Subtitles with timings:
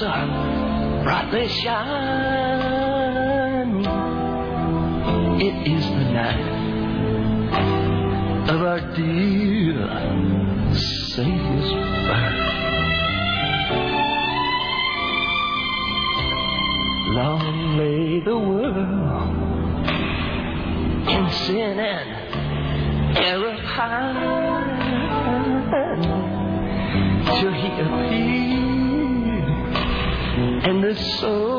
[0.00, 2.59] stars brightly shine.
[31.22, 31.49] And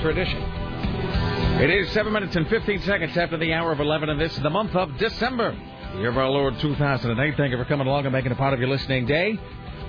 [0.00, 0.42] tradition.
[1.60, 4.42] It is 7 minutes and 15 seconds after the hour of 11, and this is
[4.42, 5.56] the month of December,
[5.92, 7.36] the year of our Lord 2008.
[7.36, 9.38] Thank you for coming along and making a part of your listening day.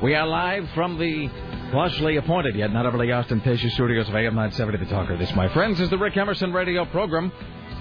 [0.01, 1.27] We are live from the
[1.71, 5.17] plushly appointed yet not overly ostentatious studios of AM 970 The Talker.
[5.17, 7.31] This, my friends, is the Rick Emerson radio program.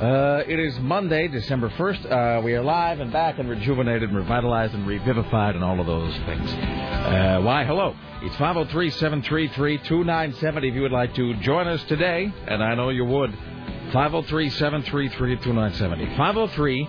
[0.00, 2.38] Uh, it is Monday, December 1st.
[2.38, 5.86] Uh, we are live and back and rejuvenated and revitalized and revivified and all of
[5.86, 6.50] those things.
[6.52, 7.96] Uh, why, hello.
[8.20, 12.90] It's 503 733 2970 if you would like to join us today, and I know
[12.90, 13.30] you would.
[13.94, 16.06] 503 733 2970.
[16.14, 16.88] 503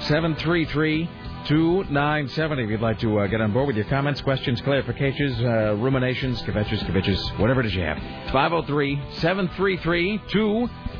[0.00, 1.08] 733
[1.46, 5.76] 2970 if you'd like to uh, get on board with your comments, questions, clarifications, uh,
[5.76, 7.98] ruminations, kvetches, kvetches, whatever it is you have.
[8.32, 10.99] 503 733 2970.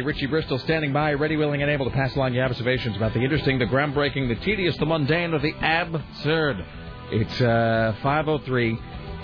[0.00, 3.20] Richie Bristol standing by, ready, willing, and able to pass along your observations about the
[3.20, 6.64] interesting, the groundbreaking, the tedious, the mundane, or the absurd.
[7.10, 8.78] It's uh, 503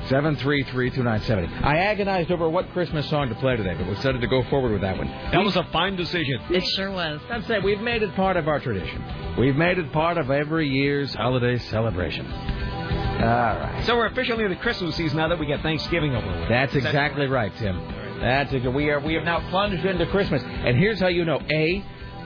[0.07, 1.65] 733 2970.
[1.65, 4.73] I agonized over what Christmas song to play today, but we decided to go forward
[4.73, 5.09] with that one.
[5.09, 6.41] That was a fine decision.
[6.51, 7.21] It sure was.
[7.29, 7.63] That's it.
[7.63, 9.05] We've made it part of our tradition.
[9.39, 12.27] We've made it part of every year's holiday celebration.
[12.27, 13.83] All right.
[13.85, 16.49] So we're officially in the Christmas season now that we get Thanksgiving over with.
[16.49, 17.77] That's Is that exactly right, Tim.
[18.21, 21.41] That's ex- we are we have now plunged into Christmas, and here's how you know.
[21.51, 21.85] A,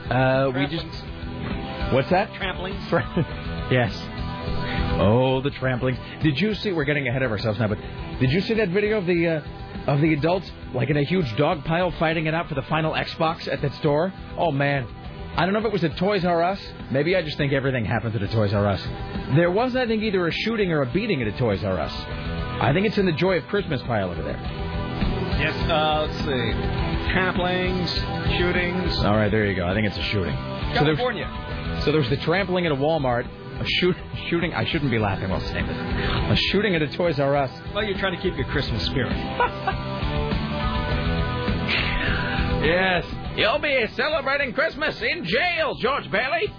[0.09, 0.85] uh, we just
[1.93, 2.31] what's that?
[2.33, 3.39] Trampolines.
[3.71, 3.95] Yes.
[4.99, 5.97] Oh, the trampling.
[6.21, 6.73] Did you see?
[6.73, 7.79] We're getting ahead of ourselves now, but
[8.19, 9.41] did you see that video of the uh,
[9.87, 12.91] of the adults like in a huge dog pile fighting it out for the final
[12.91, 14.13] Xbox at that store?
[14.37, 14.85] Oh man,
[15.37, 16.61] I don't know if it was at Toys R Us.
[16.91, 18.85] Maybe I just think everything happens at a Toys R Us.
[19.35, 21.93] There was, I think, either a shooting or a beating at a Toys R Us.
[22.61, 24.37] I think it's in the Joy of Christmas pile over there.
[25.43, 26.53] Yes, uh, let's see.
[27.11, 28.97] Tramplings, shootings.
[28.99, 29.67] All right, there you go.
[29.67, 30.33] I think it's a shooting.
[30.73, 31.27] California.
[31.27, 33.27] So there's, so there's the trampling at a Walmart,
[33.59, 33.97] a shoot,
[34.29, 34.53] shooting.
[34.53, 35.77] I shouldn't be laughing while saying this.
[35.77, 37.51] A shooting at a Toys R Us.
[37.75, 39.11] Well, you're trying to keep your Christmas spirit.
[42.63, 43.05] Yes.
[43.35, 46.53] You'll be celebrating Christmas in jail, George Bailey.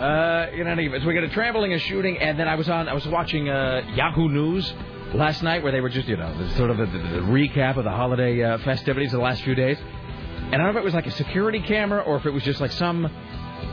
[0.00, 2.68] Uh, in any event, so we got a trampling, a shooting, and then I was
[2.68, 2.88] on.
[2.88, 4.72] I was watching uh, Yahoo News
[5.14, 7.76] last night, where they were just, you know, the, sort of the, the, the recap
[7.76, 9.78] of the holiday uh, festivities of the last few days.
[9.78, 12.42] And I don't know if it was like a security camera or if it was
[12.42, 13.10] just like some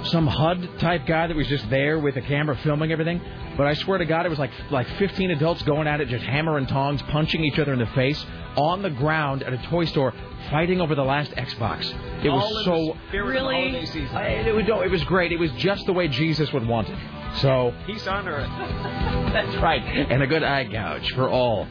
[0.04, 3.22] some HUD type guy that was just there with a camera filming everything.
[3.58, 6.26] But I swear to God, it was like like 15 adults going at it, just
[6.26, 8.24] hammer and tongs, punching each other in the face
[8.56, 10.14] on the ground at a toy store,
[10.50, 11.86] fighting over the last Xbox.
[12.24, 14.16] It All was in so the spirit of the holiday season.
[14.16, 15.32] I- it, was, no, it was great.
[15.32, 16.98] It was just the way Jesus would want it.
[17.42, 18.50] So Peace on earth.
[19.34, 21.68] that's right, and a good eye gouge for all.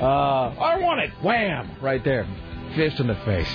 [0.00, 1.10] Uh, I want it.
[1.22, 1.76] Wham!
[1.80, 2.26] Right there,
[2.74, 3.48] fist in the face.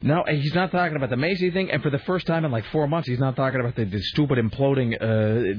[0.00, 2.64] No, he's not talking about the Macy thing, and for the first time in like
[2.66, 5.06] four months, he's not talking about the, the stupid imploding uh,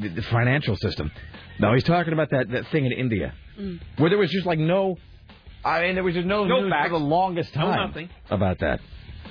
[0.02, 1.12] the- the financial system.
[1.60, 3.34] No, he's talking about that, that thing in India
[3.98, 4.98] where there was just like no.
[5.66, 6.86] I mean, there was just no, No news facts.
[6.90, 8.10] for the longest time nothing.
[8.30, 8.80] about that.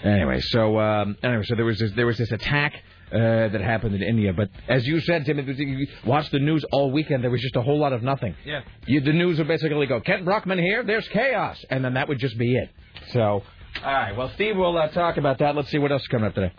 [0.04, 2.74] Anyway, so um, anyway, so there was this, there was this attack
[3.10, 3.16] uh,
[3.48, 6.62] that happened in India, but as you said, Tim, it was, you watched the news
[6.70, 7.24] all weekend.
[7.24, 8.36] There was just a whole lot of nothing.
[8.44, 8.60] Yeah.
[8.86, 12.18] You, the news would basically go, Kent Brockman here, there's chaos, and then that would
[12.18, 12.68] just be it.
[13.12, 13.42] So,
[13.84, 15.54] all right, well, Steve we'll uh, talk about that.
[15.54, 16.52] Let's see what else is coming up today.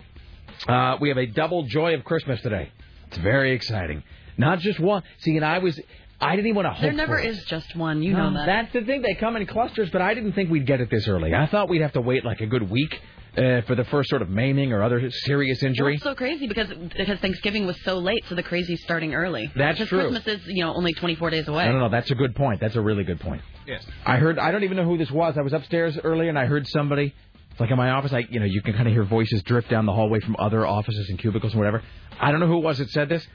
[0.66, 2.70] Uh, we have a double joy of Christmas today.
[3.08, 4.02] It's very exciting.
[4.38, 5.02] Not just one.
[5.18, 5.78] See, and I was,
[6.20, 7.26] I didn't even want to hope There never for it.
[7.28, 8.02] is just one.
[8.02, 8.46] You know that.
[8.46, 9.02] That's the thing.
[9.02, 11.34] They come in clusters, but I didn't think we'd get it this early.
[11.34, 12.98] I thought we'd have to wait like a good week
[13.36, 15.94] uh, for the first sort of maiming or other serious Well, injury.
[15.94, 19.50] it's so crazy because because Thanksgiving was so late, so the crazy's starting early.
[19.56, 20.00] That's because true.
[20.10, 21.64] Christmas is you know only 24 days away.
[21.64, 21.88] I don't know.
[21.88, 22.60] That's a good point.
[22.60, 23.42] That's a really good point.
[23.66, 23.84] Yes.
[24.04, 24.38] I heard.
[24.38, 25.36] I don't even know who this was.
[25.38, 27.14] I was upstairs earlier and I heard somebody.
[27.52, 28.12] It's like in my office.
[28.12, 30.66] I, you know, you can kind of hear voices drift down the hallway from other
[30.66, 31.82] offices and cubicles and whatever.
[32.20, 33.26] I don't know who it was that said this.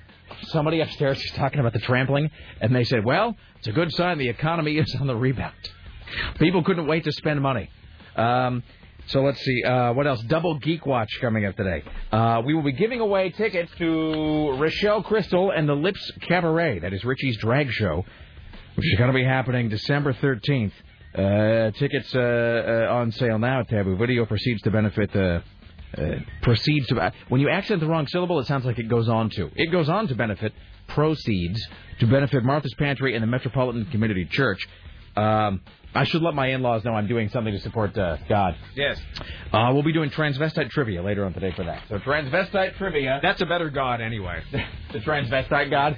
[0.47, 4.17] Somebody upstairs was talking about the trampling, and they said, "Well, it's a good sign
[4.17, 5.53] the economy is on the rebound.
[6.39, 7.69] People couldn't wait to spend money."
[8.15, 8.63] Um,
[9.07, 9.63] so let's see.
[9.63, 10.21] Uh, what else?
[10.23, 11.83] Double Geek Watch coming up today.
[12.11, 16.79] Uh, we will be giving away tickets to Rochelle Crystal and the Lips Cabaret.
[16.79, 18.03] That is Richie's drag show
[18.75, 20.71] which is going to be happening December 13th.
[21.13, 24.25] Uh, tickets uh, uh, on sale now at Taboo Video.
[24.25, 25.15] Proceeds to benefit.
[25.15, 25.39] Uh,
[25.97, 27.13] uh, proceeds to.
[27.29, 29.49] When you accent the wrong syllable, it sounds like it goes on to.
[29.55, 30.51] It goes on to benefit.
[30.87, 31.65] Proceeds
[31.99, 34.67] to benefit Martha's Pantry and the Metropolitan Community Church.
[35.15, 35.61] Um,
[35.95, 38.57] I should let my in-laws know I'm doing something to support uh, God.
[38.75, 38.99] Yes.
[39.53, 41.83] Uh, we'll be doing transvestite trivia later on today for that.
[41.87, 43.19] So transvestite trivia.
[43.21, 44.43] That's a better God anyway.
[44.91, 45.97] the transvestite god.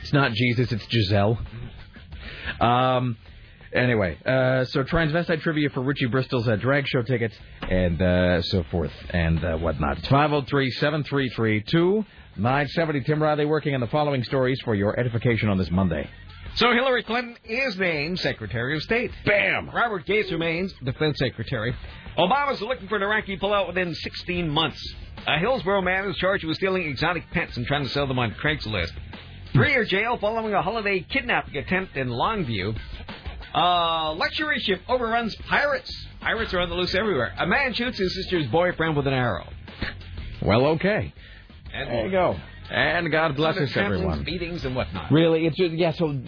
[0.00, 1.38] It's not Jesus, it's Giselle.
[2.60, 3.16] Um.
[3.72, 7.34] Anyway, uh, so transvestite trivia for Richie Bristol's uh, drag show tickets
[7.68, 9.98] and uh, so forth and uh, whatnot.
[9.98, 13.04] It's 503-733-2970.
[13.04, 16.08] Tim Riley working on the following stories for your edification on this Monday.
[16.56, 19.10] So Hillary Clinton is named Secretary of State.
[19.26, 19.68] Bam!
[19.68, 21.76] Robert Gates remains Defense Secretary.
[22.16, 24.82] Obama's looking for an Iraqi pullout within 16 months.
[25.26, 28.30] A Hillsboro man is charged with stealing exotic pets and trying to sell them on
[28.42, 28.92] Craigslist.
[29.52, 32.74] Three-year jail following a holiday kidnapping attempt in Longview.
[33.54, 35.94] Uh, luxury ship overruns pirates.
[36.22, 37.34] Pirates are on the loose everywhere.
[37.38, 39.46] A man shoots his sister's boyfriend with an arrow.
[40.40, 41.12] Well, okay.
[41.74, 42.36] And There you go.
[42.70, 44.24] And God bless us, everyone.
[44.24, 45.10] Beatings and whatnot.
[45.12, 45.92] Really, it's just, yeah.
[45.92, 46.18] So,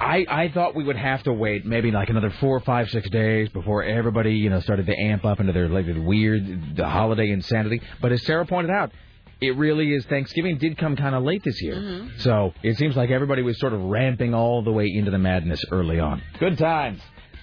[0.00, 3.48] I I thought we would have to wait maybe like another four, five, six days
[3.50, 7.82] before everybody you know started to amp up into their like weird the holiday insanity.
[8.00, 8.92] But as Sarah pointed out,
[9.40, 12.10] it really is Thanksgiving did come kind of late this year.
[12.18, 15.64] So it seems like everybody was sort of ramping all the way into the madness
[15.70, 16.22] early on.
[16.38, 17.00] Good times.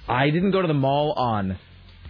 [0.08, 1.58] I didn't go to the mall on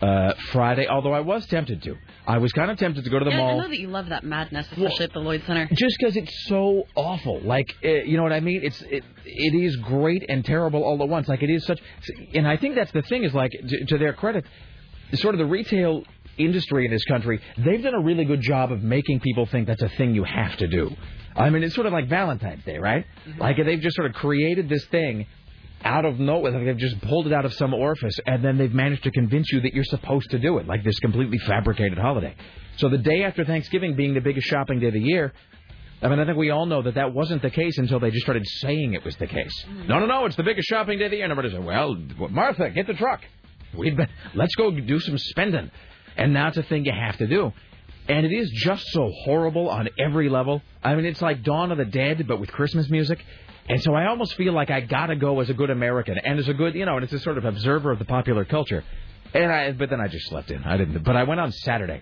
[0.02, 1.96] uh, Friday, although I was tempted to.
[2.28, 4.10] I was kind of tempted to go to the Yeah, I know that you love
[4.10, 5.68] that madness, especially at the Lloyd Center.
[5.74, 7.40] just because it's so awful.
[7.40, 8.62] Like, uh, you know what I mean?
[8.64, 11.30] It's it it is great and terrible all at once.
[11.30, 11.80] Like it is such,
[12.36, 14.46] and I think that's the thing is like to, to their credit,
[15.14, 16.04] sort of the retail
[16.38, 19.82] industry in this country, they've done a really good job of making people think that's
[19.82, 20.96] a thing you have to do.
[21.36, 23.06] I mean, it's sort of like Valentine's Day, right?
[23.40, 25.28] Like they've just sort of created this thing
[25.84, 26.52] out of nowhere.
[26.52, 29.52] Like they've just pulled it out of some orifice, and then they've managed to convince
[29.52, 32.36] you that you're supposed to do it, like this completely fabricated holiday.
[32.78, 35.34] So the day after Thanksgiving being the biggest shopping day of the year,
[36.02, 38.24] I mean, I think we all know that that wasn't the case until they just
[38.24, 39.66] started saying it was the case.
[39.68, 39.88] Mm.
[39.88, 41.26] No, no, no, it's the biggest shopping day of the year.
[41.26, 41.96] And everybody said, well,
[42.30, 43.22] Martha, get the truck.
[43.76, 44.04] We'd be,
[44.36, 45.72] let's go do some spending.
[46.16, 47.52] And now it's a thing you have to do.
[48.08, 50.62] And it is just so horrible on every level.
[50.84, 53.24] I mean, it's like Dawn of the Dead, but with Christmas music.
[53.70, 56.48] And so I almost feel like I gotta go as a good American and as
[56.48, 58.84] a good, you know, and as a sort of observer of the popular culture.
[59.34, 60.64] And I, but then I just slept in.
[60.64, 61.04] I didn't.
[61.04, 62.02] But I went on Saturday.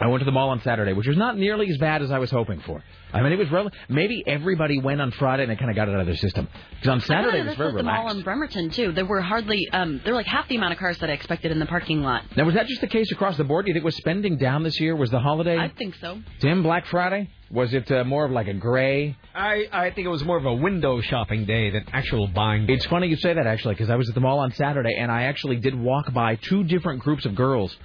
[0.00, 2.18] I went to the mall on Saturday, which was not nearly as bad as I
[2.18, 2.82] was hoping for.
[3.12, 5.88] I mean, it was rel- maybe everybody went on Friday and they kind of got
[5.88, 6.48] it out of their system.
[6.70, 8.92] Because on Saturday it was very was the mall in Bremerton too.
[8.92, 11.50] There were hardly, um, there were like half the amount of cars that I expected
[11.52, 12.24] in the parking lot.
[12.36, 13.64] Now, was that just the case across the board?
[13.66, 14.96] Do you think was spending down this year?
[14.96, 16.20] Was the holiday I think so.
[16.40, 17.28] Tim Black Friday?
[17.52, 19.14] Was it uh, more of like a gray?
[19.34, 22.68] I, I think it was more of a window shopping day than actual buying.
[22.70, 25.12] It's funny you say that actually, because I was at the mall on Saturday and
[25.12, 27.76] I actually did walk by two different groups of girls.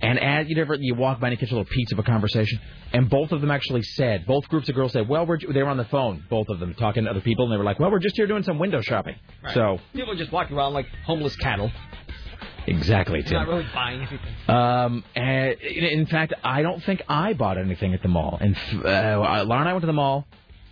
[0.00, 2.02] And as you never you walk by and you catch a little piece of a
[2.02, 2.58] conversation,
[2.92, 5.68] and both of them actually said, both groups of girls said, well, we're they were
[5.68, 7.90] on the phone, both of them talking to other people, and they were like, well,
[7.90, 9.14] we're just here doing some window shopping.
[9.44, 9.54] Right.
[9.54, 11.70] So People just walking around like homeless cattle.
[12.66, 13.34] Exactly, Tim.
[13.34, 14.20] Not really buying anything.
[14.48, 18.38] Um, and in fact, I don't think I bought anything at the mall.
[18.40, 20.26] And uh, Laura and I went to the mall.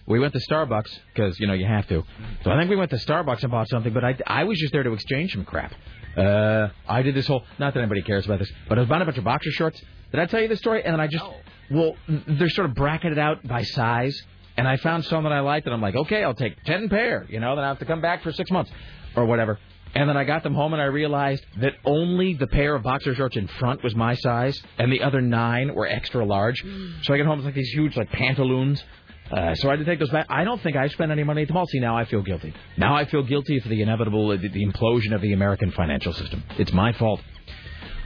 [0.06, 2.02] We went to Starbucks because you know you have to.
[2.42, 3.92] So I think we went to Starbucks and bought something.
[3.92, 5.72] But I, I was just there to exchange some crap.
[6.16, 7.44] Uh, I did this whole.
[7.58, 9.80] Not that anybody cares about this, but I was buying a bunch of boxer shorts.
[10.10, 10.82] Did I tell you this story?
[10.84, 11.24] And then I just.
[11.70, 14.20] Well, they're sort of bracketed out by size.
[14.56, 17.24] And I found some that I liked, and I'm like, okay, I'll take ten pair.
[17.28, 18.70] You know, then I have to come back for six months
[19.16, 19.58] or whatever.
[19.94, 23.14] And then I got them home and I realized that only the pair of boxer
[23.14, 26.64] shorts in front was my size, and the other nine were extra large.
[27.02, 28.82] So I get home with like these huge like pantaloons.
[29.30, 30.26] Uh, so I had to take those back.
[30.28, 31.66] I don't think I spent any money at the mall.
[31.66, 32.52] See, now I feel guilty.
[32.76, 36.42] Now I feel guilty for the inevitable, the, the implosion of the American financial system.
[36.58, 37.20] It's my fault.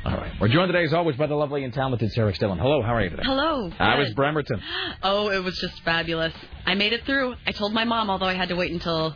[0.05, 0.33] All right.
[0.39, 2.59] We're joined today, as always, by the lovely and talented Sarah Stillen.
[2.59, 3.23] Hello, how are you today?
[3.25, 3.71] Hello.
[3.79, 4.13] I was.
[4.13, 4.61] Bremerton.
[5.03, 6.33] Oh, it was just fabulous.
[6.67, 7.35] I made it through.
[7.47, 9.15] I told my mom, although I had to wait until.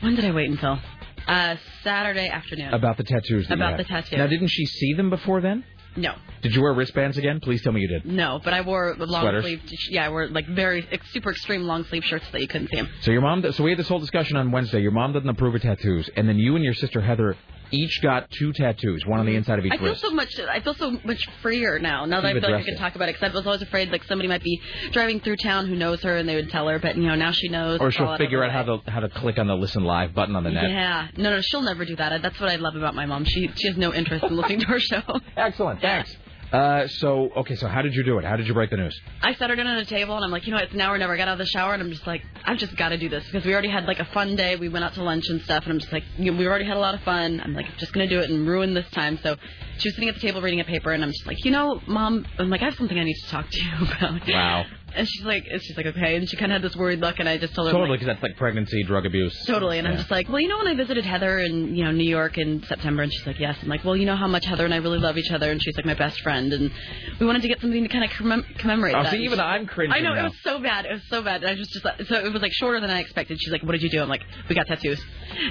[0.00, 0.78] When did I wait until?
[1.26, 2.72] Uh, Saturday afternoon.
[2.74, 3.46] About the tattoos.
[3.50, 4.16] About the tattoo.
[4.16, 5.64] Now, didn't she see them before then?
[5.94, 7.38] no, Did you wear wristbands again?
[7.40, 8.06] Please tell me you did.
[8.06, 9.44] no, but I wore long Sweaters?
[9.44, 9.60] sleeve.
[9.90, 12.88] Yeah, I wore like very super extreme long sleeve shirts that you couldn't see them.
[13.02, 13.44] So your mom.
[13.52, 14.80] So we had this whole discussion on Wednesday.
[14.80, 17.36] Your mom doesn't approve of tattoos, and then you and your sister Heather
[17.72, 19.38] each got two tattoos, one on the mm.
[19.38, 19.82] inside of each wrist.
[19.82, 20.02] I feel wrist.
[20.02, 20.48] so much.
[20.48, 22.04] I feel so much freer now.
[22.04, 22.78] Now that You've I feel like I can it.
[22.78, 24.60] talk about it, because I was always afraid like somebody might be
[24.92, 27.32] driving through town who knows her and they would tell her, but you know now
[27.32, 27.80] she knows.
[27.80, 30.44] or she'll figure out how to how to click on the listen live button on
[30.44, 30.70] the net.
[30.70, 32.22] Yeah, no, no, she'll never do that.
[32.22, 33.24] That's what I love about my mom.
[33.24, 35.02] She she has no interest in listening to our show.
[35.36, 35.80] Excellent.
[35.80, 36.14] Thanks.
[36.52, 38.24] Uh, so okay, so how did you do it?
[38.24, 39.00] How did you break the news?
[39.22, 40.92] I set her down at a table and I'm like, you know, what, it's now
[40.92, 41.14] or never.
[41.14, 43.08] I got out of the shower and I'm just like, I've just got to do
[43.08, 44.56] this because we already had like a fun day.
[44.56, 46.66] We went out to lunch and stuff and I'm just like, you know, we already
[46.66, 47.40] had a lot of fun.
[47.42, 49.18] I'm like, just gonna do it and ruin this time.
[49.22, 49.36] So
[49.78, 51.80] she was sitting at the table reading a paper and I'm just like, you know,
[51.86, 54.28] mom, I'm like, I have something I need to talk to you about.
[54.28, 54.64] Wow.
[54.94, 56.16] And she's like, and she's like, okay.
[56.16, 58.00] And she kind of had this worried look and I just told her, Totally, like,
[58.00, 59.34] because that's like pregnancy, drug abuse.
[59.46, 61.92] Totally, and I'm just like, well, you know, when I visited Heather in you know
[61.92, 63.56] New York in September, and she's like, yes.
[63.62, 65.62] I'm like, well, you know how much Heather and I really love each other, and
[65.62, 66.70] she's like my best friend, and
[67.18, 69.12] we wanted to get something to kind of commem- commemorate Oh, that.
[69.12, 70.20] see, even she- I'm cringing I know now.
[70.20, 70.84] it was so bad.
[70.86, 71.42] It was so bad.
[71.42, 73.38] And I was just like, so it was like shorter than I expected.
[73.40, 74.02] She's like, what did you do?
[74.02, 75.00] I'm like, we got tattoos,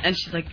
[0.04, 0.46] and she's like.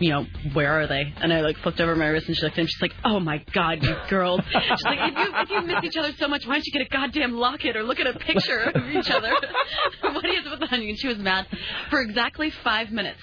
[0.00, 1.12] You know, where are they?
[1.20, 2.66] And I like flipped over my wrist and she looked at him.
[2.66, 5.96] She's like, "Oh my God, you girls!" She's like, "If you if you miss each
[5.96, 8.58] other so much, why don't you get a goddamn locket or look at a picture
[8.74, 9.32] of each other?
[10.00, 11.46] what do you have to put on you?" And she was mad
[11.90, 13.20] for exactly five minutes,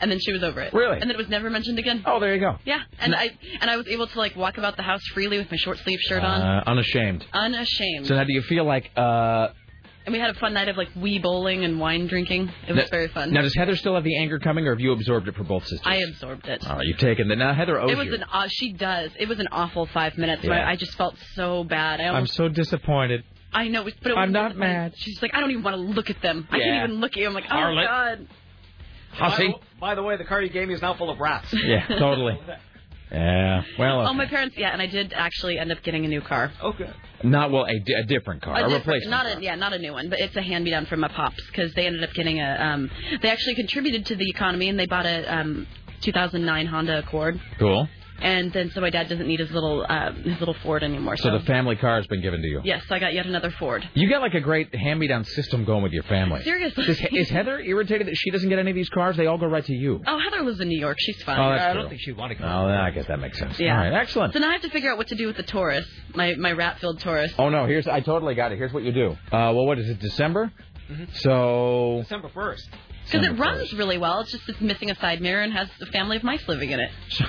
[0.00, 0.72] and then she was over it.
[0.72, 0.92] Really?
[0.94, 2.04] And then it was never mentioned again.
[2.06, 2.56] Oh, there you go.
[2.64, 5.50] Yeah, and I and I was able to like walk about the house freely with
[5.50, 7.26] my short sleeve shirt on, Uh, unashamed.
[7.32, 8.06] unashamed.
[8.06, 9.48] So now, do you feel like uh,
[10.04, 12.50] And we had a fun night of like Wii bowling and wine drinking.
[12.66, 13.32] It was Now- very fun.
[13.32, 15.62] Now, does Heather still have the anger coming, or have you absorbed it for both
[15.62, 15.80] sisters?
[15.84, 16.66] I absorbed it.
[16.68, 17.36] All right, you've taken the.
[17.36, 18.14] Now, Heather owes It was you.
[18.14, 19.12] an aw she does.
[19.18, 20.42] It was an awful five minutes.
[20.44, 20.54] Yeah.
[20.54, 22.00] I, I just felt so bad.
[22.00, 23.22] I I'm so disappointed.
[23.52, 24.94] I know, but it I'm was not mad.
[24.96, 26.48] She's like, I don't even want to look at them.
[26.50, 27.26] I can't even look at you.
[27.26, 27.86] I'm like, oh Harlot.
[27.86, 28.26] god.
[29.20, 29.60] I'll.
[29.78, 31.52] By the way, the card you gave me is now full of rats.
[31.52, 32.38] Yeah, totally.
[33.12, 33.62] Yeah.
[33.78, 34.56] Well, Oh, my parents.
[34.56, 36.50] Yeah, and I did actually end up getting a new car.
[36.62, 36.90] Okay.
[37.22, 39.10] not well, a, a different car, a, different- replacement.
[39.10, 39.38] not car.
[39.38, 41.44] a yeah, not a new one, but it's a hand me down from my pops
[41.48, 42.50] because they ended up getting a.
[42.58, 42.90] Um,
[43.22, 45.66] they actually contributed to the economy and they bought a um,
[46.00, 47.40] 2009 Honda Accord.
[47.58, 47.86] Cool.
[48.22, 51.16] And then so my dad doesn't need his little um, his little Ford anymore.
[51.16, 52.60] So the family car has been given to you.
[52.64, 53.86] yes, so I got yet another Ford.
[53.94, 56.42] You got like a great hand-me-down system going with your family.
[56.42, 56.84] Seriously.
[56.86, 59.16] Is, is Heather irritated that she doesn't get any of these cars?
[59.16, 60.00] They all go right to you.
[60.06, 60.96] Oh, Heather lives in New York.
[61.00, 61.38] She's fine.
[61.40, 61.80] Oh, that's I true.
[61.82, 62.44] don't think she'd want to go.
[62.44, 63.58] Oh, I guess that makes sense.
[63.58, 63.76] Yeah.
[63.76, 64.32] All right, excellent.
[64.34, 66.52] So now I have to figure out what to do with the Taurus, my my
[66.52, 67.32] rat-filled Taurus.
[67.38, 68.58] Oh no, here's I totally got it.
[68.58, 69.10] Here's what you do.
[69.32, 69.98] Uh, well, what is it?
[69.98, 70.52] December.
[70.90, 71.04] Mm-hmm.
[71.14, 72.62] So December 1st.
[73.04, 74.20] Because it runs really well.
[74.20, 76.80] It's just it's missing a side mirror and has a family of mice living in
[76.80, 76.90] it.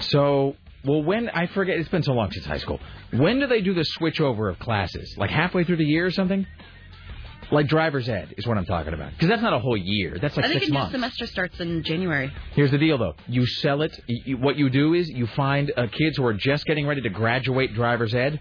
[0.00, 2.80] So, well, when I forget, it's been so long since high school.
[3.12, 5.14] When do they do the switch over of classes?
[5.16, 6.46] Like halfway through the year or something?
[7.50, 9.12] Like driver's ed is what I'm talking about.
[9.12, 10.16] Because that's not a whole year.
[10.20, 10.92] That's like I think six a new months.
[10.92, 12.32] semester starts in January.
[12.54, 13.14] Here's the deal, though.
[13.26, 13.92] You sell it.
[14.08, 17.02] y- y- what you do is you find uh, kids who are just getting ready
[17.02, 18.40] to graduate driver's ed,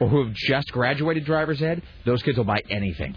[0.00, 1.82] or who have just graduated driver's ed.
[2.04, 3.14] Those kids will buy anything.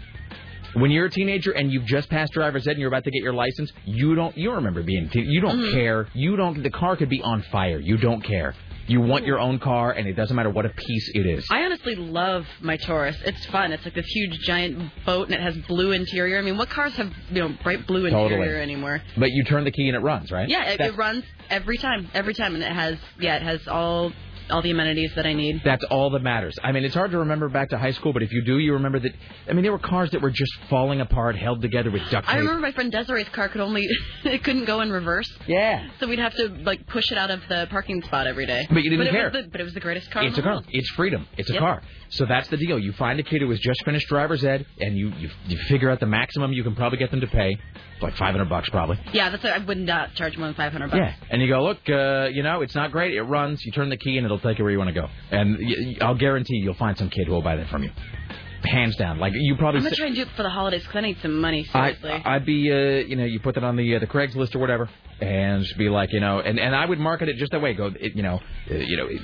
[0.74, 3.22] When you're a teenager and you've just passed driver's ed and you're about to get
[3.22, 5.74] your license, you don't you remember being teen- you don't Mm-hmm.
[5.74, 6.08] care.
[6.14, 6.62] You don't.
[6.62, 7.78] The car could be on fire.
[7.78, 8.54] You don't care.
[8.88, 11.46] You want your own car, and it doesn't matter what a piece it is.
[11.50, 13.16] I honestly love my Taurus.
[13.24, 13.70] It's fun.
[13.72, 16.36] It's like this huge giant boat and it has blue interior.
[16.38, 18.60] I mean, what cars have you know bright blue interior Totally.
[18.60, 19.00] anymore?
[19.16, 20.48] But you turn the key and it runs, right?
[20.48, 24.12] Yeah, it, it runs every time, every time, and it has yeah, it has all
[24.52, 25.62] all the amenities that I need.
[25.64, 26.56] That's all that matters.
[26.62, 28.74] I mean, it's hard to remember back to high school, but if you do, you
[28.74, 29.12] remember that.
[29.48, 32.34] I mean, there were cars that were just falling apart, held together with duct tape.
[32.34, 33.86] I remember my friend Desiree's car could only
[34.24, 35.88] it couldn't go in reverse, Yeah.
[35.98, 38.66] so we'd have to like push it out of the parking spot every day.
[38.70, 39.30] But you didn't it care.
[39.30, 40.22] Was the, but it was the greatest car.
[40.24, 40.52] It's a car.
[40.52, 40.66] world.
[40.70, 41.26] It's freedom.
[41.36, 41.60] It's a Yep.
[41.60, 41.82] car.
[42.10, 42.78] So that's the deal.
[42.78, 45.90] You find a kid who has just finished driver's ed, and you you, you figure
[45.90, 47.56] out the maximum you can probably get them to pay,
[48.02, 48.98] like 500 bucks probably.
[49.12, 50.98] Yeah, that's I would not charge more than five hundred bucks.
[51.00, 51.14] Yeah.
[51.30, 53.14] And you go, look, uh, you know, it's not great.
[53.14, 53.64] It runs.
[53.64, 55.08] You turn the key, and it'll take you where you want to go.
[55.30, 57.90] And y- I'll guarantee you'll find some kid who will buy that from you,
[58.64, 59.18] hands down.
[59.18, 59.78] Like you probably.
[59.78, 61.66] I'm gonna try and do it for the holidays because I need some money.
[61.72, 62.22] I, Seriously.
[62.24, 64.88] I'd be, uh, you know, you put that on the uh, the Craigslist or whatever,
[65.20, 67.74] and just be like, you know, and, and I would market it just that way.
[67.74, 69.20] Go, it, you know, uh, you know, it,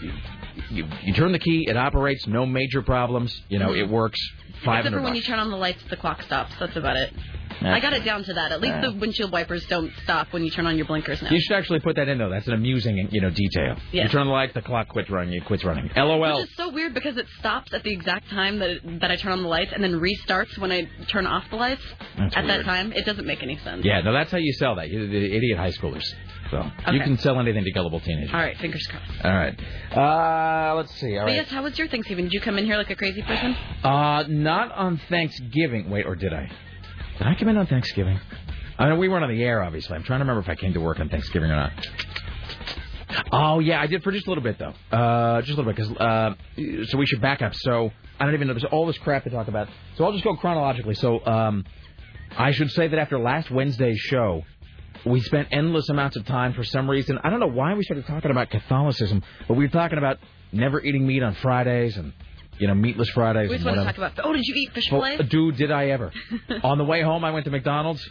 [0.71, 3.39] you you turn the key, it operates, no major problems.
[3.49, 4.21] You know, it works.
[4.65, 6.53] Five Except hundred for when you turn on the lights, the clock stops.
[6.59, 7.13] That's about it.
[7.49, 8.53] That's- I got it down to that.
[8.53, 8.91] At least Yeah.
[8.91, 11.31] the windshield wipers don't stop when you turn on your blinkers now.
[11.31, 12.31] You should actually put that in though.
[12.31, 13.77] That's an amusing, you know, detail.
[13.93, 15.35] You turn on the light, the clock quits running.
[15.35, 15.91] It quits running.
[15.97, 16.41] LOL.
[16.41, 19.17] Which is so weird because it stops at the exact time that it, that I
[19.17, 21.83] turn on the lights and then restarts when I turn off the lights.
[22.17, 23.85] That's at that time, it doesn't make any sense.
[23.85, 24.91] Yeah, no, that's how you sell that.
[24.91, 26.05] You're the idiot high schoolers.
[26.51, 28.33] So you can sell anything to gullible teenagers.
[28.33, 29.23] All right, fingers crossed.
[29.25, 29.55] All right.
[29.95, 31.15] Uh, let's see.
[31.17, 31.35] All But right.
[31.37, 32.25] yes, how was your Thanksgiving?
[32.27, 33.55] Did you come in here like a crazy person?
[33.85, 35.91] Uh, not on Thanksgiving.
[35.91, 36.49] Wait, or did I?
[37.19, 38.19] Did I come in on Thanksgiving?
[38.79, 39.97] I mean, we weren't on the air, obviously.
[39.97, 41.73] I'm trying to remember if I came to work on Thanksgiving or not.
[43.33, 44.75] Oh yeah, I did for just a little bit though.
[44.97, 46.35] Uh, just a little bit because uh,
[46.87, 47.55] so we should back up.
[47.55, 48.55] So I don't even know.
[48.55, 49.69] There's all this crap to talk about.
[49.97, 50.95] So I'll just go chronologically.
[50.95, 51.65] So um,
[52.37, 54.45] I should say that after last Wednesday's show,
[55.05, 57.19] we spent endless amounts of time for some reason.
[57.23, 60.19] I don't know why we started talking about Catholicism, but we were talking about
[60.53, 62.13] never eating meat on Fridays and
[62.59, 63.51] you know meatless Fridays.
[63.51, 64.13] We just want to talk about.
[64.25, 65.29] Oh, did you eat fish Well, fillet?
[65.29, 66.13] dude, did I ever?
[66.63, 68.07] On the way home, I went to McDonald's.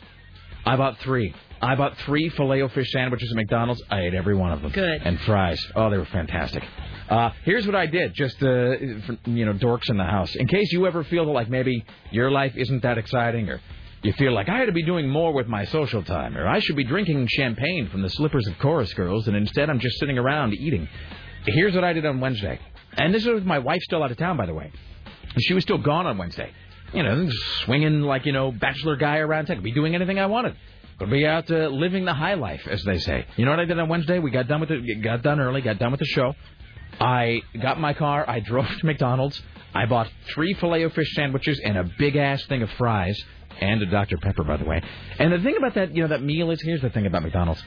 [0.65, 1.33] I bought three.
[1.61, 3.81] I bought three filet o fish sandwiches at McDonald's.
[3.89, 4.71] I ate every one of them.
[4.71, 5.01] Good.
[5.03, 5.63] And fries.
[5.75, 6.63] Oh, they were fantastic.
[7.09, 10.35] Uh, here's what I did, just uh, for, you know, dorks in the house.
[10.35, 13.61] In case you ever feel like maybe your life isn't that exciting, or
[14.03, 16.59] you feel like I ought to be doing more with my social time, or I
[16.59, 20.17] should be drinking champagne from the slippers of chorus girls, and instead I'm just sitting
[20.17, 20.87] around eating.
[21.45, 22.59] Here's what I did on Wednesday,
[22.97, 24.71] and this was with my wife still out of town, by the way.
[25.39, 26.51] She was still gone on Wednesday.
[26.93, 27.29] You know,
[27.65, 29.57] swinging like, you know, bachelor guy around town.
[29.57, 30.55] Could be doing anything I wanted.
[30.99, 33.25] Could be out uh, living the high life, as they say.
[33.35, 34.19] You know what I did on Wednesday?
[34.19, 35.03] We got done with it.
[35.03, 35.61] Got done early.
[35.61, 36.33] Got done with the show.
[36.99, 38.27] I got my car.
[38.27, 39.41] I drove to McDonald's.
[39.75, 43.21] I bought three filet o fish sandwiches and a big ass thing of fries
[43.59, 44.81] and a Dr Pepper, by the way.
[45.19, 47.63] And the thing about that, you know, that meal is here's the thing about McDonald's.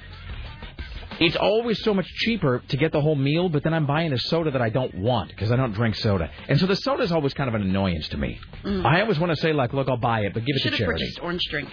[1.20, 4.18] It's always so much cheaper to get the whole meal, but then I'm buying a
[4.18, 6.30] soda that I don't want because I don't drink soda.
[6.48, 8.40] And so the soda's always kind of an annoyance to me.
[8.64, 8.86] Mm.
[8.86, 10.76] I always want to say like, look, I'll buy it, but give it Should to
[10.76, 11.04] have charity.
[11.04, 11.68] purchased orange drink.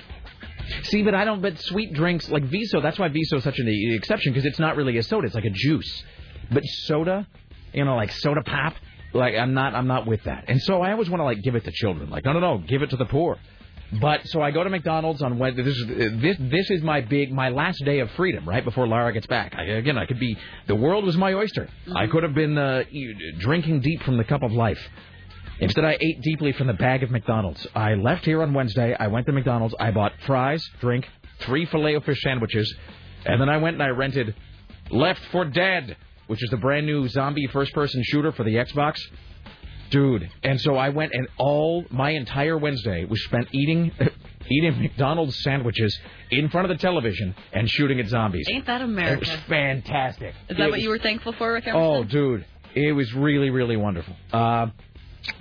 [0.83, 1.41] See, but I don't.
[1.41, 4.75] But sweet drinks like Viso, that's why Viso is such an exception because it's not
[4.75, 6.03] really a soda; it's like a juice.
[6.51, 7.25] But soda,
[7.73, 8.73] you know, like soda pop,
[9.13, 10.45] Like I'm not I'm not with that.
[10.49, 12.09] And so I always want to like give it to children.
[12.09, 13.37] Like no no no, give it to the poor.
[13.93, 15.63] But so I go to McDonald's on Wednesday.
[15.63, 15.87] This is
[16.21, 19.55] this this is my big my last day of freedom right before Lara gets back.
[19.57, 21.69] I, again, I could be the world was my oyster.
[21.95, 22.83] I could have been uh,
[23.39, 24.79] drinking deep from the cup of life.
[25.59, 27.65] Instead, I ate deeply from the bag of McDonald's.
[27.73, 28.95] I left here on Wednesday.
[28.99, 29.73] I went to McDonald's.
[29.79, 31.07] I bought fries, drink,
[31.39, 32.75] three filet o fish sandwiches,
[33.25, 34.35] and then I went and I rented
[34.91, 35.97] Left 4 Dead,
[36.27, 38.99] which is the brand new zombie first person shooter for the Xbox.
[39.89, 43.91] Dude, and so I went and all my entire Wednesday was spent eating
[44.49, 45.97] eating McDonald's sandwiches
[46.31, 48.45] in front of the television and shooting at zombies.
[48.49, 49.13] Ain't that America?
[49.13, 50.33] It was fantastic.
[50.49, 52.45] Is that It what you were thankful for, Rick Oh, dude,
[52.75, 54.15] it was really, really wonderful.
[54.31, 54.67] Uh,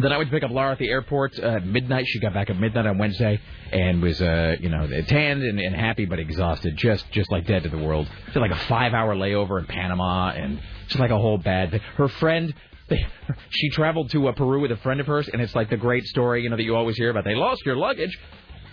[0.00, 2.06] then I went to pick up Laura at the airport uh, at midnight.
[2.09, 3.40] She got back at midnight on Wednesday
[3.72, 7.62] and was, uh, you know, tanned and, and happy but exhausted, just just like dead
[7.62, 8.09] to the world.
[8.26, 11.80] She had like a five-hour layover in Panama and just like a whole bad thing.
[11.96, 12.54] Her friend.
[12.88, 13.07] They,
[13.51, 16.05] she traveled to uh, Peru with a friend of hers, and it's like the great
[16.05, 17.25] story, you know, that you always hear about.
[17.25, 18.18] They lost your luggage.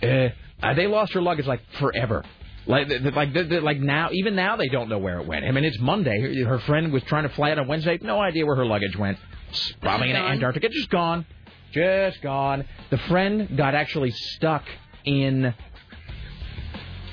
[0.02, 0.28] Uh,
[0.62, 2.24] uh, they lost her luggage like forever.
[2.66, 3.28] Like, like,
[3.62, 5.44] like now, even now they don't know where it went.
[5.44, 6.42] I mean, it's Monday.
[6.44, 7.98] Her, friend was trying to fly out on Wednesday.
[8.00, 9.18] No idea where her luggage went.
[9.50, 10.16] It's Probably in.
[10.16, 10.70] Antarctica.
[10.70, 11.26] Just gone.
[11.72, 12.64] Just gone.
[12.90, 14.64] The friend got actually stuck
[15.04, 15.54] in.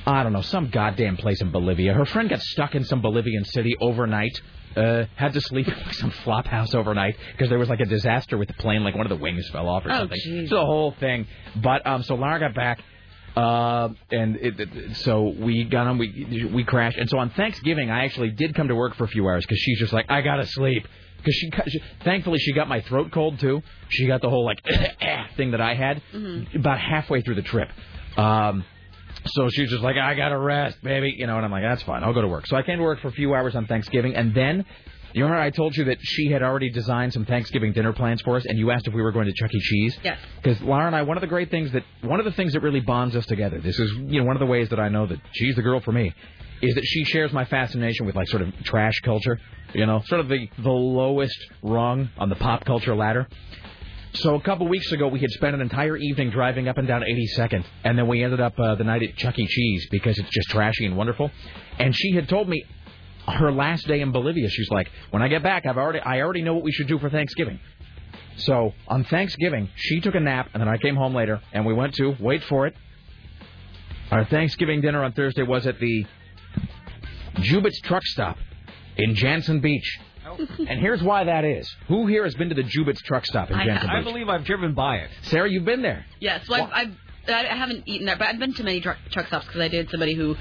[0.06, 1.94] I don't know, some goddamn place in Bolivia.
[1.94, 4.40] Her friend got stuck in some Bolivian city overnight.
[4.76, 7.86] Uh, had to sleep in like some flop house overnight because there was like a
[7.86, 10.20] disaster with the plane, like one of the wings fell off or Oh, something.
[10.24, 11.28] It's the whole thing.
[11.62, 12.80] But um, so Lara got back,
[13.36, 17.90] uh, and it, it, so we got on, we we crashed, and so on Thanksgiving
[17.92, 20.22] I actually did come to work for a few hours because she's just like I
[20.22, 20.88] gotta sleep.
[21.18, 23.62] Because she, she, thankfully, she got my throat cold too.
[23.90, 24.60] She got the whole like
[25.38, 26.02] thing that I had
[26.56, 27.70] about halfway through the trip.
[28.18, 28.64] Um,
[29.26, 31.84] so she was just like, I gotta rest, baby, you know, and I'm like, that's
[31.84, 32.48] fine, I'll go to work.
[32.48, 34.66] So I came to work for a few hours on Thanksgiving, and then,
[35.14, 38.38] you remember I told you that she had already designed some Thanksgiving dinner plans for
[38.38, 39.60] us, and you asked if we were going to Chuck E.
[39.60, 39.98] Cheese.
[40.04, 40.18] Yes.
[40.42, 42.62] Because Laura and I, one of the great things that, one of the things that
[42.62, 45.06] really bonds us together, this is, you know, one of the ways that I know
[45.08, 46.14] that she's the girl for me,
[46.62, 49.40] is that she shares my fascination with like sort of trash culture,
[49.74, 53.28] you know, sort of the the lowest rung on the pop culture ladder.
[54.13, 57.02] So a couple weeks ago, we had spent an entire evening driving up and down
[57.02, 59.47] 82nd, and then we ended up uh, the night at Chuck E.
[59.47, 61.32] Cheese because it's just trashy and wonderful.
[61.80, 62.65] And she had told me
[63.26, 66.41] her last day in Bolivia, she's like, "When I get back, I've already I already
[66.41, 67.60] know what we should do for Thanksgiving."
[68.36, 71.74] So on Thanksgiving, she took a nap, and then I came home later, and we
[71.74, 72.76] went to wait for it.
[74.12, 76.06] Our Thanksgiving dinner on Thursday was at the
[77.36, 78.38] Jubitz Truck Stop
[78.97, 80.00] in Jantzen Beach.
[80.60, 81.74] And here's why that is.
[81.88, 83.90] Who here has been to the Jubitz Truck Stop in I Jantzen have.
[83.90, 84.06] I Beach?
[84.06, 85.10] believe I've driven by it.
[85.24, 86.06] Sarah, you've been there.
[86.20, 86.92] Yes, so I've, I've
[87.28, 89.90] I haven't eaten there, but I've been to many truck, truck stops because I dated
[89.92, 90.36] somebody who,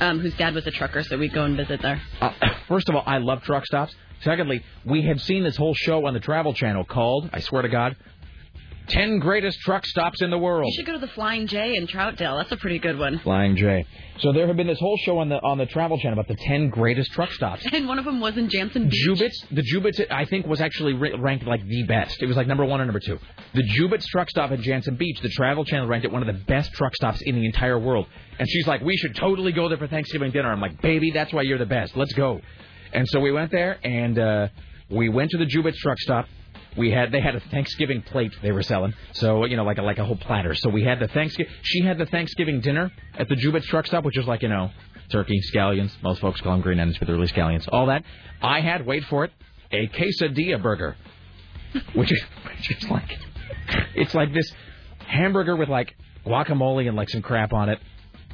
[0.00, 2.00] um, whose dad was a trucker, so we'd go and visit there.
[2.20, 2.32] Uh,
[2.68, 3.94] first of all, I love truck stops.
[4.22, 7.68] Secondly, we had seen this whole show on the Travel Channel called, I swear to
[7.68, 7.96] God,
[8.88, 10.66] 10 Greatest Truck Stops in the World.
[10.66, 12.38] You should go to the Flying J in Troutdale.
[12.38, 13.18] That's a pretty good one.
[13.20, 13.86] Flying J.
[14.20, 16.42] So there have been this whole show on the on the Travel Channel about the
[16.44, 17.64] 10 greatest truck stops.
[17.72, 19.06] And one of them was in Jantzen Beach.
[19.08, 22.22] Jubitz, the Jubitz, I think, was actually ranked like the best.
[22.22, 23.18] It was like number one or number two.
[23.54, 26.44] The Jubitz truck stop in Jantzen Beach, the Travel Channel ranked it one of the
[26.44, 28.06] best truck stops in the entire world.
[28.38, 30.50] And she's like, we should totally go there for Thanksgiving dinner.
[30.50, 31.96] I'm like, baby, that's why you're the best.
[31.96, 32.40] Let's go.
[32.92, 34.48] And so we went there, and uh,
[34.90, 36.26] we went to the Jubitz truck stop.
[36.76, 39.82] We had they had a Thanksgiving plate they were selling, so you know like a,
[39.82, 40.54] like a whole platter.
[40.54, 41.52] So we had the Thanksgiving.
[41.62, 44.70] She had the Thanksgiving dinner at the Jubitz truck stop, which is like you know
[45.10, 45.90] turkey, scallions.
[46.02, 47.68] Most folks call them green onions, but they're really scallions.
[47.70, 48.04] All that.
[48.40, 49.32] I had wait for it
[49.72, 50.96] a quesadilla burger,
[51.94, 53.18] which is which is like
[53.94, 54.50] it's like this
[55.06, 55.94] hamburger with like
[56.26, 57.78] guacamole and like some crap on it.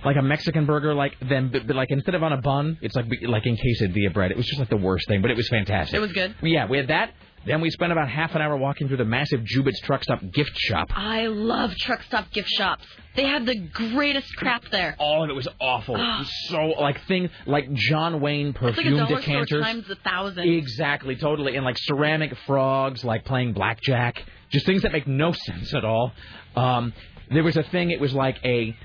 [0.05, 2.95] Like a Mexican burger, like then, but, but like instead of on a bun, it's
[2.95, 4.31] like like in quesadilla bread.
[4.31, 5.97] It was just like the worst thing, but it was fantastic.
[5.97, 6.37] It was good.
[6.41, 7.11] Yeah, we had that.
[7.47, 10.59] Then we spent about half an hour walking through the massive Jubitz truck stop gift
[10.59, 10.89] shop.
[10.91, 12.85] I love truck stop gift shops.
[13.17, 14.95] They have the greatest crap there.
[14.99, 15.97] All of it was awful.
[15.97, 19.65] It was so like thing like John Wayne It's like a perfume dollar store decanters.
[19.65, 20.49] times a thousand.
[20.49, 25.75] Exactly, totally, and like ceramic frogs, like playing blackjack, just things that make no sense
[25.75, 26.13] at all.
[26.55, 26.93] Um,
[27.31, 28.77] there was a thing; it was like a,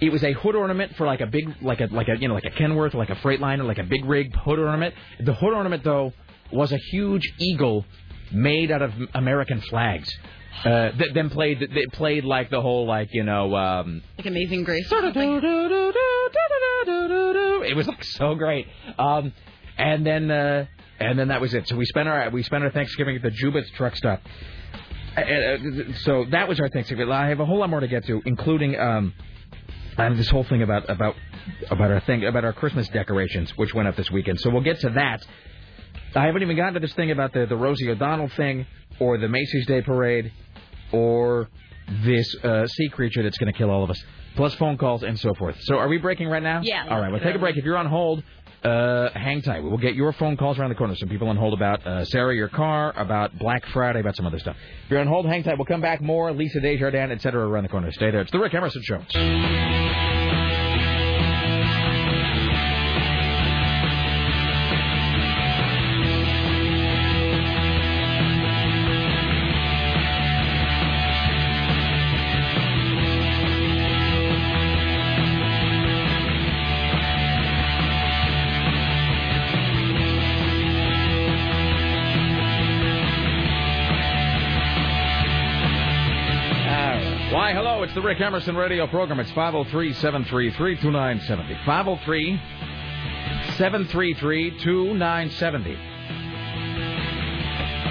[0.00, 2.34] it was a hood ornament for like a big, like a like a you know
[2.34, 4.94] like a Kenworth, or like a Freightliner, like a big rig hood ornament.
[5.20, 6.12] The hood ornament though
[6.52, 7.84] was a huge eagle
[8.32, 10.12] made out of American flags.
[10.64, 14.64] Uh, that then played that played like the whole like you know um, like Amazing
[14.64, 14.86] Grace.
[14.90, 15.04] it
[17.76, 18.66] was like so great.
[18.98, 19.32] Um,
[19.78, 20.66] and then uh,
[20.98, 21.66] and then that was it.
[21.66, 24.20] So we spent our we spent our Thanksgiving at the Jubitz truck stop.
[25.16, 25.56] Uh, uh,
[26.02, 27.10] so that was our Thanksgiving.
[27.10, 29.14] I have a whole lot more to get to, including um,
[29.96, 31.14] have this whole thing about about
[31.70, 34.40] about our thing about our Christmas decorations, which went up this weekend.
[34.40, 35.24] So we'll get to that.
[36.14, 38.66] I haven't even gotten to this thing about the the Rosie O'Donnell thing,
[38.98, 40.32] or the Macy's Day Parade,
[40.92, 41.48] or
[42.04, 44.02] this uh, sea creature that's going to kill all of us,
[44.36, 45.56] plus phone calls and so forth.
[45.62, 46.60] So are we breaking right now?
[46.62, 46.86] Yeah.
[46.88, 47.10] All right.
[47.10, 47.56] We'll take a break.
[47.56, 48.22] If you're on hold,
[48.64, 49.62] uh, hang tight.
[49.62, 50.94] We'll get your phone calls around the corner.
[50.96, 54.38] Some people on hold about uh, Sarah, your car, about Black Friday, about some other
[54.38, 54.56] stuff.
[54.84, 55.56] If you're on hold, hang tight.
[55.56, 56.32] We'll come back more.
[56.32, 57.46] Lisa Desjardins, etc.
[57.46, 57.90] around the corner.
[57.92, 58.20] Stay there.
[58.20, 60.19] It's the Rick Emerson Show.
[88.10, 89.20] Rick Emerson radio program.
[89.20, 91.54] It's 503 733 2970.
[91.64, 92.40] 503
[93.56, 95.74] 733 2970.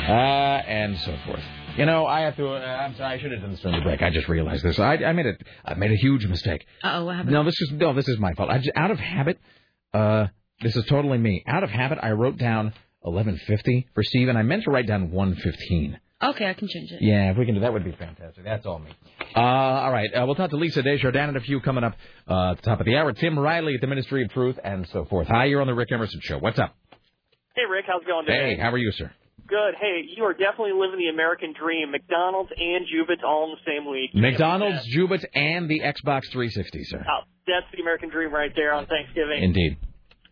[0.09, 1.39] Uh, and so forth.
[1.77, 2.49] You know, I have to.
[2.49, 4.01] Uh, I'm sorry, I should have done this during the break.
[4.01, 4.77] I just realized this.
[4.77, 6.65] I, I made a, I made a huge mistake.
[6.83, 7.31] Uh oh, what happened?
[7.31, 8.49] No, this is no, this is my fault.
[8.49, 9.39] I just, out of habit,
[9.93, 10.27] uh,
[10.61, 11.45] this is totally me.
[11.47, 15.11] Out of habit, I wrote down 1150 for Steve, and I meant to write down
[15.11, 15.97] 115.
[16.21, 16.97] Okay, I can change it.
[17.01, 18.43] Yeah, if we can do that, would be fantastic.
[18.43, 18.91] That's all me.
[19.35, 21.95] Uh, all right, uh, we'll talk to Lisa Desjardins and a few coming up
[22.27, 23.13] uh, at the top of the hour.
[23.13, 25.27] Tim Riley at the Ministry of Truth and so forth.
[25.27, 26.37] Hi, you're on the Rick Emerson Show.
[26.37, 26.75] What's up?
[27.55, 28.55] Hey, Rick, how's it going today?
[28.55, 29.11] Hey, how are you, sir?
[29.47, 29.75] Good.
[29.79, 31.91] Hey, you are definitely living the American dream.
[31.91, 34.11] McDonald's and Jubitz all in the same week.
[34.13, 37.03] McDonald's, Jubitz, and the Xbox 360, sir.
[37.07, 39.41] Oh, that's the American dream right there on Thanksgiving.
[39.41, 39.77] Indeed.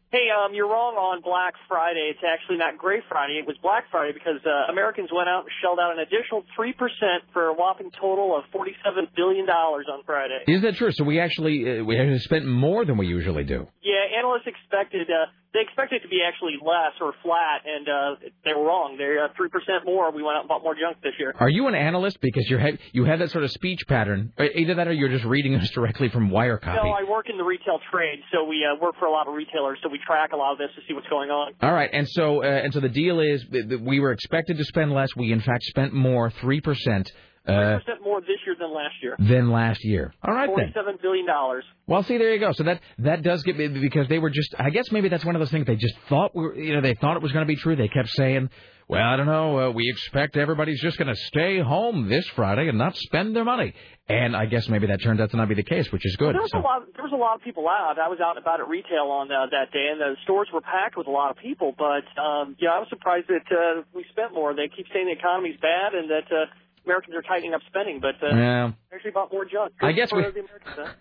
[0.10, 2.16] Hey, um, you're wrong on Black Friday.
[2.16, 3.44] It's actually not Gray Friday.
[3.44, 6.72] It was Black Friday because uh, Americans went out and shelled out an additional three
[6.72, 10.40] percent for a whopping total of forty-seven billion dollars on Friday.
[10.48, 10.92] Is that true?
[10.94, 13.68] So we actually uh, we spent more than we usually do.
[13.84, 18.30] Yeah, analysts expected uh, they expected it to be actually less or flat, and uh,
[18.46, 18.94] they were wrong.
[18.98, 20.12] They're three percent more.
[20.12, 21.34] We went out and bought more junk this year.
[21.40, 24.34] Are you an analyst because you have you have that sort of speech pattern?
[24.38, 26.78] Uh, Either that or you're just reading this directly from wire copy.
[26.78, 29.34] No, I work in the retail trade, so we uh, work for a lot of
[29.34, 31.54] retailers, so we track a lot of this to see what's going on.
[31.62, 34.64] All right, and so uh, and so the deal is that we were expected to
[34.64, 35.10] spend less.
[35.16, 37.12] We in fact spent more, three percent
[37.48, 39.16] uh, percent more this year than last year.
[39.20, 40.14] than last year.
[40.24, 40.56] All right then.
[40.74, 41.64] Forty-seven billion dollars.
[41.88, 42.52] Well, see, there you go.
[42.52, 44.54] So that that does get me because they were just.
[44.60, 46.56] I guess maybe that's one of those things they just thought were.
[46.56, 47.76] You know, they thought it was going to be true.
[47.76, 48.50] They kept saying,
[48.88, 49.60] "Well, I don't know.
[49.60, 53.46] Uh, we expect everybody's just going to stay home this Friday and not spend their
[53.46, 53.74] money."
[54.10, 56.34] And I guess maybe that turned out to not be the case, which is good.
[56.34, 56.82] There was So- a lot.
[56.96, 58.00] There was a lot of people out.
[58.00, 60.62] I was out and about at retail on uh, that day, and the stores were
[60.62, 61.74] packed with a lot of people.
[61.78, 64.54] But um, yeah, I was surprised that uh, we spent more.
[64.56, 66.46] They keep saying the economy's bad and that uh,
[66.88, 68.72] Americans are tightening up spending, but uh, Yeah.
[68.94, 69.74] actually bought more junk.
[69.82, 70.94] I guess for we- the Americans, huh?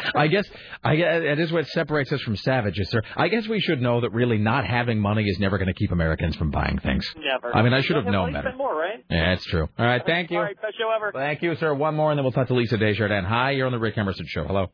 [0.14, 0.48] I guess
[0.84, 3.02] I guess that is what separates us from savages, sir.
[3.16, 5.90] I guess we should know that really not having money is never going to keep
[5.90, 7.04] Americans from buying things.
[7.16, 7.54] Never.
[7.54, 8.48] I mean, I should have Don't known money, better.
[8.50, 9.04] Spend more, right?
[9.10, 9.68] Yeah, that's true.
[9.76, 10.36] All right, thank you.
[10.38, 11.10] All right, best show ever.
[11.12, 11.74] Thank you, sir.
[11.74, 13.26] One more, and then we'll talk to Lisa Desjardins.
[13.26, 14.44] Hi, you're on the Rick Emerson Show.
[14.44, 14.68] Hello.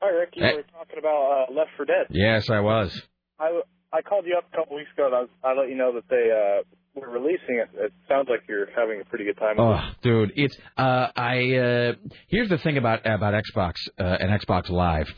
[0.00, 0.30] Hi, Rick.
[0.36, 0.54] You Hey.
[0.54, 2.06] were talking about uh, Left 4 Dead.
[2.08, 2.98] Yes, I was.
[3.38, 3.60] I,
[3.92, 5.92] I called you up a couple weeks ago, and I, was, I let you know
[5.96, 6.62] that they uh,
[6.94, 7.68] were releasing it.
[7.74, 9.58] It sounds like you're having a pretty good time.
[9.58, 11.54] Oh, dude, it's uh, I.
[11.54, 11.92] Uh,
[12.28, 15.08] here's the thing about about Xbox uh, and Xbox Live.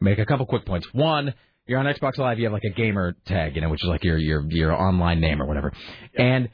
[0.00, 0.86] Make a couple quick points.
[0.92, 1.34] One,
[1.66, 2.38] you're on Xbox Live.
[2.38, 5.20] You have like a gamer tag, you know, which is like your your your online
[5.20, 5.72] name or whatever.
[6.14, 6.48] And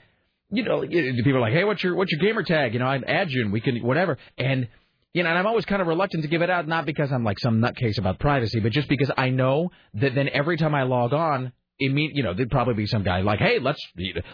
[0.51, 2.73] you know, people are like, hey, what's your what's your gamer tag?
[2.73, 4.19] You know, I add you, and we can whatever.
[4.39, 4.69] And
[5.13, 7.25] you know, and I'm always kind of reluctant to give it out, not because I'm
[7.25, 10.85] like some nutcase about privacy, but just because I know that then every time I
[10.85, 11.53] log on,
[11.89, 13.81] mean you know there'd probably be some guy like, hey, let's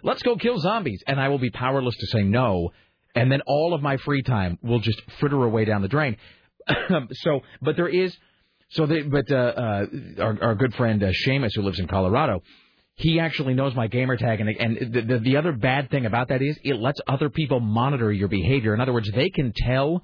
[0.02, 2.72] let's go kill zombies, and I will be powerless to say no,
[3.14, 6.16] and then all of my free time will just fritter away down the drain.
[7.12, 8.16] so, but there is,
[8.70, 9.87] so they, but uh, uh,
[10.18, 12.42] our our good friend uh, Seamus, who lives in Colorado,
[12.96, 16.28] he actually knows my gamer tag, and and the, the the other bad thing about
[16.28, 18.74] that is it lets other people monitor your behavior.
[18.74, 20.02] In other words, they can tell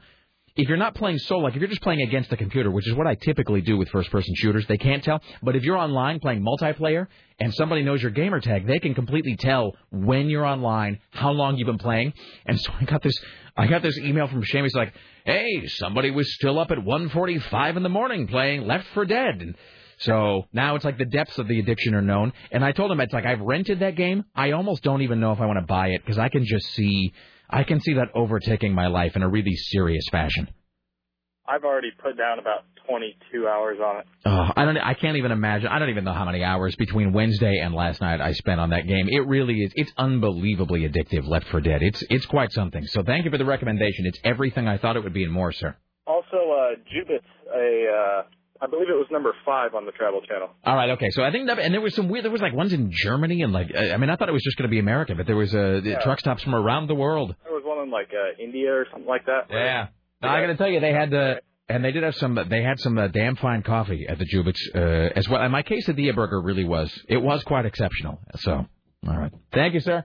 [0.55, 2.95] if you're not playing solo, like if you're just playing against the computer, which is
[2.95, 5.23] what I typically do with first-person shooters, they can't tell.
[5.43, 7.07] But if you're online playing multiplayer
[7.41, 11.57] and somebody knows your gamer tag, they can completely tell when you're online, how long
[11.57, 12.13] you've been playing.
[12.45, 13.15] And so I got this,
[13.57, 14.93] I got this email from Seamus like,
[15.25, 19.55] "Hey, somebody was still up at 1:45 in the morning playing Left 4 Dead." And
[19.99, 22.33] so now it's like the depths of the addiction are known.
[22.51, 24.25] And I told him it's like I've rented that game.
[24.35, 26.67] I almost don't even know if I want to buy it because I can just
[26.75, 27.13] see,
[27.53, 30.49] I can see that overtaking my life in a really serious fashion.
[31.47, 34.07] I've already put down about 22 hours on it.
[34.25, 34.77] Oh, I don't.
[34.79, 35.69] I can't even imagine.
[35.69, 38.71] I don't even know how many hours between Wednesday and last night I spent on
[38.71, 39.09] that game.
[39.09, 39.73] It really is.
[39.75, 41.27] It's unbelievably addictive.
[41.27, 41.83] Left 4 Dead.
[41.83, 42.87] It's it's quite something.
[42.87, 44.07] So thank you for the recommendation.
[44.07, 45.77] It's everything I thought it would be and more, sir.
[46.07, 47.21] Also, uh, Jubitz
[47.55, 48.23] a uh,
[48.63, 50.49] I believe it was number five on the Travel Channel.
[50.65, 51.11] All right, okay.
[51.11, 52.25] So I think that, and there was some weird.
[52.25, 54.57] There was like ones in Germany and like I mean I thought it was just
[54.57, 55.99] going to be America, but there was uh, Yeah.
[56.01, 57.35] truck stops from around the world.
[57.43, 59.47] There was one in like uh, India or something like that.
[59.51, 59.89] Yeah.
[60.23, 61.35] Now, I got to tell you, they had uh,
[61.69, 62.39] and they did have some.
[62.49, 65.43] They had some uh, damn fine coffee at the Jubitz uh, as well.
[65.43, 66.93] And my quesadilla burger really was.
[67.09, 68.21] It was quite exceptional.
[68.37, 68.53] So,
[69.09, 69.33] all right.
[69.53, 70.05] Thank you, sir.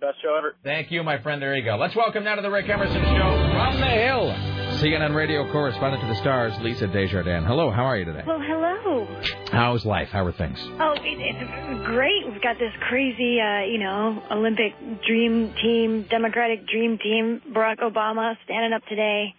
[0.00, 0.54] Best show ever.
[0.62, 1.40] Thank you, my friend.
[1.40, 1.76] There you go.
[1.76, 6.08] Let's welcome now to the Rick Emerson Show from the Hill, CNN radio correspondent to
[6.08, 7.46] the stars, Lisa Desjardins.
[7.46, 7.70] Hello.
[7.70, 8.22] How are you today?
[8.26, 9.06] Well, hello.
[9.50, 10.08] How's life?
[10.08, 10.58] How are things?
[10.78, 12.30] Oh, it, it's great.
[12.30, 14.72] We've got this crazy, uh, you know, Olympic
[15.06, 19.34] dream team, Democratic dream team, Barack Obama standing up today.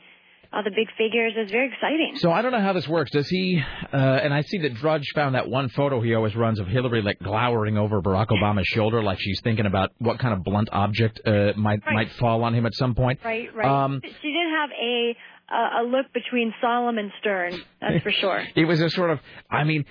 [0.53, 1.33] All the big figures.
[1.35, 2.13] It's very exciting.
[2.17, 3.11] So I don't know how this works.
[3.11, 3.61] Does he?
[3.93, 7.01] Uh, and I see that Drudge found that one photo he always runs of Hillary
[7.01, 11.19] like glowering over Barack Obama's shoulder, like she's thinking about what kind of blunt object
[11.25, 11.93] uh, might Right.
[11.93, 13.19] might fall on him at some point.
[13.23, 13.67] Right, right.
[13.67, 15.15] Um, she did have a
[15.49, 17.53] uh, a look between solemn and stern.
[17.81, 18.43] That's for sure.
[18.55, 19.19] It was a sort of.
[19.51, 19.85] I mean,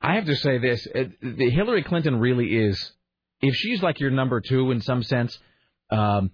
[0.00, 2.92] I have to say this: uh, the Hillary Clinton really is.
[3.40, 5.36] If she's like your number two in some sense,
[5.90, 6.30] um,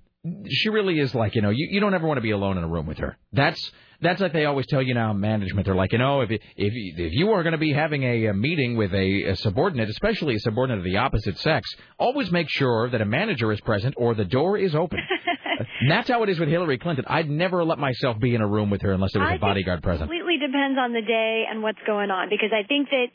[0.49, 2.65] she really is like you know you, you don't ever want to be alone in
[2.65, 3.17] a room with her.
[3.33, 5.67] That's that's like they always tell you now in management.
[5.67, 8.35] They're like you know if if if you are going to be having a, a
[8.35, 12.91] meeting with a, a subordinate, especially a subordinate of the opposite sex, always make sure
[12.91, 14.99] that a manager is present or the door is open.
[15.81, 17.05] and that's how it is with Hillary Clinton.
[17.09, 19.39] I'd never let myself be in a room with her unless there was I a
[19.39, 20.11] bodyguard present.
[20.11, 23.07] completely depends on the day and what's going on because I think that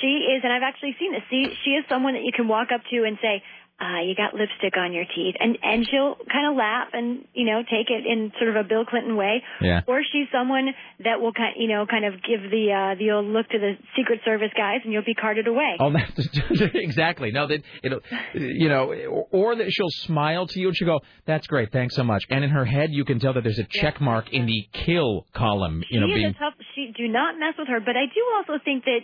[0.00, 1.22] she is, and I've actually seen this.
[1.30, 3.42] She she is someone that you can walk up to and say,
[3.80, 7.44] uh, "You got lipstick on your teeth," and and she'll kind of laugh and you
[7.44, 9.42] know take it in sort of a Bill Clinton way.
[9.60, 9.82] Yeah.
[9.86, 10.68] Or she's someone
[11.04, 13.74] that will kind you know kind of give the uh, the old look to the
[13.96, 15.76] Secret Service guys, and you'll be carted away.
[15.78, 17.32] Oh, that's exactly.
[17.32, 18.00] No, that it'll,
[18.34, 22.04] you know, or, that she'll smile to you and she'll go, "That's great, thanks so
[22.04, 24.68] much." And in her head, you can tell that there's a check mark in the
[24.72, 25.82] kill column.
[25.90, 26.54] You know, she being a tough.
[26.74, 27.80] She do not mess with her.
[27.80, 29.00] But I do also think that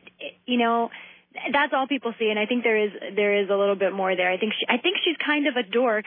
[0.47, 0.89] you know
[1.53, 4.15] that's all people see, and I think there is there is a little bit more
[4.17, 4.31] there.
[4.31, 6.05] I think she, I think she's kind of a dork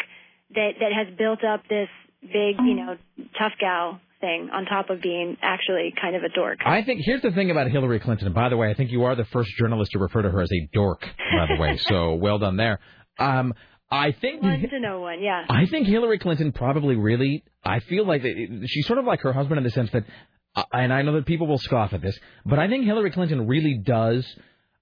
[0.54, 1.90] that that has built up this
[2.22, 2.98] big you know
[3.38, 6.60] tough gal thing on top of being actually kind of a dork.
[6.66, 8.28] I think here's the thing about Hillary Clinton.
[8.28, 10.42] And by the way, I think you are the first journalist to refer to her
[10.42, 11.02] as a dork.
[11.02, 12.80] By the way, so well done there.
[13.20, 13.54] Um,
[13.90, 15.46] I think One to know one, yeah.
[15.48, 17.44] I think Hillary Clinton probably really.
[17.64, 18.24] I feel like
[18.66, 20.06] she's sort of like her husband in the sense that,
[20.56, 23.48] uh, and I know that people will scoff at this, but I think Hillary Clinton
[23.48, 24.26] really does.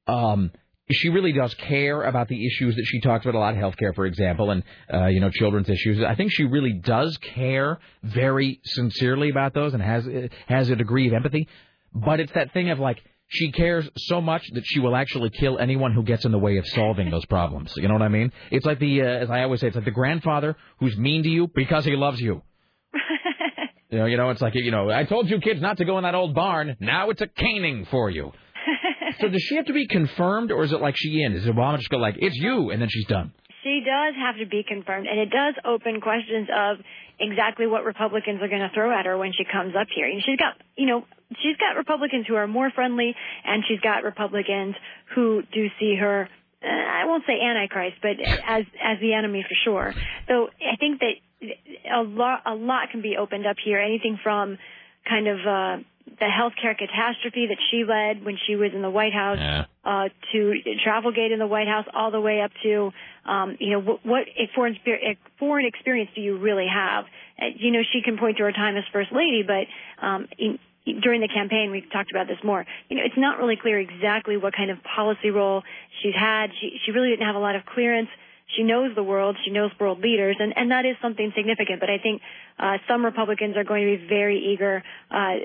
[0.07, 0.51] Um,
[0.91, 4.05] she really does care about the issues that she talks about a lot, healthcare, for
[4.05, 4.63] example, and
[4.93, 6.03] uh, you know children's issues.
[6.03, 10.07] I think she really does care very sincerely about those and has
[10.47, 11.47] has a degree of empathy.
[11.93, 15.57] But it's that thing of like she cares so much that she will actually kill
[15.57, 17.73] anyone who gets in the way of solving those problems.
[17.75, 18.31] You know what I mean?
[18.51, 21.29] It's like the, uh, as I always say, it's like the grandfather who's mean to
[21.29, 22.41] you because he loves you.
[23.89, 25.99] You know, you know, it's like you know, I told you kids not to go
[25.99, 26.77] in that old barn.
[26.79, 28.31] Now it's a caning for you.
[29.19, 31.33] So does she have to be confirmed, or is it like she in?
[31.33, 33.33] Is Obama just go like, it's you, and then she's done?
[33.63, 36.77] She does have to be confirmed, and it does open questions of
[37.19, 40.05] exactly what Republicans are going to throw at her when she comes up here.
[40.05, 41.05] And she's got, you know,
[41.41, 44.75] she's got Republicans who are more friendly, and she's got Republicans
[45.15, 46.27] who do see her.
[46.63, 49.93] Uh, I won't say antichrist, but as as the enemy for sure.
[50.27, 51.13] So I think that
[51.93, 53.79] a lot a lot can be opened up here.
[53.79, 54.57] Anything from
[55.07, 59.13] kind of uh, the healthcare catastrophe that she led when she was in the White
[59.13, 59.65] House Yeah.
[59.83, 60.53] uh, to
[60.85, 62.93] Travelgate in the White House, all the way up to,
[63.25, 67.05] um, you know, what, what a foreign, a foreign experience do you really have?
[67.41, 69.65] Uh, you know, she can point to her time as First Lady, but
[70.05, 70.59] um, in,
[71.01, 72.65] during the campaign, we talked about this more.
[72.89, 75.63] You know, it's not really clear exactly what kind of policy role
[76.01, 76.51] she's had.
[76.59, 78.09] She, she really didn't have a lot of clearance.
[78.55, 79.35] She knows the world.
[79.45, 81.79] She knows world leaders, and, and that is something significant.
[81.79, 82.21] But I think
[82.59, 85.35] uh, some Republicans are going to be very eager uh,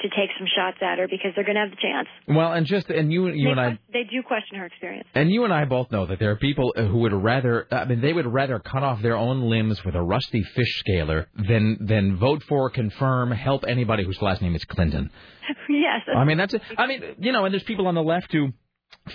[0.00, 2.08] to take some shots at her because they're going to have the chance.
[2.28, 5.08] Well, and just and you you they, and I they do question her experience.
[5.14, 8.00] And you and I both know that there are people who would rather, I mean,
[8.00, 12.16] they would rather cut off their own limbs with a rusty fish scaler than than
[12.18, 15.10] vote for, confirm, help anybody whose last name is Clinton.
[15.68, 16.02] yes.
[16.14, 16.62] I mean, that's it.
[16.76, 18.52] I mean, you know, and there's people on the left who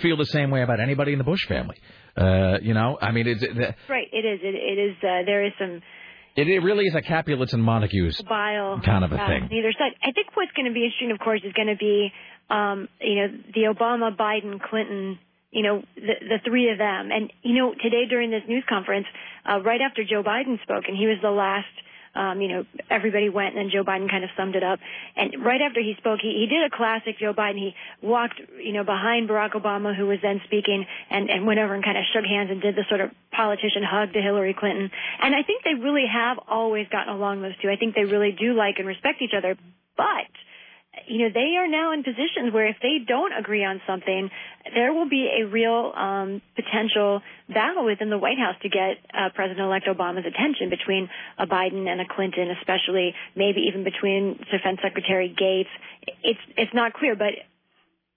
[0.00, 1.76] feel the same way about anybody in the Bush family.
[2.16, 4.08] Uh, you know, I mean, it's, it, right.
[4.12, 4.40] It is.
[4.42, 4.96] It, it is.
[5.02, 5.82] Uh, there is some
[6.36, 9.42] it, it really is a Capulets and Montagues bile kind of a uh, thing.
[9.44, 9.92] on either side.
[10.02, 12.10] I think what's going to be interesting, of course, is going to be,
[12.48, 15.18] um, you know, the Obama, Biden, Clinton.
[15.50, 17.10] You know, the the three of them.
[17.12, 19.06] And you know, today during this news conference,
[19.44, 21.68] uh, right after Joe Biden spoke, and he was the last.
[22.14, 24.78] Um, you know, everybody went, and then Joe Biden kind of summed it up.
[25.16, 27.56] And right after he spoke, he, he did a classic Joe Biden.
[27.56, 31.74] He walked, you know, behind Barack Obama, who was then speaking, and, and went over
[31.74, 34.90] and kind of shook hands and did the sort of politician hug to Hillary Clinton.
[35.22, 37.70] And I think they really have always gotten along, those two.
[37.70, 39.56] I think they really do like and respect each other.
[39.96, 40.28] But
[41.06, 44.30] you know, they are now in positions where if they don't agree on something,
[44.74, 49.28] there will be a real um, potential battle within the White House to get uh,
[49.34, 55.28] President-elect Obama's attention between a Biden and a Clinton, especially maybe even between Defense Secretary
[55.28, 55.70] Gates.
[56.22, 57.34] It's it's not clear, but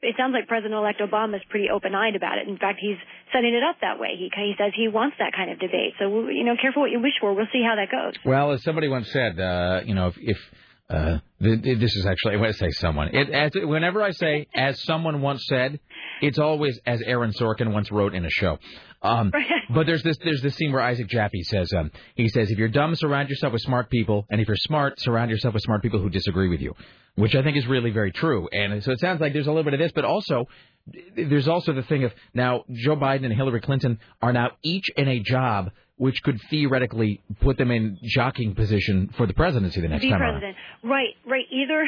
[0.02, 2.48] it sounds like President-elect Obama is pretty open-eyed about it.
[2.48, 2.98] In fact, he's
[3.34, 4.16] setting it up that way.
[4.18, 5.94] He he says he wants that kind of debate.
[6.00, 7.34] So you know, careful what you wish for.
[7.34, 8.14] We'll see how that goes.
[8.24, 10.38] Well, as somebody once said, uh, you know, if, if
[10.90, 14.48] uh, th- th- this is actually when I say someone, it, as, whenever I say
[14.54, 15.80] as someone once said,
[16.22, 18.60] it's always as Aaron Sorkin once wrote in a show.
[19.02, 19.32] Um,
[19.70, 22.70] but there's this there's this scene where Isaac Jaffe says um, he says if you're
[22.70, 26.00] dumb, surround yourself with smart people, and if you're smart, surround yourself with smart people
[26.00, 26.74] who disagree with you,
[27.16, 28.48] which I think is really very true.
[28.52, 30.46] And so it sounds like there's a little bit of this, but also
[31.16, 35.08] there's also the thing of now Joe Biden and Hillary Clinton are now each in
[35.08, 40.02] a job which could theoretically put them in jockeying position for the presidency the next
[40.04, 40.32] the time around.
[40.42, 40.58] president.
[40.84, 41.46] Right, right.
[41.52, 41.86] Either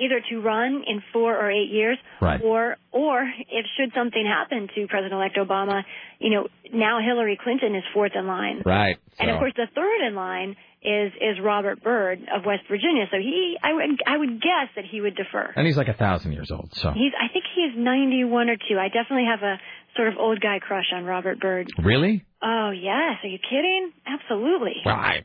[0.00, 2.40] either to run in four or eight years, Right.
[2.42, 5.82] or or if should something happen to President-elect Obama,
[6.20, 8.62] you know, now Hillary Clinton is fourth in line.
[8.64, 8.96] Right.
[9.18, 13.06] And of course, the third in line is is Robert Byrd of West Virginia.
[13.10, 15.52] So he, I would I would guess that he would defer.
[15.56, 16.70] and he's like a thousand years old.
[16.74, 18.78] So He's I think he's 91 or two.
[18.78, 19.58] I definitely have a
[19.96, 21.66] sort of old guy crush on Robert Byrd.
[21.82, 23.92] really, Oh yes, are you kidding?
[24.06, 24.76] Absolutely.
[24.84, 25.24] well, I.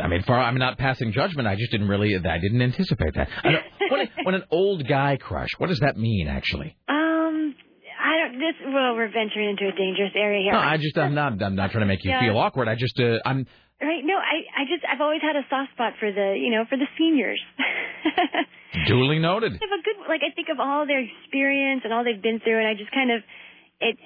[0.00, 1.48] I mean, far, I'm not passing judgment.
[1.48, 3.28] I just didn't really, I didn't anticipate that.
[3.42, 6.76] I don't, when, when an old guy crush, what does that mean, actually?
[6.88, 7.54] Um,
[8.00, 8.38] I don't.
[8.38, 10.52] This well, we're venturing into a dangerous area here.
[10.52, 12.20] No, I just, I'm not, I'm not trying to make you Yeah.
[12.20, 12.68] feel awkward.
[12.68, 13.46] I just, uh, I'm,
[13.82, 14.04] Right?
[14.04, 16.76] No, I I just I've always had a soft spot for the you know for
[16.76, 17.40] the seniors.
[18.86, 19.52] duly noted.
[19.54, 22.40] They have a good like I think of all their experience and all they've been
[22.40, 23.22] through, and I just kind of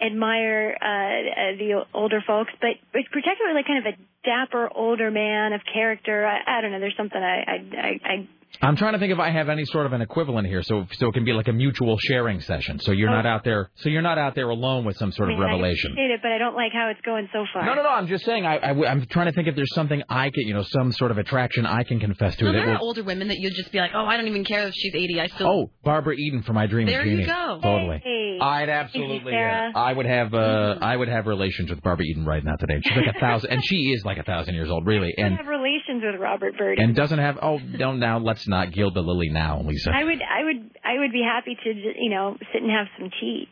[0.01, 5.53] admire uh, uh, the older folks, but but particularly kind of a dapper older man
[5.53, 6.27] of character.
[6.27, 6.81] I, I don't know.
[6.81, 8.29] There's something I I, I
[8.63, 11.09] I'm trying to think if I have any sort of an equivalent here, so so
[11.09, 12.79] it can be like a mutual sharing session.
[12.79, 13.13] So you're Oh.
[13.15, 15.49] not out there, so you're not out there alone with some sort I of mean,
[15.49, 15.91] revelation.
[15.91, 17.65] I appreciate it, but I don't like how it's going so far.
[17.67, 17.89] No, no, no.
[17.91, 18.47] I'm just saying.
[18.47, 21.11] I, I, am trying to think if there's something I can, you know, some sort
[21.11, 22.87] of attraction I can confess to No, that there are will.
[22.87, 25.21] older women that you'd just be like, oh, I don't even care if she's 80.
[25.21, 25.49] I still.
[25.49, 27.59] Oh, Barbara Eden from My Dream There of you go.
[27.63, 28.01] Totally.
[28.05, 28.39] Hey.
[28.41, 29.33] I'd Thank you, absolutely.
[29.33, 29.73] Sarah.
[29.75, 30.33] uh, I would have.
[30.35, 32.81] Uh, I would have relations with Barbara Eden right now today.
[32.83, 35.37] She's like a thousand, and she is like a thousand years old, really, I and
[35.37, 36.79] have relations with Robert Byrd.
[36.79, 37.39] and doesn't have.
[37.43, 38.19] Oh, don't now.
[38.19, 39.91] Let's not gild the lily now, Lisa.
[39.95, 42.87] I would, I would, I would be happy to, ju- you know, sit and have
[42.99, 43.49] some tea,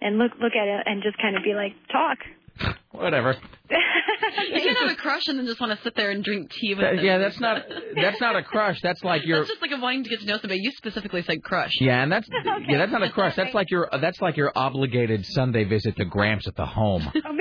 [0.00, 2.18] and look, look at it, and just kind of be like, talk.
[2.92, 3.36] Whatever.
[3.68, 6.72] You can have a crush and then just want to sit there and drink tea
[6.74, 7.04] with That- them.
[7.04, 7.62] yeah, that's not.
[7.94, 8.80] That's not a crush.
[8.82, 9.40] That's like your.
[9.40, 10.60] That's just like a wanting to get to know somebody.
[10.62, 11.72] You specifically said crush.
[11.80, 12.26] Yeah, and that's
[12.68, 13.36] yeah, that's not a crush.
[13.36, 17.02] That's like your that's like your obligated Sunday visit to Gramps at the home.
[17.26, 17.32] Oh,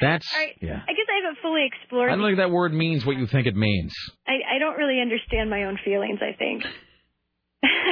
[0.00, 0.56] That's right.
[0.60, 0.80] yeah.
[0.88, 2.10] I guess I haven't fully explored.
[2.10, 3.94] I don't think that word means what you think it means.
[4.26, 6.20] I, I don't really understand my own feelings.
[6.22, 6.64] I think.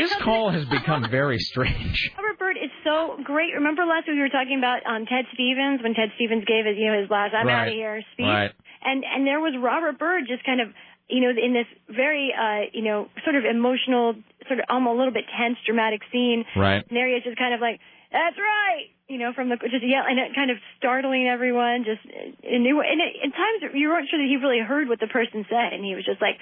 [0.00, 2.10] This call has become very strange.
[2.18, 3.54] Robert Byrd is so great.
[3.54, 6.76] Remember last week we were talking about um, Ted Stevens when Ted Stevens gave his,
[6.76, 7.54] you know, his last "I'm Right.
[7.54, 8.50] out of here" speech, Right.
[8.84, 10.68] and and there was Robert Byrd just kind of,
[11.08, 14.14] you know, in this very, uh, you know, sort of emotional,
[14.48, 16.44] sort of almost a little bit tense, dramatic scene.
[16.56, 16.82] Right.
[16.88, 17.78] And there he is, just kind of like,
[18.12, 21.84] "That's right," you know, from the just yelling, and it kind of startling everyone.
[21.84, 25.00] Just and, it, and it, in times you weren't sure that he really heard what
[25.00, 26.36] the person said, and he was just like,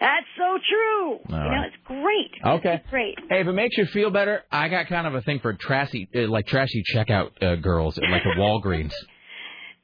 [0.00, 2.32] "That's so true." you know, it's great.
[2.44, 2.74] Okay.
[2.74, 3.18] It's great.
[3.28, 6.08] Hey, if it makes you feel better, I got kind of a thing for trashy,
[6.14, 8.92] uh, like trashy checkout uh, girls at like a Walgreens.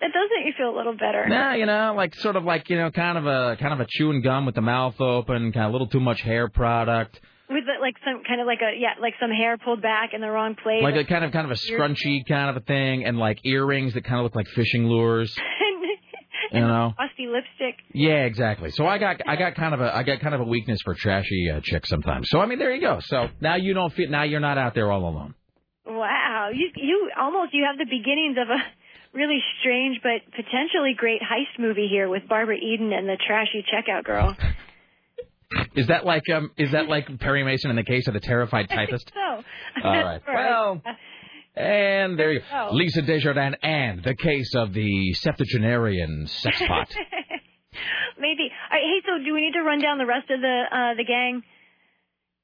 [0.01, 1.29] That does make you feel a little better.
[1.29, 3.87] nah, you know, like sort of like you know, kind of a kind of a
[3.87, 7.21] chewing gum with the mouth open, kind of a little too much hair product,
[7.51, 10.21] With the, like some kind of like a yeah, like some hair pulled back in
[10.21, 10.83] the wrong place.
[10.83, 13.95] like a kind of kind of a scrunchy kind of a thing, and like earrings
[13.95, 15.37] that kind of look like fishing lures.
[16.53, 16.95] You know.
[16.97, 17.79] frosty lipstick.
[17.93, 18.71] Yeah, exactly.
[18.73, 20.95] So I got I got kind of a I got kind of a weakness for
[20.95, 22.29] trashy uh, chicks sometimes.
[22.29, 22.99] So I mean, there you go.
[23.01, 25.35] So now you don't feel now you're not out there all alone.
[25.87, 28.59] Wow, you you almost you have the beginnings of a
[29.17, 34.05] really strange but potentially great heist movie here with Barbara Eden and the trashy checkout
[34.05, 34.37] girl.
[35.75, 38.69] Is that like um is that like Perry Mason in the case of the terrified
[38.71, 39.11] typist?
[39.15, 39.43] so,
[39.85, 40.21] All right.
[40.27, 40.83] Well,
[41.57, 42.69] and there you go.
[42.73, 46.89] Lisa Desjardins and the case of the septuagenarian sex pot.
[48.19, 48.51] maybe.
[48.71, 51.05] Right, hey, so do we need to run down the rest of the uh the
[51.05, 51.43] gang?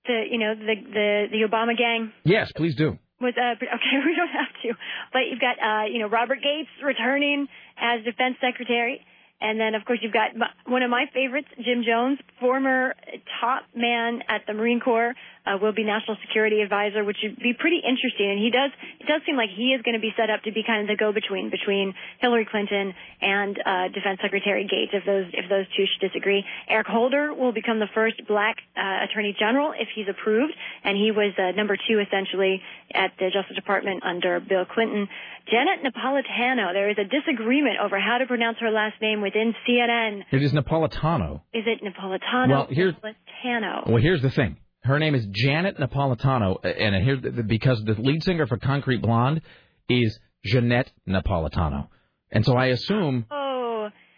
[0.06, 2.12] The you know the the the Obama gang.
[2.24, 2.98] yes, please do.
[3.20, 4.74] with uh okay we don't have to
[5.12, 7.46] but you've got uh you know Robert Gates returning
[7.78, 9.00] as defense secretary
[9.40, 10.30] and then of course you've got
[10.66, 12.94] one of my favorites Jim Jones former
[13.40, 15.14] top man at the Marine Corps
[15.46, 18.30] uh, will be national security advisor, which would be pretty interesting.
[18.34, 18.70] And he does
[19.00, 20.88] it does seem like he is going to be set up to be kind of
[20.88, 22.92] the go-between between Hillary Clinton
[23.22, 26.44] and uh, Defense Secretary Gates, if those if those two should disagree.
[26.68, 30.52] Eric Holder will become the first black uh, Attorney General if he's approved,
[30.84, 32.60] and he was uh, number two essentially
[32.92, 35.08] at the Justice Department under Bill Clinton.
[35.50, 40.22] Janet Napolitano, there is a disagreement over how to pronounce her last name within CNN.
[40.32, 41.40] It is Napolitano.
[41.54, 42.48] Is it Napolitano?
[42.50, 43.86] Well, here's- Napolitano.
[43.88, 44.56] Well, here's the thing.
[44.86, 49.42] Her name is Janet Napolitano, and here because the lead singer for Concrete Blonde
[49.88, 50.16] is
[50.46, 51.88] Johnette Napolitano,
[52.30, 53.45] and so I assume Oh,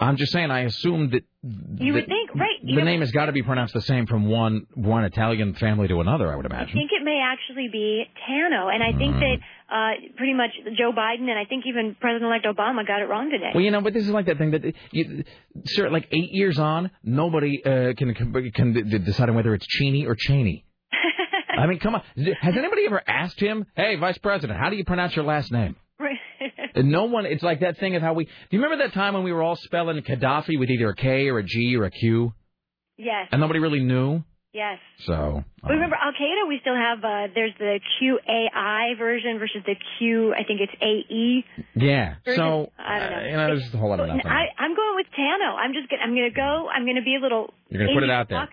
[0.00, 2.58] I'm just saying I assume that you would think, right?
[2.64, 6.00] the name has got to be pronounced the same from one one Italian family to
[6.00, 6.32] another.
[6.32, 6.70] I would imagine.
[6.70, 9.20] I think it may actually be Tano, and I think Mm.
[9.20, 9.38] that
[9.74, 13.50] uh, pretty much Joe Biden and I think even President-elect Obama got it wrong today.
[13.54, 15.24] Well, you know, but this is like that thing that, you,
[15.66, 19.66] sir, like eight years on, nobody uh, can can, can d- decide on whether it's
[19.66, 20.64] Cheney or Cheney.
[21.58, 22.02] I mean, come on.
[22.40, 25.74] Has anybody ever asked him, "Hey, Vice President, how do you pronounce your last name?"
[26.78, 27.26] And no one.
[27.26, 28.24] It's like that thing of how we.
[28.24, 31.28] Do you remember that time when we were all spelling Gaddafi with either a K
[31.28, 32.32] or a G or a Q,
[32.96, 34.22] yes, and nobody really knew?
[34.52, 34.78] yes.
[35.06, 36.48] So We remember Al Qaeda.
[36.48, 40.34] We still have uh, there's the QAI version versus the Q.
[40.34, 41.44] I think it's AE.
[41.74, 42.14] yeah.
[42.24, 42.38] version.
[42.38, 43.16] So I don't know.
[43.16, 44.26] uh, you know, there's just a whole lot of nothing.
[44.26, 45.54] I, I'm going with Tano.
[45.54, 46.68] I'm just gonna, I'm going to go.
[46.72, 47.52] I'm going to be a little.
[47.68, 48.48] You're gonna put it out there.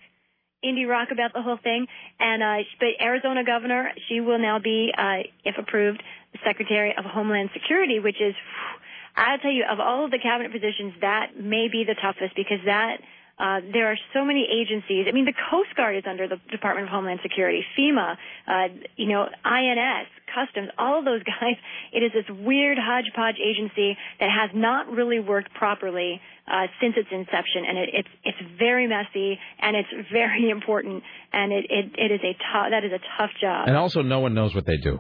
[0.66, 1.88] Indie rock about the whole thing,
[2.20, 6.02] and uh, but Arizona governor, she will now be, uh, if approved,
[6.44, 8.34] Secretary of Homeland Security, which is,
[9.16, 12.60] I'll tell you, of all of the cabinet positions, that may be the toughest because
[12.66, 12.98] that
[13.38, 15.08] uh, there are so many agencies.
[15.10, 18.16] I mean, the Coast Guard is under the Department of Homeland Security, FEMA,
[18.48, 21.56] uh, you know, INS, Customs, all of those guys.
[21.92, 27.10] It is this weird hodgepodge agency that has not really worked properly uh, since its
[27.12, 32.12] inception, and it, it's it's very messy and it's very important, and it it, it
[32.14, 33.68] is a tough that is a tough job.
[33.68, 35.00] and also, no one knows what they do.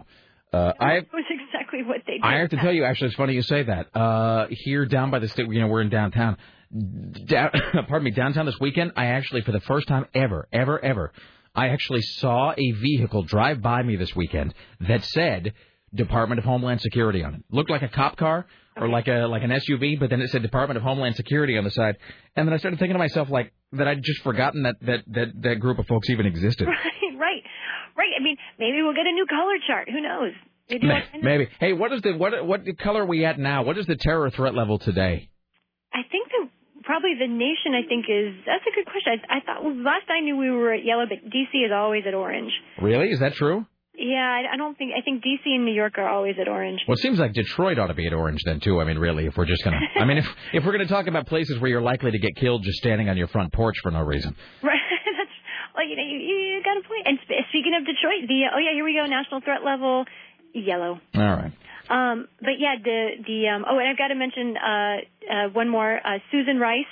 [0.51, 2.23] Uh, I was exactly what they did.
[2.23, 3.95] I have to tell you, actually, it's funny you say that.
[3.95, 6.37] Uh, here down by the state, you know, we're in downtown.
[6.73, 7.51] Down,
[7.87, 11.11] pardon me, downtown this weekend, I actually, for the first time ever, ever, ever,
[11.53, 15.53] I actually saw a vehicle drive by me this weekend that said
[15.93, 17.43] Department of Homeland Security on it.
[17.49, 18.45] Looked like a cop car
[18.75, 21.63] or like a like an SUV, but then it said Department of Homeland Security on
[21.63, 21.95] the side.
[22.35, 25.27] And then I started thinking to myself, like, that I'd just forgotten that that that,
[25.43, 26.67] that group of folks even existed.
[27.17, 27.43] Right, right,
[27.97, 28.11] right.
[28.19, 29.89] I mean, maybe we'll get a new color chart.
[29.89, 30.33] Who knows?
[30.67, 31.47] They do all kinds of- Maybe.
[31.59, 33.63] Hey, what is the what what color are we at now?
[33.63, 35.29] What is the terror threat level today?
[35.93, 36.24] I think
[36.85, 37.73] probably the nation.
[37.73, 39.19] I think is that's a good question.
[39.29, 42.03] I, I thought well, last I knew we were at yellow, but DC is always
[42.07, 42.51] at orange.
[42.81, 43.09] Really?
[43.09, 43.65] Is that true?
[43.97, 44.91] Yeah, I, I don't think.
[44.91, 46.81] I think DC and New York are always at orange.
[46.87, 48.81] Well, it seems like Detroit ought to be at orange then too.
[48.81, 51.27] I mean, really, if we're just gonna, I mean, if if we're gonna talk about
[51.27, 54.01] places where you're likely to get killed just standing on your front porch for no
[54.01, 54.35] reason.
[54.63, 54.79] Right.
[55.17, 55.29] That's
[55.75, 57.03] well, you know, you, you got a point.
[57.05, 57.19] And
[57.49, 59.05] speaking of Detroit, the oh yeah, here we go.
[59.05, 60.05] National threat level,
[60.53, 60.99] yellow.
[61.15, 61.53] All right.
[61.89, 64.97] Um, but yeah, the the um, oh, and I've got to mention uh,
[65.31, 65.99] uh, one more.
[66.03, 66.85] Uh, Susan Rice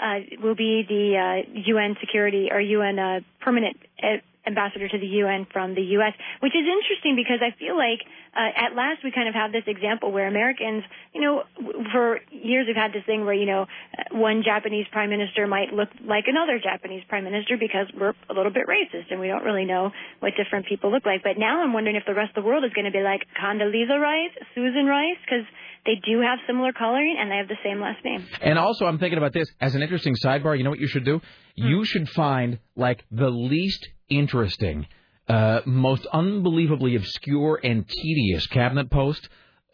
[0.00, 4.16] uh, will be the uh, UN security or UN uh, permanent uh,
[4.46, 8.00] ambassador to the UN from the U.S., which is interesting because I feel like
[8.34, 10.84] uh, at last we kind of have this example where Americans,
[11.14, 11.44] you know,
[11.92, 13.66] for years we've had this thing where you know
[14.12, 18.52] one Japanese prime minister might look like another Japanese prime minister because we're a little
[18.52, 21.22] bit racist and we don't really know what different people look like.
[21.22, 23.22] But now I'm wondering if the rest of the world is going to be like
[23.40, 25.46] Condoleezza Rice, Susan Rice, because
[25.86, 28.26] they do have similar coloring and they have the same last name.
[28.40, 30.56] And also, I'm thinking about this as an interesting sidebar.
[30.56, 31.20] You know what you should do?
[31.54, 34.86] You should find like the least interesting,
[35.28, 39.28] uh, most unbelievably obscure and tedious cabinet post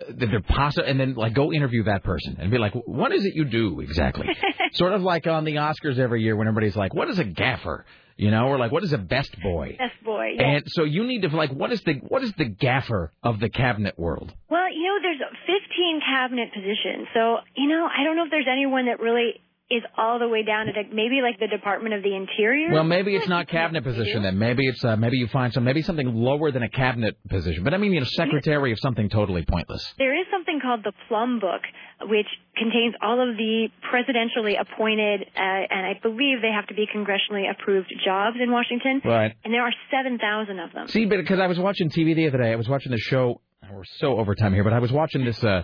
[0.09, 3.35] they're possible, and then like go interview that person and be like, "What is it
[3.35, 4.27] you do exactly?"
[4.73, 7.85] sort of like on the Oscars every year when everybody's like, "What is a gaffer?"
[8.17, 10.35] You know, or like, "What is a best boy?" Best boy.
[10.37, 10.49] Yeah.
[10.49, 13.49] And so you need to like, what is the what is the gaffer of the
[13.49, 14.33] cabinet world?
[14.49, 17.09] Well, you know, there's 15 cabinet positions.
[17.15, 19.41] So, you know, I don't know if there's anyone that really
[19.71, 22.73] is all the way down to the, maybe like the Department of the Interior.
[22.73, 24.37] Well, maybe it's not cabinet position then.
[24.37, 27.63] Maybe it's uh, maybe you find some maybe something lower than a cabinet position.
[27.63, 29.95] But I mean, you know, secretary of something totally pointless.
[29.97, 31.63] There is something called the Plum Book,
[32.03, 36.87] which contains all of the presidentially appointed, uh, and I believe they have to be
[36.93, 39.01] congressionally approved jobs in Washington.
[39.05, 39.33] Right.
[39.45, 40.89] And there are 7,000 of them.
[40.89, 43.41] See, but because I was watching TV the other day, I was watching the show.
[43.73, 45.43] We're so over time here, but I was watching this.
[45.45, 45.63] uh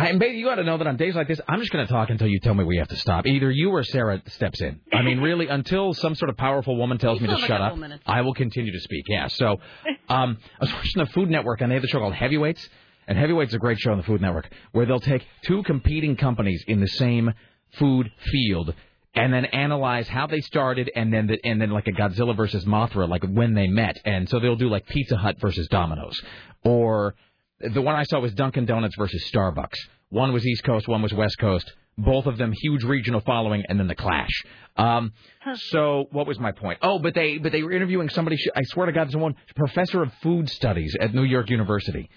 [0.00, 1.92] I, and you got to know that on days like this, I'm just going to
[1.92, 3.26] talk until you tell me we have to stop.
[3.26, 4.80] Either you or Sarah steps in.
[4.92, 7.52] I mean, really, until some sort of powerful woman tells me to still have a
[7.52, 8.02] shut up, minutes.
[8.06, 9.04] I will continue to speak.
[9.08, 9.28] Yeah.
[9.28, 9.58] So,
[10.08, 12.68] um, I was watching the Food Network, and they have a show called Heavyweights.
[13.06, 16.16] And Heavyweights is a great show on the Food Network, where they'll take two competing
[16.16, 17.32] companies in the same
[17.78, 18.74] food field
[19.14, 22.64] and then analyze how they started, and then the, and then like a Godzilla versus
[22.64, 26.20] Mothra, like when they met, and so they'll do like Pizza Hut versus Domino's,
[26.64, 27.16] or
[27.60, 29.76] the one I saw was Dunkin' Donuts versus Starbucks.
[30.08, 31.70] One was East Coast, one was West Coast.
[31.98, 34.30] Both of them huge regional following, and then the clash.
[34.76, 35.12] Um,
[35.54, 36.78] so what was my point?
[36.80, 38.38] Oh, but they but they were interviewing somebody.
[38.56, 42.08] I swear to God, someone professor of food studies at New York University,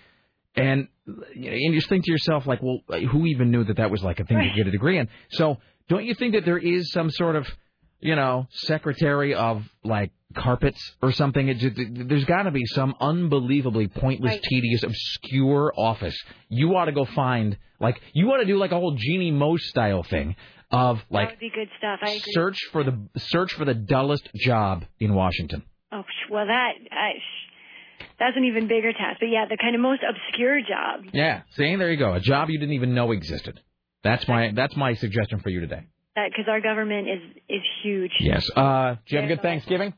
[0.56, 0.88] and
[1.36, 2.80] you and you just think to yourself like, well,
[3.12, 5.10] who even knew that that was like a thing to get a degree in?
[5.32, 5.58] So
[5.90, 7.46] don't you think that there is some sort of
[8.04, 11.48] you know, secretary of like carpets or something.
[11.48, 11.76] It just,
[12.08, 14.44] there's got to be some unbelievably pointless, Right.
[14.44, 16.18] tedious, obscure office.
[16.50, 19.68] You ought to go find like you ought to do like a whole Jeanne Moos
[19.70, 20.36] style thing
[20.72, 22.00] of like that would be good stuff.
[22.02, 22.32] I agree.
[22.34, 25.64] search for the search for the dullest job in Washington.
[25.92, 27.12] Oh, well, that I,
[28.20, 29.20] that's an even bigger task.
[29.20, 31.06] But yeah, the kind of most obscure job.
[31.14, 33.60] Yeah, see, there you go, a job you didn't even know existed.
[34.04, 35.82] That's my that's my suggestion for you today.
[36.16, 38.12] Because our government is is huge.
[38.20, 38.48] Yes.
[38.56, 39.94] Uh, did you have a good Thanksgiving?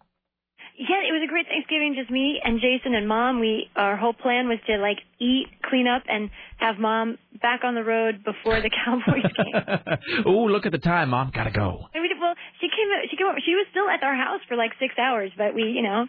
[0.78, 1.95] Yeah, it was a great Thanksgiving.
[1.95, 3.39] Just me and Jason and Mom.
[3.39, 7.76] We our whole plan was to like eat, clean up, and have Mom back on
[7.76, 10.26] the road before the Cowboys game.
[10.26, 11.32] oh, look at the time, Mom.
[11.34, 11.88] Gotta go.
[11.93, 12.88] And we, well, she came.
[13.09, 13.28] She came.
[13.45, 16.07] She was still at our house for like six hours, but we, you know,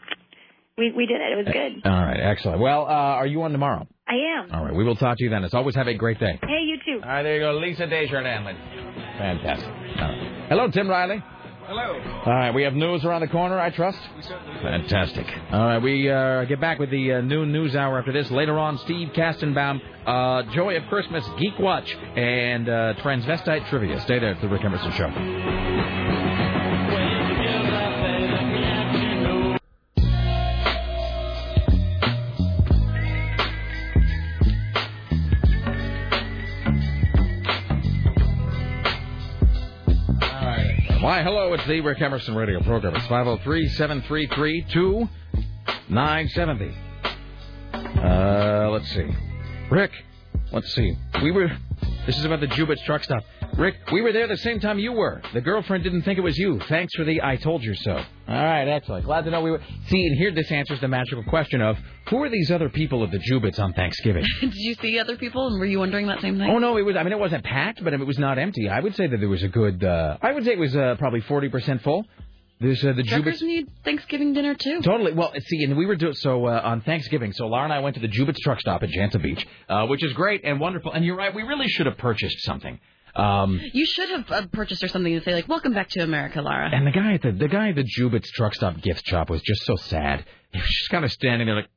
[0.76, 1.30] we we did it.
[1.32, 1.88] It was good.
[1.88, 2.60] All right, excellent.
[2.60, 3.86] Well, uh, are you on tomorrow?
[4.08, 4.52] I am.
[4.52, 5.44] All right, we will talk to you then.
[5.44, 6.38] As always, have a great day.
[6.42, 7.02] Hey, you too.
[7.04, 8.56] All right, there you go, Lisa Desjardins.
[9.18, 9.68] Fantastic.
[9.68, 10.46] All right.
[10.48, 11.22] Hello, Tim Riley.
[11.66, 12.00] Hello.
[12.26, 13.98] All right, we have news around the corner, I trust.
[14.62, 15.26] Fantastic.
[15.50, 18.30] All right, we uh, get back with the uh, noon news hour after this.
[18.30, 24.00] Later on, Steve Kastenbaum, uh, Joy of Christmas, Geek Watch, and uh, Transvestite Trivia.
[24.02, 26.05] Stay there at the Rick Emerson Show.
[41.16, 42.94] Why, hello, it's the Rick Emerson radio program.
[42.94, 46.76] It's 503 733 2970.
[47.72, 49.08] Uh, let's see.
[49.70, 49.92] Rick,
[50.52, 50.94] let's see.
[51.22, 51.50] We were.
[52.04, 53.22] This is about the Jubitz truck stop.
[53.57, 55.22] Rick, we were there the same time you were.
[55.32, 56.61] The girlfriend didn't think it was you.
[56.68, 57.92] Thanks for the I told you so.
[57.92, 59.05] All right, excellent.
[59.07, 59.61] Glad to know we were.
[59.88, 61.78] See, and here this answers the magical question of
[62.09, 64.24] who are these other people at the Jubitz on Thanksgiving?
[64.40, 66.51] Did you see other people, and were you wondering that same thing?
[66.51, 66.97] Oh no, it was.
[66.97, 68.68] I mean, it wasn't packed, but it was not empty.
[68.68, 69.82] I would say that there was a good.
[69.82, 72.05] Uh, I would say it was uh, probably forty percent full.
[72.59, 73.47] There's uh, the Truckers Jubitz.
[73.47, 74.80] need Thanksgiving dinner too.
[74.82, 75.12] Totally.
[75.12, 77.32] Well, see, and we were doing so uh, on Thanksgiving.
[77.32, 80.03] So Laura and I went to the Jubitz truck stop at Jantzen Beach, uh, which
[80.03, 80.92] is great and wonderful.
[80.92, 82.80] And you're right, we really should have purchased something.
[83.16, 86.42] Um, You should have uh, purchased her something to say like, "Welcome back to America,
[86.42, 89.30] Lara." and the guy at the the guy at the Jubitz truck stop gift shop
[89.30, 90.24] was just so sad.
[90.52, 91.68] He was just kind of standing there like,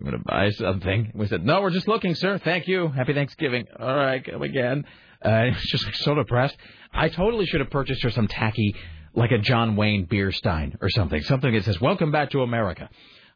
[0.00, 2.38] "You want to buy something?" We said, "No, we're just looking, sir.
[2.38, 2.88] Thank you.
[2.88, 4.84] Happy Thanksgiving." All right, come again.
[5.22, 6.56] Uh, he was just like, so depressed.
[6.92, 8.74] I totally should have purchased her some tacky,
[9.14, 12.88] like a John Wayne beer stein or something, something that says "Welcome back to America."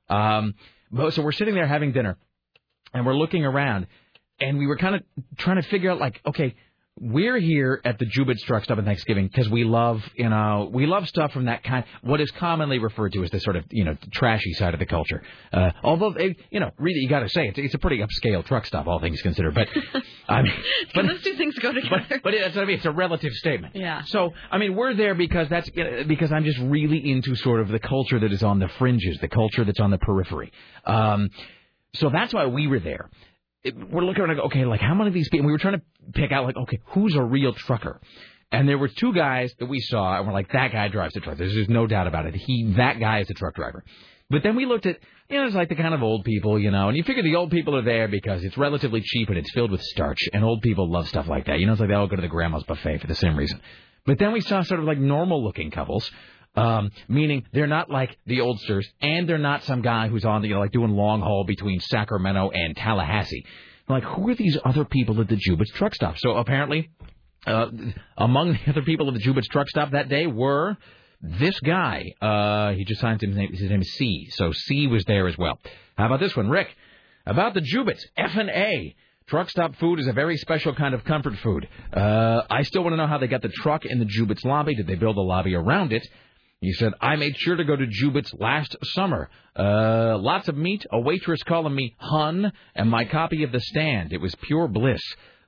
[0.09, 0.55] Um,
[0.91, 2.16] but- so we're sitting there having dinner,
[2.95, 3.87] and we're looking around,
[4.41, 5.03] and we were kind of
[5.37, 6.55] trying to figure out like, okay,
[7.01, 10.87] we're here at the Jubitz truck stop on Thanksgiving because we love, you know, we
[10.87, 13.85] love stuff from that kind, what is commonly referred to as the sort of, you
[13.85, 15.23] know, trashy side of the culture.
[15.53, 18.45] Uh, although, eh, you know, really, you got to say it's, it's a pretty upscale
[18.45, 19.55] truck stop, all things considered.
[19.55, 19.69] But,
[20.29, 20.53] I mean,
[20.95, 22.05] but, those two things go together.
[22.09, 22.77] but, but that's what I mean.
[22.77, 23.77] It's a relative statement.
[23.77, 24.03] Yeah.
[24.05, 27.69] So, I mean, we're there because that's uh, because I'm just really into sort of
[27.69, 30.53] the culture that is on the fringes, the culture that's on the periphery.
[30.85, 31.31] Um,
[31.95, 33.09] so that's why we were there.
[33.65, 35.47] It, we're looking around, like, okay, like how many of these people?
[35.47, 35.83] We were trying to
[36.15, 38.01] pick out, like, okay, who's a real trucker?
[38.51, 41.21] And there were two guys that we saw, and we're like, that guy drives the
[41.21, 41.37] truck.
[41.37, 42.35] There's just no doubt about it.
[42.35, 43.85] He, that guy is a truck driver.
[44.31, 44.99] But then we looked at,
[45.29, 47.37] you know, it's like the kind of old people, you know, and you figure the
[47.37, 50.63] old people are there because it's relatively cheap and it's filled with starch, and old
[50.63, 51.61] people love stuff like that.
[51.61, 53.61] You know, it's like they all go to the grandma's buffet for the same reason.
[54.07, 56.11] But then we saw sort of like normal looking couples,
[56.57, 60.55] um, meaning they're not like the oldsters, and they're not some guy who's on, you
[60.55, 63.45] know, like doing long haul between Sacramento and Tallahassee.
[63.89, 66.18] Like, who are these other people at the Jubitz truck stop?
[66.18, 66.91] So apparently,
[67.47, 67.66] uh,
[68.16, 70.76] among the other people at the Jubitz truck stop that day were
[71.20, 72.12] this guy.
[72.20, 73.53] Uh, he just signed his name.
[73.53, 74.28] His name is C.
[74.32, 75.59] So C was there as well.
[75.97, 76.68] How about this one, Rick?
[77.26, 78.95] About the Jubitz, F and A.
[79.26, 81.68] Truck stop food is a very special kind of comfort food.
[81.93, 84.74] Uh, I still want to know how they got the truck in the Jubitz lobby.
[84.74, 86.07] Did they build a lobby around it?
[86.61, 89.31] He said, I made sure to go to Jubitz last summer.
[89.57, 94.13] Uh, lots of meat, a waitress calling me Hun, and my copy of The Stand.
[94.13, 95.01] It was pure bliss.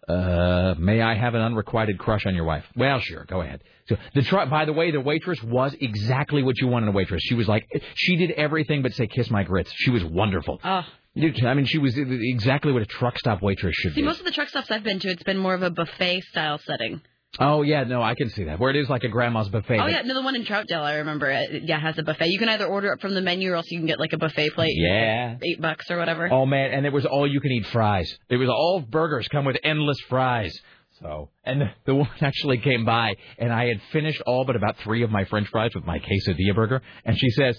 [0.09, 2.65] Uh, may I have an unrequited crush on your wife?
[2.77, 3.63] Well, sure, go ahead.
[3.89, 7.23] So the tr- by the way, the waitress was exactly what you wanted a waitress.
[7.25, 9.73] She was like, she did everything but say kiss my grits.
[9.75, 10.61] She was wonderful.
[10.65, 10.83] Oh.
[11.17, 14.07] I mean, she was exactly what a truck stop waitress should See, be.
[14.07, 16.59] most of the truck stops I've been to, it's been more of a buffet style
[16.65, 17.01] setting.
[17.39, 18.59] Oh yeah, no, I can see that.
[18.59, 19.78] Where it is like a grandma's buffet.
[19.78, 21.31] Oh yeah, no, the one in Troutdale I remember.
[21.31, 22.26] It, yeah, has a buffet.
[22.26, 24.18] You can either order it from the menu or else you can get like a
[24.18, 24.74] buffet plate.
[24.74, 25.37] Yeah.
[25.41, 26.28] Eight bucks or whatever.
[26.31, 28.12] Oh man, and it was all you can eat fries.
[28.28, 30.59] It was all burgers come with endless fries.
[31.01, 34.78] So, and the, the woman actually came by, and I had finished all but about
[34.78, 37.59] three of my French fries with my quesadilla burger, and she says,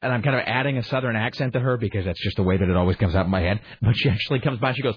[0.00, 2.56] and I'm kind of adding a southern accent to her because that's just the way
[2.56, 3.60] that it always comes out in my head.
[3.80, 4.96] But she actually comes by, she goes,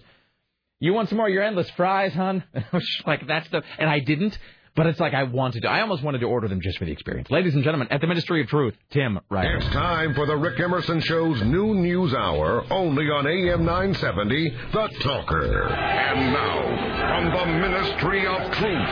[0.79, 3.89] "You want some more of your endless fries, hon?" And I like, "That's the," and
[3.89, 4.37] I didn't.
[4.75, 5.69] But it's like I wanted to.
[5.69, 7.31] I almost wanted to order them just for the experience.
[7.31, 9.53] Ladies and gentlemen, at the Ministry of Truth, Tim Riley.
[9.55, 14.87] It's time for the Rick Emerson Show's noon news hour, only on AM 970, The
[14.99, 15.69] Talker.
[15.69, 16.61] And now,
[17.07, 18.89] from the Ministry of Truth,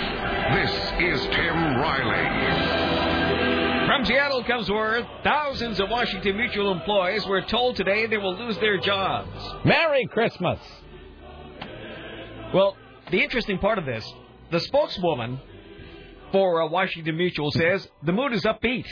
[0.54, 0.72] this
[1.02, 3.88] is Tim Riley.
[3.88, 8.58] From Seattle comes word thousands of Washington Mutual employees were told today they will lose
[8.60, 9.28] their jobs.
[9.66, 10.60] Merry Christmas.
[12.54, 12.78] Well,
[13.12, 14.06] the interesting part of this,
[14.52, 15.40] the spokeswoman
[16.32, 18.86] for uh, Washington Mutual says the mood is upbeat.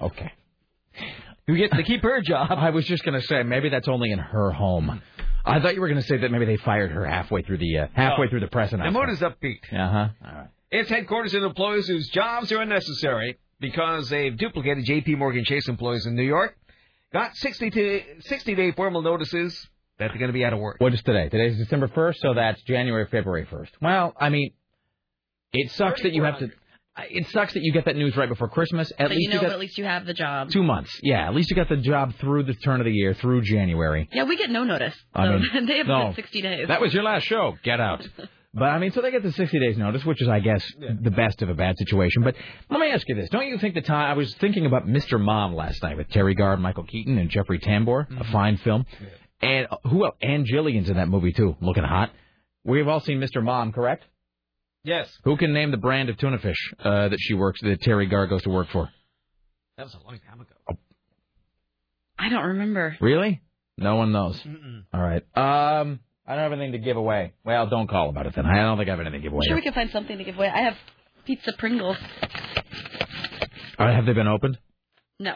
[0.00, 0.32] Okay.
[1.46, 2.48] Who gets to keep her job?
[2.58, 5.00] I was just going to say maybe that's only in her home.
[5.44, 7.78] I thought you were going to say that maybe they fired her halfway through the
[7.78, 8.30] uh, halfway No.
[8.30, 9.60] through the press The mood is upbeat.
[9.72, 10.08] Uh huh.
[10.24, 10.48] All right.
[10.70, 15.14] Its headquarters and employees whose jobs are unnecessary because they've duplicated J.P.
[15.16, 16.56] Morgan Chase employees in New York
[17.12, 20.76] got 60 to 60 day formal notices that they're going to be out of work.
[20.78, 21.28] What is today?
[21.28, 23.72] Today's December first, so that's January, February first.
[23.80, 24.52] Well, I mean,
[25.52, 26.50] it sucks that you have to.
[27.10, 28.92] It sucks that you get that news right before Christmas.
[28.92, 30.50] At but least you know, got at least you have the job.
[30.50, 31.00] two months.
[31.02, 34.08] Yeah, at least you got the job through the turn of the year, through January.
[34.12, 34.94] Yeah, we get no notice.
[35.12, 36.12] I mean, they have no.
[36.14, 36.68] 60 days.
[36.68, 37.54] That was your last show.
[37.62, 38.06] Get out.
[38.56, 41.10] But I mean, so they get the 60 days notice, which is, I guess, the
[41.10, 42.22] best of a bad situation.
[42.22, 42.36] But
[42.70, 44.08] let me ask you this: Don't you think the time?
[44.08, 45.20] I was thinking about Mr.
[45.20, 48.32] Mom last night with Teri Garr, Michael Keaton, and Jeffrey Tambor, a mm-hmm.
[48.32, 48.86] fine film.
[49.44, 50.16] And uh, who else?
[50.22, 52.10] Ann Jillian's in that movie too, looking hot.
[52.64, 53.42] We've all seen Mr.
[53.42, 54.04] Mom, correct?
[54.84, 55.08] Yes.
[55.24, 58.26] Who can name the brand of tuna fish uh, that she works, that Teri Garr
[58.26, 58.88] goes to work for?
[59.76, 60.78] That was a long time ago.
[62.18, 62.96] I don't remember.
[63.00, 63.42] Really?
[63.76, 64.40] No one knows.
[64.92, 65.22] All right.
[65.36, 67.32] Um, I don't have anything to give away.
[67.44, 68.46] Well, don't call about it then.
[68.46, 69.42] I don't think I have anything to give away.
[69.46, 70.48] I'm sure we can find something to give away.
[70.48, 70.74] I have
[71.26, 71.96] pizza Pringles.
[73.78, 74.58] All right, have they been opened?
[75.18, 75.34] No.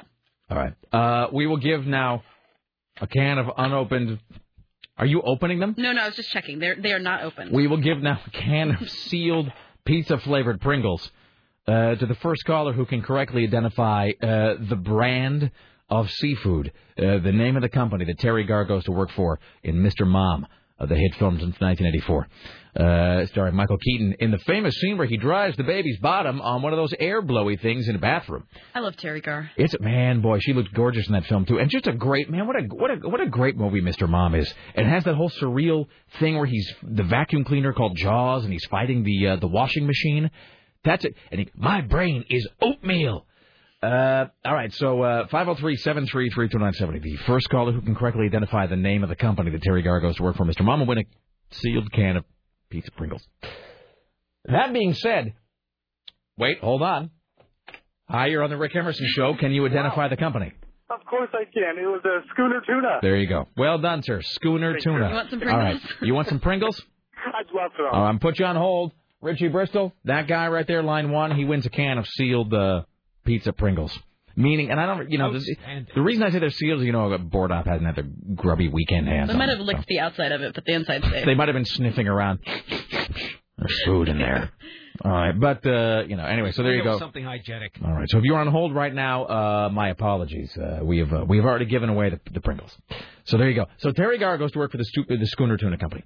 [0.50, 0.72] All right.
[0.92, 2.22] Uh, we will give now
[3.01, 4.18] a can of unopened.
[4.96, 5.74] Are you opening them?
[5.78, 6.59] No, no, I was just checking.
[6.59, 7.53] They're they are not open.
[7.53, 9.53] We will give now a can of sealed
[9.84, 11.11] pizza flavored Pringles
[11.66, 15.51] uh, to the first caller who can correctly identify uh, the brand
[15.88, 19.38] of seafood, uh, the name of the company that Teri Garr goes to work for
[19.62, 20.07] in Mr.
[20.07, 20.46] Mom,
[20.87, 22.29] the hit film since 1984.
[22.79, 26.62] Uh, starring Michael Keaton in the famous scene where he drives the baby's bottom on
[26.62, 28.45] one of those air blowy things in a bathroom.
[28.72, 29.51] I love Teri Garr.
[29.57, 32.31] It's a man, boy, she looked gorgeous in that film too, and just a great
[32.31, 32.47] man.
[32.47, 34.09] What a what a what a great movie Mr.
[34.09, 34.53] Mom is.
[34.76, 35.87] It has that whole surreal
[36.20, 39.87] thing where he's the vacuum cleaner called Jaws, and he's fighting the uh, the washing
[39.87, 40.31] machine.
[40.85, 41.14] That's it.
[41.33, 43.26] And he, my brain is oatmeal.
[43.81, 47.03] Uh, all right, so uh, 503-733-2970.
[47.03, 50.01] The first caller who can correctly identify the name of the company that Teri Garr
[50.01, 50.62] goes to work for, Mr.
[50.64, 51.05] Mom, will win a
[51.53, 52.24] sealed can of
[52.70, 53.26] pizza Pringles.
[54.47, 55.35] That being said,
[56.37, 57.11] wait, hold on.
[58.09, 59.35] Hi, you're on the Rick Emerson Show.
[59.39, 60.53] Can you identify the company?
[60.91, 61.79] Of course I can.
[61.79, 62.99] It was a schooner tuna.
[63.03, 63.47] There you go.
[63.57, 64.22] Well done, sir.
[64.22, 64.85] Schooner Thank.
[64.85, 65.09] Tuna.
[65.09, 65.53] You want some Pringles?
[65.53, 65.81] All right.
[65.81, 66.03] Pringles?
[66.09, 66.83] You want some Pringles?
[67.26, 67.83] I'd love to.
[67.85, 68.93] All right, I'm put you on hold.
[69.20, 72.83] Richie Bristol, that guy right there, line one, he wins a can of sealed uh,
[73.29, 73.97] pizza Pringles.
[74.37, 75.57] Meaning, and I don't, you know, the,
[75.97, 78.68] the reason I say they're sealed is, you know, Board Op hasn't had their grubby
[78.68, 81.11] weekend hands They might them, have licked the outside of it, but the inside's so
[81.11, 81.26] safe.
[81.26, 82.39] They might have been sniffing around.
[82.47, 84.53] There's food in there.
[85.05, 86.99] All right, but uh, you know, anyway, so there you go.
[86.99, 87.72] Something hygienic.
[87.85, 88.09] All right.
[88.09, 90.57] So if you're on hold right now, uh, my apologies.
[90.57, 92.76] Uh, we have uh, we have already given away the, the Pringles.
[93.24, 93.66] So there you go.
[93.79, 96.03] So Teri Garr goes to work for the, stu- the Schooner Tuna Company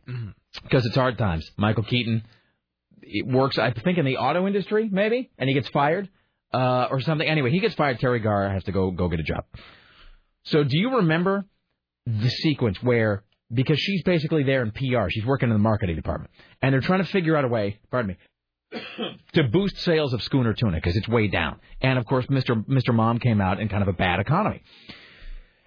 [0.62, 1.50] because it's hard times.
[1.56, 2.22] Michael Keaton
[3.02, 6.08] it works, I think, in the auto industry, maybe, and he gets fired
[6.52, 7.26] uh, or something.
[7.26, 7.98] Anyway, he gets fired.
[7.98, 9.44] Teri Garr has to go go get a job.
[10.44, 11.44] So do you remember
[12.06, 16.30] the sequence where because she's basically there in PR, she's working in the marketing department,
[16.60, 17.78] and they're trying to figure out a way.
[17.90, 18.16] Pardon
[18.72, 18.80] me
[19.34, 21.60] to boost sales of schooner tuna because it's way down.
[21.80, 22.64] And of course, Mr.
[22.66, 22.94] Mr.
[22.94, 24.62] Mom came out in kind of a bad economy.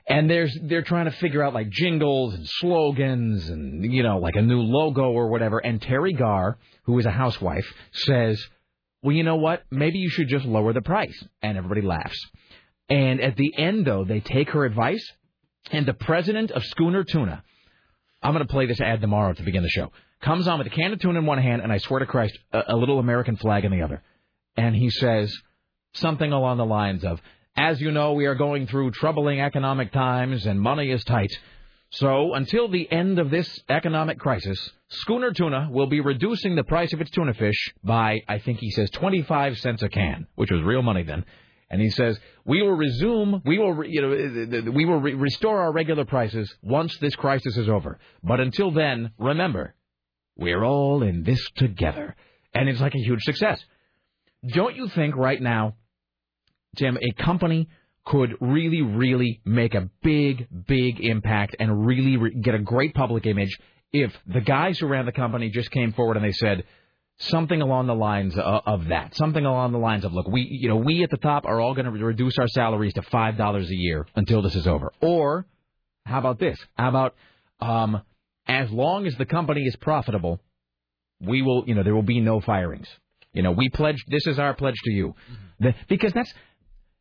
[0.08, 4.36] And there's they're trying to figure out like jingles and slogans and you know like
[4.36, 5.60] a new logo or whatever.
[5.60, 8.44] And Teri Garr, who is a housewife, says,
[9.06, 9.64] "Well, you know what?
[9.70, 12.20] Maybe you should just lower the price." And everybody laughs.
[12.90, 15.06] And at the end, though, they take her advice,
[15.72, 17.44] and the president of Schooner Tuna,
[18.24, 19.92] I'm going to play this ad tomorrow to begin the show.
[20.22, 22.36] Comes on with a can of tuna in one hand, and I swear to Christ,
[22.52, 24.02] a, a little American flag in the other.
[24.58, 25.32] And he says
[25.94, 27.22] something along the lines of,
[27.56, 31.32] As you know, we are going through troubling economic times, and money is tight.
[31.92, 36.92] So until the end of this economic crisis, Schooner Tuna will be reducing the price
[36.94, 40.62] of its tuna fish by, I think he says, 25 cents a can, which was
[40.62, 41.26] real money then.
[41.70, 45.72] And he says we will resume, we will, you know, we will re- restore our
[45.72, 48.00] regular prices once this crisis is over.
[48.24, 49.74] But until then, remember,
[50.38, 52.16] we're all in this together,
[52.54, 53.64] and it's like a huge success.
[54.46, 55.76] Don't you think right now,
[56.76, 57.70] Tim, a company
[58.06, 63.26] could really, really make a big, big impact and really re- get a great public
[63.26, 63.58] image
[63.92, 66.64] if the guys who ran the company just came forward and they said
[67.18, 70.68] something along the lines of, of that, something along the lines of, look, we, you
[70.68, 73.70] know, we at the top are all going to reduce our salaries to five dollars
[73.70, 75.46] a year until this is over, or
[76.06, 76.60] how about this?
[76.78, 77.16] How about
[77.60, 78.02] um,
[78.48, 80.42] as long as the company is profitable,
[81.22, 82.88] we will, you know, there will be no firings.
[83.34, 84.04] You know, we pledge.
[84.08, 85.16] This is our pledge to you,
[85.60, 86.34] the, because that's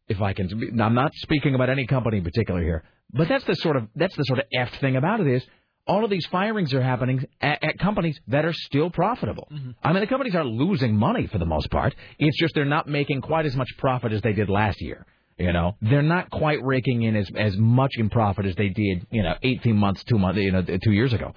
[0.08, 0.48] if I can.
[0.80, 4.16] I'm not speaking about any company in particular here, but that's the sort of that's
[4.16, 5.44] the sort of f thing about it is
[5.86, 9.48] all of these firings are happening at, at companies that are still profitable.
[9.82, 11.94] I mean, the companies are losing money for the most part.
[12.18, 15.06] It's just they're not making quite as much profit as they did last year.
[15.38, 19.06] You know, they're not quite raking in as as much in profit as they did,
[19.10, 21.34] you know, 18 months, two months, you know, two years ago.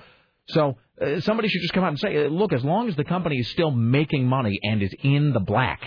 [0.49, 3.03] So uh, somebody should just come out and say, uh, look, as long as the
[3.03, 5.81] company is still making money and is in the black,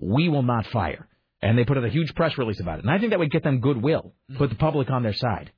[0.00, 1.08] we will not fire.
[1.44, 2.84] And they put out a huge press release about it.
[2.84, 5.52] And I think that would get them goodwill, put the public on their side.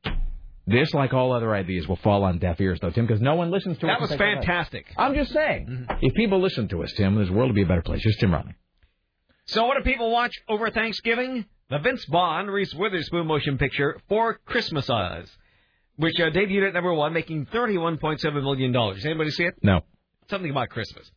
[0.66, 3.53] This, like all other ideas, will fall on deaf ears, though, Tim, because no one
[3.53, 3.93] listens to us.
[3.93, 4.47] That was and takes it away.
[4.47, 4.87] fantastic.
[4.99, 7.82] I'm just saying, if people listen to us, Tim, this world would be a better
[7.82, 8.01] place.
[8.03, 8.57] Here's Tim Riley.
[9.45, 11.47] So, what do people watch over Thanksgiving?
[11.70, 15.30] The Vince Vaughn, Reese Witherspoon motion picture, Four Christmases,
[15.95, 18.74] which uh, debuted at number one, making $31.7 million.
[19.05, 19.55] Anybody see it?
[19.62, 19.82] No.
[20.28, 21.09] Something about Christmas.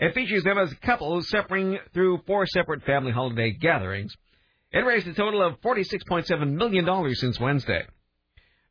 [0.00, 4.12] It features them as a couple suffering through four separate family holiday gatherings.
[4.72, 7.82] It raised a total of $46.7 million since Wednesday.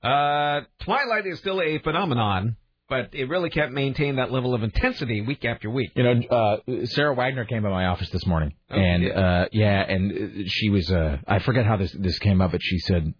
[0.02, 2.56] Uh, Twilight is still a phenomenon,
[2.88, 5.92] but it really can't maintain that level of intensity week after week.
[5.96, 9.10] You know, uh, Sarah Wagner came by my office this morning, Oh, and yeah.
[9.10, 10.90] uh, yeah, and she was.
[10.90, 13.14] Uh, I forget how this this came up, but she said.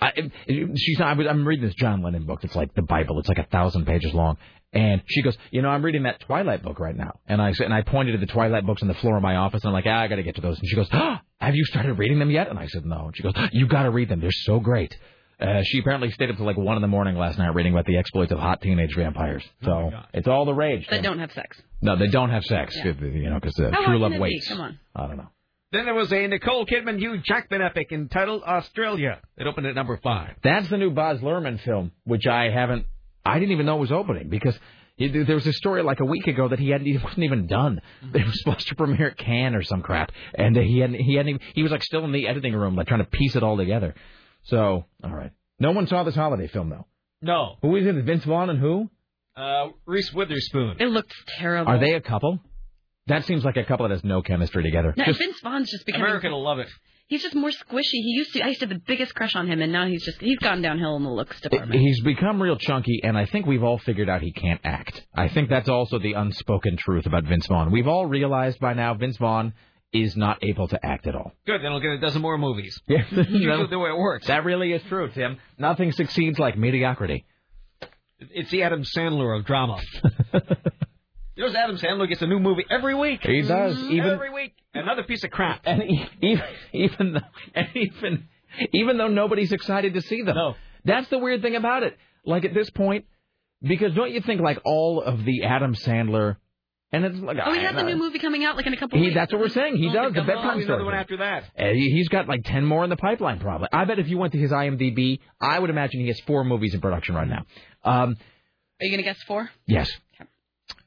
[0.00, 0.12] I,
[0.76, 2.40] she's not, I was- I'm reading this John Lennon book.
[2.44, 3.18] It's like the Bible.
[3.18, 4.36] It's like a thousand pages long.
[4.72, 7.20] And she goes, you know, I'm reading that Twilight book right now.
[7.26, 9.36] And I said, and I pointed to the Twilight books on the floor of my
[9.36, 9.62] office.
[9.62, 10.58] And I'm like, ah, I got to get to those.
[10.58, 12.48] And she goes, ah, have you started reading them yet?
[12.48, 13.06] And I said, no.
[13.06, 14.20] And she goes, you got to read them.
[14.20, 14.94] They're so great.
[15.40, 17.84] Uh, she apparently stayed up till like one in the morning last night reading about
[17.86, 19.44] the exploits of hot teenage vampires.
[19.62, 20.86] So it's all the rage.
[20.88, 21.04] That Tim.
[21.04, 21.60] don't have sex.
[21.82, 22.74] No, they don't have sex.
[22.74, 24.22] You know, because uh, true love can be?
[24.22, 24.48] waits.
[24.48, 24.78] Come on.
[24.94, 25.28] I don't know.
[25.72, 29.20] Then there was a Nicole Kidman Hugh Jackman epic entitled Australia.
[29.36, 30.36] It opened at number five.
[30.42, 32.86] That's the new Baz Luhrmann film, which I haven't.
[33.24, 34.56] I didn't even know was opening because
[34.96, 36.86] he, there was a story like a week ago that he hadn't.
[36.86, 37.80] He wasn't even done.
[38.14, 41.00] It was supposed to premiere at Cannes or some crap, and he hadn't.
[41.00, 41.30] He hadn't.
[41.30, 43.56] Even, he was like still in the editing room, like trying to piece it all
[43.56, 43.94] together.
[44.44, 45.32] So, all right.
[45.58, 46.86] No one saw this holiday film though.
[47.22, 47.56] No.
[47.62, 48.04] Who is it?
[48.04, 48.88] Vince Vaughn and who?
[49.36, 50.76] Uh, Reese Witherspoon.
[50.78, 51.72] It looked terrible.
[51.72, 52.38] Are they a couple?
[53.08, 54.92] That seems like a couple that has no chemistry together.
[54.96, 56.06] No, Just- Vince Vaughn's just becoming.
[56.06, 56.68] America will love it.
[57.08, 57.84] He's just more squishy.
[57.92, 58.42] He used to.
[58.42, 60.20] I used to have the biggest crush on him, and now he's just.
[60.20, 61.80] He's gone downhill in the looks department.
[61.80, 65.06] He's become real chunky, and I think we've all figured out he can't act.
[65.14, 67.70] I think that's also the unspoken truth about Vince Vaughn.
[67.70, 69.52] We've all realized by now Vince Vaughn
[69.92, 71.30] is not able to act at all.
[71.46, 72.76] Good, then we'll get a dozen more movies.
[72.88, 74.26] Yeah, Usually the way it works.
[74.26, 75.36] that really is true, Tim.
[75.58, 77.24] Nothing succeeds like mediocrity.
[78.18, 79.78] It's the Adam Sandler of drama.
[81.36, 83.20] you know, Adam Sandler gets a new movie every week.
[83.22, 84.54] He does, even- every week.
[84.74, 85.60] Another piece of crap.
[85.64, 85.82] And
[86.22, 87.20] even even though,
[87.54, 88.28] and even
[88.72, 90.34] even though nobody's excited to see them.
[90.36, 90.54] No.
[90.84, 91.96] That's the weird thing about it.
[92.24, 93.04] Like at this point,
[93.62, 96.36] because don't you think like all of the Adam Sandler,
[96.92, 98.76] and it's like oh, he I- has a new movie coming out like in a
[98.76, 98.98] couple.
[98.98, 99.14] He, weeks.
[99.14, 99.76] that's what we're saying.
[99.76, 100.36] He Oh, does the come on.
[100.36, 101.44] bedtime Another one after that.
[101.58, 103.68] Uh, he- he's got like 10 more in the pipeline, probably.
[103.72, 106.74] I bet if you went to his IMDb, I would imagine he has four movies
[106.74, 107.44] in production right now.
[107.84, 108.16] Um,
[108.80, 109.50] Are you gonna guess four?
[109.66, 109.90] yes.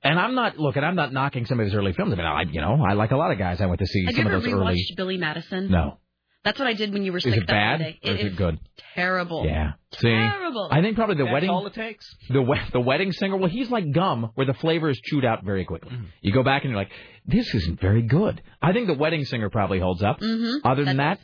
[0.04, 0.84] And I'm not, looking.
[0.84, 2.14] I'm not knocking some of his early films.
[2.14, 4.06] I mean, I, you know, I like a lot of guys I went to see
[4.06, 4.94] Have you some of ever those rewatched early.
[4.96, 5.70] Billy Madison?
[5.70, 5.98] No.
[6.46, 7.80] That's what I did when you were Is sick it that bad?
[7.82, 8.00] Monday.
[8.06, 8.60] Or is it good?
[8.96, 9.46] Terrible.
[9.46, 9.72] Yeah.
[9.98, 10.08] See?
[10.08, 10.70] Terrible.
[10.72, 11.50] I think probably the That's wedding.
[11.50, 12.06] all it takes.
[12.30, 13.36] The we- the wedding singer.
[13.36, 15.92] Well, he's like gum, where the flavor is chewed out very quickly.
[16.22, 16.92] You go back and you're like,
[17.26, 18.42] this isn't very good.
[18.62, 20.22] I think the wedding singer probably holds up.
[20.22, 20.60] Mhm.
[20.64, 21.20] Other than that,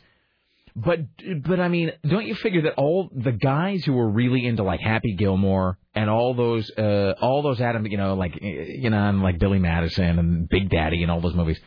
[0.76, 0.98] but
[1.42, 4.80] but I mean, don't you figure that all the guys who were really into like
[4.80, 9.22] Happy Gilmore and all those uh all those Adam, you know, like you know, and
[9.22, 11.58] like Billy Madison and Big Daddy and all those movies,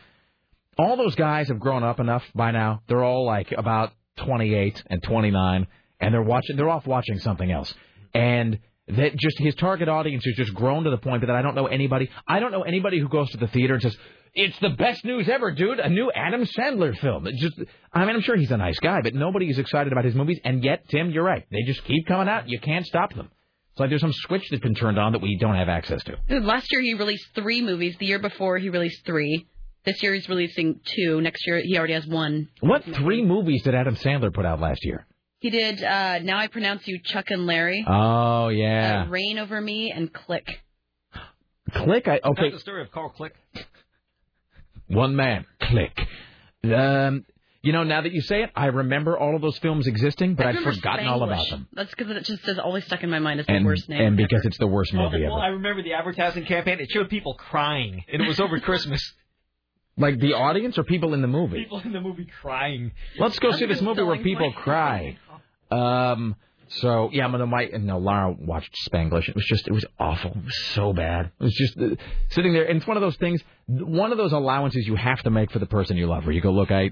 [0.78, 2.82] all those guys have grown up enough by now.
[2.86, 5.66] They're all like about 28 and 29,
[5.98, 6.56] and they're watching.
[6.56, 7.74] They're off watching something else,
[8.14, 11.56] and that just his target audience has just grown to the point that I don't
[11.56, 12.10] know anybody.
[12.28, 13.96] I don't know anybody who goes to the theater and says,
[14.34, 15.80] It's the best news ever, dude.
[15.80, 17.26] A new Adam Sandler film.
[17.26, 17.58] It just,
[17.92, 20.38] I mean, I'm sure he's a nice guy, but nobody is excited about his movies.
[20.44, 21.44] And yet, Tim, you're right.
[21.50, 22.48] They just keep coming out.
[22.48, 23.30] You can't stop them.
[23.72, 26.16] It's like there's some switch that's been turned on that we don't have access to.
[26.40, 27.96] Last year he released three movies.
[27.98, 29.46] The year before he released three.
[29.84, 31.20] This year he's releasing two.
[31.20, 32.48] Next year he already has one.
[32.60, 35.06] What three movies did Adam Sandler put out last year?
[35.38, 37.84] He did uh, Now I Pronounce You Chuck and Larry.
[37.88, 40.46] Oh yeah, uh, Reign Over Me and Click.
[41.72, 42.08] Click.
[42.08, 42.42] I okay.
[42.50, 43.34] That's the story of Carl Click.
[44.90, 45.46] One man.
[45.60, 45.98] Click.
[46.64, 47.24] Um,
[47.62, 50.46] you know, now that you say it, I remember all of those films existing, but
[50.46, 51.50] I I'd remember forgotten all about Spanglish.
[51.50, 51.68] them.
[51.74, 54.00] That's because it just is always stuck in my mind as the And worst name.
[54.00, 55.44] and because it's the worst movie well, ever.
[55.44, 56.80] I remember the advertising campaign.
[56.80, 59.00] It showed people crying, and it was over Christmas.
[59.96, 61.58] Like the audience or people in the movie?
[61.62, 62.92] People in the movie crying.
[63.18, 64.54] Let's go I'm see this movie where people you.
[64.56, 65.18] cry.
[65.70, 66.36] Um.
[66.70, 67.98] So yeah, I'm gonna my no.
[67.98, 69.28] Lara watched Spanglish.
[69.28, 70.30] It was just it was awful.
[70.30, 71.32] It was so bad.
[71.40, 71.96] It was just uh,
[72.30, 73.42] sitting there, and it's one of those things.
[73.66, 76.24] One of those allowances you have to make for the person you love.
[76.24, 76.90] Where you go, look, I.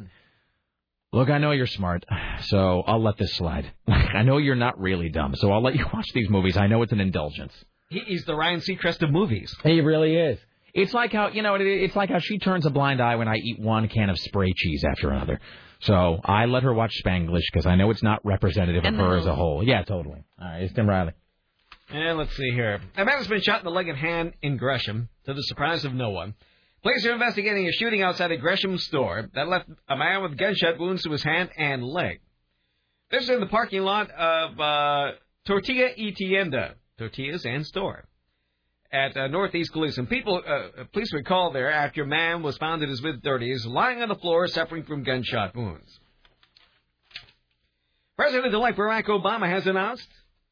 [1.11, 2.05] Look, I know you're smart,
[2.43, 3.73] so I'll let this slide.
[3.89, 6.59] I know you're not really dumb, so I'll let you watch these movies.
[6.59, 7.55] I know it's an indulgence.
[7.89, 9.55] He is the Ryan Seacrest of movies.
[9.63, 10.39] He really is.
[10.75, 13.37] It's like how you know it's like how she turns a blind eye when I
[13.37, 15.41] eat one can of spray cheese after another.
[15.81, 19.27] So I let her watch Spanglish because I know it's not representative of her as
[19.27, 19.63] a whole.
[19.63, 20.25] Yeah, totally.
[20.41, 21.13] All right, it's Tim Riley.
[21.91, 22.81] And let's see here.
[22.97, 25.85] A man has been shot in the leg and hand in Gresham, to the surprise
[25.85, 26.35] of no one.
[26.83, 30.79] Police are investigating a shooting outside a Gresham store that left a man with gunshot
[30.79, 32.21] wounds to his hand and leg.
[33.11, 35.13] This is in the parking lot of uh,
[35.47, 38.05] Tortilla y Tienda, tortillas and store,
[38.93, 40.07] at uh, Northeast Gleason.
[40.07, 44.03] People, uh, police were called there after a man was found in his mid-30s, lying
[44.03, 46.01] on the floor, suffering from gunshot wounds.
[48.17, 50.09] President-elect Barack Obama has announced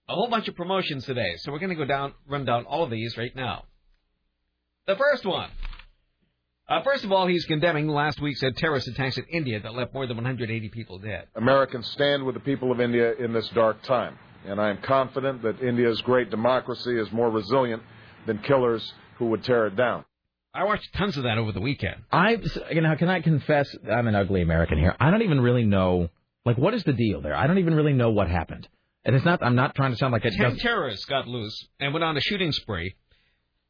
[0.08, 2.84] a whole bunch of promotions today, so we're going to go down, run down all
[2.84, 3.64] of these right now.
[4.86, 5.50] The first one.
[6.68, 9.94] Uh, first of all, he's condemning last week's uh, terrorist attacks in India that left
[9.94, 11.26] more than 180 people dead.
[11.36, 15.42] Americans stand with the people of India in this dark time, and I am confident
[15.42, 17.82] that India's great democracy is more resilient
[18.26, 20.04] than killers who would tear it down.
[20.54, 21.96] I watched tons of that over the weekend.
[22.10, 22.38] I
[22.70, 24.96] you know can I confess I'm an ugly American here.
[24.98, 26.08] I don't even really know
[26.44, 27.36] like what is the deal there.
[27.36, 28.66] I don't even really know what happened.
[29.04, 31.68] And it's not I'm not trying to sound like a Ten does terrorists got loose
[31.78, 32.94] and went on a shooting spree,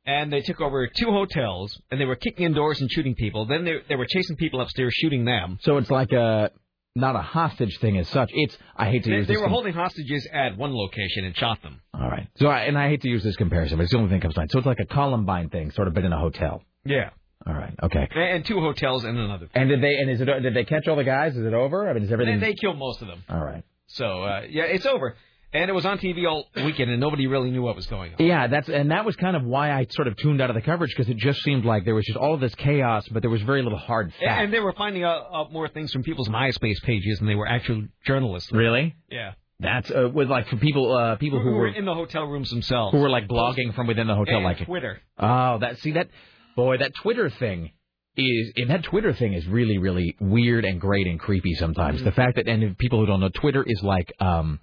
[0.06, 3.46] and they took over two hotels, and they were kicking indoors and shooting people.
[3.46, 5.58] Then they, they were chasing people upstairs, shooting them.
[5.62, 6.52] So it's like a
[6.96, 8.30] not a hostage thing as such.
[8.32, 11.62] It's I hate to They, use they were holding hostages at one location and shot
[11.62, 11.80] them.
[11.94, 12.28] All right.
[12.38, 14.22] So I, and I hate to use this comparison, but it's the only thing that
[14.22, 14.50] comes to mind.
[14.50, 16.62] So it's like a Columbine thing, sort of, but in a hotel.
[16.84, 17.10] Yeah.
[17.46, 17.74] All right.
[17.82, 18.08] Okay.
[18.10, 19.48] And, and two hotels and another.
[19.54, 21.36] And did they and is it did they catch all the guys?
[21.36, 21.88] Is it over?
[21.88, 22.40] I mean, is everything?
[22.40, 23.22] They, they killed most of them.
[23.28, 23.62] All right.
[23.86, 25.16] So uh, yeah, it's over.
[25.52, 28.24] And it was on TV all weekend, and nobody really knew what was going on.
[28.26, 30.60] Yeah, that's and that was kind of why I sort of tuned out of the
[30.62, 33.30] coverage because it just seemed like there was just all of this chaos, but there
[33.30, 34.42] was very little hard And, fact.
[34.42, 37.46] and they were finding out, out more things from people's MySpace pages than they were
[37.46, 38.52] actual journalists.
[38.52, 38.96] Really?
[39.10, 39.32] Yeah.
[39.60, 42.24] That's uh, with like for people uh, people who, who were were in the hotel
[42.24, 42.92] rooms themselves.
[42.92, 45.00] who were like blogging from within the hotel, and like Twitter.
[45.18, 46.08] Oh, that see that
[46.56, 47.70] boy, that Twitter thing
[48.18, 52.02] is and that Twitter thing is really really weird and great and creepy sometimes.
[52.02, 54.60] The fact that and people who don't know, Twitter is like um,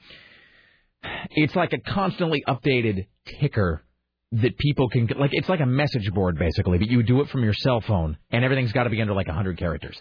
[1.32, 3.08] it's like a constantly updated
[3.40, 3.84] ticker
[4.34, 5.30] that people can like.
[5.34, 8.44] It's like a message board basically, but you do it from your cell phone, and
[8.44, 10.00] everything's got to be under like hundred characters.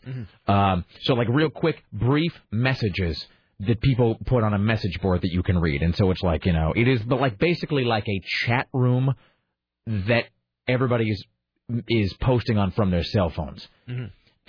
[0.49, 3.27] Um, so like real quick, brief messages
[3.61, 6.47] that people put on a message board that you can read, and so it's like
[6.47, 9.15] you know it is, but like basically like a chat room
[9.87, 10.25] that
[10.67, 11.25] everybody is
[11.89, 13.69] is posting on from their cell phones.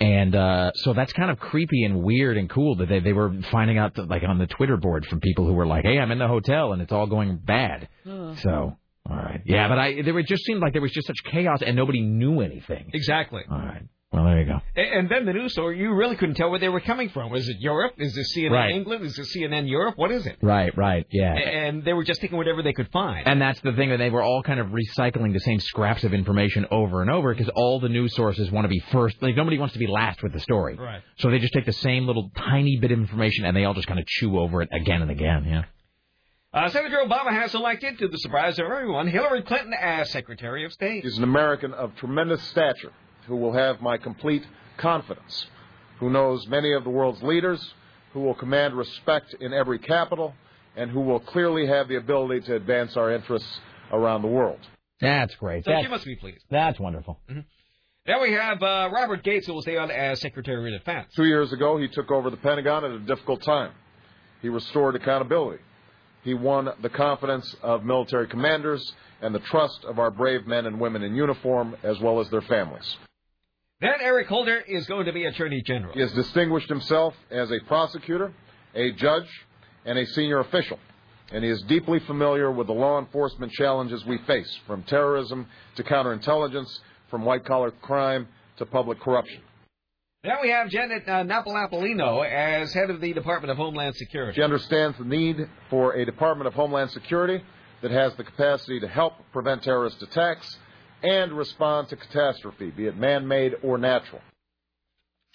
[0.04, 3.32] And uh, so that's kind of creepy and weird and cool that they they were
[3.50, 6.10] finding out that, like on the Twitter board from people who were like, "Hey, I'm
[6.10, 7.88] in the hotel and it's all going bad."
[8.42, 8.76] So,
[9.08, 11.62] all right, yeah, but I there it just seemed like there was just such chaos
[11.64, 12.90] and nobody knew anything.
[12.92, 13.42] Exactly.
[13.50, 13.82] All right,
[14.14, 14.60] well there you go.
[14.76, 17.30] And, and then the news story, you really couldn't tell where they were coming from.
[17.30, 17.94] Was it Europe?
[17.98, 18.70] Is this CNN Right.
[18.74, 19.04] England?
[19.04, 19.94] Is this CNN Europe?
[19.96, 20.36] What is it?
[20.40, 21.34] Right, right, yeah.
[21.34, 23.26] And they were just taking whatever they could find.
[23.26, 26.14] And that's the thing that they were all kind of recycling the same scraps of
[26.14, 29.20] information over and over because all the news sources want to be first.
[29.20, 30.76] Like nobody wants to be last with the story.
[30.76, 31.02] Right.
[31.18, 33.88] So they just take the same little tiny bit of information and they all just
[33.88, 35.44] kind of chew over it again and again.
[35.46, 35.62] Yeah.
[36.52, 40.72] Uh, Senator Obama has elected, to the surprise of everyone, Hillary Clinton as Secretary of
[40.72, 41.02] State.
[41.02, 42.92] He's an American of tremendous stature
[43.26, 44.44] who will have my complete
[44.76, 45.46] confidence,
[45.98, 47.72] who knows many of the world's leaders,
[48.12, 50.34] who will command respect in every capital,
[50.76, 53.60] and who will clearly have the ability to advance our interests
[53.92, 54.58] around the world.
[55.00, 55.64] That's great.
[55.64, 56.44] So That's, she must be pleased.
[56.50, 57.18] that's wonderful.
[58.06, 61.08] Then we have uh, Robert Gates, who will stay on as Secretary of Defense.
[61.16, 63.72] Two years ago, he took over the Pentagon at a difficult time.
[64.42, 65.62] He restored accountability.
[66.22, 70.78] He won the confidence of military commanders and the trust of our brave men and
[70.80, 72.96] women in uniform, as well as their families.
[73.80, 75.92] Then Eric Holder is going to be Attorney General.
[75.94, 78.32] He has distinguished himself as a prosecutor,
[78.74, 79.28] a judge,
[79.84, 80.78] and a senior official.
[81.32, 85.46] And he is deeply familiar with the law enforcement challenges we face, from terrorism
[85.76, 86.68] to counterintelligence,
[87.10, 89.40] from white collar crime to public corruption.
[90.22, 94.36] Then we have Janet uh, Napolapolino as head of the Department of Homeland Security.
[94.36, 97.44] She understands the need for a Department of Homeland Security
[97.82, 100.58] that has the capacity to help prevent terrorist attacks
[101.04, 104.20] and respond to catastrophe, be it man made or natural.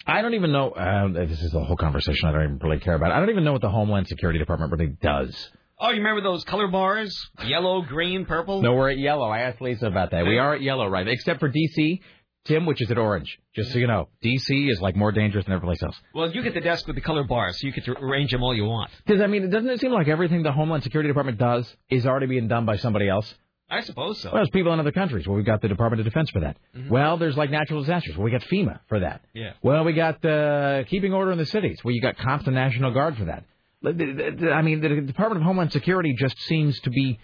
[0.06, 0.70] I don't even know.
[0.70, 3.12] Uh, this is the whole conversation I don't even really care about.
[3.12, 5.50] I don't even know what the Homeland Security Department really does.
[5.78, 7.16] Oh, you remember those color bars?
[7.44, 8.60] Yellow, green, purple?
[8.60, 9.28] No, we're at yellow.
[9.28, 10.26] I asked Lisa about that.
[10.26, 11.06] We are at yellow, right?
[11.06, 12.02] Except for D.C.,
[12.46, 13.38] Tim, which is at orange.
[13.54, 14.66] Just so you know, D.C.
[14.68, 15.96] is like more dangerous than every place else.
[16.14, 18.42] Well, you get the desk with the color bars, so you get to arrange them
[18.42, 18.90] all you want.
[19.06, 22.26] Because I mean, doesn't it seem like everything the Homeland Security Department does is already
[22.26, 23.34] being done by somebody else?
[23.70, 24.30] I suppose so.
[24.30, 25.26] Well, there's people in other countries.
[25.26, 26.56] Well, we've got the Department of Defense for that.
[26.88, 28.16] Well, there's like natural disasters.
[28.16, 29.22] Well, we got FEMA for that.
[29.32, 29.52] Yeah.
[29.62, 31.78] Well, we got uh, keeping order in the cities.
[31.84, 33.44] Well, you got constant National Guard for that.
[33.82, 37.18] I mean, the Department of Homeland Security just seems to be.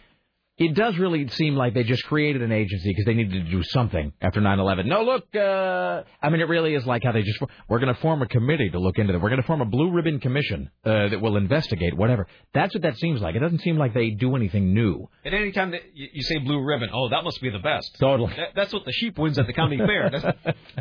[0.59, 3.63] It does really seem like they just created an agency because they needed to do
[3.63, 4.87] something after 9/11.
[4.87, 7.39] No, look, uh, I mean, it really is like how they just
[7.69, 9.21] we're going to form a committee to look into it.
[9.21, 12.27] We're going to form a blue ribbon commission uh, that will investigate whatever.
[12.55, 13.35] That's what that seems like.
[13.35, 15.11] It doesn't seem like they do anything new.
[15.27, 17.95] And any time that you, you say blue ribbon, oh, that must be the best.
[18.01, 18.33] Totally.
[18.35, 20.35] That, that's what the sheep wins at the county fair.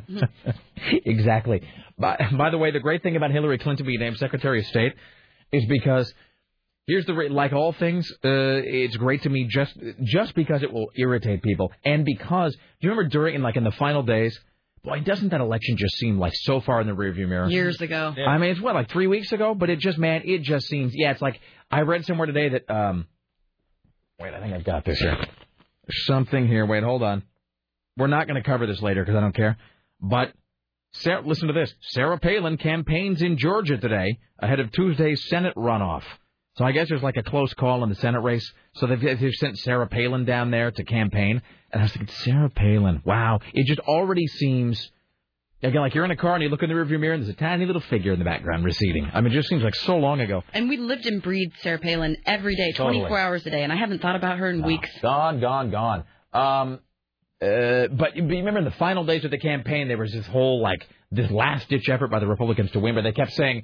[1.05, 1.63] exactly.
[1.97, 4.93] By, by the way, the great thing about Hillary Clinton being named Secretary of State
[5.51, 6.13] is because
[6.87, 10.71] here's the re- like all things, uh, it's great to me just just because it
[10.71, 14.39] will irritate people, and because do you remember during like in the final days.
[14.83, 17.49] Boy, doesn't that election just seem like so far in the rearview mirror?
[17.49, 18.13] Years ago.
[18.27, 20.93] I mean, it's what like three weeks ago, but it just man, it just seems
[20.95, 21.09] yeah.
[21.09, 21.39] It's like
[21.71, 23.07] I read somewhere today that um,
[24.19, 25.17] wait, I think I've got this here.
[25.89, 26.67] Something here.
[26.67, 27.23] Wait, hold on.
[27.97, 29.57] We're not going to cover this later because I don't care.
[30.01, 30.33] But
[30.91, 31.73] Sarah, listen to this.
[31.81, 36.03] Sarah Palin campaigns in Georgia today ahead of Tuesday's Senate runoff.
[36.57, 38.49] So I guess there's like a close call in the Senate race.
[38.75, 41.41] So they've, they've sent Sarah Palin down there to campaign.
[41.71, 43.39] And I was thinking, Sarah Palin, wow.
[43.53, 44.91] It just already seems,
[45.61, 47.33] again, like you're in a car and you look in the rearview mirror and there's
[47.33, 49.09] a tiny little figure in the background receding.
[49.13, 50.43] I mean, it just seems like so long ago.
[50.53, 52.99] And we lived and breathed Sarah Palin every day, Totally.
[52.99, 54.89] 24 hours a day, and I haven't thought about her in weeks.
[55.01, 56.05] Gone, gone, gone.
[56.31, 56.79] Um,
[57.41, 60.25] uh, but but you remember in the final days of the campaign, there was this
[60.27, 63.63] whole like this last ditch effort by the Republicans to win, but they kept saying,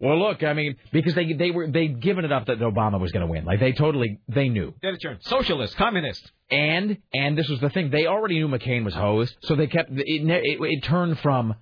[0.00, 3.12] "Well, look, I mean, because they they were they'd given it up that Obama was
[3.12, 3.44] going to win.
[3.44, 5.18] Like they totally they knew." It, turn.
[5.20, 6.30] Socialist, communist.
[6.50, 9.90] And and this was the thing, they already knew McCain was hosed, so they kept
[9.90, 10.04] it.
[10.06, 11.54] It, it turned from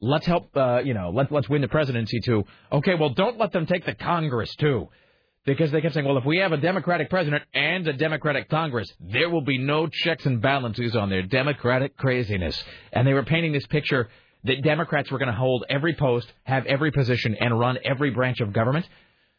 [0.00, 3.52] let's help, uh, you know, let let's win the presidency to okay, well, don't let
[3.52, 4.88] them take the Congress too.
[5.44, 8.92] Because they kept saying, well, if we have a Democratic president and a Democratic Congress,
[9.00, 12.62] there will be no checks and balances on their Democratic craziness.
[12.92, 14.10] And they were painting this picture
[14.44, 18.40] that Democrats were going to hold every post, have every position, and run every branch
[18.40, 18.86] of government.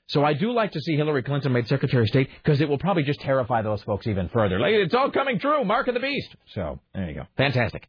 [0.08, 2.80] So I do like to see Hillary Clinton made Secretary of State because it will
[2.80, 4.60] probably just terrify those folks even further.
[4.60, 6.36] Like, it's all coming true, mark of the beast.
[6.54, 7.28] So there you go.
[7.38, 7.88] Fantastic.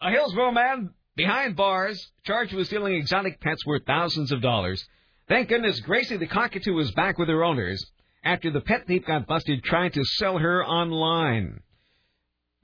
[0.00, 4.82] A Hillsboro man behind bars, charged with stealing exotic pets worth thousands of dollars.
[5.28, 7.84] Thank goodness Gracie the cockatoo is back with her owners
[8.24, 11.60] after the pet thief got busted trying to sell her online.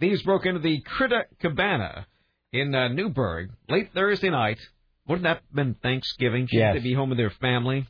[0.01, 2.07] Thieves broke into the Critter Cabana
[2.61, 4.59] in uh, Newberg late Thursday night.
[5.09, 6.47] Wouldn't that have been Thanksgiving?
[6.51, 6.77] She had Yes.
[6.77, 7.87] to be home with her family.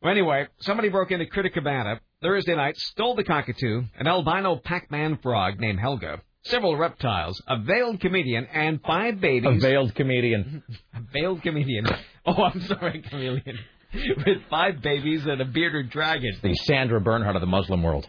[0.00, 5.18] Well, anyway, somebody broke into Critter Cabana Thursday night, stole the cockatoo, an albino Pac-Man
[5.22, 9.56] frog named Helga, several reptiles, a veiled comedian, and five babies.
[9.56, 10.62] A veiled comedian.
[10.94, 11.86] A veiled comedian.
[12.24, 13.58] Oh, I'm sorry, chameleon.
[14.24, 16.32] With five babies and a bearded dragon.
[16.40, 18.08] The Sandra Bernhard of the Muslim world.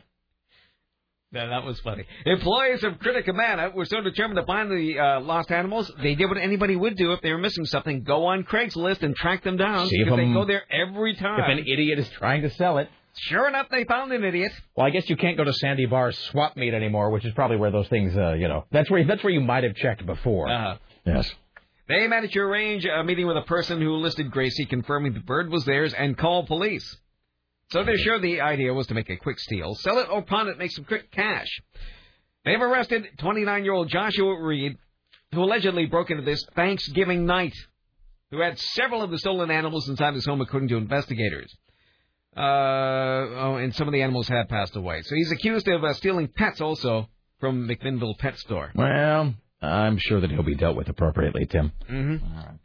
[1.34, 2.06] Yeah, that was funny.
[2.26, 6.28] Employees of Critter Cabana were so determined to find the uh, lost animals, they did
[6.28, 9.58] what anybody would do if they were missing something: go on Craigslist and track them
[9.58, 9.88] down.
[9.88, 11.40] See if they go there every time.
[11.40, 12.88] If an idiot is trying to sell it.
[13.16, 14.52] Sure enough, they found an idiot.
[14.76, 17.58] Well, I guess you can't go to Sandy Barr's swap meet anymore, which is probably
[17.58, 20.50] where those things, uh, you know, that's where that's where you might have checked before.
[20.50, 21.32] Uh, yes.
[21.88, 25.52] they managed to arrange a meeting with a person who listed Gracie, confirming the bird
[25.52, 26.98] was theirs, and call police.
[27.72, 30.48] So they're sure the idea was to make a quick steal, sell it or pawn
[30.48, 31.48] it, make some quick cash.
[32.46, 34.78] They've arrested 29-year-old Joshua Reed,
[35.34, 37.56] who allegedly broke into this Thanksgiving night,
[38.32, 41.52] who had several of the stolen animals inside his home, according to investigators.
[42.36, 45.02] Uh, oh, and some of the animals have passed away.
[45.04, 47.08] So he's accused of uh, stealing pets also
[47.40, 48.72] from McMinnville Pet Store.
[48.76, 51.72] Well, I'm sure that he'll be dealt with appropriately, Tim.
[51.90, 52.56] Mm-hmm.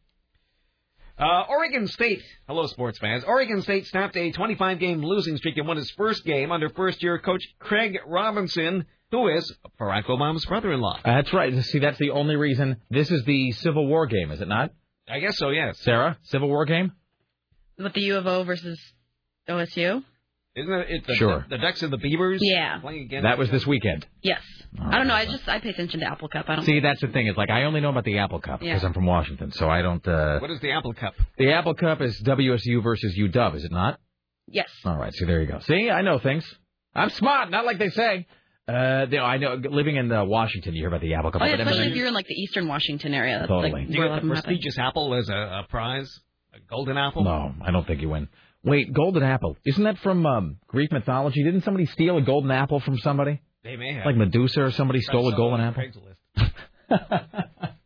[1.18, 3.24] Uh, Oregon State, hello sports fans.
[3.24, 7.42] Oregon State snapped a 25-game losing streak and won its first game under first-year coach
[7.58, 11.00] Craig Robinson who is Barack Obama's brother-in-law.
[11.04, 11.54] That's right.
[11.64, 12.76] See, that's the only reason.
[12.90, 14.70] This is the Civil War game, is it not?
[15.08, 15.48] I guess so.
[15.48, 15.78] Yes.
[15.80, 16.92] Sarah, Civil War game.
[17.78, 18.78] With the U of O versus
[19.48, 20.04] OSU.
[20.60, 20.86] Isn't it?
[20.90, 21.44] it the, Sure.
[21.48, 22.40] The, the Ducks and the Beavers.
[22.42, 22.78] Yeah.
[22.80, 24.06] Playing against That was this weekend.
[24.22, 24.40] Yes.
[24.80, 25.14] I don't know.
[25.14, 26.46] I just I pay attention to Apple Cup.
[26.48, 26.64] I don't.
[26.64, 27.26] See, that's the thing.
[27.26, 28.86] Is like I only know about the Apple Cup because Yeah.
[28.88, 30.06] I'm from Washington, so I don't.
[30.06, 31.14] uh What is the Apple Cup?
[31.38, 33.98] The Apple Cup is WSU versus UW, is it not?
[34.46, 34.68] Yes.
[34.84, 35.12] All right.
[35.14, 35.58] So there you go.
[35.60, 36.44] See, I know things.
[36.94, 38.26] I'm smart, not like they say.
[38.66, 39.54] Uh, you know, I know.
[39.54, 41.40] Living in uh, Washington, you hear about the Apple Cup.
[41.40, 43.38] Oh, yeah, But- especially if you're in like the Eastern Washington area.
[43.38, 43.72] That's Totally.
[43.72, 44.42] like Do you get the of them happen.
[44.42, 46.10] prestigious apple as a, a prize?
[46.54, 47.24] A golden apple?
[47.24, 48.28] No, I don't think you win.
[48.68, 49.56] Wait, golden apple.
[49.64, 51.42] Isn't that from um, Greek mythology?
[51.42, 53.40] Didn't somebody steal a golden apple from somebody?
[53.64, 54.06] They may have.
[54.06, 55.82] Like Medusa or somebody stole a golden apple?
[55.82, 56.52] Craigslist.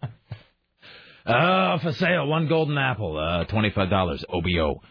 [1.25, 4.83] Oh, for sale, one golden apple, uh, twenty-five dollars, OBO.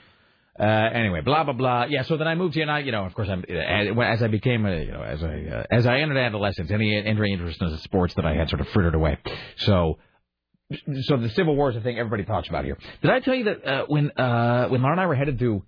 [0.59, 1.85] Uh, anyway, blah blah blah.
[1.85, 2.03] Yeah.
[2.03, 4.27] So then I moved here, and I, you know, of course, I'm as, as I
[4.27, 7.69] became, a, you know, as I uh, as I entered adolescence, any any interest in
[7.69, 9.17] the sports that I had sort of frittered away.
[9.57, 9.99] So.
[11.03, 12.77] So the Civil War is a thing everybody talks about here.
[13.01, 15.65] Did I tell you that uh, when uh, when Laura and I were headed to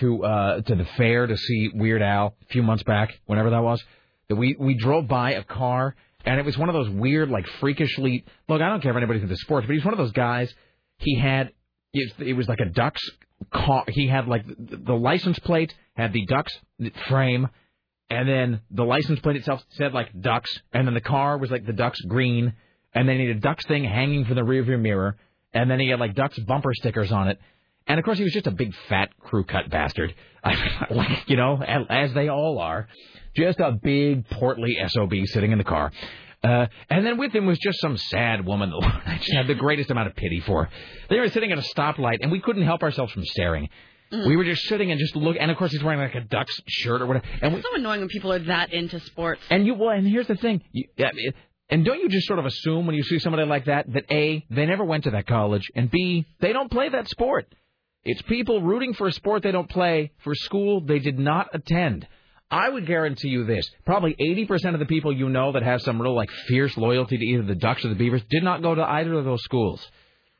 [0.00, 3.62] to uh, to the fair to see Weird Al a few months back, whenever that
[3.62, 3.82] was,
[4.28, 5.94] that we we drove by a car
[6.24, 8.24] and it was one of those weird, like freakishly.
[8.48, 10.52] Look, I don't care if anybody's into sports, but he's one of those guys.
[10.98, 11.52] He had
[11.92, 13.02] it, it was like a Ducks
[13.52, 13.84] car.
[13.88, 16.52] He had like the, the license plate had the Ducks
[17.08, 17.48] frame,
[18.10, 21.64] and then the license plate itself said like Ducks, and then the car was like
[21.64, 22.54] the Ducks green,
[22.92, 25.16] and then he had a Ducks thing hanging from the rearview mirror,
[25.54, 27.38] and then he had like Ducks bumper stickers on it.
[27.88, 30.14] And of course, he was just a big fat crew cut bastard,
[30.90, 32.86] like you know, as, as they all are,
[33.34, 35.90] just a big portly sob sitting in the car.
[36.44, 39.54] Uh, and then with him was just some sad woman that I just had the
[39.54, 40.68] greatest amount of pity for.
[41.10, 43.68] They were sitting at a stoplight, and we couldn't help ourselves from staring.
[44.10, 46.58] We were just sitting and just look, and of course he's wearing like a Ducks
[46.66, 47.26] shirt or whatever.
[47.42, 49.42] And we, It's so annoying when people are that into sports.
[49.50, 50.62] and you well, and here's the thing.
[50.72, 51.34] You, yeah, it-
[51.70, 54.42] and don't you just sort of assume when you see somebody like that that a
[54.48, 57.52] they never went to that college, and b they don't play that sport.
[58.10, 62.08] It's people rooting for a sport they don't play for school they did not attend.
[62.50, 66.00] I would guarantee you this: probably 80% of the people you know that have some
[66.00, 68.82] real like fierce loyalty to either the Ducks or the Beavers did not go to
[68.82, 69.86] either of those schools.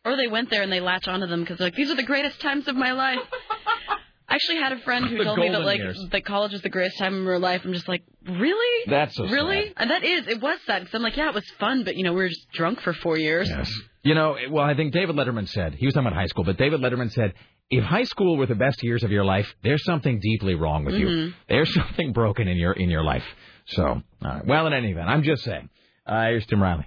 [0.02, 2.40] Or they went there and they latch onto them because like these are the greatest
[2.40, 3.18] times of my life.
[4.28, 5.98] I actually had a friend who The told me that like years.
[6.12, 7.62] that college was the greatest time of her life.
[7.64, 8.84] I'm just like, really?
[8.90, 9.72] That's so really, sad.
[9.78, 12.04] and that is it was sad because I'm like, yeah, it was fun, but you
[12.04, 13.48] know we were just drunk for four years.
[13.48, 13.72] Yes.
[14.02, 16.56] You know, well, I think David Letterman said, he was talking about high school, but
[16.56, 17.34] David Letterman said,
[17.70, 20.94] if high school were the best years of your life, there's something deeply wrong with
[20.94, 21.06] you.
[21.06, 21.34] Mhm.
[21.48, 23.24] There's something broken in your in your life.
[23.66, 24.46] So, all right.
[24.46, 25.68] well, in any event, I'm just saying.
[26.06, 26.86] Uh, here's Tim Riley.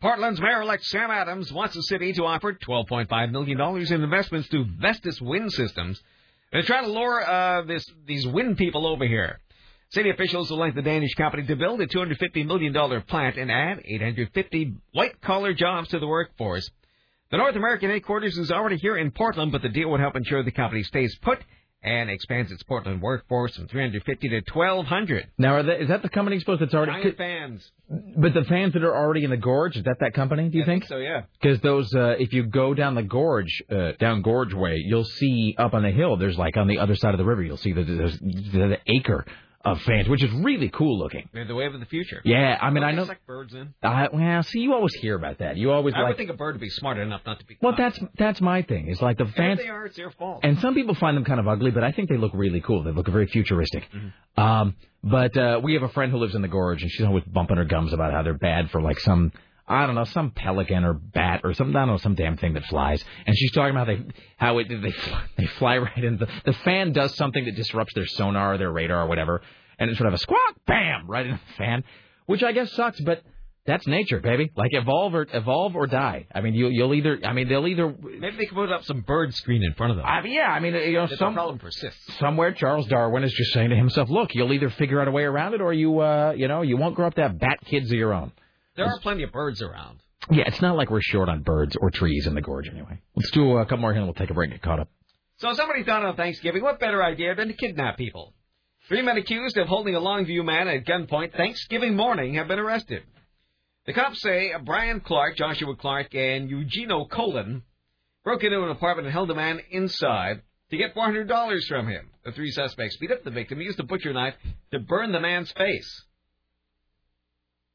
[0.00, 5.20] Portland's mayor-elect Sam Adams wants the city to offer $12.5 million in investments to Vestas
[5.20, 6.00] Wind Systems.
[6.54, 9.40] They're trying to lure uh, this, these wind people over here.
[9.90, 13.82] City officials will like the Danish company to build a $250 million plant and add
[13.84, 16.70] 850 white-collar jobs to the workforce.
[17.32, 20.44] The North American headquarters is already here in Portland, but the deal would help ensure
[20.44, 21.40] the company stays put
[21.84, 25.30] and expands its Portland workforce from 350 to 1,200.
[25.36, 26.92] Now, are they, is that the company supposed that's already?
[26.92, 27.70] Giant fans.
[28.16, 30.48] But the fans that are already in the gorge, is that that company?
[30.48, 30.86] Do you I think?
[30.86, 31.22] so, yeah.
[31.40, 35.54] Because those, uh, if you go down the gorge, uh, down Gorge Way, you'll see
[35.58, 36.16] up on the hill.
[36.16, 38.18] There's like on the other side of the river, you'll see the, the,
[38.52, 39.26] the acre
[39.64, 41.28] of fans, which is really cool looking.
[41.32, 42.20] They're the wave of the future.
[42.24, 43.06] Yeah, I mean, Don't I know.
[43.06, 43.72] suck birds in.
[43.82, 45.56] Uh, well, see, you always hear about that.
[45.56, 46.08] You always I like.
[46.08, 47.56] would think a bird would be smart enough not to be.
[47.62, 48.88] well, that's that's my thing.
[48.88, 49.58] It's like the fans.
[49.60, 50.40] if they are, it's their fault.
[50.42, 52.82] And some people find them kind of ugly, but I think they look really cool.
[52.82, 53.84] They look very futuristic.
[53.94, 54.40] Mm-hmm.
[54.40, 57.24] Um, but uh, we have a friend who lives in the gorge, and she's always
[57.24, 59.32] bumping her gums about how they're bad for like some
[59.66, 62.52] I don't know some pelican or bat or some I don't know some damn thing
[62.54, 63.02] that flies.
[63.26, 64.02] And she's talking about they
[64.36, 67.94] how it they fly, they fly right into the, the fan does something that disrupts
[67.94, 69.40] their sonar or their radar or whatever,
[69.78, 71.84] and it's sort of a squawk, bam, right into the fan,
[72.26, 73.22] which I guess sucks, but.
[73.66, 74.50] That's nature, baby.
[74.54, 76.26] Like evolve or evolve or die.
[76.34, 77.18] I mean, you, you'll either.
[77.24, 77.88] I mean, they'll either.
[77.98, 80.04] Maybe they can put up some bird screen in front of them.
[80.04, 80.50] I mean, yeah.
[80.50, 82.18] I mean, you know, If some problem persists.
[82.18, 85.22] somewhere Charles Darwin is just saying to himself, "Look, you'll either figure out a way
[85.22, 87.90] around it, or you, uh, you know, you won't grow up to have bat kids
[87.90, 88.32] of your own."
[88.76, 90.00] There are plenty of birds around.
[90.30, 93.00] Yeah, it's not like we're short on birds or trees in the gorge anyway.
[93.14, 94.80] Let's do uh, a couple more here and we'll take a break and get caught
[94.80, 94.88] up.
[95.36, 98.32] So somebody thought on Thanksgiving, what better idea than to kidnap people?
[98.88, 103.02] Three men accused of holding a Longview man at gunpoint Thanksgiving morning have been arrested.
[103.86, 107.62] The cops say Brian Clark, Joshua Clark, and Eugenio Colon
[108.24, 112.10] broke into an apartment and held a man inside to get $400 from him.
[112.24, 114.34] The three suspects beat up the victim, used a butcher knife
[114.72, 116.04] to burn the man's face.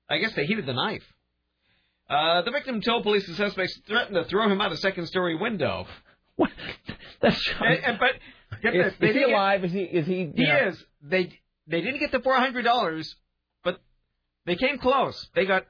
[0.10, 1.04] I guess they heated the knife.
[2.10, 5.86] Uh, the victim told police the suspects threatened to throw him out a second-story window.
[6.38, 6.50] What?
[7.22, 8.12] That's And- and- but
[8.64, 9.66] get is, this, they is he didn't get- alive?
[9.66, 9.82] Is he?
[9.84, 10.32] Is he?
[10.36, 10.84] He know- is.
[11.04, 13.16] They they didn't get the four hundred dollars,
[13.64, 13.80] but
[14.46, 15.28] They came close.
[15.36, 15.66] They got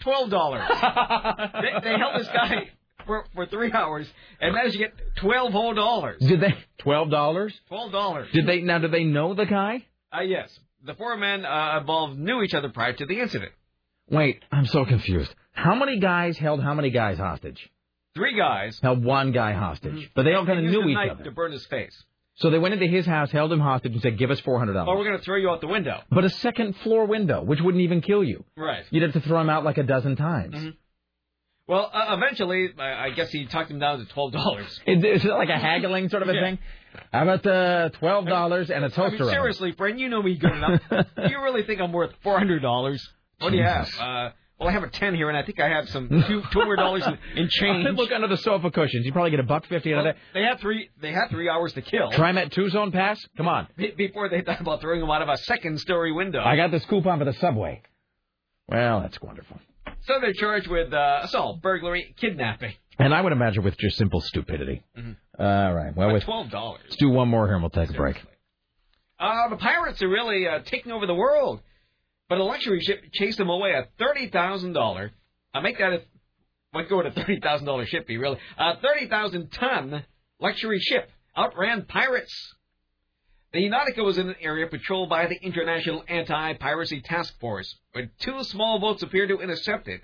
[0.00, 0.64] twelve dollars.
[0.68, 2.70] they, they held this guy
[3.06, 4.08] for for three hours
[4.40, 6.20] and managed to get twelve whole dollars.
[6.20, 7.54] Did they twelve dollars?
[7.68, 8.28] Twelve dollars.
[8.32, 8.78] Did they now?
[8.78, 9.84] Did they know the guy?
[10.12, 10.50] Uh, yes.
[10.84, 13.52] The four men uh, involved knew each other prior to the incident.
[14.10, 15.34] Wait, I'm so confused.
[15.52, 17.70] How many guys held how many guys hostage?
[18.14, 18.78] Three guys.
[18.82, 21.24] Held one guy hostage, but they all kind of knew each other.
[21.24, 21.94] to burn his face.
[22.36, 24.72] So they went into his house, held him hostage, and said, "Give us four hundred
[24.72, 26.00] Or dollars." we're going to throw you out the window.
[26.10, 28.44] But a second floor window, which wouldn't even kill you.
[28.56, 28.84] Right.
[28.90, 30.54] You'd have to throw him out like a dozen times.
[30.54, 30.74] Mhm.
[31.66, 34.80] Well, uh, eventually, I I guess he talked him down to twelve dollars.
[34.86, 36.40] Is, it like a haggling sort of a Yeah.
[36.42, 36.58] thing?
[37.12, 40.36] How about uh, twelve dollars and a toaster I mean, seriously, friend, you know me
[40.36, 40.80] good enough.
[40.90, 43.00] do you really think I'm worth four hundred dollars?
[43.40, 43.88] What do you have?
[43.98, 46.60] Uh, well, I have a ten here, and I think I have some two two
[46.60, 47.04] hundred dollars
[47.36, 47.88] in, change.
[47.96, 49.04] Look under the sofa cushions.
[49.04, 50.16] You probably get a buck fifty out of that.
[50.32, 50.90] they had three.
[51.00, 53.20] They had three hours to kill Try Trimet two zone pass.
[53.36, 53.66] Come on.
[53.76, 56.40] be- before they thought about throwing him out of a second story window.
[56.42, 57.82] I got this coupon for the subway.
[58.68, 59.58] Well, that's wonderful.
[60.02, 62.72] So they're charged with uh, assault, burglary, kidnapping.
[62.98, 64.84] And I would imagine with just simple stupidity.
[64.96, 65.16] Mhm.
[65.38, 65.94] All right.
[65.96, 66.80] Well, But with, twelve dollars.
[66.84, 68.22] let's do one more here and we'll take a break.
[69.18, 71.60] Uh, the pirates are really uh, taking over the world.
[72.28, 73.72] But a luxury ship chased them away.
[73.72, 75.12] A thirty thousand dollar.
[75.52, 76.02] I make that a
[76.72, 80.04] what go a thirty thousand dollar ship be really a thirty thousand ton
[80.40, 82.34] luxury ship outran pirates.
[83.52, 88.42] The Nautica was in an area patrolled by the International Anti-Piracy Task Force, when two
[88.42, 90.00] small boats appeared to intercept it.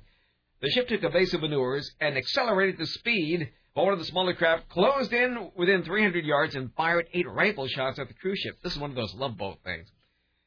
[0.61, 5.13] The ship took evasive maneuvers and accelerated the speed, one of the smaller craft closed
[5.13, 8.59] in within 300 yards and fired eight rifle shots at the cruise ship.
[8.63, 9.91] This is one of those love boat things.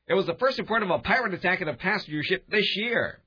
[0.07, 3.19] It was the first report of a pirate attack at a passenger ship this year.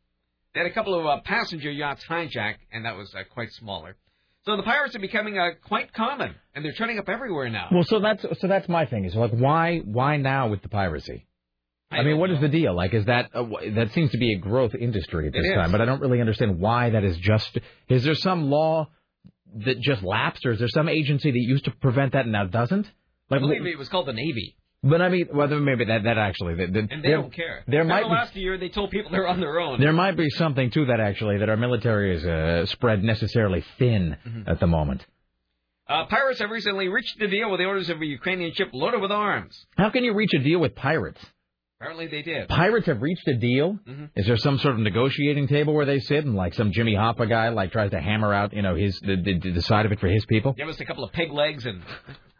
[0.55, 3.97] They had a couple of uh, passenger yachts hijacked, and that was uh, quite smaller.
[4.45, 7.69] So the pirates are becoming uh, quite common, and they're turning up everywhere now.
[7.73, 9.05] Well, so that's so that's my thing.
[9.05, 11.27] Is like why why now with the piracy?
[11.91, 12.75] I, mean, don't what is the deal?
[12.75, 15.73] Like, is that uh, wh- that seems to be a growth industry at this time?
[15.73, 17.59] But I don't really understand why that is just.
[17.89, 18.89] Is there some law
[19.65, 22.47] that just lapsed, or is there some agency that used to prevent that and now
[22.47, 22.87] doesn't?
[22.87, 24.57] I Like, believe it was called the Navy,
[24.89, 27.65] but I mean, whether maybe that that actually that, that- and they there, don't care.
[27.67, 29.81] There might be last year they told people they're on their own.
[29.81, 34.17] there might be something to that actually that our military is uh, spread necessarily thin
[34.27, 34.49] Mm-hmm.
[34.49, 35.05] at the moment.
[35.89, 39.01] Uh, pirates have recently reached a deal with the owners of a Ukrainian ship loaded
[39.01, 39.55] with arms.
[39.77, 41.21] How can you reach a deal with pirates?
[41.79, 42.49] Apparently they did.
[42.49, 43.79] Pirates have reached a deal.
[43.87, 44.09] Mhm.
[44.17, 47.29] Is there some sort of negotiating table where they sit and like some Jimmy Hoffa
[47.29, 50.01] guy like tries to hammer out you know his the, the, the side of it
[50.01, 50.55] for his people?
[50.55, 51.83] Give us a couple of pig legs and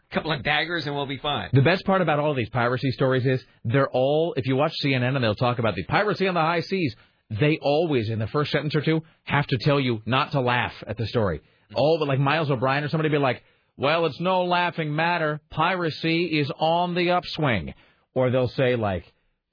[0.11, 1.49] couple of daggers, and we'll be fine.
[1.51, 5.15] The best part about all these piracy stories is they're all if you watch CNN
[5.15, 6.95] and they'll talk about the piracy on the high seas,
[7.29, 10.73] they always in the first sentence or two have to tell you not to laugh
[10.85, 11.41] at the story.
[11.73, 13.43] All but like Miles O'Brien or somebody be like,
[13.75, 15.41] "Well, it's no laughing matter.
[15.49, 17.73] Piracy is on the upswing,"
[18.13, 19.03] or they'll say like,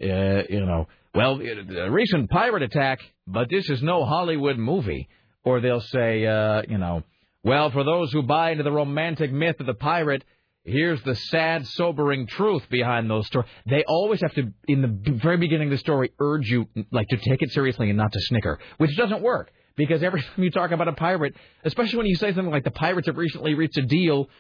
[0.00, 5.08] uh, you know, "Well, a recent pirate attack, but this is no Hollywood movie,"
[5.42, 7.02] or they'll say, uh, you know,
[7.42, 10.24] "Well, for those who buy into the romantic myth of the pirate."
[10.64, 13.50] Here's the sad, sobering truth behind those stories.
[13.66, 17.18] They always have to, in the very beginning of the story, urge you like to
[17.18, 20.70] take it seriously and not to snicker, which doesn't work because every time you talk
[20.70, 21.34] about a pirate,
[21.64, 24.30] especially when you say something like the pirates have recently reached a deal,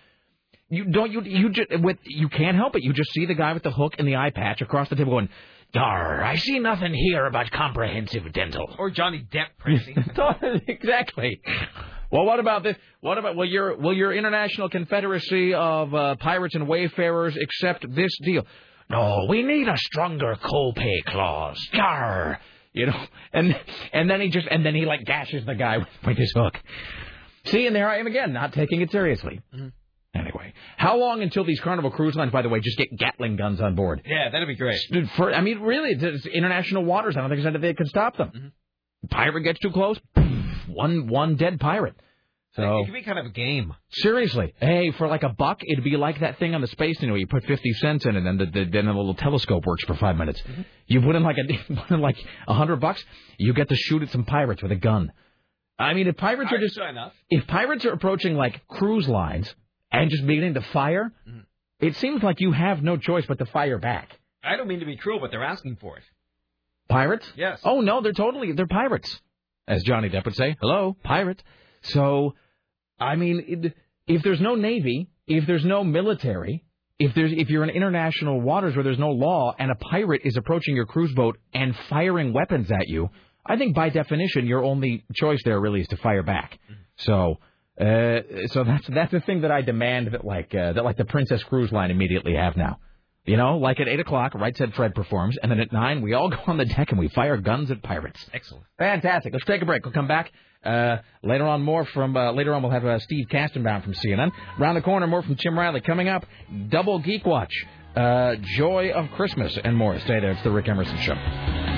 [0.70, 2.82] you don't you you just with you can't help it.
[2.82, 5.12] You just see the guy with the hook and the eye patch across the table
[5.12, 5.28] going,
[5.74, 10.02] "Dar, I see nothing here about comprehensive dental." Or Johnny Depp praising.
[10.66, 11.42] exactly.
[12.10, 12.76] Well, what about this?
[13.00, 18.12] What about will your will your international confederacy of uh, pirates and wayfarers accept this
[18.22, 18.46] deal?
[18.90, 21.58] No, we need a stronger co-pay clause.
[21.72, 22.38] Yar.
[22.72, 23.56] You know, and
[23.92, 26.60] and then he just and then he like gashes the guy with, with his hook.
[27.46, 29.40] See, and there I am again, not taking it seriously.
[30.14, 33.60] Anyway, how long until these Carnival Cruise Lines, by the way, just get Gatling guns
[33.60, 34.00] on board?
[34.06, 34.78] yeah, that'd be great.
[35.16, 37.16] For, I mean, really, it's, it's international waters.
[37.16, 38.28] I don't think there's anything that can stop them.
[38.28, 39.08] Mm-hmm.
[39.10, 39.98] Pirate gets too close,
[40.68, 41.94] one one dead pirate.
[42.56, 43.74] So it could be kind of a game.
[43.90, 47.16] seriously, hey, for like a buck, it'd be like that thing on the space where
[47.16, 49.94] you put fifty cents in, and then the, the then the little telescope works for
[49.96, 50.40] five minutes.
[50.42, 50.62] Mm-hmm.
[50.86, 52.16] You put in like a put in like
[52.46, 53.02] a hundred bucks,
[53.38, 55.12] you get to shoot at some pirates with a gun.
[55.80, 57.12] I mean, if pirates are just enough.
[57.28, 59.52] if pirates are approaching like cruise lines
[59.90, 61.40] and just beginning to fire, Mm-hmm.
[61.80, 64.16] it seems like you have no choice but to fire back.
[64.44, 66.04] I don't mean to be cruel, but they're asking for it.
[66.88, 67.26] Pirates?
[67.34, 67.60] Yes.
[67.64, 69.20] Oh no, they're totally they're pirates,
[69.66, 70.56] as Johnny Depp would say.
[70.60, 71.42] Hello, pirate.
[71.82, 72.34] So,
[72.98, 73.72] I mean,
[74.06, 76.64] if there's no navy, if there's no military,
[76.98, 80.36] if there's if you're in international waters where there's no law and a pirate is
[80.36, 83.10] approaching your cruise boat and firing weapons at you,
[83.46, 86.58] I think by definition your only choice there really is to fire back.
[86.96, 87.38] So.
[87.76, 88.20] Uh,
[88.52, 91.42] so that's that's the thing that I demand that like uh, that like the Princess
[91.42, 92.78] Cruise Line immediately have now.
[93.26, 96.12] You know, like at 8 o'clock, Right Said Fred performs, and then at 9, we
[96.12, 98.24] all go on the deck and we fire guns at pirates.
[98.32, 98.64] Excellent.
[98.78, 99.32] Fantastic.
[99.32, 99.84] Let's take a break.
[99.84, 100.30] We'll come back.
[100.62, 104.30] Uh, later on, more from, uh, later on, we'll have uh, Steve Kastenbaum from CNN.
[104.58, 105.80] Around the corner, more from Tim Riley.
[105.80, 106.24] Coming up,
[106.68, 107.52] Double Geek Watch,
[107.96, 109.98] uh, Joy of Christmas, and more.
[110.00, 110.32] Stay there.
[110.32, 111.73] It's The Rick Emerson Show.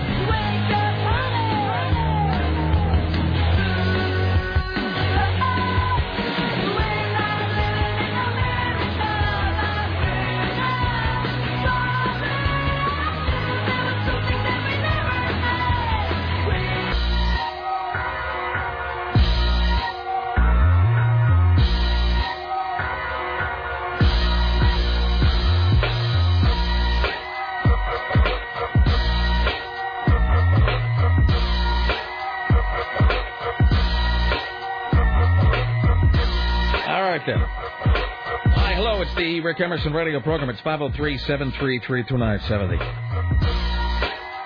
[39.56, 40.50] It's Emerson radio program.
[40.50, 42.76] It's 503 733 2970.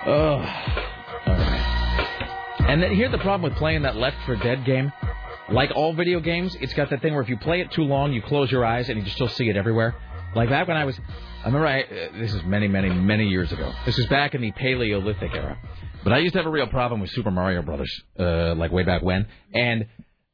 [0.07, 2.67] Oh, all right.
[2.69, 4.93] And then here's the problem with playing that Left 4 Dead game.
[5.51, 8.13] Like all video games, it's got that thing where if you play it too long,
[8.13, 9.97] you close your eyes and you just still see it everywhere.
[10.37, 10.97] Like back when I was,
[11.43, 13.73] I remember I, uh, this is many, many, many years ago.
[13.85, 15.59] This is back in the Paleolithic era.
[16.05, 18.85] But I used to have a real problem with Super Mario Brothers, uh, like way
[18.85, 19.27] back when.
[19.53, 19.87] And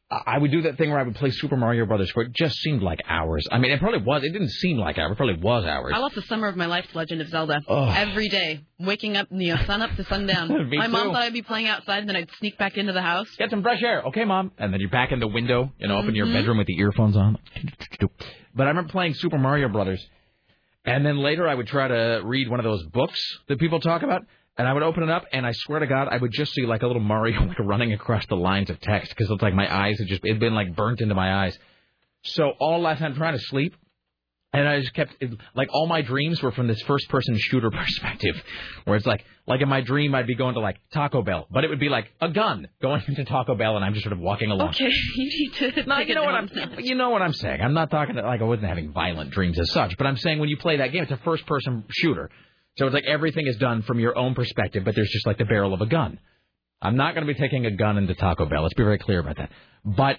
[0.09, 2.55] I would do that thing where I would play Super Mario Brothers for it just
[2.59, 3.45] seemed like hours.
[3.51, 4.23] I mean, it probably was.
[4.23, 5.11] It didn't seem like hours.
[5.13, 5.93] It probably was hours.
[5.97, 7.61] I lost the summer of my life to Legend of Zelda.
[7.67, 7.89] Oh.
[7.89, 10.47] Every day, waking up, you know, sun up to sundown.
[10.71, 11.13] My mom too.
[11.13, 13.27] thought I'd be playing outside, and then I'd sneak back into the house.
[13.37, 14.03] Get some fresh air.
[14.07, 14.53] Okay, mom.
[14.59, 16.35] And then you're back in the window, you know, up in your Mhm.
[16.35, 17.39] bedroom with the earphones on.
[18.55, 20.07] But I remember playing Super Mario Brothers.
[20.85, 24.03] And then later I would try to read one of those books that people talk
[24.05, 24.23] about.
[24.59, 26.65] And I would open it up, and I swear to God, I would just see
[26.65, 29.73] like a little Mario like running across the lines of text because it's like my
[29.73, 31.59] eyes had just it had been like burnt into my eyes.
[32.23, 33.77] So all last night I'm trying to sleep,
[34.55, 35.15] and I just kept
[35.55, 38.35] like all my dreams were from this first person shooter perspective,
[38.85, 41.65] where it's like like in my dream I'd be going to like Taco Bell, but
[41.65, 44.21] it would be like a gun going into Taco Bell, and I'm just sort of
[44.21, 44.71] walking along.
[44.71, 45.85] Okay, you need to.
[45.87, 46.79] No, you know what I'm now.
[46.79, 47.61] you know what I'm saying.
[47.61, 50.39] I'm not talking to, like I wasn't having violent dreams as such, but I'm saying
[50.39, 52.31] when you play that game, it's a first person shooter.
[52.79, 55.45] So it's like everything is done from your own perspective, but there's just like the
[55.45, 56.19] barrel of a gun.
[56.83, 58.63] I'm not going to be taking a gun into Taco Bell.
[58.63, 59.51] Let's be very clear about that.
[59.85, 60.19] But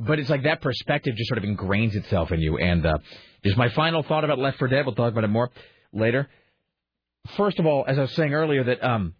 [0.00, 2.58] but it's like that perspective just sort of ingrains itself in you.
[2.58, 2.98] And uh,
[3.44, 4.84] just my final thought about Left 4 Dead.
[4.84, 5.50] We'll talk about it more
[5.92, 6.28] later.
[7.36, 9.14] First of all, as I was saying earlier, that um,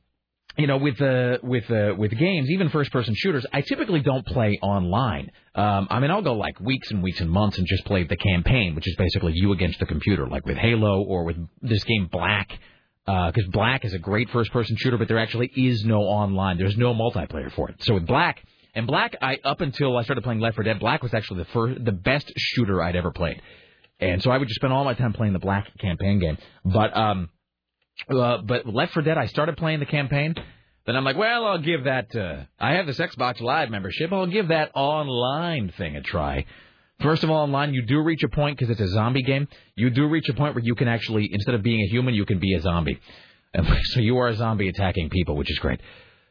[0.57, 4.59] you know, with uh, with uh, with games, even first-person shooters, I typically don't play
[4.61, 5.31] online.
[5.55, 8.17] Um, I mean, I'll go like weeks and weeks and months and just play the
[8.17, 12.09] campaign, which is basically you against the computer, like with Halo or with this game
[12.11, 12.59] Black,
[13.05, 16.59] because Black is a great first-person shooter, but there actually is no online.
[16.59, 17.77] There's no multiplayer for it.
[17.81, 18.43] So with Black
[18.74, 21.51] and Black, I up until I started playing Left 4 Dead, Black was actually the
[21.51, 23.43] first, the best shooter I'd ever played,
[24.01, 26.39] and so I would just spend all my time playing the Black campaign game.
[26.65, 27.29] But um,
[28.09, 30.35] uh, but Left 4 Dead, I started playing the campaign.
[30.85, 32.15] Then I'm like, well, I'll give that.
[32.15, 34.12] Uh, I have this Xbox Live membership.
[34.12, 36.45] I'll give that online thing a try.
[37.03, 39.49] First of all, online, you do reach a point because it's a zombie game.
[39.74, 42.24] You do reach a point where you can actually, instead of being a human, you
[42.24, 43.01] can be a zombie.
[43.93, 45.79] So you are a zombie attacking people, which is great.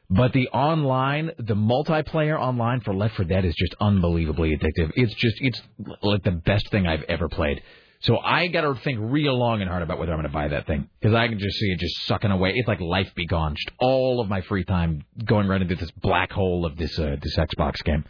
[0.09, 4.91] But the online, the multiplayer online for Left 4 Dead is just unbelievably addictive.
[4.95, 5.61] It's just, it's
[6.01, 7.61] like the best thing I've ever played.
[8.01, 10.47] So I got to think real long and hard about whether I'm going to buy
[10.47, 12.53] that thing because I can just see it just sucking away.
[12.55, 13.53] It's like life be gone.
[13.55, 17.17] Just all of my free time going right into this black hole of this uh,
[17.21, 18.03] this Xbox game.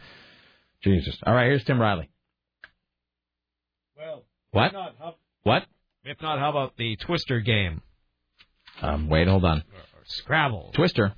[0.82, 1.16] Jesus.
[1.26, 2.08] All right, here's Tim Riley.
[4.52, 4.66] Well, What?
[4.68, 5.14] If not, how,
[5.44, 5.64] What?
[6.04, 7.82] if not, how about the Twister game?
[8.80, 9.58] Um, wait, hold on.
[9.58, 10.72] Or Scrabble.
[10.74, 11.14] Twister.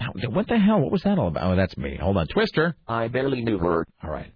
[0.00, 0.80] Now, what the hell?
[0.80, 1.52] What was that all about?
[1.52, 1.96] Oh, that's me.
[2.00, 2.26] Hold on.
[2.26, 2.76] Twister.
[2.86, 3.86] I barely knew her.
[4.02, 4.32] All right.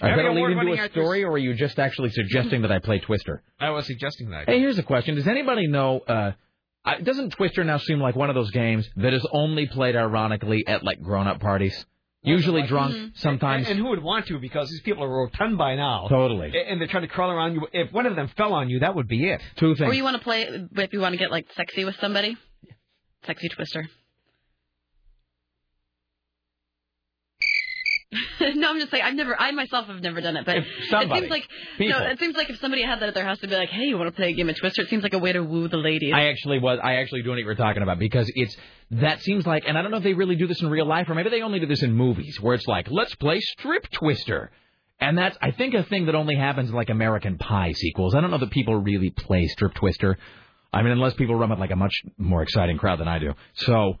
[0.00, 2.10] Are you Every going to lead into a actress- story, or are you just actually
[2.10, 3.42] suggesting that I play Twister?
[3.60, 4.48] I was suggesting that.
[4.48, 5.14] Hey, here's a question.
[5.14, 6.32] Does anybody know, uh,
[7.02, 10.82] doesn't Twister now seem like one of those games that is only played ironically at,
[10.82, 11.84] like, grown-up parties?
[12.24, 13.06] Usually drunk, mm-hmm.
[13.14, 13.66] sometimes...
[13.66, 14.38] And, and who would want to?
[14.38, 16.06] Because these people are rotund by now.
[16.08, 16.52] Totally.
[16.68, 17.66] And they're trying to crawl around you.
[17.72, 19.40] If one of them fell on you, that would be it.
[19.56, 19.90] Two things.
[19.90, 22.36] Or you want to play if you want to get like sexy with somebody.
[23.26, 23.88] Sexy Twister.
[28.40, 31.10] no, I'm just saying I've never, I myself have never done it, but If it
[31.10, 31.48] seems like
[31.78, 31.98] people.
[31.98, 33.84] no, it seems like if somebody had that at their house, they'd be like, "Hey,
[33.84, 35.68] you want to play a game of Twister?" It seems like a way to woo
[35.68, 36.12] the ladies.
[36.14, 36.78] I actually was.
[36.82, 38.54] I actually do know what you're talking about because it's
[38.90, 41.08] that seems like, and I don't know if they really do this in real life
[41.08, 44.50] or maybe they only do this in movies where it's like, let's play Strip Twister,
[45.00, 48.14] and that's I think a thing that only happens in like American Pie sequels.
[48.14, 50.18] I don't know that people really play Strip Twister.
[50.70, 53.32] I mean, unless people run with like a much more exciting crowd than I do.
[53.54, 53.94] So.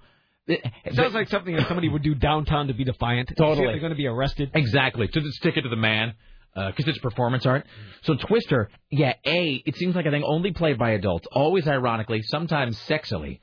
[0.46, 3.32] It sounds like something that somebody would do downtown to be defiant.
[3.36, 3.66] Totally.
[3.66, 4.50] They're going to be arrested.
[4.54, 5.08] Exactly.
[5.08, 6.14] To stick it to the man.
[6.54, 7.64] Uh, because it's performance art.
[8.02, 12.20] So Twister, yeah, a it seems like a thing only played by adults, always ironically,
[12.24, 13.40] sometimes sexily.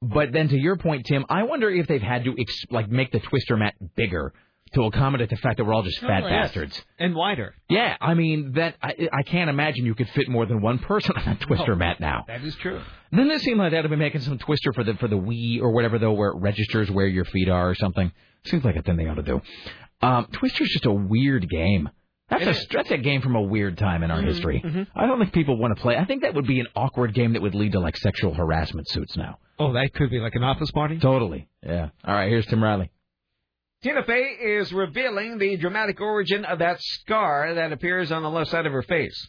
[0.00, 3.12] But then to your point, Tim, I wonder if they've had to ex- like make
[3.12, 4.32] the Twister mat bigger
[4.74, 6.32] to accommodate the fact that we're all just fat Totally.
[6.32, 6.48] Yes.
[6.48, 6.82] bastards.
[6.98, 7.54] And wider.
[7.68, 11.16] Yeah, I mean that I, I can't imagine you could fit more than one person
[11.16, 11.76] on that Twister No.
[11.78, 12.24] mat now.
[12.26, 12.80] That is true.
[13.12, 15.70] Then it seemed like they'd be making some Twister for the for the Wii or
[15.72, 18.10] whatever though, where it registers where your feet are or something.
[18.44, 19.40] Seems like a thing they ought to do.
[20.02, 21.88] Um, Twister's just a weird game.
[22.28, 22.66] That's It a is.
[22.72, 24.60] that's a game from a weird time in our Mhm, history.
[24.64, 24.88] mhm.
[24.96, 25.96] I don't think people want to play.
[25.96, 28.88] I think that would be an awkward game that would lead to like sexual harassment
[28.88, 29.38] suits now.
[29.60, 30.98] Oh, that could be like an office party?
[30.98, 31.48] Totally.
[31.64, 31.90] Yeah.
[32.04, 32.28] All right.
[32.28, 32.90] Here's Tim Riley.
[33.86, 38.50] Tina Fey is revealing the dramatic origin of that scar that appears on the left
[38.50, 39.28] side of her face.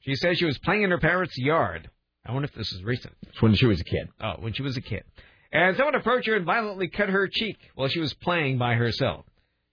[0.00, 1.88] She says she was playing in her parents' yard.
[2.26, 3.14] I wonder if this is recent.
[3.28, 4.08] It's when she was a kid.
[4.20, 5.04] Oh, when she was a kid.
[5.52, 9.24] And someone approached her and violently cut her cheek while she was playing by herself.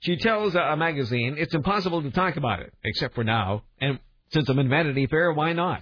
[0.01, 3.63] She tells a magazine it's impossible to talk about it, except for now.
[3.81, 3.97] And
[4.31, 5.81] since I'm in Vanity Fair, why not?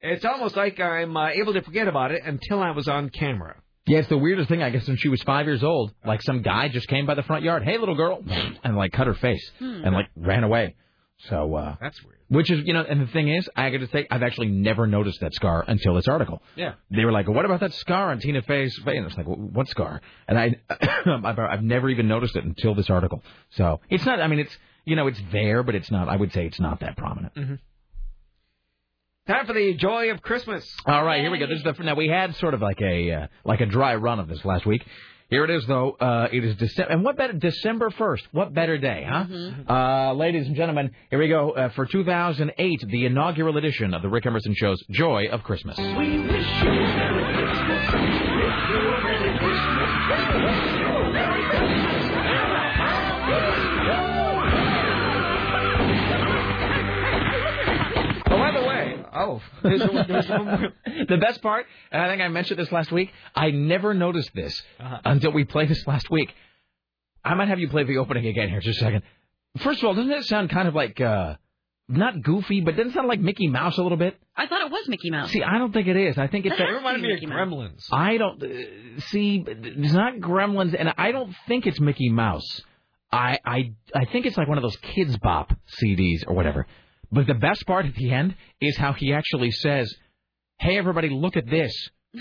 [0.00, 3.56] It's almost like I'm uh, able to forget about it until I was on camera.
[3.86, 4.62] Yeah, it's the weirdest thing.
[4.62, 7.22] I guess when she was five years old, like some guy just came by the
[7.22, 8.22] front yard, "Hey, little girl,"
[8.64, 9.82] and like cut her face Hmm.
[9.84, 10.74] and like ran away.
[11.28, 12.18] So uh That's weird.
[12.28, 14.86] Which is, you know, and the thing is, I got to say, I've actually never
[14.86, 16.42] noticed that scar until this article.
[16.56, 16.72] Yeah.
[16.90, 19.68] They were like, "What about that scar on Tina Fey's face?" And it's like, "What
[19.68, 20.56] scar?" And I,
[21.06, 23.22] I've, I've never even noticed it until this article.
[23.50, 24.20] So it's not.
[24.20, 24.56] I mean, it's
[24.86, 26.08] you know, it's there, but it's not.
[26.08, 27.34] I would say it's not that prominent.
[27.34, 27.54] Mm-hmm.
[29.26, 30.70] Time for the joy of Christmas.
[30.84, 31.46] All right, here we go.
[31.46, 34.20] This is the now we had sort of like a uh, like a dry run
[34.20, 34.84] of this last week.
[35.30, 35.92] Here it is, though.
[35.92, 38.22] Uh, it is December, and what better December first?
[38.32, 39.24] What better day, huh?
[39.66, 44.10] Uh, ladies and gentlemen, here we go uh, for 2008, the inaugural edition of the
[44.10, 45.78] Rick Emerson Show's Joy of Christmas.
[59.14, 60.26] Oh, there's, there's
[61.08, 64.60] the best part, and I think I mentioned this last week, I never noticed this
[64.78, 66.32] until we played this last week.
[67.24, 69.02] I might have you play the opening again here just a second.
[69.58, 71.36] First of all, doesn't it sound kind of like, uh,
[71.88, 74.16] not goofy, but doesn't it sound like Mickey Mouse a little bit?
[74.36, 75.30] I thought it was Mickey Mouse.
[75.30, 76.18] See, I don't think it is.
[76.18, 77.48] I think it's That a, reminded me of Mickey Mouse.
[77.48, 77.88] Gremlins.
[77.92, 79.44] I don't uh, see.
[79.46, 82.62] It's not Gremlins, and I don't think it's Mickey Mouse.
[83.12, 86.66] I I I think it's like one of those Kidz Bop CDs or whatever.
[87.14, 89.94] But the best part at the end is how he actually says,
[90.58, 91.72] "Hey, everybody, look at this."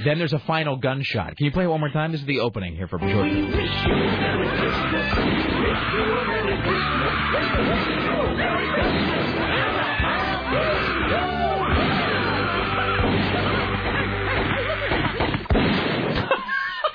[0.06, 1.36] Then there's a final gunshot.
[1.38, 2.12] Can you play it one more time?
[2.12, 3.32] This is the opening here for We George.
[3.32, 5.18] wish you a Merry Christmas.
[5.18, 7.16] We wish you a Merry Christmas.
[7.54, 9.30] We wish you a Merry Christmas.
[9.38, 11.64] And a Happy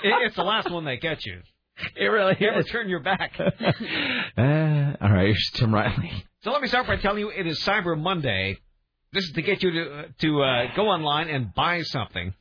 [0.05, 1.41] It, it's the last one that gets you.
[1.97, 2.67] It really Never is.
[2.67, 3.39] turn your back.
[4.39, 6.13] Uh, all right, here's Tim Riley.
[6.43, 8.59] So let me start by telling you it is Cyber Monday.
[9.13, 12.33] This is to get you to to uh, go online and buy something.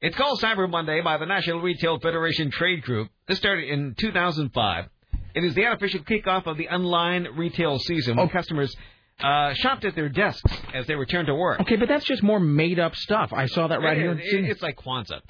[0.00, 3.08] It's called Cyber Monday by the National Retail Federation Trade Group.
[3.28, 4.86] This started in 2005.
[5.34, 8.74] It is the unofficial kickoff of the online retail season when customers
[9.20, 11.60] uh, shopped at their desks as they returned to work.
[11.60, 13.32] Okay, but that's just more made up stuff.
[13.32, 14.12] I saw that right It- here.
[14.40, 15.20] it- it's like Kwanzaa.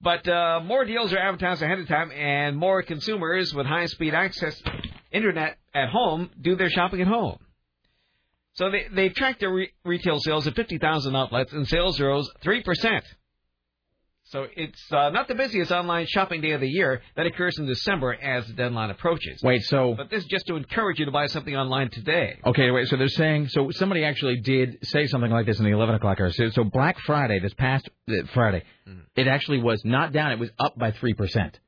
[0.00, 4.14] But uh, more deals are advertised ahead of time, and more consumers with high speed
[4.14, 4.62] access
[5.10, 7.38] internet at home do their shopping at home.
[8.58, 12.62] So they they tracked their re- retail sales at 50,000 outlets, and sales rose three
[12.62, 13.04] percent.
[14.24, 17.00] So it's uh, not the busiest online shopping day of the year.
[17.16, 19.40] That occurs in December as the deadline approaches.
[19.42, 22.38] Wait, so But this is just to encourage you to buy something online today.
[22.44, 22.88] Okay, wait.
[22.88, 26.20] So they're saying so somebody actually did say something like this in the eleven o'clock
[26.20, 26.30] hour.
[26.32, 29.00] So, so Black Friday, this past uh, Friday, Mm-hmm.
[29.16, 31.58] it actually was not down; it was up by three percent.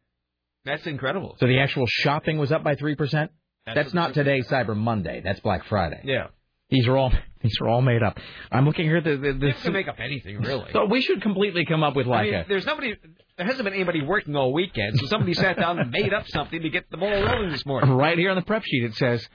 [0.65, 1.37] That's incredible.
[1.39, 3.31] So the actual shopping was up by three percent.
[3.65, 5.21] That's That's not today, Cyber Monday.
[5.25, 6.01] That's Black Friday.
[6.05, 6.29] Yeah.
[6.71, 8.19] These are all these are all made up.
[8.51, 10.71] I'm looking here the, the, You can make up anything, really.
[10.73, 12.95] So we should completely come up with I like mean, a there's nobody.
[13.37, 16.61] There hasn't been anybody working all weekend, so somebody sat down and made up something
[16.61, 17.91] to get the ball rolling this morning.
[18.01, 19.27] Right here on the prep sheet, it says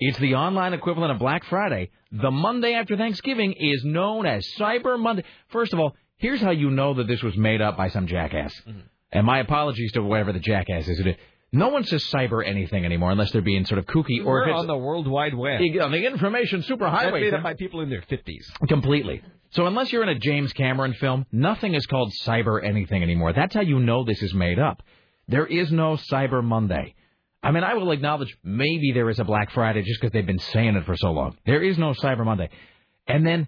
[0.00, 1.90] it's the online equivalent of Black Friday.
[2.10, 5.24] The Monday after Thanksgiving is known as Cyber Monday.
[5.48, 8.52] First of all, here's how you know that this was made up by some jackass.
[8.66, 8.80] Mm-hmm.
[9.12, 11.00] And my apologies to whatever the jackass is.
[11.54, 14.66] No one says cyber anything anymore unless they're being sort of kooky or We're on
[14.66, 15.60] the World Wide Web.
[15.80, 17.20] on the information That's superhighway.
[17.20, 18.50] made up by people in their fifties.
[18.68, 19.22] Completely.
[19.50, 23.32] So unless you're in a James Cameron film, nothing is called cyber anything anymore.
[23.32, 24.82] That's how you know this is made up.
[25.28, 26.96] There is no Cyber Monday.
[27.40, 30.40] I mean, I will acknowledge maybe there is a Black Friday just because they've been
[30.40, 31.36] saying it for so long.
[31.46, 32.50] There is no Cyber Monday.
[33.06, 33.46] And then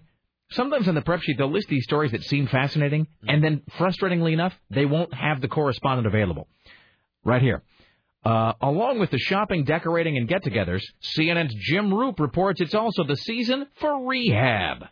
[0.51, 4.31] sometimes on the prep sheet, they'll list these stories that seem fascinating, and then frustratingly
[4.31, 6.47] enough, they won't have the correspondent available.
[7.25, 7.63] Right here.
[8.27, 10.83] Uh, along with the shopping, decorating, and get-togethers,
[11.17, 14.83] CNN's Jim Roope reports it's also the season for rehab.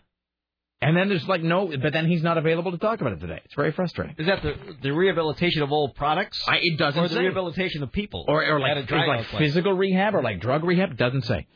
[0.82, 3.42] And then there's like no, but then he's not available to talk about it today.
[3.44, 4.16] It's very frustrating.
[4.20, 4.54] Is that the
[4.84, 6.42] the rehabilitation of old products?
[6.48, 7.22] I, it doesn't or the say.
[7.22, 8.24] rehabilitation of people?
[8.28, 9.42] Or, or like, is like out place?
[9.48, 10.96] physical rehab or like drug rehab?
[10.96, 11.48] Doesn't say.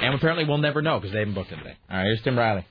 [0.00, 1.76] And apparently we'll never know because they haven't booked it today.
[1.90, 2.66] All right, here's Tim Riley.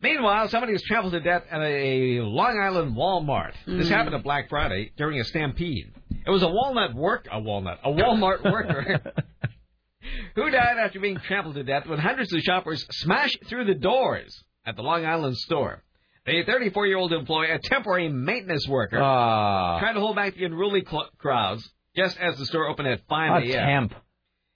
[0.00, 3.52] Meanwhile, somebody was trampled to death at a Long Island Walmart.
[3.66, 3.90] This Mm.
[3.90, 5.92] happened on Black Friday during a stampede.
[6.26, 9.00] It was a walnut work, a walnut, a Walmart worker
[10.34, 14.42] who died after being trampled to death when hundreds of shoppers smashed through the doors
[14.66, 15.82] at the Long Island store.
[16.26, 19.80] A 34-year-old employee, a temporary maintenance worker, Ah.
[19.80, 23.42] tried to hold back the unruly cl- crowds just as the store opened at 5
[23.42, 23.88] A a.m.
[23.88, 23.94] temp.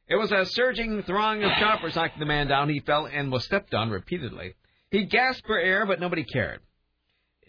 [0.08, 2.68] It was a surging throng of shoppers knocking the man down.
[2.68, 4.54] He fell and was stepped on repeatedly.
[4.92, 6.60] He gasped for air, but nobody cared.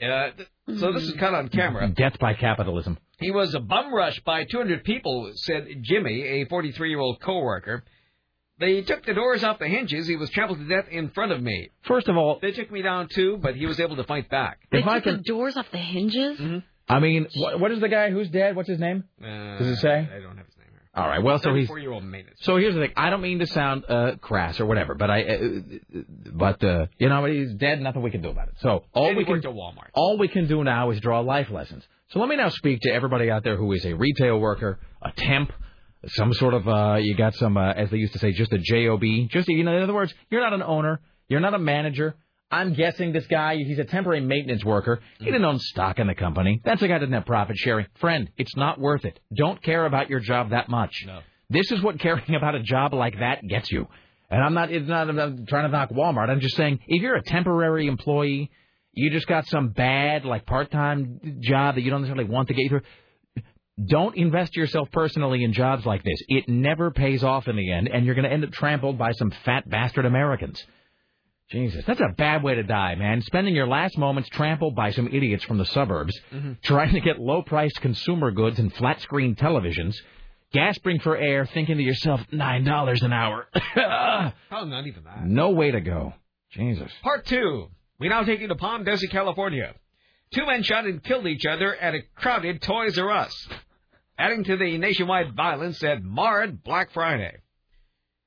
[0.01, 0.29] Uh,
[0.77, 1.87] so this is caught on camera.
[1.89, 2.97] Death by capitalism.
[3.19, 7.83] He was a bum rushed by 200 people, said Jimmy, a 43-year-old coworker.
[8.59, 10.07] They took the doors off the hinges.
[10.07, 11.69] He was trampled to death in front of me.
[11.83, 14.59] First of all, They took me down too, but he was able to fight back.
[14.71, 16.39] They if I took can, the doors off the hinges.
[16.89, 18.55] I mean, what, what is the guy who's dead?
[18.55, 19.03] What's his name?
[19.21, 20.09] Uh, Does it say?
[20.11, 20.56] I don't have his name here.
[20.97, 21.21] All right.
[21.21, 22.39] Well, so he's 34-year-old maintenance.
[22.41, 22.93] So here's the thing.
[22.97, 25.37] I don't mean to sound uh, crass or whatever, but I, uh,
[26.33, 27.79] but uh, you know, he's dead.
[27.79, 28.55] Nothing we can do about it.
[28.61, 29.89] So all And we can Walmart.
[29.93, 31.87] all we can do now is draw life lessons.
[32.09, 35.11] So let me now speak to everybody out there who is a retail worker, a
[35.11, 35.51] temp,
[36.07, 38.57] some sort of uh, you got some, uh, as they used to say, just a
[38.57, 39.01] job.
[39.29, 42.15] Just you know, in other words, you're not an owner, you're not a manager.
[42.49, 45.01] I'm guessing this guy, he's a temporary maintenance worker.
[45.19, 46.61] He didn't own stock in the company.
[46.63, 47.87] That's a guy that didn't have profit sharing.
[47.99, 49.19] Friend, it's not worth it.
[49.35, 51.03] Don't care about your job that much.
[51.05, 51.19] No.
[51.49, 53.87] This is what caring about a job like that gets you.
[54.29, 56.29] And I'm not, it's not, I'm not trying to knock Walmart.
[56.29, 58.49] I'm just saying, if you're a temporary employee,
[58.93, 62.63] you just got some bad, like, part-time job that you don't necessarily want to get
[62.63, 62.81] you through,
[63.85, 66.19] don't invest yourself personally in jobs like this.
[66.27, 69.11] It never pays off in the end, and you're going to end up trampled by
[69.11, 70.65] some fat bastard Americans.
[71.49, 73.21] Jesus, that's a bad way to die, man.
[73.21, 76.53] Spending your last moments trampled by some idiots from the suburbs, mm-hmm.
[76.61, 79.95] trying to get low-priced consumer goods and flat-screen televisions,
[80.51, 83.47] gasping for air, thinking to yourself, nine dollars an hour.
[84.49, 85.25] Oh, not even that.
[85.25, 86.13] no way to go.
[86.51, 86.91] Jesus.
[87.03, 87.67] Part two.
[87.99, 89.73] We now take you to Palm Desert, California.
[90.33, 93.47] Two men shot and killed each other at a crowded Toys R Us,
[94.17, 97.37] adding to the nationwide violence that marred Black Friday.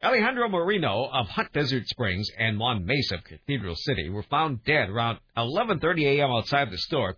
[0.03, 4.89] Alejandro Marino of Hot Desert Springs and Juan Mesa of Cathedral City were found dead
[4.89, 6.31] around 11:30 a.m.
[6.31, 7.17] outside the store.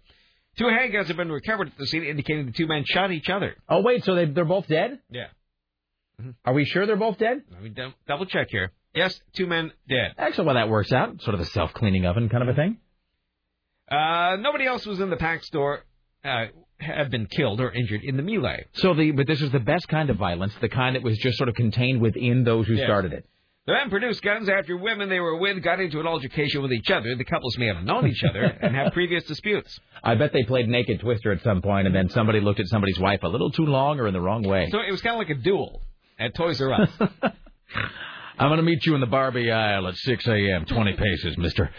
[0.58, 3.56] Two handguns have been recovered at the scene, indicating the two men shot each other.
[3.68, 4.98] Oh wait, so they they're both dead?
[5.10, 5.28] Yeah.
[6.44, 7.42] Are we sure they're both dead?
[7.50, 8.72] Let me dou- double check here.
[8.94, 10.14] Yes, two men dead.
[10.18, 11.20] Actually, well, that works out.
[11.22, 12.76] Sort of a self-cleaning oven kind of a thing.
[13.90, 15.84] Uh, nobody else was in the pack store.
[16.24, 16.46] Uh,
[16.82, 18.66] have been killed or injured in the melee.
[18.74, 21.38] So the but this is the best kind of violence, the kind that was just
[21.38, 22.86] sort of contained within those who Yes.
[22.86, 23.24] started it.
[23.64, 26.90] The men produced guns after women they were with got into an altercation with each
[26.90, 27.14] other.
[27.14, 29.78] The couples may have known each other and have previous disputes.
[30.02, 32.98] I bet they played Naked Twister at some point, and then somebody looked at somebody's
[32.98, 34.68] wife a little too long or in the wrong way.
[34.72, 35.80] So it was kind of like a duel
[36.18, 36.90] at Toys R Us.
[38.38, 41.70] I'm going to meet you in the Barbie aisle at 6 a.m., 20 paces, mister.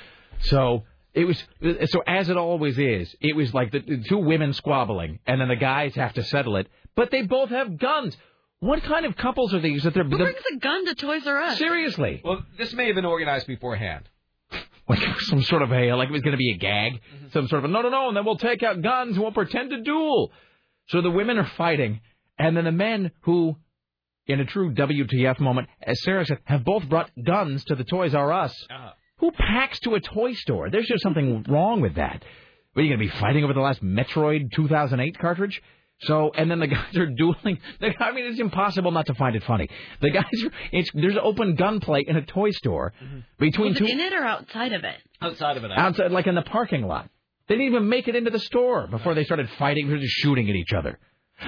[0.42, 1.44] So it was,
[1.92, 5.48] so as it always is, it was like the, the two women squabbling, and then
[5.48, 8.18] the guys have to settle it, but they both have guns.
[8.60, 11.28] What kind of couples are these that they're, Who they're brings a gun to Toys
[11.28, 11.58] R Us?
[11.58, 12.22] seriously?
[12.24, 14.08] well, this may have been organized beforehand.
[14.88, 17.28] like some sort of a like it was going to be a gag, Mm-hmm.
[17.34, 19.32] some sort of a no, no, no, and then we'll take out guns and we'll
[19.34, 20.32] pretend to duel.
[20.88, 22.02] So the women are fighting,
[22.40, 23.56] and then the men who,
[24.28, 28.16] in a true WTF moment, as Sarah said, have both brought guns to the Toys
[28.16, 28.54] R Us.
[28.74, 30.70] Uh, Who packs to a toy store?
[30.70, 32.24] There's just something wrong with that.
[32.74, 35.62] What, are you going to be fighting over the last Metroid 2008 cartridge?
[36.02, 37.60] So, and then the guys are dueling.
[38.00, 39.70] I mean, it's impossible not to find it funny.
[40.02, 43.20] The guys are, it's, there's open gunplay in a toy store mm-hmm.
[43.40, 44.98] between Was two in it or outside of it?
[45.22, 47.10] outside of it, outside, like in the parking lot.
[47.48, 50.50] They didn't even make it into the store before they started fighting, or just shooting
[50.50, 51.00] at each other.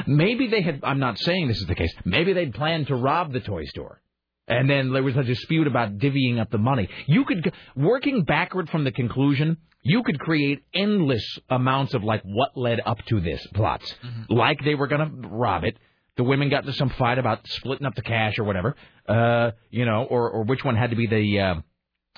[0.07, 0.81] Maybe they had.
[0.83, 1.93] I'm not saying this is the case.
[2.03, 4.01] Maybe they'd planned to rob the toy store,
[4.47, 6.89] and then there was a dispute about divvying up the money.
[7.07, 12.55] You could, working backward from the conclusion, you could create endless amounts of like what
[12.55, 13.93] led up to this plots.
[14.29, 15.77] Like they were going to rob it.
[16.17, 18.75] The women got into some fight about splitting up the cash or whatever.
[19.07, 21.39] Uh, you know, or or which one had to be the.
[21.39, 21.55] Uh,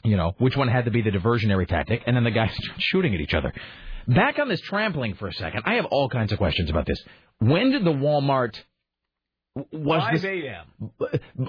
[0.03, 3.15] you know, which one had to be the diversionary tactic, and then the guys shooting
[3.15, 3.51] at each other.
[4.07, 7.01] Back on this trampling for a second, I have all kinds of questions about this.
[7.39, 8.55] When did the Walmart
[9.71, 10.91] was 5 a.m.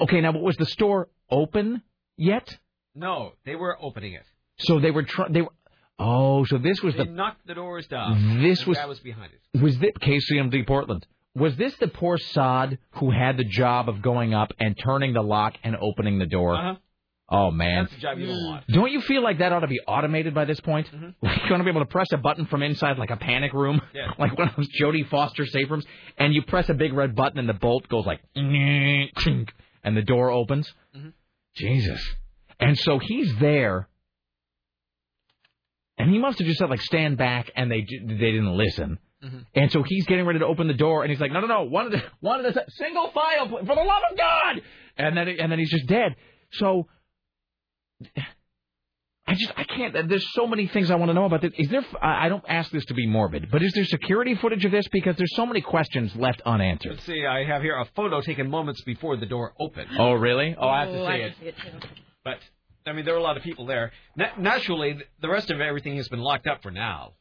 [0.03, 0.21] okay?
[0.21, 1.83] Now, was the store open
[2.17, 2.57] yet?
[2.95, 4.25] No, they were opening it.
[4.59, 5.33] So they were trying.
[5.33, 5.53] They were.
[6.01, 8.41] Oh, so this was They the knocked the doors down.
[8.41, 9.61] This was- guy was behind it.
[9.63, 14.35] was this KCMD Portland was this the poor sod who had the job of going
[14.35, 16.55] up and turning the lock and opening the door?
[16.55, 16.75] Uh-huh.
[17.31, 18.67] Oh man, That's the job you don't want.
[18.69, 20.89] don't you feel like that ought to be automated by this point?
[20.91, 21.15] Mhm.
[21.23, 23.53] Like you want to be able to press a button from inside like a panic
[23.53, 24.13] room, Yeah.
[24.19, 25.85] like one of those Jodie Foster safe rooms,
[26.17, 30.31] and you press a big red button and the bolt goes like, and the door
[30.31, 30.73] opens.
[30.97, 31.13] Mhm.
[31.55, 32.03] Jesus.
[32.61, 33.89] And so he's there,
[35.99, 38.99] and he must have just said like stand back, and they they didn't listen.
[39.23, 39.45] Mhm.
[39.55, 41.65] And so he's getting ready to open the door, and he's like, "No, no, no,
[41.65, 44.63] one at a, one at a single file, for the love of God!"
[44.97, 46.15] And then and then he's just dead.
[46.53, 46.87] So
[49.27, 50.09] I just I can't.
[50.09, 51.53] There's so many things I want to know about this.
[51.59, 51.85] Is there?
[52.01, 54.87] I I don't ask this to be morbid, but is there security footage of this?
[54.91, 56.93] Because there's so many questions left unanswered.
[56.93, 57.27] Let's see.
[57.27, 59.91] I have here a photo taken moments before the door opened.
[59.99, 60.57] Oh, really?
[60.59, 61.33] Oh, I have to Oh, see I it.
[61.35, 61.89] can see it too.
[62.25, 62.39] But
[62.87, 63.93] I mean, there were a lot of people there.
[64.17, 67.13] Na- naturally, the rest of everything has been locked up for now.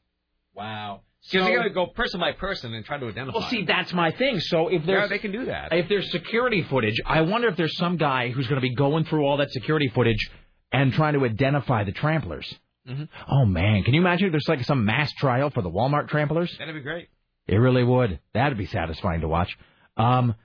[0.55, 1.01] Wow.
[1.29, 3.37] Because So- you got to go person by person and try to identify.
[3.37, 4.39] Well, see, that's my thing.
[4.39, 5.73] So if there's yeah, they can do that.
[5.73, 9.03] if there's security footage, I wonder if there's some guy who's going to be going
[9.03, 10.29] through all that security footage
[10.71, 12.45] and trying to identify the tramplers.
[12.87, 13.09] Mhm.
[13.29, 16.57] Oh man, can you imagine if there's like some mass trial for the Walmart tramplers?
[16.57, 17.09] That'd be great.
[17.47, 18.19] It really would.
[18.33, 19.57] That'd be satisfying to watch.
[19.95, 20.35] Um,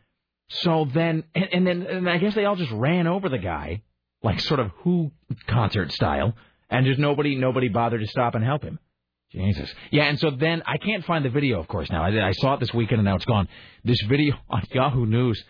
[0.49, 3.83] so then, and, and then, and I guess they all just ran over the guy,
[4.23, 5.13] like sort of Who
[5.47, 6.35] concert style,
[6.71, 8.79] and just nobody, nobody bothered to stop and help him.
[9.31, 9.73] Jesus.
[9.91, 11.91] Yeah, and so then I can't find the video, of course.
[11.91, 13.49] Now I, I saw it this weekend, and now it's gone.
[13.85, 15.43] This video on Yahoo News,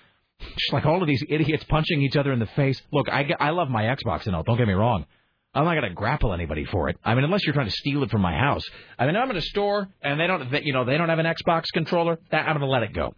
[0.56, 2.80] just like all of these idiots punching each other in the face.
[2.92, 4.42] Look, I, I love my Xbox and all.
[4.42, 5.06] Don't get me wrong.
[5.54, 6.96] I'm not going to grapple anybody for it.
[7.04, 8.64] I mean, unless you're trying to steal it from my house.
[8.98, 11.18] I mean, I'm in a store and they don't, they, you know, they don't have
[11.18, 12.18] an Xbox controller.
[12.30, 13.14] That I'm going to let it go.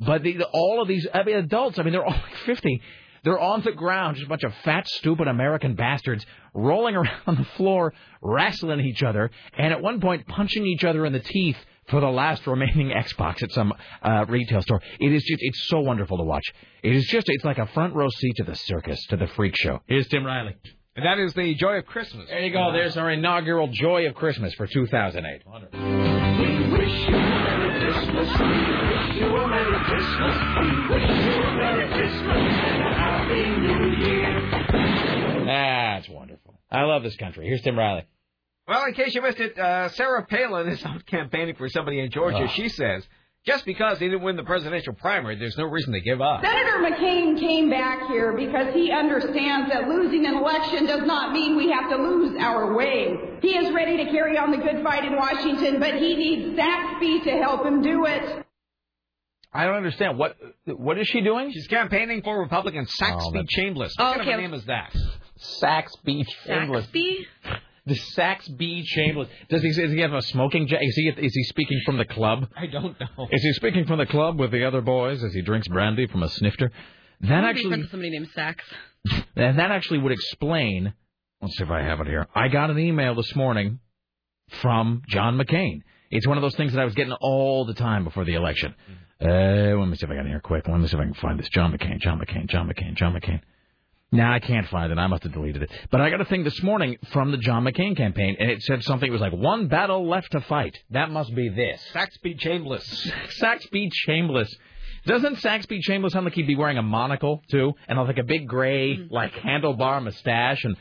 [0.00, 1.78] But the, the, all of these, I mean, adults.
[1.78, 2.80] I mean, they're all like 50.
[3.22, 6.24] They're on the ground, just a bunch of fat, stupid American bastards
[6.54, 7.92] rolling around on the floor,
[8.22, 11.56] wrestling each other, and at one point punching each other in the teeth
[11.88, 14.80] for the last remaining Xbox at some uh, retail store.
[15.00, 16.44] It is just, it's so wonderful to watch.
[16.82, 19.56] It is just, it's like a front row seat to the circus, to the freak
[19.56, 19.80] show.
[19.86, 20.56] Here's Tim Riley.
[20.96, 22.28] And that is the joy of Christmas.
[22.28, 22.70] There you go.
[22.72, 25.42] There's our inaugural Joy of Christmas for 2008.
[25.44, 28.28] We wish you a Merry Christmas.
[28.38, 30.36] We wish you a Merry Christmas.
[30.60, 35.44] We wish you a Merry Christmas and a Happy New Year.
[35.46, 36.60] That's wonderful.
[36.70, 37.46] I love this country.
[37.48, 38.04] Here's Tim Riley.
[38.66, 42.10] Well, in case you missed it, uh, Sarah Palin is out campaigning for somebody in
[42.10, 42.48] Georgia.
[42.48, 43.06] She says
[43.46, 46.42] just because he didn't win the presidential primary, there's no reason to give up.
[46.42, 51.54] Senator McCain came back here because he understands that losing an election does not mean
[51.56, 53.14] we have to lose our way.
[53.42, 57.20] He is ready to carry on the good fight in Washington, but he needs Saxby
[57.24, 58.46] to help him do it.
[59.52, 60.18] I don't understand.
[60.18, 61.52] What What is she doing?
[61.52, 63.90] She's campaigning for Republican Saxby that's- Chambliss.
[63.98, 64.92] Oh, What kind of name is that?
[65.36, 66.84] Saxby Chambliss.
[66.84, 67.26] Saxby?
[67.86, 69.28] The Saxby Chambliss.
[69.50, 70.86] Does he, does he have a smoking jacket?
[70.86, 72.48] Is he, is he speaking from the club?
[72.56, 73.28] I don't know.
[73.30, 76.22] Is he speaking from the club with the other boys as he drinks brandy from
[76.22, 76.72] a snifter?
[77.20, 78.64] That I would actually, friends somebody named Sax.
[79.36, 80.94] and that actually would explain.
[81.42, 82.26] Let's see if I have it here.
[82.34, 83.80] I got an email this morning
[84.62, 85.82] from John McCain.
[86.10, 88.74] It's one of those things that I was getting all the time before the election.
[89.20, 90.66] Uh, let me see if I got it here quick.
[90.68, 91.48] Let me see if I can find this.
[91.50, 93.40] John McCain, John McCain, John McCain, John McCain.
[94.14, 94.98] Now I can't find it.
[94.98, 95.70] I must have deleted it.
[95.90, 98.84] But I got a thing this morning from the John McCain campaign, and it said
[98.84, 99.08] something.
[99.08, 100.78] It was like one battle left to fight.
[100.90, 101.82] That must be this.
[101.92, 103.12] Saxby Chambliss.
[103.30, 104.48] Saxby Chambliss.
[105.04, 108.46] Doesn't Saxby Chambliss sound like he'd be wearing a monocle too, and like a big
[108.46, 110.64] gray like handlebar mustache?
[110.64, 110.76] And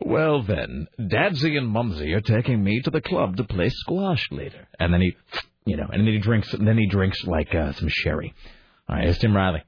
[0.00, 4.68] well, then, Dadsy and Mumsy are taking me to the club to play squash later.
[4.78, 5.16] And then he,
[5.64, 8.32] you know, and then he drinks, and then he drinks like uh, some sherry.
[8.88, 9.64] All right, it's Tim Riley.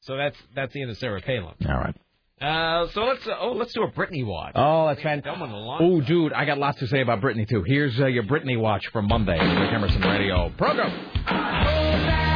[0.00, 1.54] So that's that's the end of Sarah Palin.
[1.66, 1.96] All right.
[2.40, 4.52] Uh, so let's uh, oh let's do a Britney watch.
[4.56, 5.40] Oh, that's fantastic.
[5.40, 7.62] one in a long Oh, dude, I got lots to say about Britney too.
[7.66, 12.35] Here's uh, your Britney watch from Monday, the Emerson Radio program.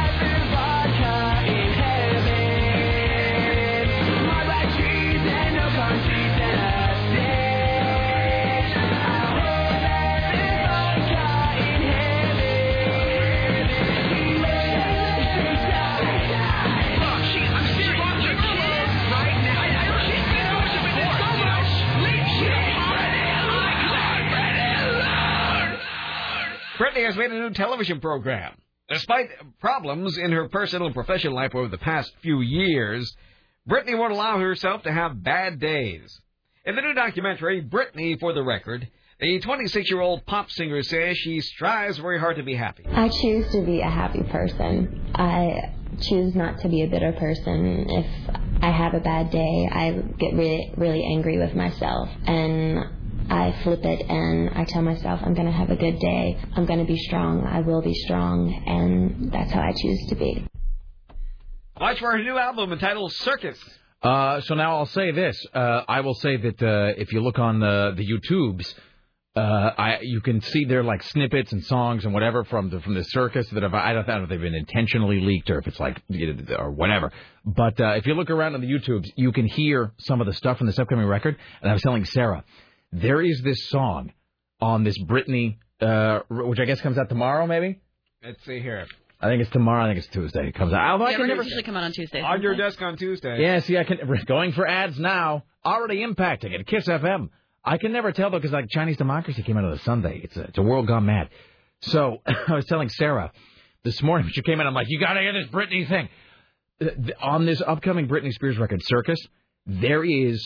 [26.81, 28.53] Britney has made a new television program.
[28.89, 29.29] Despite
[29.59, 33.15] problems in her personal and professional life over the past few years,
[33.69, 36.19] Britney won't allow herself to have bad days.
[36.65, 38.89] In the new documentary, Britney for the Record,
[39.19, 42.83] the 26 year old pop singer says she strives very hard to be happy.
[42.87, 45.13] I choose to be a happy person.
[45.13, 47.85] I choose not to be a bitter person.
[47.91, 52.09] If I have a bad day, I get really, really angry with myself.
[52.25, 52.79] And
[53.31, 56.37] I flip it and I tell myself I'm going to have a good day.
[56.53, 57.45] I'm going to be strong.
[57.45, 58.53] I will be strong.
[58.67, 60.45] And that's how I choose to be.
[61.79, 63.57] Watch for her new album entitled Circus.
[64.03, 65.43] Uh, so now I'll say this.
[65.53, 68.73] Uh, I will say that uh, if you look on the the YouTubes,
[69.35, 72.95] uh, I you can see there like snippets and songs and whatever from the from
[72.95, 75.79] the circus that have I don't know if they've been intentionally leaked or if it's
[75.79, 77.11] like you know, or whatever.
[77.45, 80.33] But uh, if you look around on the YouTubes, you can hear some of the
[80.33, 81.37] stuff from this upcoming record.
[81.61, 82.43] And I was telling Sarah,
[82.91, 84.11] there is this song
[84.59, 87.79] on this Britney, uh, which I guess comes out tomorrow, maybe.
[88.23, 88.85] Let's see here.
[89.19, 89.83] I think it's tomorrow.
[89.85, 90.47] I think it's Tuesday.
[90.47, 90.81] It comes out.
[90.91, 91.43] Although I Yeah, can never.
[91.43, 92.21] usually come out on Tuesday.
[92.21, 93.41] On your desk on Tuesday.
[93.41, 95.43] Yeah, see, I can going for ads now.
[95.63, 96.65] Already impacting it.
[96.65, 97.29] Kiss FM.
[97.63, 100.21] I can never tell though because like Chinese democracy came out on a Sunday.
[100.23, 101.29] It's a it's a world gone mad.
[101.81, 103.31] So I was telling Sarah
[103.83, 104.65] this morning when she came in.
[104.65, 106.09] I'm like, you got to hear this Britney thing.
[106.79, 109.19] Th- On this upcoming Britney Spears record, Circus,
[109.67, 110.43] there is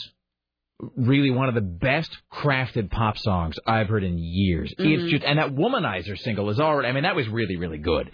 [0.95, 4.73] really one of the best crafted pop songs I've heard in years.
[4.77, 5.09] It's Mhm.
[5.09, 6.87] just and that Womanizer single is already.
[6.89, 8.11] I mean, that was really really good.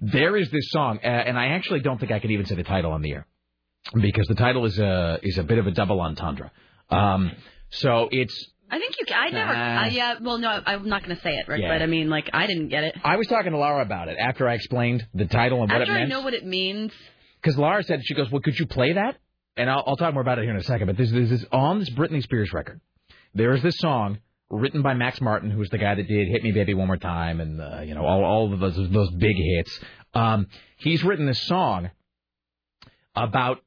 [0.00, 2.64] There is this song, uh, and I actually don't think I can even say the
[2.64, 3.26] title on the air
[3.94, 6.50] because the title is a is a bit of a double entendre.
[6.90, 7.30] Um,
[7.70, 9.04] so it's I think you.
[9.06, 9.52] Can, I never.
[9.52, 9.82] Nah.
[9.82, 10.14] Uh, yeah.
[10.20, 11.60] Well, no, I'm not going to say it, Rick.
[11.60, 11.68] Yeah.
[11.68, 12.96] But I mean, like, I didn't get it.
[13.04, 15.92] I was talking to Laura about it after I explained the title and what After
[15.92, 16.10] it I meant.
[16.10, 16.90] know what it means,
[17.42, 19.18] Because Laura said she goes, "Well, could you play that?"
[19.56, 20.86] And I'll, I'll talk more about it here in a second.
[20.86, 22.80] But this, this is on this Britney Spears record.
[23.34, 24.18] There is this song
[24.50, 27.40] written by Max Martin, who's the guy that did "Hit Me, Baby, One More Time"
[27.40, 29.80] and uh, you know all all of those those big hits.
[30.14, 30.46] Um,
[30.76, 31.90] he's written this song
[33.14, 33.58] about.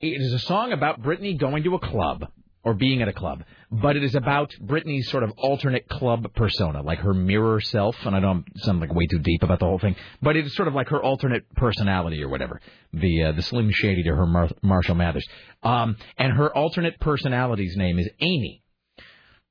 [0.00, 2.24] It is a song about Britney going to a club
[2.64, 6.82] or being at a club, but it is about Britney's sort of alternate club persona,
[6.82, 7.96] like her mirror self.
[8.04, 10.54] And I don't sound like way too deep about the whole thing, but it is
[10.54, 12.60] sort of like her alternate personality or whatever.
[12.92, 15.26] The uh, the Slim Shady to her Mar- Marshall Mathers.
[15.62, 18.62] Um, and her alternate personality's name is Amy.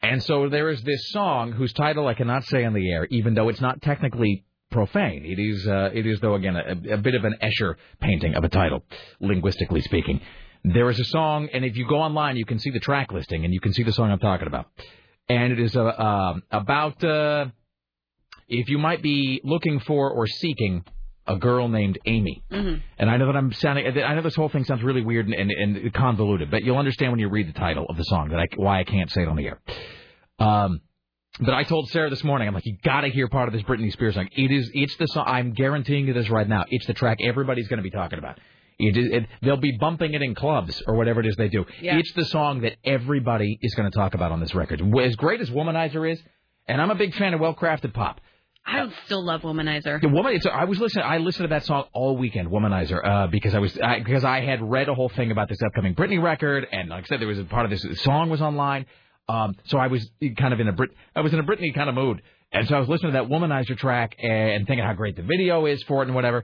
[0.01, 3.33] And so there is this song whose title I cannot say on the air, even
[3.33, 5.25] though it's not technically profane.
[5.25, 8.43] It is, uh, it is though again a, a bit of an Escher painting of
[8.43, 8.83] a title,
[9.19, 10.21] linguistically speaking.
[10.73, 13.45] There is a song, and if you go online, you can see the track listing,
[13.45, 14.67] and you can see the song I'm talking about.
[15.29, 17.47] And it is uh, um about uh,
[18.47, 20.83] if you might be looking for or seeking
[21.27, 22.41] a girl named Amy.
[22.51, 22.81] Mhm.
[22.97, 23.85] And I know that I'm sounding.
[23.85, 27.11] I know this whole thing sounds really weird and, and, and convoluted, but you'll understand
[27.11, 29.27] when you read the title of the song that I, why I can't say it
[29.27, 29.59] on the air.
[30.39, 30.79] Um,
[31.39, 33.61] but I told Sarah this morning, I'm like, you got to hear part of this
[33.63, 34.29] Britney Spears song.
[34.31, 35.25] It is, it's the song.
[35.27, 36.65] I'm guaranteeing you this right now.
[36.69, 38.39] It's the track everybody's going to be talking about.
[38.79, 41.65] It they'll be bumping it in clubs or whatever it is they do.
[41.81, 41.97] Yeah.
[41.97, 44.81] It's the song that everybody is going to talk about on this record.
[44.99, 46.21] As great as Womanizer is,
[46.67, 48.21] and I'm a big fan of well-crafted pop.
[48.67, 50.01] I still love Womanizer.
[50.01, 51.05] The woman, I was listening.
[51.05, 54.41] I listened to that song all weekend, "Womanizer," uh, because I was I, because I
[54.41, 57.29] had read a whole thing about this upcoming Britney record, and like I said, there
[57.29, 58.85] was a part of this song was online.
[59.29, 61.87] Um, so I was kind of in a Brit, I was in a Britney kind
[61.87, 62.21] of mood,
[62.51, 65.65] and so I was listening to that "Womanizer" track and thinking how great the video
[65.65, 66.43] is for it and whatever.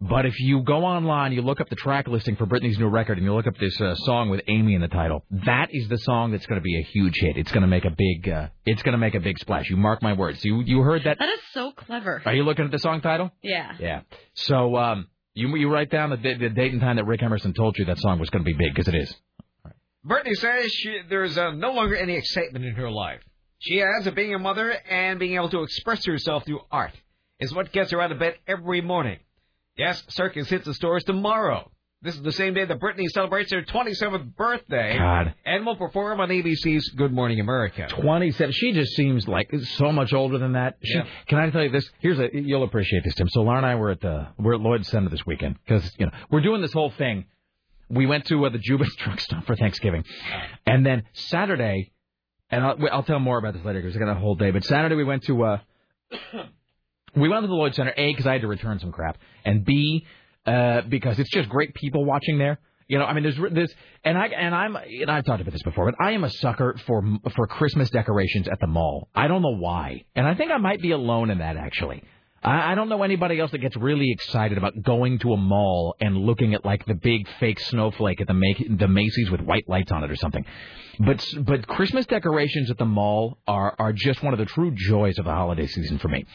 [0.00, 3.16] But if you go online, you look up the track listing for Britney's new record,
[3.16, 5.24] and you look up this uh, song with Amy in the title.
[5.46, 7.36] That is the song that's going to be a huge hit.
[7.36, 9.70] It's going to make a big, uh, it's going to make a big splash.
[9.70, 10.44] You mark my words.
[10.44, 11.18] You you heard that?
[11.18, 12.22] That is so clever.
[12.26, 13.30] Are you looking at the song title?
[13.42, 13.72] Yeah.
[13.78, 14.00] Yeah.
[14.34, 17.54] So um, you you write down the, the, the date and time that Rick Emerson
[17.54, 19.14] told you that song was going to be big because it is.
[20.06, 23.20] Britney says she, there's uh, no longer any excitement in her life.
[23.58, 26.92] She adds that being a mother and being able to express herself through art
[27.40, 29.18] is what gets her out of bed every morning.
[29.76, 31.70] Yes, Circus hits the stores tomorrow.
[32.02, 35.34] This is the same day that Britney celebrates her 27th birthday God.
[35.46, 37.86] and will perform on ABC's Good Morning America.
[37.88, 38.52] 27.
[38.52, 40.76] She just seems like so much older than that.
[40.82, 41.06] She, Yeah.
[41.28, 41.88] Can I tell you this?
[42.00, 43.28] Here's a you'll appreciate this, Tim.
[43.30, 46.04] So Laura and I were at the we're at Lloyd's Center this weekend because you
[46.06, 47.24] know we're doing this whole thing.
[47.88, 50.04] We went to uh, the Jubitz truck stop for Thanksgiving,
[50.66, 51.90] and then Saturday,
[52.50, 54.50] and I'll, I'll tell more about this later because I got a whole day.
[54.50, 55.58] But Saturday we went to uh,
[57.16, 59.64] we went to the Lloyd Center A because I had to return some crap, and
[59.64, 60.06] B
[60.46, 62.58] uh, because it's just great people watching there.
[62.86, 63.72] You know, I mean, there's this,
[64.04, 66.76] and I and I'm and I've talked about this before, but I am a sucker
[66.86, 67.02] for
[67.34, 69.08] for Christmas decorations at the mall.
[69.14, 72.02] I don't know why, and I think I might be alone in that actually.
[72.42, 75.96] I, I don't know anybody else that gets really excited about going to a mall
[75.98, 79.66] and looking at like the big fake snowflake at the Ma- the Macy's with white
[79.66, 80.44] lights on it or something.
[81.00, 85.18] But but Christmas decorations at the mall are are just one of the true joys
[85.18, 86.26] of the holiday season for me.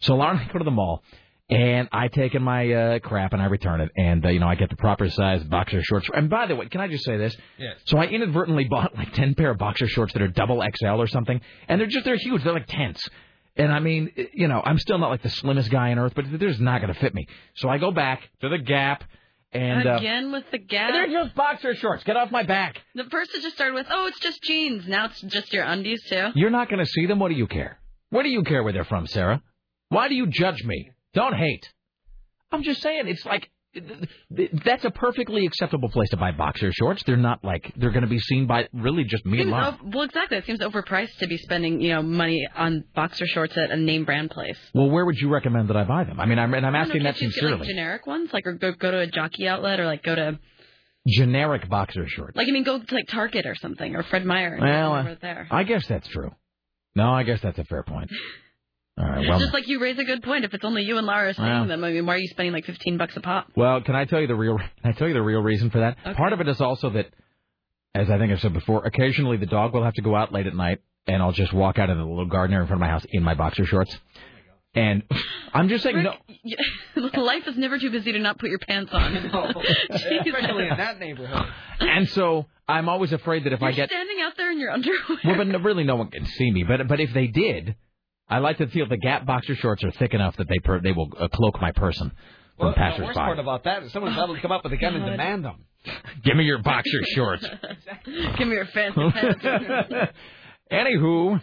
[0.00, 1.02] So Lauren and I go to the mall,
[1.50, 4.46] and I take in my uh, crap and I return it, and uh, you know
[4.48, 6.08] I get the proper size boxer shorts.
[6.12, 7.36] And by the way, can I just say this?
[7.58, 7.76] Yes.
[7.86, 11.06] So I inadvertently bought like ten pair of boxer shorts that are double XL or
[11.06, 12.42] something, and they're just they're huge.
[12.44, 13.06] They're like tents.
[13.56, 16.24] And I mean, you know, I'm still not like the slimmest guy on earth, but
[16.28, 17.28] they're just not going to fit me.
[17.54, 19.04] So I go back to the Gap,
[19.52, 20.90] And uh, Again with the gap.
[20.92, 22.02] they're just boxer shorts.
[22.02, 22.82] Get off my back.
[22.96, 24.88] The first it just started with, oh, it's just jeans.
[24.88, 26.30] Now it's just your undies too.
[26.34, 27.20] You're not going to see them.
[27.20, 27.78] What do you care?
[28.10, 29.40] What do you care where they're from, Sarah?
[29.94, 30.90] Why do you judge me?
[31.14, 31.72] Don't hate.
[32.50, 33.50] I'm just saying, it's like
[34.64, 37.02] that's a perfectly acceptable place to buy boxer shorts.
[37.04, 39.90] They're not like they're going to be seen by really just me and Seems o-
[39.92, 40.38] well, exactly.
[40.38, 44.04] It seems overpriced to be spending, you know, money on boxer shorts at a name
[44.04, 44.58] brand place.
[44.74, 46.20] Well, where would you recommend that I buy them?
[46.20, 48.52] I mean, I'm, and I'm asking know, that you get, like, generic ones, like or
[48.52, 50.38] go go to a jockey outlet, or like go to
[51.06, 52.34] Generic boxer shorts.
[52.36, 54.56] like I mean go to like Target or something, or Fred Meyer.
[54.60, 55.44] Well, uh.
[55.50, 56.30] I guess that's true.
[56.94, 58.10] No, I guess that's a fair point.
[58.96, 59.28] All right.
[59.28, 60.44] Well, Just like you raise a good point.
[60.44, 61.66] If it's only you and Laura saying Well.
[61.66, 63.48] them, I mean, why are you spending like fifteen bucks a pop?
[63.56, 64.56] Well, can I tell you the real?
[64.82, 66.16] Can I tell you the real reason for that?
[66.16, 67.06] Part of it is also that,
[67.94, 70.46] as I think I've said before, occasionally the dog will have to go out late
[70.46, 72.88] at night, and I'll just walk out into the little garden in front of my
[72.88, 73.96] house in my boxer shorts.
[74.76, 75.02] And
[75.54, 76.14] I'm just saying, no.
[77.22, 79.16] Life is never too busy to not put your pants on.
[79.90, 81.46] Especially in that neighborhood.
[81.80, 84.70] And so I'm always afraid that if You're I get standing out there in your
[84.70, 84.98] underwear.
[85.24, 86.64] well, but no- really no one can see me.
[86.64, 87.76] But but if they did,
[88.28, 90.92] I like to feel the Gap boxer shorts are thick enough that they per, they
[90.92, 92.10] will uh, cloak my person
[92.56, 93.04] from Well, the passersby.
[93.06, 95.44] worst part about that is someone's about to come up with a gun and demand
[95.44, 95.64] them.
[96.24, 97.46] Give me your boxer shorts.
[98.38, 100.12] Give me your fancy pants.
[100.72, 101.40] Anywho,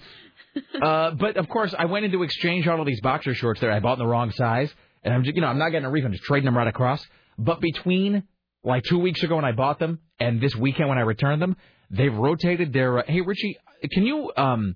[0.81, 3.79] uh, but of course, I went into exchange all of these boxer shorts that I
[3.79, 6.13] bought in the wrong size, and I'm just, you know, I'm not getting a refund,
[6.13, 7.05] just trading them right across.
[7.37, 8.23] But between
[8.63, 11.55] like two weeks ago when I bought them and this weekend when I returned them,
[11.91, 12.99] they've rotated their.
[12.99, 13.57] Uh, hey, Richie,
[13.91, 14.31] can you?
[14.35, 14.75] um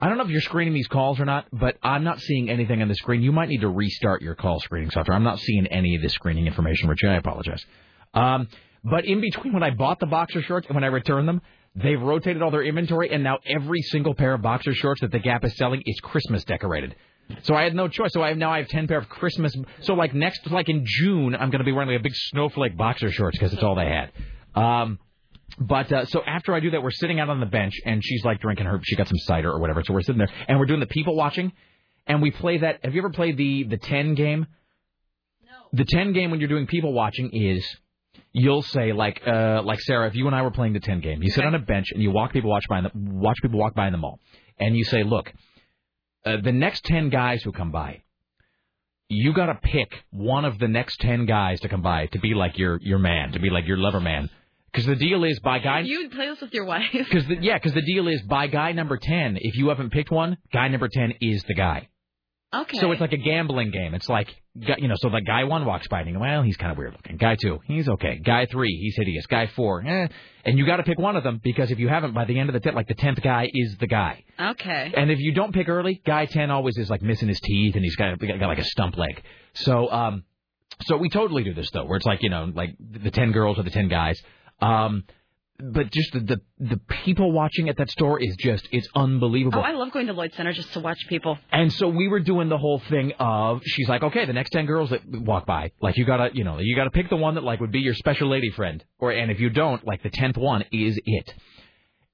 [0.00, 2.80] I don't know if you're screening these calls or not, but I'm not seeing anything
[2.82, 3.20] on the screen.
[3.20, 5.16] You might need to restart your call screening software.
[5.16, 7.08] I'm not seeing any of the screening information, Richie.
[7.08, 7.64] I apologize.
[8.14, 8.48] Um,
[8.84, 11.42] but in between when I bought the boxer shorts and when I returned them,
[11.74, 15.18] they've rotated all their inventory, and now every single pair of boxer shorts that the
[15.18, 16.94] Gap is selling is Christmas decorated.
[17.42, 18.12] So I had no choice.
[18.12, 19.54] So I have now I have ten pair of Christmas.
[19.80, 22.76] So like next, like in June, I'm going to be wearing like a big snowflake
[22.76, 24.12] boxer shorts because it's all they had.
[24.54, 24.98] Um,
[25.60, 28.24] but uh, so after I do that, we're sitting out on the bench, and she's
[28.24, 28.80] like drinking her.
[28.84, 29.82] She got some cider or whatever.
[29.84, 31.52] So we're sitting there, and we're doing the people watching,
[32.06, 32.84] and we play that.
[32.84, 34.46] Have you ever played the the ten game?
[35.42, 35.50] No.
[35.72, 37.66] The ten game when you're doing people watching is
[38.32, 41.22] you'll say like uh like Sarah, if you and I were playing the ten game,
[41.22, 43.58] you sit on a bench and you walk people watch by in the, watch people
[43.58, 44.20] walk by in the mall,
[44.58, 45.32] and you say, look,
[46.24, 48.02] uh, the next ten guys who come by,
[49.08, 52.34] you got to pick one of the next ten guys to come by to be
[52.34, 54.30] like your your man, to be like your lover man.
[54.72, 55.80] Because the deal is by guy.
[55.80, 56.84] You play this with your wife.
[56.92, 59.38] Because the, yeah, because the deal is by guy number ten.
[59.40, 61.88] If you haven't picked one, guy number ten is the guy.
[62.54, 62.78] Okay.
[62.78, 63.94] So it's like a gambling game.
[63.94, 66.56] It's like you know, so like guy one walks by and you go, well, he's
[66.56, 67.16] kind of weird looking.
[67.16, 68.18] Guy two, he's okay.
[68.24, 69.26] Guy three, he's hideous.
[69.26, 70.08] Guy four, eh.
[70.44, 72.48] And you got to pick one of them because if you haven't, by the end
[72.48, 74.24] of the ten, like the tenth guy is the guy.
[74.40, 74.92] Okay.
[74.96, 77.84] And if you don't pick early, guy ten always is like missing his teeth and
[77.84, 79.22] he's got, got, got like a stump leg.
[79.54, 80.24] So um,
[80.84, 83.58] so we totally do this though, where it's like you know, like the ten girls
[83.58, 84.18] or the ten guys.
[84.60, 85.04] Um,
[85.60, 89.58] but just the, the the people watching at that store is just it's unbelievable.
[89.58, 91.36] Oh, I love going to Lloyd Center just to watch people.
[91.50, 94.66] And so we were doing the whole thing of she's like, okay, the next ten
[94.66, 97.42] girls that walk by, like you gotta, you know, you gotta pick the one that
[97.42, 100.36] like would be your special lady friend, or and if you don't, like the tenth
[100.36, 101.34] one is it.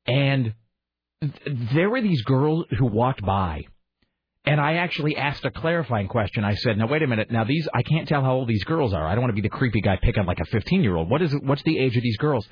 [0.06, 0.54] And
[1.20, 3.66] th- there were these girls who walked by,
[4.44, 6.44] and I actually asked a clarifying question.
[6.44, 8.92] I said, now wait a minute, now these I can't tell how old these girls
[8.92, 9.06] are.
[9.06, 11.10] I don't want to be the creepy guy picking like a fifteen year old.
[11.10, 12.46] What is it, what's the age of these girls?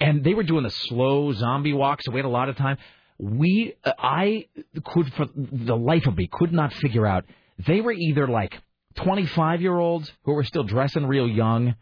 [0.00, 2.78] And they were doing the slow zombie walk, so we had a lot of time
[3.18, 4.46] we uh, I
[4.84, 7.24] could for the life of me could not figure out
[7.66, 8.60] they were either like
[8.96, 11.74] 25 year olds who were still dressing real young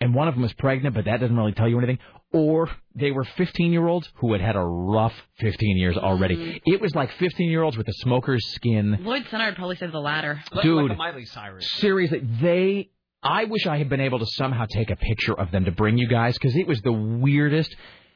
[0.00, 1.98] and one of them was pregnant but that doesn't really tell you anything
[2.36, 6.56] or they were 15 year olds who had had a rough 15 years already mm-hmm.
[6.72, 9.86] it was like 15 year olds with a smoker's skin Lloyd Center would probably say
[9.86, 10.42] the latter.
[10.62, 10.90] Dude.
[10.90, 11.70] Like Miley Cyrus.
[11.72, 12.90] seriously they
[13.22, 15.98] I wish I had been able to somehow take a picture of them to bring
[15.98, 17.74] you guys because it was the weirdest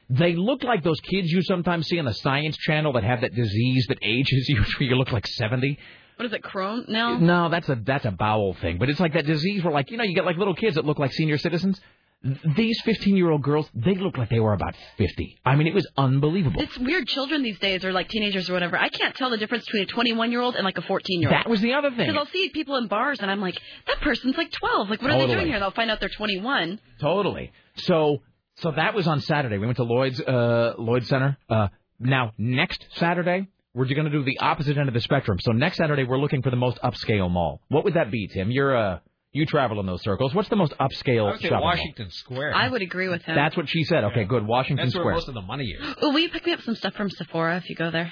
[0.09, 3.33] they looked like those kids you sometimes see on the Science Channel that have that
[3.33, 5.79] disease that ages you where you look like 70.
[6.17, 6.87] What is it, Crohn?
[6.89, 7.17] No.
[7.17, 9.97] No, that's a that's a bowel thing, but it's like that disease where like you
[9.97, 11.81] know you get like little kids that look like senior citizens.
[12.23, 15.39] Th- These 15 year old girls, they look like they were about 50.
[15.45, 16.61] I mean, it was unbelievable.
[16.61, 17.07] It's weird.
[17.07, 18.77] Children these days, are like teenagers or whatever.
[18.77, 21.29] I can't tell the difference between a 21 year old and like a 14 year
[21.29, 21.35] old.
[21.39, 22.07] That was the other thing.
[22.07, 24.89] Because I'll see people in bars and I'm like, that person's like 12.
[24.89, 25.59] Like, what are they doing here?
[25.59, 26.79] They'll find out they're 21.
[26.99, 27.51] Totally.
[27.75, 28.21] So
[28.55, 29.57] so that was on Saturday.
[29.57, 31.37] We went to Lloyd's uh, Lloyd Center.
[31.49, 31.69] Uh,
[31.99, 35.39] now next Saturday we're going to do the opposite end of the spectrum.
[35.39, 37.61] So next Saturday we're looking for the most upscale mall.
[37.69, 38.51] What would that be, Tim?
[38.51, 38.99] You're uh
[39.33, 40.33] you travel in those circles.
[40.33, 42.53] What's the most upscale I would say shopping Washington Square.
[42.55, 43.35] I would agree with mall?
[43.35, 43.41] him.
[43.43, 44.03] That's what she said.
[44.05, 44.45] Okay, good.
[44.45, 45.13] Washington That's where Square.
[45.15, 45.95] most of the money is.
[46.01, 48.11] Oh, will you pick me up some stuff from Sephora if you go there?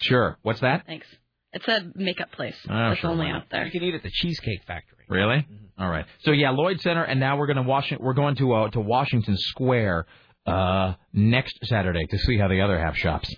[0.00, 0.38] Sure.
[0.42, 0.86] What's that?
[0.86, 1.06] Thanks.
[1.52, 2.56] It's a makeup place.
[2.68, 3.64] Oh, It's sure, only out there.
[3.64, 5.04] You can eat at the Cheesecake Factory.
[5.08, 5.46] Really?
[5.78, 6.04] All right.
[6.22, 8.04] So yeah, Lloyd Center, and now we're going to Washington.
[8.04, 10.06] We're going to uh, to Washington Square
[10.46, 13.32] uh, next Saturday to see how the other half shops,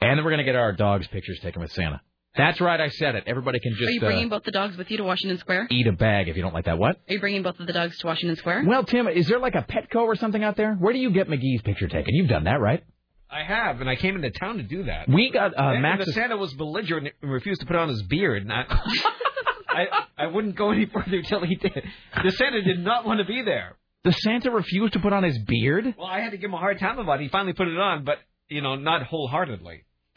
[0.00, 2.00] and then we're going to get our dogs' pictures taken with Santa.
[2.36, 3.24] That's right, I said it.
[3.26, 3.88] Everybody can just.
[3.88, 5.66] Are you bringing uh, both the dogs with you to Washington Square?
[5.70, 6.78] eat a bag if you don't like that.
[6.78, 6.96] What?
[7.08, 8.64] Are you bringing both of the dogs to Washington Square?
[8.66, 10.74] Well, Tim, is there like a Petco or something out there?
[10.74, 12.14] Where do you get McGee's picture taken?
[12.14, 12.84] You've done that, right?
[13.28, 15.08] I have, and I came into town to do that.
[15.08, 16.04] We got uh, and Max.
[16.04, 18.42] the Santa was belligerent and refused to put on his beard.
[18.42, 18.64] And I,
[19.68, 19.86] I,
[20.18, 21.84] I wouldn't go any further until he did.
[22.24, 23.76] The Santa did not want to be there.
[24.02, 25.94] The Santa refused to put on his beard.
[25.96, 27.24] Well, I had to give him a hard time about it.
[27.24, 28.16] He finally put it on, but
[28.48, 29.84] you know, not wholeheartedly.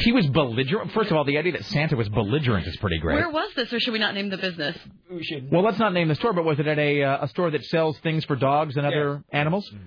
[0.00, 0.92] He was belligerent.
[0.92, 3.16] First of all, the idea that Santa was belligerent is pretty great.
[3.16, 4.76] Where was this, or should we not name the business?
[5.10, 5.50] We should.
[5.50, 7.64] Well, let's not name the store, but was it at a uh, a store that
[7.66, 9.68] sells things for dogs and other animals?
[9.72, 9.84] Mm-hmm.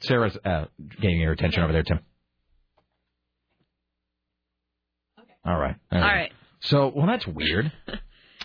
[0.00, 0.66] Sarah's uh,
[1.00, 2.00] getting your attention over there, Tim.
[5.18, 5.32] Okay.
[5.44, 5.76] All right.
[5.90, 6.32] All right.
[6.60, 7.72] So, well, that's weird.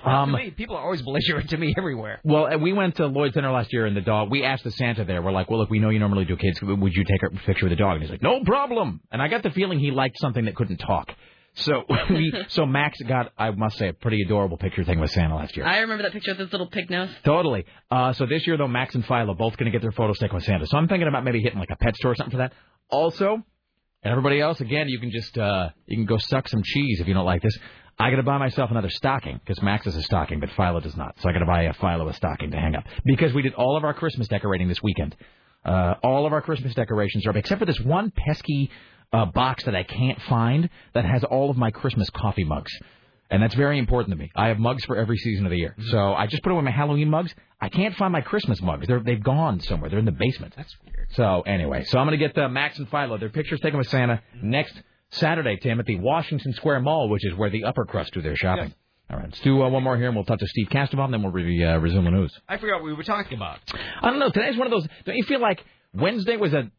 [0.03, 2.19] to Um, me, people are always belligerent to me everywhere.
[2.23, 4.29] well, we went to Lloyd Center last year, and the dog.
[4.29, 5.21] We asked the Santa there.
[5.21, 6.61] We're like, "Well, look, we know you normally do kids.
[6.61, 9.27] Would you take a picture of the dog?" And he's like, "No problem." And I
[9.27, 11.13] got the feeling he liked something that couldn't talk.
[11.55, 15.35] So we, so Max got, I must say, a pretty adorable picture thing with Santa
[15.35, 15.65] last year.
[15.65, 17.09] I remember that picture with his little pig nose.
[17.23, 17.65] Totally.
[17.89, 20.35] Uh, so this year, though, Max and Philo both going to get their photos taken
[20.35, 20.67] with Santa.
[20.67, 22.53] So I'm thinking about maybe hitting like a pet store or something for that.
[22.89, 23.43] Also,
[24.03, 27.07] and everybody else, again, you can just uh, you can go suck some cheese if
[27.07, 27.57] you don't like this.
[27.99, 30.95] I got to buy myself another stocking because Max has a stocking, but Philo does
[30.95, 31.15] not.
[31.19, 33.53] So I got to buy a Philo a stocking to hang up because we did
[33.55, 35.17] all of our Christmas decorating this weekend.
[35.65, 38.71] Uh, all of our Christmas decorations are up except for this one pesky
[39.11, 42.71] uh, box that I can't find that has all of my Christmas coffee mugs.
[43.29, 44.31] And that's very important to me.
[44.33, 45.75] I have mugs for every season of the year.
[45.91, 47.35] So I just put away my Halloween mugs.
[47.61, 48.87] I can't find my Christmas mugs.
[48.87, 49.89] They're, they've gone somewhere.
[49.89, 50.53] They're in the basement.
[50.55, 51.09] That's weird.
[51.11, 53.89] So anyway, so I'm going to get uh, Max and Philo their pictures taken with
[53.89, 54.73] Santa next
[55.11, 58.35] Saturday, Tim, at the Washington Square Mall, which is where the upper crust do their
[58.35, 58.73] shopping.
[59.09, 61.23] All right, let's do uh, one more here, and we'll talk to Steve Kastenbaum, then
[61.23, 62.39] we'll re- uh, resume the news.
[62.47, 63.57] I forgot what we were talking about.
[64.01, 64.29] I don't know.
[64.29, 64.87] Today's one of those.
[65.05, 65.63] Don't you feel like
[65.93, 66.69] Wednesday was a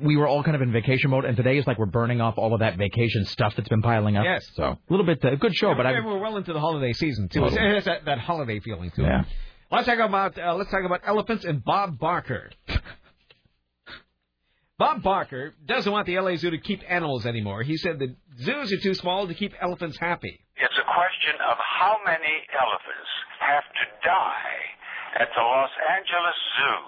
[0.00, 2.34] we were all kind of in vacation mode, and today is like we're burning off
[2.38, 4.24] all of that vacation stuff that's been piling up.
[4.24, 4.46] Yes.
[4.54, 5.92] So a little bit uh, good show, but I.
[6.00, 7.40] we're well into the holiday season too.
[7.40, 7.60] Totally.
[7.60, 9.02] It has that, that holiday feeling too.
[9.02, 9.24] Yeah.
[9.72, 12.50] Let's talk about uh, let's talk about elephants and Bob Barker.
[14.82, 17.62] Bob Barker doesn't want the LA Zoo to keep animals anymore.
[17.62, 20.42] He said the zoos are too small to keep elephants happy.
[20.58, 24.58] It's a question of how many elephants have to die
[25.22, 26.82] at the Los Angeles Zoo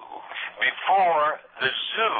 [0.58, 2.18] before the zoo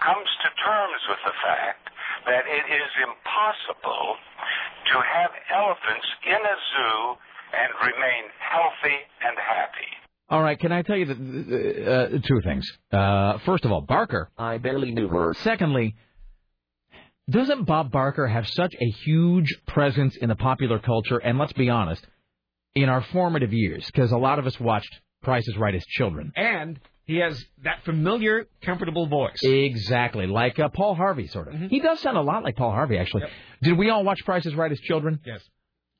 [0.00, 1.92] comes to terms with the fact
[2.32, 6.96] that it is impossible to have elephants in a zoo
[7.52, 8.96] and remain healthy
[9.28, 10.05] and happy.
[10.28, 12.66] All right, can I tell you the, uh, two things?
[12.92, 14.28] Uh, first of all, Barker.
[14.36, 15.34] I barely knew her.
[15.34, 15.94] Secondly,
[17.30, 21.18] doesn't Bob Barker have such a huge presence in the popular culture?
[21.18, 22.04] And let's be honest,
[22.74, 24.92] in our formative years, because a lot of us watched
[25.22, 26.32] Price is Right as children.
[26.34, 29.38] And he has that familiar, comfortable voice.
[29.42, 31.54] Exactly, like uh, Paul Harvey, sort of.
[31.70, 33.22] He does sound a lot like Paul Harvey, actually.
[33.62, 35.20] Did we all watch Price is Right as children?
[35.24, 35.40] Yes.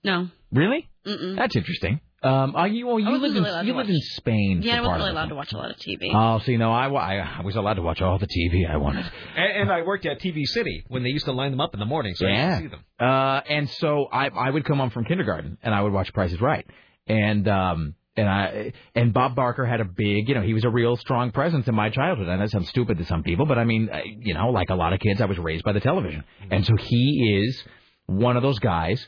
[0.02, 0.28] No.
[0.52, 0.88] Really?
[1.06, 1.36] Mm-mm.
[1.36, 2.00] That's interesting.
[2.26, 4.60] Um, are you, well, you I lived really in you lived in Spain.
[4.62, 6.10] Yeah, I wasn't really allowed to watch a lot of TV.
[6.12, 9.06] Oh, see, no, I, I, I was allowed to watch all the TV I wanted.
[9.36, 11.80] And, and I worked at TV City when they used to line them up in
[11.80, 12.48] the morning, so I yeah.
[12.48, 12.84] used to see them.
[12.98, 16.32] Uh, and so I I would come home from kindergarten and I would watch Price
[16.32, 16.66] is Right,
[17.06, 20.70] and um and I and Bob Barker had a big you know he was a
[20.70, 22.28] real strong presence in my childhood.
[22.28, 23.90] And that sounds stupid to some people, but I mean
[24.20, 26.74] you know like a lot of kids, I was raised by the television, and so
[26.76, 27.62] he is
[28.06, 29.06] one of those guys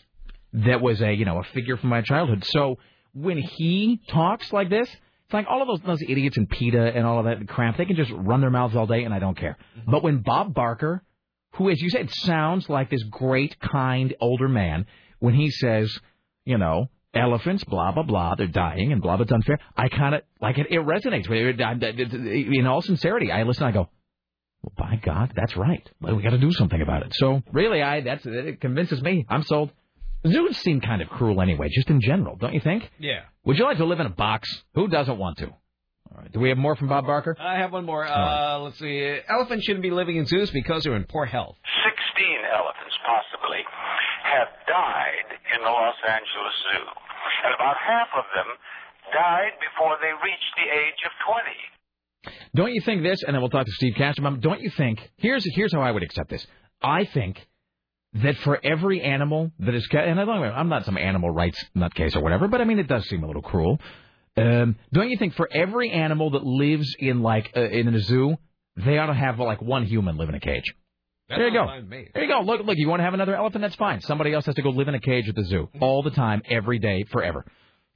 [0.53, 2.45] that was a you know a figure from my childhood.
[2.45, 2.77] So
[3.15, 4.89] when he talks like this.
[4.89, 7.77] It's like all of those those idiots and PETA and all of that crap.
[7.77, 9.59] They can just run their mouths all day, and I don't care.
[9.79, 9.91] Mm-hmm.
[9.91, 11.03] But when Bob Barker
[11.53, 14.87] who, as you said, sounds like this great, kind older man
[15.19, 15.97] when he says,
[16.45, 19.59] you know, elephants, blah blah blah, they're dying and blah blah, it's unfair.
[19.77, 20.69] I kind of like it.
[20.71, 21.29] It resonates.
[21.29, 22.59] with me.
[22.59, 23.65] In all sincerity, I listen.
[23.65, 23.89] I go,
[24.63, 25.89] well, by God, that's right.
[26.01, 27.15] Well, we got to do something about it.
[27.15, 29.27] So really, I that's it convinces me.
[29.29, 29.71] I'm sold.
[30.27, 32.91] Zoos seem kind of cruel anyway, just in general, don't you think?
[32.99, 33.23] Yeah.
[33.45, 34.49] Would you like to live in a box?
[34.75, 35.47] Who doesn't want to?
[35.47, 36.33] All right.
[36.33, 37.37] Do we have more from Bob Barker?
[37.39, 38.05] I have one more.
[38.07, 39.19] Uh, let's see.
[39.29, 41.57] Elephants shouldn't be living in zoos because they're in poor health.
[41.65, 43.63] 16 elephants, possibly,
[44.25, 46.85] have died in the Los Angeles Zoo.
[47.45, 48.47] And about half of them
[49.13, 51.13] died before they reached the age of
[52.25, 52.41] 20.
[52.55, 53.23] Don't you think this?
[53.23, 54.41] And then we'll talk to Steve Kastenbaum.
[54.41, 54.99] Don't you think?
[55.17, 56.47] Here's here's how I would accept this.
[56.83, 57.47] I think
[58.23, 62.17] that for every animal that is, and I don't, I'm not some animal rights nutcase
[62.17, 63.81] or whatever, but I mean it does seem a little cruel.
[64.37, 68.37] Um, don't you think for every animal that lives in like uh, in a zoo,
[68.77, 70.65] they ought to have like one human live in a cage?
[71.29, 71.67] That's there you go.
[71.67, 72.09] fine with me.
[72.15, 72.41] There you go.
[72.41, 72.77] Look, look.
[72.79, 73.63] You want to have another elephant?
[73.63, 74.01] That's fine.
[74.03, 76.41] Somebody else has to go live in a cage at the zoo all the time,
[76.49, 77.45] every day, forever.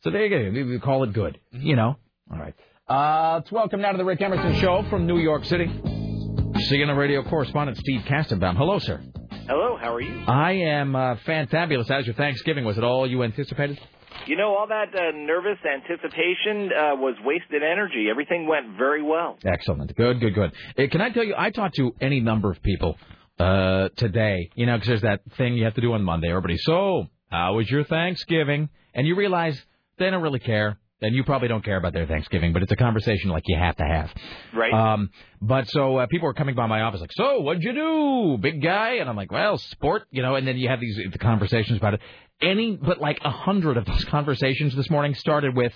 [0.03, 0.51] So there you go.
[0.53, 1.39] We- We call it good.
[1.53, 1.97] You know.
[2.31, 2.55] All right.
[2.89, 5.67] Uh, let's welcome now to the Rick Emerson Show from New York City.
[5.67, 8.57] CNN radio correspondent Steve Kastenbaum.
[8.57, 9.01] Hello, sir.
[9.47, 10.25] Hello, how are you?
[10.27, 11.89] I am uh, fantabulous.
[11.89, 12.65] How's your Thanksgiving?
[12.65, 13.79] Was it all you anticipated?
[14.27, 18.07] You know, all that uh, nervous anticipation uh, was wasted energy.
[18.09, 19.39] Everything went very well.
[19.45, 19.95] Excellent.
[19.97, 20.53] Good, good, good.
[20.79, 22.97] Uh, can I tell you, I talked to any number of people
[23.41, 26.29] uh, today, you know, because there's that thing you have to do on Monday.
[26.29, 28.69] Everybody, so how was your Thanksgiving?
[28.95, 29.61] And you realize
[29.99, 30.79] they don't really care.
[31.03, 33.77] And you probably don't care about their Thanksgiving, but it's a conversation like you have
[33.77, 34.15] to have.
[34.55, 34.73] Right.
[34.73, 35.11] Um,
[35.41, 38.63] but so uh, people were coming by my office like, so what'd you do, big
[38.63, 38.95] guy?
[38.95, 40.37] And I'm like, well, sport, you know.
[40.37, 42.01] And then you have these the conversations about it.
[42.41, 45.73] Any, but like a hundred of those conversations this morning started with,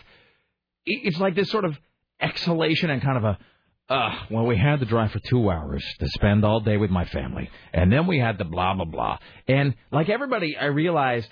[0.84, 1.76] it's like this sort of
[2.20, 3.38] exhalation and kind of a,
[3.88, 7.04] uh, well, we had to drive for two hours to spend all day with my
[7.04, 9.18] family, and then we had the blah blah blah.
[9.46, 11.28] And like everybody, I realized,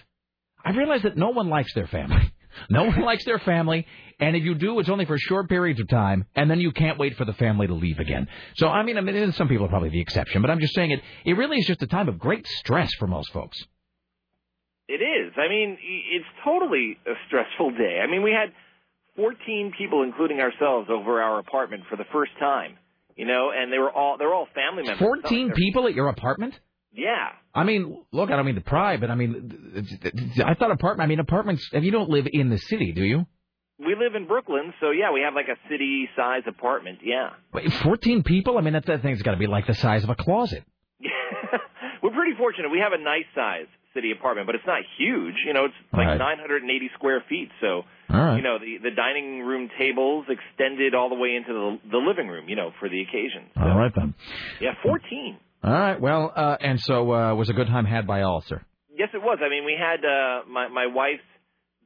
[0.64, 2.32] I realized that no one likes their family.
[2.68, 3.86] No one likes their family,
[4.20, 6.98] and if you do, it's only for short periods of time, and then you can't
[6.98, 8.28] wait for the family to leave again.
[8.56, 10.90] So, I mean, I mean, some people are probably the exception, but I'm just saying
[10.92, 11.00] it.
[11.24, 13.58] It really is just a time of great stress for most folks.
[14.86, 15.32] It is.
[15.36, 18.00] I mean, it's totally a stressful day.
[18.02, 18.52] I mean, we had
[19.16, 22.76] 14 people, including ourselves, over our apartment for the first time.
[23.16, 24.98] You know, and they were all they're all family members.
[24.98, 26.58] Fourteen people at your apartment?
[26.94, 27.28] Yeah.
[27.54, 29.84] I mean, look, I don't mean to pry, but I mean,
[30.44, 31.06] I thought apartment.
[31.06, 31.68] I mean, apartments.
[31.72, 33.26] If you don't live in the city, do you?
[33.78, 37.00] We live in Brooklyn, so yeah, we have like a city size apartment.
[37.02, 37.30] Yeah.
[37.52, 38.56] Wait, Fourteen people?
[38.56, 40.62] I mean, that, that thing's got to be like the size of a closet.
[42.02, 42.70] We're pretty fortunate.
[42.70, 45.34] We have a nice size city apartment, but it's not huge.
[45.46, 46.18] You know, it's like Right.
[46.18, 47.48] 980 square feet.
[47.60, 48.36] So, right.
[48.36, 52.28] you know, the the dining room tables extended all the way into the the living
[52.28, 52.48] room.
[52.48, 53.50] You know, for the occasion.
[53.56, 54.14] All right then.
[54.60, 55.36] Yeah, 14.
[55.64, 55.98] All right.
[55.98, 58.62] Well, uh, and so uh, was a good time had by all, sir.
[58.94, 59.38] Yes, it was.
[59.42, 61.22] I mean, we had uh, my my wife's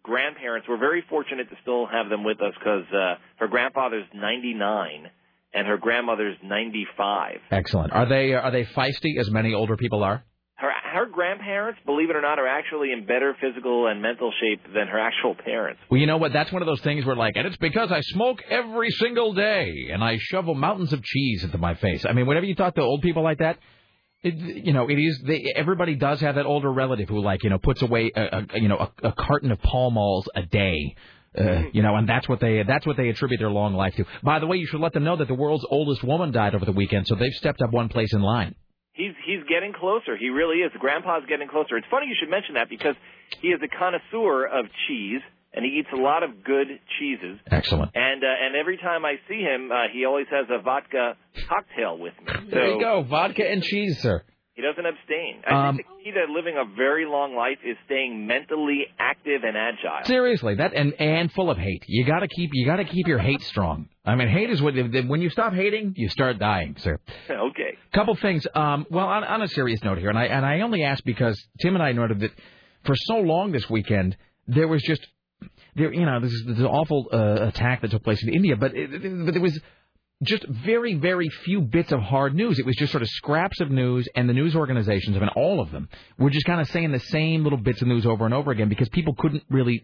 [0.02, 0.66] grandparents.
[0.68, 5.06] We're very fortunate to still have them with us because uh, her grandfather's 99
[5.54, 7.36] and her grandmother's 95.
[7.52, 7.92] Excellent.
[7.92, 10.24] Are they are they feisty as many older people are?
[10.58, 14.60] Her her grandparents, believe it or not, are actually in better physical and mental shape
[14.74, 15.80] than her actual parents.
[15.88, 16.32] Well, you know what?
[16.32, 19.90] That's one of those things where like, and it's because I smoke every single day
[19.92, 22.04] and I shovel mountains of cheese into my face.
[22.04, 23.56] I mean, whenever you talk to old people like that,
[24.22, 25.22] it, you know, it is.
[25.24, 28.60] They, everybody does have that older relative who, like, you know, puts away, a, a,
[28.60, 30.96] you know, a, a carton of Pall Malls a day.
[31.38, 34.04] Uh, you know, and that's what they that's what they attribute their long life to.
[34.24, 36.64] By the way, you should let them know that the world's oldest woman died over
[36.64, 38.56] the weekend, so they've stepped up one place in line.
[38.98, 40.16] He's he's getting closer.
[40.18, 40.72] He really is.
[40.78, 41.76] Grandpa's getting closer.
[41.78, 42.96] It's funny you should mention that because
[43.40, 45.22] he is a connoisseur of cheese
[45.54, 46.66] and he eats a lot of good
[46.98, 47.38] cheeses.
[47.48, 47.92] Excellent.
[47.94, 51.16] And uh, and every time I see him, uh, he always has a vodka
[51.48, 52.32] cocktail with me.
[52.50, 54.24] So There you go, vodka and cheese, sir.
[54.54, 55.42] He doesn't abstain.
[55.46, 59.42] I Um, think the key to living a very long life is staying mentally active
[59.44, 60.04] and agile.
[60.06, 61.84] Seriously, that and and full of hate.
[61.86, 63.88] You got to keep you got to keep your hate strong.
[64.08, 66.98] I mean, hate is what when you stop hating, you start dying, sir.
[67.30, 67.76] okay.
[67.92, 68.46] Couple things.
[68.54, 71.38] Um, well, on, on a serious note here, and I and I only ask because
[71.60, 72.30] Tim and I noted that
[72.84, 74.16] for so long this weekend
[74.46, 75.06] there was just
[75.76, 78.74] there, you know, this is this awful uh, attack that took place in India, but
[78.74, 79.60] it, it- but there was
[80.22, 82.58] just very very few bits of hard news.
[82.58, 85.60] It was just sort of scraps of news, and the news organizations, I mean, all
[85.60, 85.88] of them,
[86.18, 88.68] were just kind of saying the same little bits of news over and over again
[88.68, 89.82] because people couldn't really.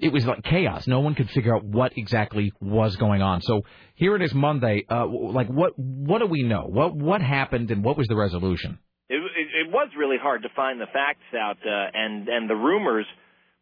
[0.00, 0.86] It was like chaos.
[0.86, 3.42] No one could figure out what exactly was going on.
[3.42, 3.62] So
[3.94, 4.84] here it is Monday.
[4.90, 6.64] Uh, like what what do we know?
[6.66, 8.78] What what happened, and what was the resolution?
[9.08, 12.54] It, it, it was really hard to find the facts out, uh, and and the
[12.54, 13.06] rumors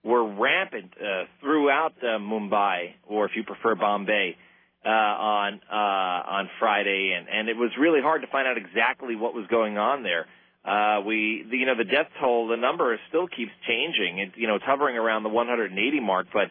[0.04, 4.36] were rampant uh, throughout uh, Mumbai, or if you prefer Bombay,
[4.84, 9.16] uh, on uh, on Friday, and and it was really hard to find out exactly
[9.16, 10.26] what was going on there.
[10.64, 14.18] Uh, we, the, you know, the death toll, the number still keeps changing.
[14.18, 16.50] It, you know, it's hovering around the 180 mark, but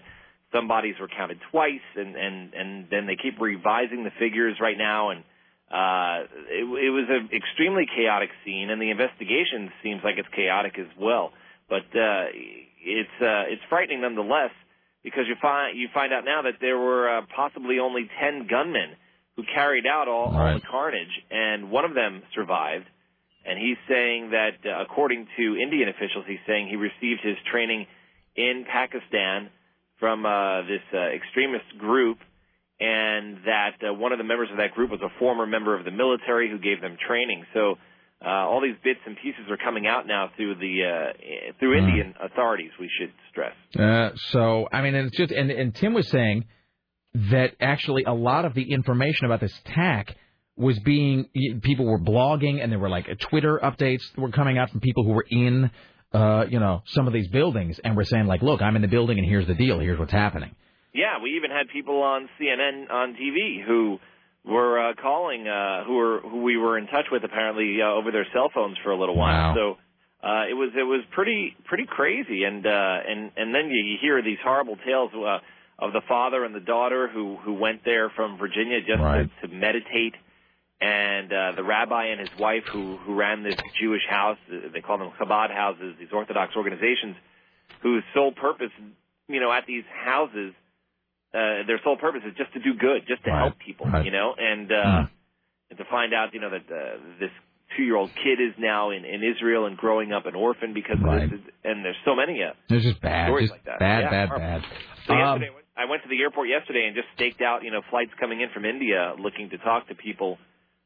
[0.52, 4.78] some bodies were counted twice, and and and then they keep revising the figures right
[4.78, 5.24] now, and
[5.70, 10.80] uh, it, it was an extremely chaotic scene, and the investigation seems like it's chaotic
[10.80, 11.32] as well.
[11.70, 12.32] But uh,
[12.82, 14.52] it's uh, it's frightening nonetheless
[15.08, 18.92] because you find you find out now that there were uh, possibly only ten gunmen
[19.38, 22.84] who carried out all, all the carnage, and one of them survived.
[23.46, 27.88] And he's saying that, uh, according to Indian officials, he's saying he received his training
[28.36, 29.50] in Pakistan
[29.98, 32.18] from uh, this uh, extremist group,
[32.82, 35.86] and that uh, one of the members of that group was a former member of
[35.86, 37.46] the military who gave them training.
[37.54, 37.78] So
[38.26, 42.16] uh, all these bits and pieces are coming out now through the uh, through Indian
[42.20, 42.72] authorities.
[42.80, 43.54] We should stress.
[43.78, 46.46] Uh, so I mean, and it's just and, and Tim was saying
[47.32, 50.16] that actually a lot of the information about this attack
[50.56, 51.26] was being
[51.62, 55.12] people were blogging and there were like Twitter updates were coming out from people who
[55.12, 55.70] were in
[56.12, 58.88] uh, you know some of these buildings and were saying like, look, I'm in the
[58.88, 60.56] building and here's the deal, here's what's happening.
[60.94, 64.00] Yeah, we even had people on CNN on TV who
[64.48, 68.12] were uh, calling, uh, who were who we were in touch with apparently uh, over
[68.12, 69.54] their cell phones for a little while.
[69.54, 69.56] Wow.
[69.56, 73.98] So uh, it was it was pretty pretty crazy, and uh, and and then you,
[74.02, 75.40] hear these horrible tales uh,
[75.80, 79.30] of the father and the daughter who who went there from Virginia just Right.
[79.42, 80.16] to, to meditate,
[80.82, 84.38] and uh, the rabbi and his wife who who ran this Jewish house.
[84.50, 87.16] They call them Chabad houses, these Orthodox organizations,
[87.82, 88.72] whose sole purpose,
[89.28, 90.54] you know, at these houses,
[91.34, 93.40] uh, their sole purpose is just to do good, just to Right.
[93.40, 94.06] help people, Right.
[94.06, 95.10] you know, and uh, Mm.
[95.70, 97.32] and to find out, you know, that uh, this
[97.76, 101.24] two-year-old kid is now in, in Israel and growing up an orphan because Right.
[101.24, 103.80] of this, and there's so many uh, It was just bad, stories just like that.
[103.80, 104.48] bad, Yeah, bad, horrible.
[104.48, 104.62] bad.
[105.06, 107.64] So Um, yesterday, I went- I went to the airport yesterday and just staked out,
[107.64, 110.40] you know, flights coming in from India, looking to talk to people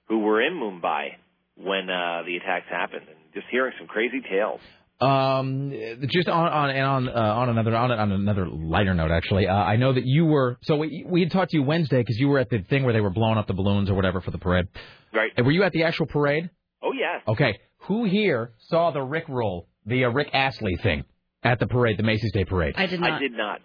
[0.09, 1.15] who were in Mumbai
[1.55, 4.59] when uh, the attacks happened, and just hearing some crazy tales.
[5.01, 5.71] Um,
[6.09, 9.53] just on on and on uh, on another on, on another lighter note, actually, uh,
[9.53, 12.27] I know that you were so we we had talked to you Wednesday because you
[12.29, 14.37] were at the thing where they were blowing up the balloons or whatever for the
[14.37, 14.67] parade.
[15.11, 15.31] Right.
[15.35, 16.51] And were you at the actual parade?
[16.83, 17.23] Oh yes.
[17.27, 17.59] Okay.
[17.87, 21.03] Who here saw the Rick roll, the uh, Rick Astley thing
[21.43, 22.75] at the parade, the Macy's Day Parade?
[22.77, 23.61] I did I did not.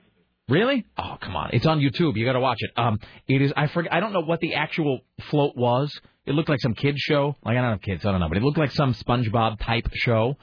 [0.48, 0.86] Really?
[0.96, 1.50] Oh, come on.
[1.52, 2.16] It's on YouTube.
[2.16, 2.70] You got to watch it.
[2.76, 3.52] Um, it is.
[3.56, 3.92] I forget.
[3.92, 5.92] I don't know what the actual float was.
[6.24, 7.36] It looked like some kids show.
[7.44, 8.06] Like I don't have kids.
[8.06, 10.36] I don't know, but it looked like some SpongeBob type show.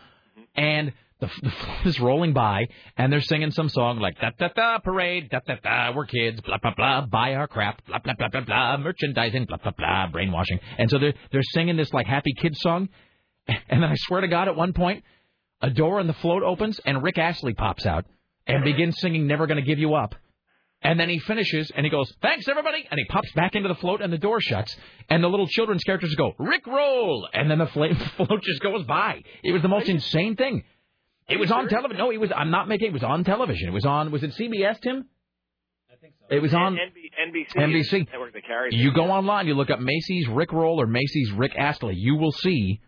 [0.56, 2.68] And the, the float is rolling by,
[2.98, 5.96] and they're singing some song like da da da parade, da da da.
[5.96, 7.06] We're kids, blah blah blah.
[7.06, 8.78] Buy our crap, blah blah blah blah blah.
[8.78, 10.08] Merchandising, blah blah blah.
[10.08, 10.60] Brainwashing.
[10.78, 12.90] And so they're they're singing this like happy kids song.
[13.48, 15.04] And then I swear to God, at one point,
[15.62, 18.06] a door in the float opens and Rick Astley pops out
[18.48, 20.16] and begins singing "Never Gonna Give You Up."
[20.84, 23.76] And then he finishes and he goes, "Thanks everybody," and he pops back into the
[23.76, 24.76] float and the door shuts.
[25.10, 28.84] And the little children's characters go, "Rick roll," and then the flame float just goes
[28.84, 29.24] by.
[29.44, 30.64] It was the most insane thing.
[31.30, 31.98] It was on television.
[31.98, 32.32] No, it was.
[32.36, 32.88] I'm not making.
[32.88, 33.70] It was on television.
[33.70, 34.12] It was on.
[34.12, 35.06] Was it CBS, Tim?
[35.90, 36.36] I think so.
[36.36, 36.76] It was on.
[36.76, 37.56] NBC.
[37.56, 38.12] NBC.
[38.12, 41.54] Network that carries You go online, you look up Macy's Rick Roll or Macy's Rick
[41.58, 41.96] Astley.
[41.96, 42.82] You will see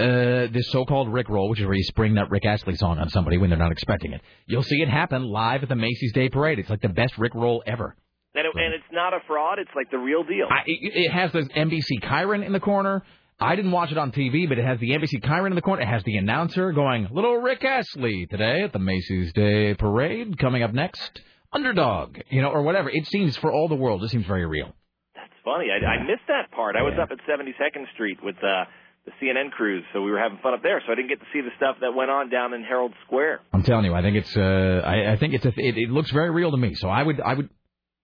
[0.00, 3.08] uh, this so-called Rick Roll, which is where you spring that Rick Astley song on
[3.10, 4.20] somebody when they're not expecting it.
[4.46, 6.58] You'll see it happen live at the Macy's Day Parade.
[6.58, 7.96] It's like the best Rick Roll ever.
[8.34, 10.46] And, it, and it's not a fraud; it's like the real deal.
[10.50, 13.04] I, it, it has the NBC Chyron in the corner.
[13.38, 15.82] I didn't watch it on TV, but it has the NBC Chyron in the corner.
[15.82, 20.36] It has the announcer going, "Little Rick Astley today at the Macy's Day Parade.
[20.38, 21.20] Coming up next,
[21.52, 22.90] Underdog." You know, or whatever.
[22.90, 24.74] It seems for all the world, it seems very real.
[25.14, 25.66] That's funny.
[25.70, 26.74] I, I missed that part.
[26.74, 27.04] I was Yeah.
[27.04, 28.64] up at 72nd Street with uh,
[29.04, 30.82] the CNN crews, so we were having fun up there.
[30.86, 33.40] So I didn't get to see the stuff that went on down in Herald Square.
[33.52, 34.36] I'm telling you, I think it's.
[34.36, 35.44] Uh, I, I think it's.
[35.44, 36.74] A, it, it looks very real to me.
[36.74, 37.20] So I would.
[37.20, 37.50] I would.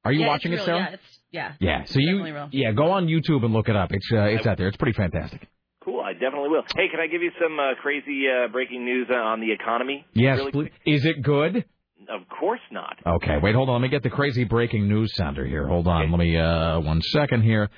[0.04, 0.78] Are you yeah, watching it's it, real.
[0.78, 0.88] Sarah?
[0.90, 1.52] Yeah, it's yeah.
[1.60, 1.84] Yeah.
[1.84, 2.24] So you.
[2.24, 2.48] Real.
[2.52, 2.72] Yeah.
[2.72, 3.90] Go on YouTube and look it up.
[3.92, 4.06] It's.
[4.12, 4.68] Uh, it's out there.
[4.68, 5.48] It's pretty fantastic.
[5.84, 6.00] Cool.
[6.00, 6.62] I definitely will.
[6.76, 10.04] Hey, can I give you some uh, crazy uh, breaking news uh, on the economy?
[10.12, 10.38] Yes.
[10.38, 10.70] Really please.
[10.84, 11.64] Is it good?
[12.08, 12.96] Of course not.
[13.06, 13.38] Okay.
[13.42, 13.54] Wait.
[13.54, 13.76] Hold on.
[13.76, 15.66] Let me get the crazy breaking news sounder here.
[15.66, 16.10] Hold on.
[16.10, 16.36] Let me.
[16.36, 17.68] Uh, one second here.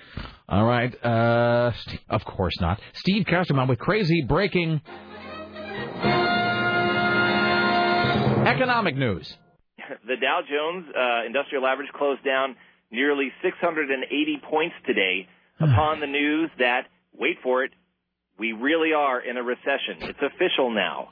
[0.49, 0.93] All right.
[1.05, 2.81] Uh, St- of course not.
[2.95, 4.81] Steve Kastenbaum with crazy breaking
[8.47, 9.37] economic news.
[10.07, 12.57] the Dow Jones uh, Industrial Average closed down
[12.91, 15.27] nearly 680 points today
[15.61, 16.83] upon the news that,
[17.17, 17.73] wait for it,
[18.39, 20.01] we really are in a recession.
[20.01, 21.11] It's official now.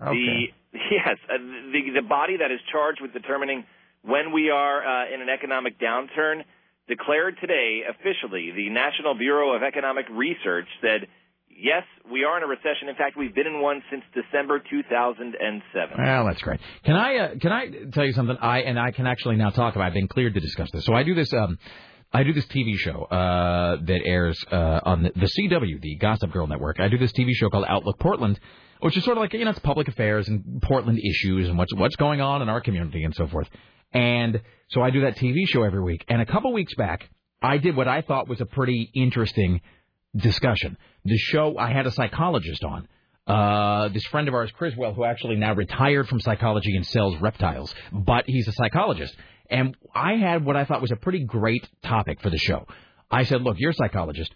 [0.00, 0.46] The
[0.90, 1.38] yes, uh,
[1.72, 3.64] the the body that is charged with determining
[4.02, 6.42] when we are uh, in an economic downturn
[6.88, 8.52] declared today officially.
[8.54, 11.06] The National Bureau of Economic Research said,
[11.48, 12.88] yes, we are in a recession.
[12.88, 15.96] In fact, we've been in one since December 2007.
[15.96, 16.60] Well, that's great.
[16.84, 18.36] Can I uh, can I tell you something?
[18.40, 19.86] I and I can actually now talk about.
[19.86, 20.84] I've been cleared to discuss this.
[20.84, 21.32] So I do this.
[21.32, 21.58] Um,
[22.14, 26.30] I do this TV show uh, that airs uh, on the, the CW, the Gossip
[26.30, 26.78] Girl Network.
[26.78, 28.38] I do this TV show called Outlook Portland,
[28.82, 31.72] which is sort of like you know it's public affairs and Portland issues and what's
[31.74, 33.48] what's going on in our community and so forth.
[33.92, 34.40] And
[34.70, 36.04] so I do that TV show every week.
[36.08, 37.08] And a couple weeks back,
[37.40, 39.60] I did what I thought was a pretty interesting
[40.16, 40.76] discussion.
[41.04, 42.88] The show I had a psychologist on.
[43.24, 47.72] Uh, this friend of ours, Criswell, who actually now retired from psychology and sells reptiles,
[47.92, 49.14] but he's a psychologist.
[49.48, 52.66] And I had what I thought was a pretty great topic for the show.
[53.12, 54.34] I said, look, you're a psychologist.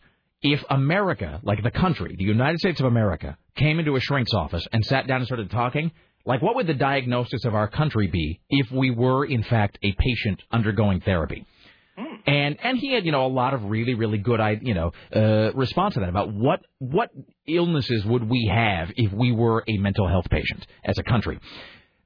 [0.48, 4.64] If America, like the country, the United States of America, came into a shrink's office
[4.70, 5.90] and sat down and started talking,
[6.24, 9.92] like what would the diagnosis of our country be if we were, in fact, a
[9.98, 11.44] patient undergoing therapy?
[12.26, 14.92] and and he had you know a lot of really really good I you know
[15.14, 17.10] uh, response to that about what what
[17.46, 21.40] illnesses would we have if we were a mental health patient as a country.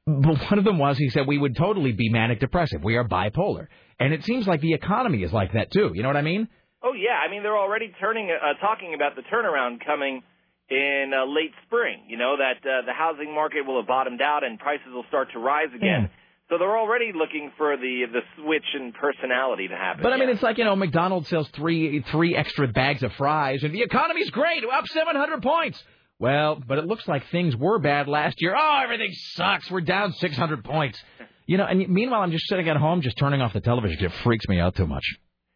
[0.06, 2.82] But one of them was he said we would totally be manic depressive.
[2.82, 3.66] We are bipolar,
[3.98, 5.90] and it seems like the economy is like that too.
[5.94, 6.48] You know what I mean?
[6.82, 10.22] Oh yeah, I mean they're already turning uh, talking about the turnaround coming
[10.70, 12.04] in uh, late spring.
[12.08, 15.28] You know that uh, the housing market will have bottomed out and prices will start
[15.32, 16.10] to rise again.
[16.48, 20.02] So they're already looking for the the switch in personality to happen.
[20.02, 23.62] But I mean, it's like you know, McDonald's sells three three extra bags of fries,
[23.62, 25.82] and the economy's great, up 700 points.
[26.18, 28.54] Well, but it looks like things were bad last year.
[28.58, 29.70] Oh, everything sucks.
[29.70, 31.02] We're down 600 points.
[31.46, 34.04] You know, and meanwhile, I'm just sitting at home, just turning off the television.
[34.04, 35.04] It freaks me out too much.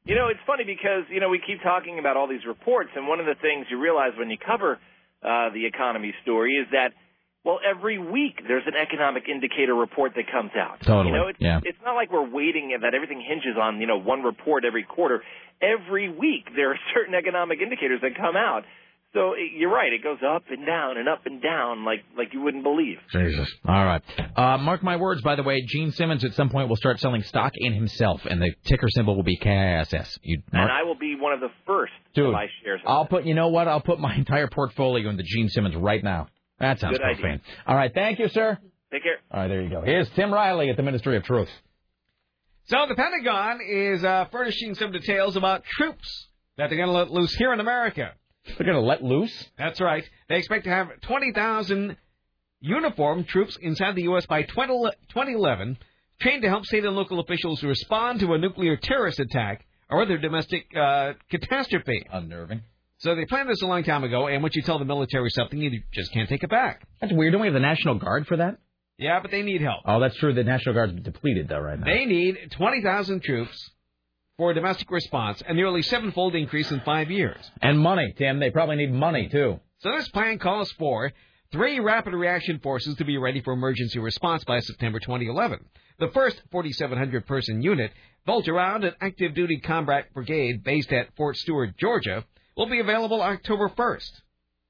[0.04, 3.08] You know, it's funny because you know we keep talking about all these reports, and
[3.08, 4.78] one of the things you realize when you cover
[5.22, 6.92] uh, the economy story is that
[7.42, 10.80] well, every week there's an economic indicator report that comes out.
[10.80, 11.60] Totally, You know, it's, yeah.
[11.62, 14.82] it's not like we're waiting and that everything hinges on you know one report every
[14.82, 15.22] quarter.
[15.62, 18.64] Every week there are certain economic indicators that come out.
[19.14, 22.34] So it, you're right, it goes up and down and up and down like like
[22.34, 22.98] you wouldn't believe.
[23.12, 23.48] Jesus.
[23.66, 24.02] All right.
[24.36, 27.22] Uh, mark my words, by the way, Gene Simmons at some point will start selling
[27.22, 30.18] stock in himself, and the ticker symbol will be KISS.
[30.22, 30.68] You mark?
[30.68, 32.80] And I will be one of the first to buy shares.
[32.84, 33.68] I'll put, you know what?
[33.68, 36.26] I'll put my entire portfolio into Gene Simmons right now.
[36.58, 37.20] That sounds Good idea.
[37.22, 37.40] profane.
[37.66, 37.92] All right.
[37.94, 38.58] Thank you, sir.
[38.92, 39.18] Take care.
[39.30, 39.82] All right, there you go.
[39.82, 41.48] Here's Tim Riley at the Ministry of Truth.
[42.66, 47.10] So the Pentagon is uh, furnishing some details about troops that they're going to let
[47.10, 48.12] loose here in America.
[48.46, 49.48] They're going to let loose?
[49.58, 50.04] That's right.
[50.28, 51.96] They expect to have 20,000
[52.60, 54.26] uniformed troops inside the U.S.
[54.26, 54.72] by 20,
[55.08, 55.78] 2011,
[56.20, 60.18] trained to help state and local officials respond to a nuclear terrorist attack or other
[60.18, 62.06] domestic uh, catastrophe.
[62.12, 62.62] Unnerving.
[62.98, 65.58] So they planned this a long time ago, and once you tell the military something,
[65.58, 66.86] you just can't take it back.
[67.00, 67.32] That's weird.
[67.32, 68.58] Don't we have the National Guard for that?
[68.96, 69.82] Yeah, but they need help.
[69.84, 70.32] Oh, that's true.
[70.32, 71.84] The National Guard's depleted, though, right now.
[71.86, 73.70] They need 20,000 troops
[74.36, 77.38] for a domestic response, a nearly sevenfold increase in five years.
[77.62, 78.40] And money, Tim.
[78.40, 79.60] They probably need money, too.
[79.78, 81.12] So this plan calls for
[81.52, 85.64] three rapid reaction forces to be ready for emergency response by September 2011.
[86.00, 87.92] The first 4,700 person unit,
[88.26, 92.24] built around an active duty combat brigade based at Fort Stewart, Georgia,
[92.56, 94.10] will be available October 1st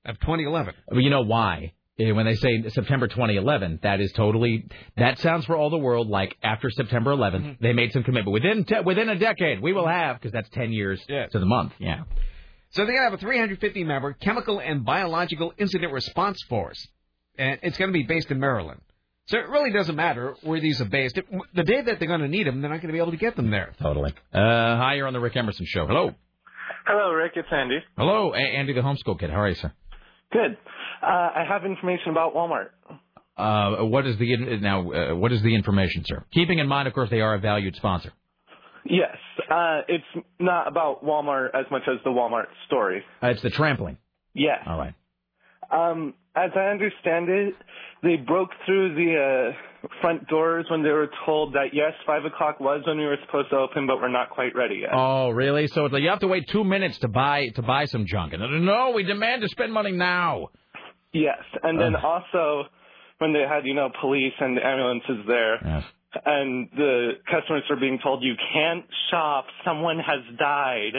[0.06, 0.74] of 2011.
[0.88, 1.73] But you know why?
[1.98, 4.66] Eh, When they say September 2011, that is totally
[4.96, 7.62] that sounds for all the world like after September 11th Mm-hmm.
[7.64, 10.72] they made some commitment within te- within a decade we will have because that's 10
[10.72, 11.26] years Yeah.
[11.28, 11.72] to the month.
[11.78, 12.02] Yeah.
[12.70, 16.84] So they're going to have a 350 member chemical and biological incident response force,
[17.38, 18.80] and it's going to be based in Maryland.
[19.26, 21.16] So it really doesn't matter where these are based.
[21.16, 23.12] It- The day that they're going to need them, they're not going to be able
[23.12, 23.72] to get them there.
[23.80, 24.12] Totally.
[24.32, 24.40] Uh,
[24.82, 25.86] hi, you're on the Rick Emerson show.
[25.86, 26.10] Hello.
[26.86, 27.32] Hello, Rick.
[27.36, 27.78] It's Andy.
[27.96, 29.30] Hello, A- Andy the homeschool kid.
[29.30, 29.72] How are you, sir?
[30.32, 30.56] Good.
[31.04, 32.70] Uh, I have information about Walmart.
[33.36, 34.90] Uh, what is the now?
[34.92, 36.24] Uh, what is the information, sir?
[36.32, 38.12] Keeping in mind, of course, they are a valued sponsor.
[38.84, 39.16] Yes.
[39.50, 43.02] Uh, it's not about Walmart as much as the Walmart story.
[43.22, 43.98] Uh, it's the trampling.
[44.34, 44.60] Yes.
[44.66, 44.94] All right.
[45.70, 47.54] Um, as I understand it,
[48.02, 52.60] they broke through the uh, front doors when they were told that yes, five o'clock
[52.60, 54.90] was when we were supposed to open, but we're not quite ready yet.
[54.92, 55.66] Oh, really?
[55.68, 58.32] So you have to wait two minutes to buy to buy some junk.
[58.32, 60.50] And no, we demand to spend money now.
[61.14, 62.04] Yes, and then Ugh.
[62.04, 62.64] also
[63.18, 65.84] when they had you know police and ambulances there, Yes.
[66.26, 70.94] and the customers are being told you can't shop, someone has died.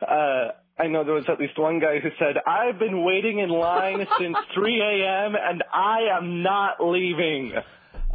[0.00, 3.50] Uh, I know there was at least one guy who said, "I've been waiting in
[3.50, 5.34] line since 3 a.m.
[5.40, 7.52] and I am not leaving."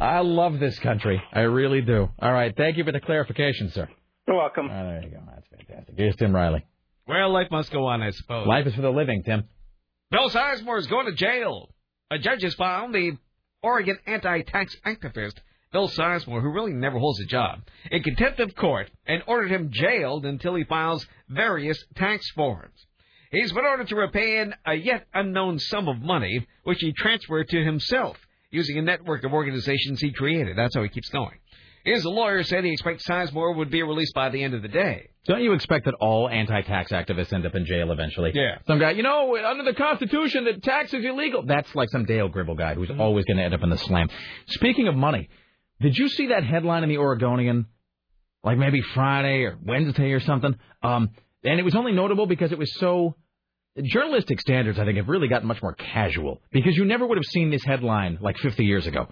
[0.00, 1.20] I love this country.
[1.32, 2.08] I really do.
[2.20, 2.54] All right.
[2.56, 3.88] Thank you for the clarification, sir.
[4.26, 4.66] You're welcome.
[4.70, 5.20] Oh, there you go.
[5.34, 5.94] That's fantastic.
[5.96, 6.64] Here's Tim Riley.
[7.08, 8.46] Well, life must go on, I suppose.
[8.46, 9.44] Life is for the living, Tim.
[10.10, 11.68] Bill Sizemore is going to jail.
[12.10, 13.18] A judge has found the
[13.62, 15.34] Oregon anti-tax activist
[15.70, 17.60] Bill Sizemore, who really never holds a job,
[17.90, 22.86] in contempt of court and ordered him jailed until he files various tax forms.
[23.30, 27.50] He's been ordered to repay an, a yet unknown sum of money, which he transferred
[27.50, 28.16] to himself
[28.50, 30.56] using a network of organizations he created.
[30.56, 31.36] That's how he keeps going.
[31.94, 35.08] His lawyer said he expects Sizemore would be released by the end of the day.
[35.26, 38.32] Don't you expect that all anti-tax activists end up in jail eventually?
[38.34, 38.58] Yeah.
[38.66, 41.44] Some guy, you know, under the Constitution, that tax is illegal.
[41.46, 44.08] That's like some Dale Gribble guy who's always going to end up in the slam.
[44.48, 45.28] Speaking of money,
[45.80, 47.66] did you see that headline in the Oregonian,
[48.44, 50.56] like maybe Friday or Wednesday or something?
[50.82, 51.10] Um,
[51.44, 53.14] and it was only notable because it was so.
[53.80, 57.24] Journalistic standards, I think, have really gotten much more casual because you never would have
[57.26, 59.06] seen this headline like 50 years ago.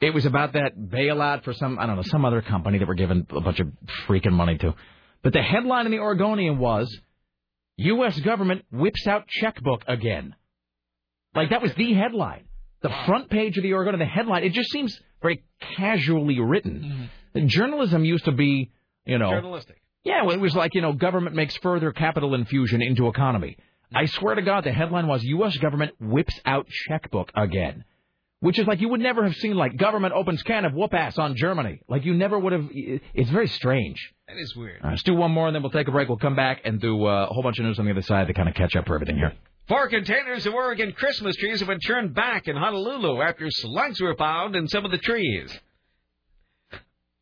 [0.00, 2.94] It was about that bailout for some, I don't know, some other company that we're
[2.94, 3.68] given a bunch of
[4.06, 4.74] freaking money to.
[5.22, 6.94] But the headline in the Oregonian was,
[7.76, 8.18] U.S.
[8.20, 10.34] government whips out checkbook again.
[11.34, 12.44] Like that was the headline.
[12.82, 15.42] The front page of the Oregonian, the headline, it just seems very
[15.76, 17.08] casually written.
[17.34, 17.46] Mm-hmm.
[17.46, 18.70] Journalism used to be,
[19.06, 19.80] you know, Journalistic.
[20.04, 23.56] yeah, well, it was like, you know, government makes further capital infusion into economy.
[23.92, 25.56] I swear to God, the headline was U.S.
[25.56, 27.84] government whips out checkbook again.
[28.44, 31.16] Which is like you would never have seen like government opens can of whoop ass
[31.16, 31.80] on Germany.
[31.88, 32.68] Like you never would have.
[32.70, 34.12] It's very strange.
[34.28, 34.84] That is weird.
[34.84, 36.10] Right, let's do one more and then we'll take a break.
[36.10, 38.26] We'll come back and do uh, a whole bunch of news on the other side
[38.26, 39.32] to kind of catch up for everything here.
[39.66, 44.14] Four containers of Oregon Christmas trees have been turned back in Honolulu after slugs were
[44.14, 45.58] found in some of the trees.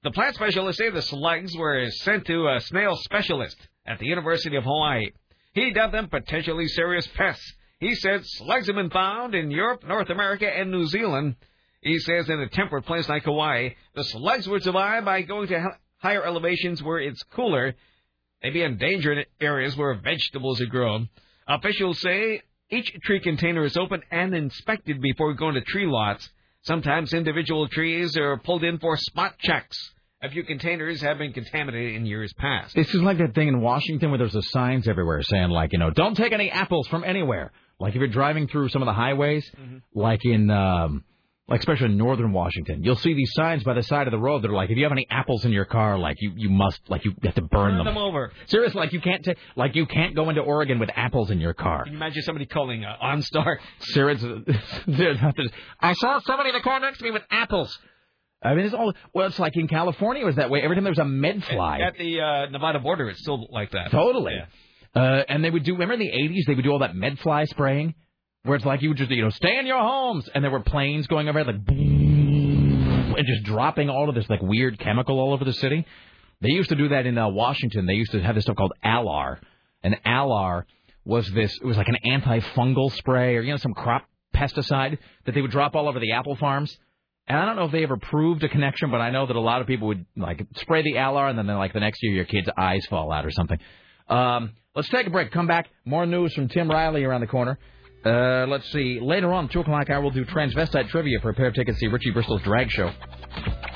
[0.03, 4.57] The plant specialists say the slugs were sent to a snail specialist at the University
[4.57, 5.13] of Hawaii.
[5.55, 7.55] He dubbed them potentially serious pests.
[7.83, 11.35] He said slugs have been found in Europe, North America, and New Zealand.
[11.81, 15.79] He says in a temperate place like Hawaii, the slugs would survive by going to
[15.97, 17.75] higher elevations where it's cooler.
[18.41, 21.09] They'd be endangered areas where vegetables are grown.
[21.49, 26.31] Officials say each tree container is opened and inspected before going to tree lots.
[26.63, 29.77] Sometimes individual trees are pulled in for spot checks.
[30.23, 32.77] A few containers have been contaminated in years past.
[32.77, 35.81] This is like that thing in Washington where there's the signs everywhere saying like, you
[35.81, 37.51] know, don't take any apples from anywhere.
[37.83, 39.45] Like if you're driving through some of the highways,
[39.95, 41.05] like in, um,
[41.49, 44.43] like especially in northern Washington, you'll see these signs by the side of the road
[44.43, 46.81] that are like, if you have any apples in your car, like you you must
[46.89, 47.85] like you have to burn them.
[47.85, 48.33] them over.
[48.47, 51.55] Seriously, like you can't take like you can't go into Oregon with apples in your
[51.55, 51.83] car.
[51.83, 53.57] Can you imagine somebody calling uh, OnStar?
[53.81, 54.45] Seriously,
[55.81, 57.77] I saw somebody in the car next to me with apples.
[58.43, 59.27] I mean, it's all well.
[59.27, 60.63] It's like in California, it was that way.
[60.63, 63.73] Every time there was a med fly, At the uh, Nevada border, it's still like
[63.73, 63.91] that.
[63.91, 64.35] Totally.
[64.95, 65.73] Uh, and they would do.
[65.73, 67.95] Remember in the '80s, they would do all that med fly spraying,
[68.45, 70.61] where it's like you would just you know stay in your homes, and there were
[70.61, 75.45] planes going overhead like and just dropping all of this like weird chemical all over
[75.45, 75.87] the city.
[76.41, 77.87] They used to do that in uh, Washington.
[77.87, 79.39] They used to have this stuff called Alar,
[79.83, 80.65] and Alar
[81.05, 81.57] was this.
[81.57, 85.51] It was like an antifungal spray or you know some crop pesticide that they would
[85.51, 86.77] drop all over the apple farms.
[87.29, 89.41] And I don't know if they ever proved a connection, but I know that a
[89.41, 92.25] lot of people would like spray the Alar, and then like the next year your
[92.25, 93.59] kid's eyes fall out or something.
[94.09, 95.31] Um, let's take a break.
[95.31, 95.69] Come back.
[95.85, 97.59] More news from Tim Riley around the corner.
[98.05, 98.99] Uh, let's see.
[99.01, 101.87] Later on, two o'clock hour, we'll do transvestite trivia for a pair of tickets to
[101.87, 102.91] see Richie Bristol's drag show.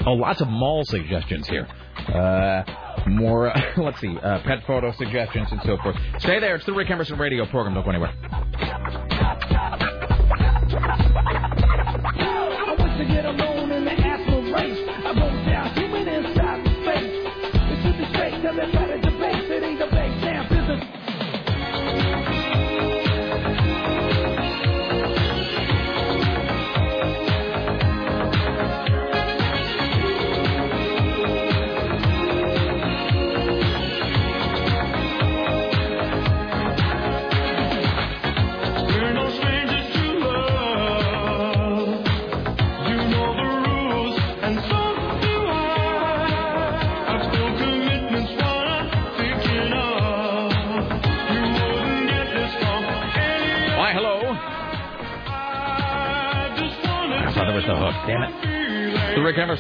[0.05, 1.67] Oh, lots of mall suggestions here.
[2.09, 2.65] Uh,
[3.09, 3.49] more.
[3.49, 4.17] uh, let's see.
[4.17, 5.97] Uh, pet photo suggestions and so forth.
[6.19, 6.57] Stay there.
[6.57, 7.75] It's the Rick Emerson Radio program.
[7.75, 8.13] Don't go anywhere.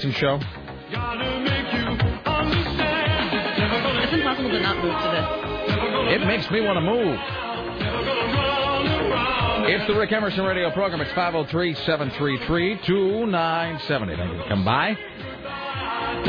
[0.04, 0.12] It.
[0.12, 0.40] The Rick Emerson Show.
[4.02, 5.26] It's impossible to not move to this.
[6.14, 7.18] It makes me want to move.
[9.68, 11.00] It's the Rick Emerson radio program.
[11.00, 14.16] It's 503 733 2970.
[14.16, 14.96] Thank you for coming by.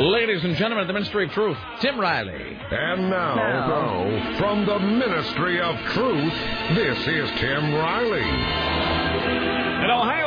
[0.01, 2.57] Ladies and gentlemen of the Ministry of Truth, Tim Riley.
[2.71, 6.33] And now, now, from the Ministry of Truth,
[6.75, 8.21] this is Tim Riley.
[8.21, 10.26] An Ohio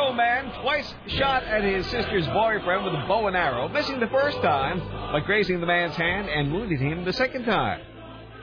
[0.71, 4.79] twice shot at his sister's boyfriend with a bow and arrow, missing the first time,
[5.11, 7.81] but grazing the man's hand and wounding him the second time.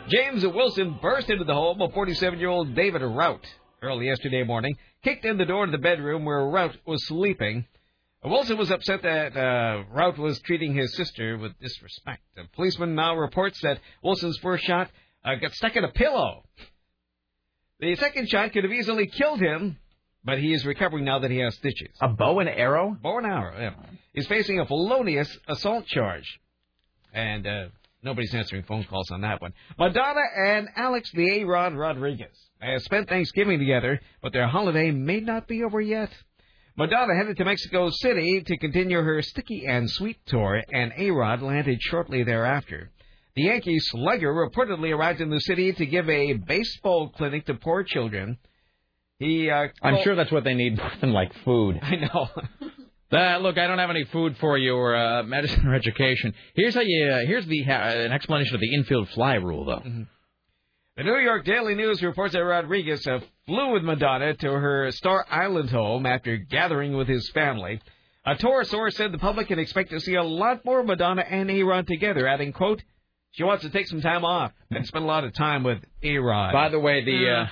[0.08, 3.46] James Wilson burst into the home of 47-year-old David Rout
[3.80, 7.66] early yesterday morning, kicked in the door to the bedroom where Rout was sleeping.
[8.22, 12.22] Wilson was upset that uh, Rout was treating his sister with disrespect.
[12.36, 14.90] A policeman now reports that Wilson's first shot
[15.24, 16.44] uh, got stuck in a pillow.
[17.80, 19.78] The second shot could have easily killed him,
[20.28, 21.88] but he is recovering now that he has stitches.
[22.02, 22.94] A bow and arrow?
[23.02, 23.70] Bow and arrow, yeah.
[24.12, 26.38] He's facing a felonious assault charge.
[27.14, 27.64] And uh,
[28.02, 29.54] nobody's answering phone calls on that one.
[29.78, 35.20] Madonna and Alex the A-Rod Rodriguez They have spent Thanksgiving together, but their holiday may
[35.20, 36.10] not be over yet.
[36.76, 41.78] Madonna headed to Mexico City to continue her Sticky and Sweet tour, and A-Rod landed
[41.80, 42.90] shortly thereafter.
[43.34, 47.82] The Yankee slugger reportedly arrived in the city to give a baseball clinic to poor
[47.82, 48.36] children.
[49.18, 51.78] He, uh, I'm sure that's what they need more than like food.
[51.82, 52.28] I know.
[53.10, 56.34] Uh, look, I don't have any food for you or uh, medicine or education.
[56.54, 57.06] Here's how you.
[57.06, 59.82] Uh, here's the uh, an explanation of the infield fly rule, though.
[60.98, 65.24] The New York Daily News reports that Rodriguez uh, flew with Madonna to her Star
[65.30, 67.80] Island home after gathering with his family.
[68.26, 71.50] A tour source said the public can expect to see a lot more Madonna and
[71.50, 72.82] A-Rod together, adding, quote,
[73.30, 76.52] she wants to take some time off and spend a lot of time with A-Rod.
[76.52, 77.46] By the way, the uh,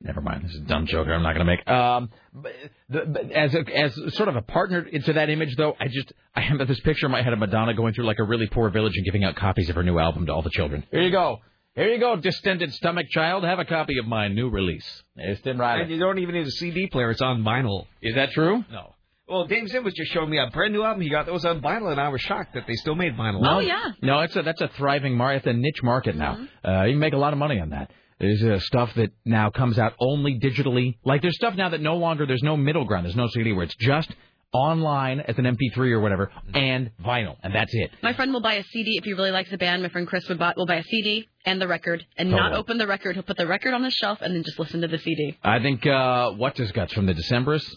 [0.00, 0.44] Never mind.
[0.44, 1.66] This is a dumb joke I'm not going to make.
[1.66, 2.52] Um, but
[2.90, 6.12] the, but as a, as sort of a partner into that image, though, I just
[6.34, 8.68] I have this picture in my head of Madonna going through like a really poor
[8.68, 10.84] village and giving out copies of her new album to all the children.
[10.90, 11.40] Here you go.
[11.74, 13.44] Here you go, distended stomach child.
[13.44, 15.02] Have a copy of my new release.
[15.14, 17.86] There's Tim And you don't even need a CD player; it's on vinyl.
[18.00, 18.64] Is that true?
[18.70, 18.94] No.
[19.28, 21.44] Well, James Zinn was just showing me a brand new album he got that was
[21.44, 23.42] on vinyl, and I was shocked that they still made vinyl.
[23.42, 23.58] No,
[24.00, 25.38] No, it's a that's a thriving market.
[25.38, 26.46] It's a niche market now.
[26.64, 27.90] Uh, you can make a lot of money on that.
[28.18, 30.96] There's uh, stuff that now comes out only digitally.
[31.04, 33.04] Like there's stuff now that no longer there's no middle ground.
[33.04, 34.10] There's no CD where it's just
[34.52, 37.90] online as an MP3 or whatever and vinyl, and that's it.
[38.02, 39.82] My friend will buy a CD if he really likes the band.
[39.82, 42.78] My friend Chris would buy, will buy a CD and the record and not open
[42.78, 43.16] the record.
[43.16, 45.36] He'll put the record on the shelf and then just listen to the CD.
[45.42, 47.70] I think uh, what's his guts from the Decemberists.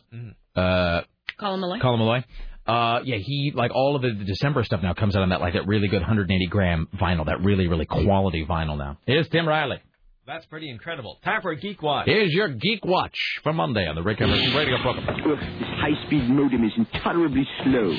[0.55, 1.01] Uh,
[1.37, 1.81] Colin Meloy.
[1.81, 2.23] Colin Meloy.
[2.65, 5.41] Uh, yeah, he like all of the, the December stuff now comes out on that
[5.41, 8.97] like that really good 180 gram vinyl, that really really quality vinyl now.
[9.05, 9.81] Here's Tim Riley.
[10.29, 11.17] That's pretty incredible.
[11.25, 12.05] Time for a geek watch.
[12.05, 15.07] Here's your Geek Watch for Monday on the Rick Emerson Radio Program.
[15.09, 17.89] Ugh, this high-speed modem is intolerably slow.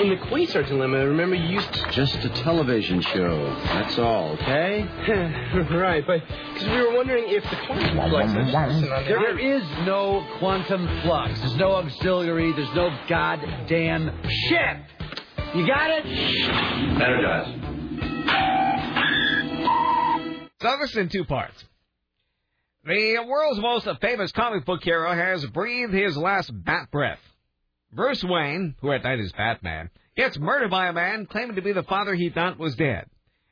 [0.00, 1.90] In the Quasar dilemma, remember you used to...
[1.90, 3.54] Just a television show.
[3.64, 4.80] That's all, okay?
[5.70, 6.22] right, but
[6.54, 7.96] because we were wondering if the quantum
[8.48, 8.72] flux...
[9.06, 11.38] There is no quantum flux.
[11.38, 12.50] There's no auxiliary.
[12.54, 14.18] There's no goddamn
[14.48, 14.78] shit.
[15.54, 16.06] You got it?
[16.96, 18.67] Energize.
[20.60, 21.64] So this is in two parts.
[22.84, 27.20] The world's most famous comic book hero has breathed his last bat breath.
[27.92, 31.72] Bruce Wayne, who at night is Batman, gets murdered by a man claiming to be
[31.72, 33.06] the father he thought was dead.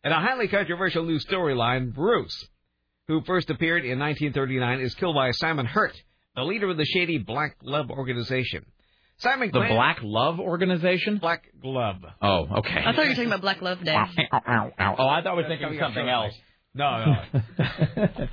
[0.04, 2.48] In a highly controversial new storyline, Bruce,
[3.08, 5.96] who first appeared in 1939, is killed by Simon Hurt,
[6.34, 8.64] the leader of the shady Black Glove organization.
[9.18, 11.16] Simon The claims- Black Love Organization?
[11.18, 12.04] Black Glove.
[12.20, 12.82] Oh, okay.
[12.84, 13.96] I thought you were talking about Black Love Day.
[13.96, 16.34] Oh, I thought we were thinking of something else.
[16.76, 17.16] No,
[17.58, 18.28] no.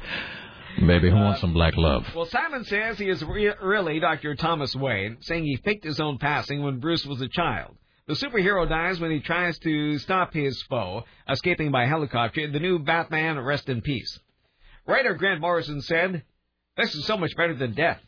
[0.88, 2.06] Baby, who wants some black love?
[2.15, 4.36] Well, Simon says he is re- really Dr.
[4.36, 7.78] Thomas Wayne, saying he faked his own passing when Bruce was a child.
[8.07, 12.60] The superhero dies when he tries to stop his foe, escaping by helicopter in the
[12.60, 14.20] new Batman Rest in Peace.
[14.86, 16.24] Writer Grant Morrison said,
[16.76, 18.02] This is so much better than death.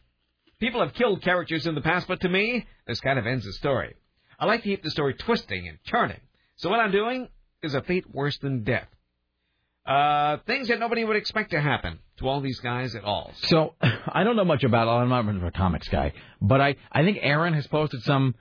[0.59, 3.53] People have killed characters in the past, but to me, this kind of ends the
[3.53, 3.95] story.
[4.37, 6.19] I like to keep the story twisting and turning.
[6.57, 7.29] So what I'm doing
[7.63, 8.87] is a fate worse than death.
[9.85, 13.31] Uh, things that nobody would expect to happen to all these guys at all.
[13.43, 14.87] So I don't know much about.
[14.87, 18.35] I'm not much of a comics guy, but I I think Aaron has posted some.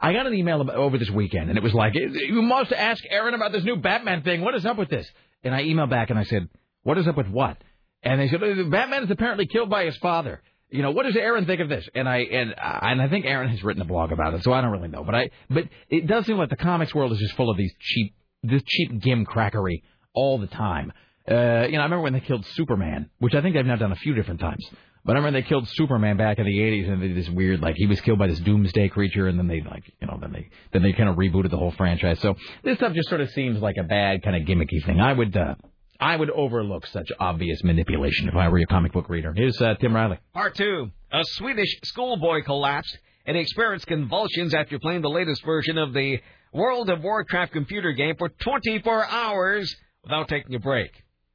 [0.00, 3.04] I got an email about, over this weekend, and it was like, "You must ask
[3.10, 4.40] Aaron about this new Batman thing.
[4.40, 5.06] What is up with this?"
[5.44, 6.48] And I emailed back and I said,
[6.84, 7.58] "What is up with what?"
[8.02, 11.16] And they said, "Uh, "Batman is apparently killed by his father." You know, what does
[11.16, 11.86] Aaron think of this?
[11.94, 14.62] And I and and I think Aaron has written a blog about it, so I
[14.62, 15.04] don't really know.
[15.04, 17.74] But I but it does seem like the comics world is just full of these
[17.78, 19.82] cheap this cheap gimcrackery
[20.14, 20.92] all the time.
[21.30, 23.92] Uh, you know, I remember when they killed Superman, which I think they've now done
[23.92, 24.64] a few different times.
[25.04, 27.60] But I remember they killed Superman back in the '80s, and they did this weird,
[27.60, 30.32] like he was killed by this doomsday creature, and then they like, you know, then
[30.32, 32.20] they then they kind of rebooted the whole franchise.
[32.20, 35.00] So this stuff just sort of seems like a bad kind of gimmicky thing.
[35.00, 35.56] I would uh,
[35.98, 39.32] I would overlook such obvious manipulation if I were a comic book reader.
[39.32, 40.18] Here's uh, Tim Riley.
[40.34, 40.90] Part two.
[41.12, 46.20] A Swedish schoolboy collapsed and experienced convulsions after playing the latest version of the
[46.52, 50.90] World of Warcraft computer game for 24 hours without taking a break.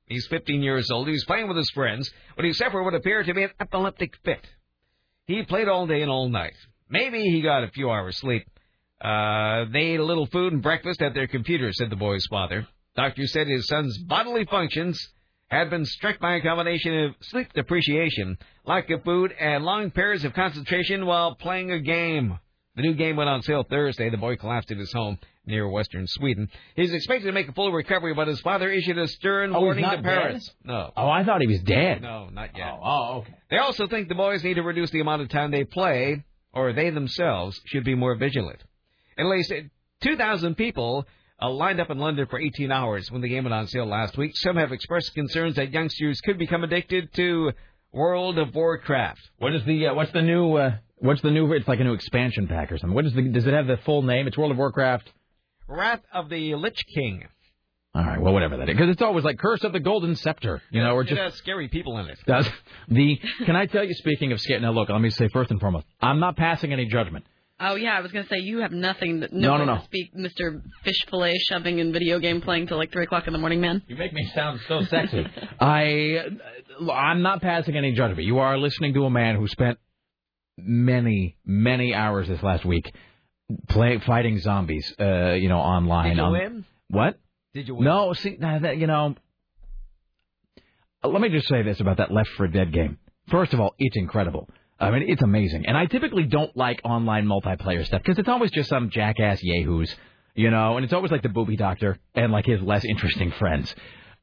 [0.06, 1.08] He's 15 years old.
[1.08, 4.16] He was playing with his friends when he suffered what appeared to be an epileptic
[4.24, 4.46] fit.
[5.26, 6.56] He played all day and all night.
[6.90, 8.48] Maybe he got a few hours sleep.
[9.02, 12.66] Uh, they ate a little food and breakfast at their computer, said the boy's father.
[12.96, 14.98] Doctors said his son's bodily functions
[15.50, 20.26] had been struck by a combination of sleep depreciation, lack of food, and long periods
[20.26, 22.40] of concentration while playing a game.
[22.78, 24.10] The new game went on sale Thursday.
[24.10, 26.48] The boy collapsed in his home near western Sweden.
[26.76, 29.84] He's expected to make a full recovery, but his father issued a stern Oh, warning
[29.84, 30.46] to parents.
[30.48, 30.56] dead?
[30.64, 30.92] No.
[30.96, 32.02] Oh, I thought he was dead.
[32.04, 32.68] No, not yet.
[32.72, 33.34] Oh, oh, okay.
[33.50, 36.24] They also think the boys need to reduce the amount of time they play,
[36.54, 38.64] or they themselves should be more vigilant.
[39.18, 39.52] At least
[40.02, 41.06] 2,000 people
[41.42, 44.18] uh, lined up in London for 18 hours when the game went on sale last
[44.18, 44.34] week.
[44.36, 47.52] Some have expressed concerns that youngsters could become addicted to
[47.92, 49.20] World of Warcraft.
[49.40, 51.52] What is the uh, what's the new uh, what's the new?
[51.54, 52.96] It's like a new expansion pack or something.
[52.96, 53.22] What is the?
[53.24, 54.28] Does it have the full name?
[54.28, 55.12] It's World of Warcraft.
[55.68, 57.26] Wrath of the Lich King.
[57.96, 60.62] All right, well, whatever that is, because it's always like Curse of the Golden Scepter,
[60.70, 62.20] you know, or it just has scary people in it.
[62.28, 62.48] does
[62.90, 63.20] the.
[63.46, 63.94] Can I tell you?
[63.96, 66.86] Speaking of scare, now look, let me say first and foremost, I'm not passing any
[66.86, 67.26] judgment.
[67.60, 69.22] Oh yeah, I was gonna say you have nothing.
[69.22, 69.78] That, No, no, no.
[69.78, 70.62] To speak, Mr.
[70.84, 73.82] Fish Fillet shoving and video game playing till like three o'clock in the morning, man.
[73.88, 75.26] You make me sound so sexy.
[75.60, 76.20] I,
[76.94, 78.28] I'm not passing any judgment.
[78.28, 79.80] You are listening to a man who spent
[80.58, 82.92] many, many hours this last week
[83.70, 84.94] play, fighting zombies.
[85.00, 86.10] Uh, you know, online.
[86.10, 86.66] Did you on, win?
[86.90, 87.20] What?
[87.54, 87.86] Did you win?
[87.86, 89.16] No, see, nah, that, you know,
[91.04, 92.98] let me just say this about that Left 4 Dead game.
[93.30, 94.50] First of all, it's incredible.
[94.80, 95.66] I mean, it's amazing.
[95.66, 99.94] And I typically don't like online multiplayer stuff because it's always just some jackass yahoos,
[100.36, 103.74] you know, and it's always like the booby doctor and like his less interesting friends.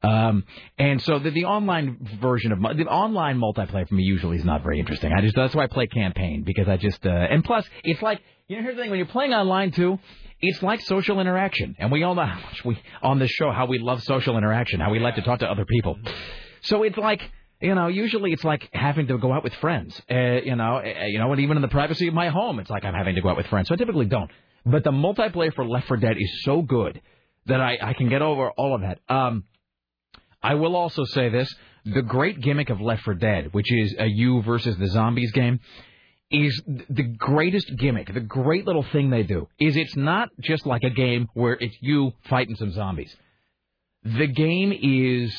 [0.03, 0.43] Um,
[0.77, 4.61] and so the, the online version of the online multiplayer for me usually is not
[4.61, 5.11] very interesting.
[5.13, 8.21] I just that's why I play campaign because I just uh, and plus it's like
[8.47, 9.97] you know here's the thing when you're playing online too,
[10.41, 13.65] it's like social interaction, and we all know how much we on this show how
[13.65, 15.97] we love social interaction, how we like to talk to other people.
[16.61, 17.21] So it's like
[17.61, 19.99] you know, usually it's like having to go out with friends.
[20.11, 22.69] Uh, you know, uh, you know, and even in the privacy of my home, it's
[22.69, 23.69] like I'm having to go out with friends.
[23.69, 24.29] So I typically don't.
[24.65, 27.01] But the multiplayer for Left 4 Dead is so good
[27.45, 28.99] that I, I can get over all of that.
[29.07, 29.45] Um,
[30.45, 31.51] I will also say this:
[31.85, 35.59] the great gimmick of Left 4 Dead, which is a you versus the zombies game,
[36.29, 38.13] is the greatest gimmick.
[38.13, 41.75] The great little thing they do is it's not just like a game where it's
[41.81, 43.15] you fighting some zombies.
[44.03, 45.35] The game is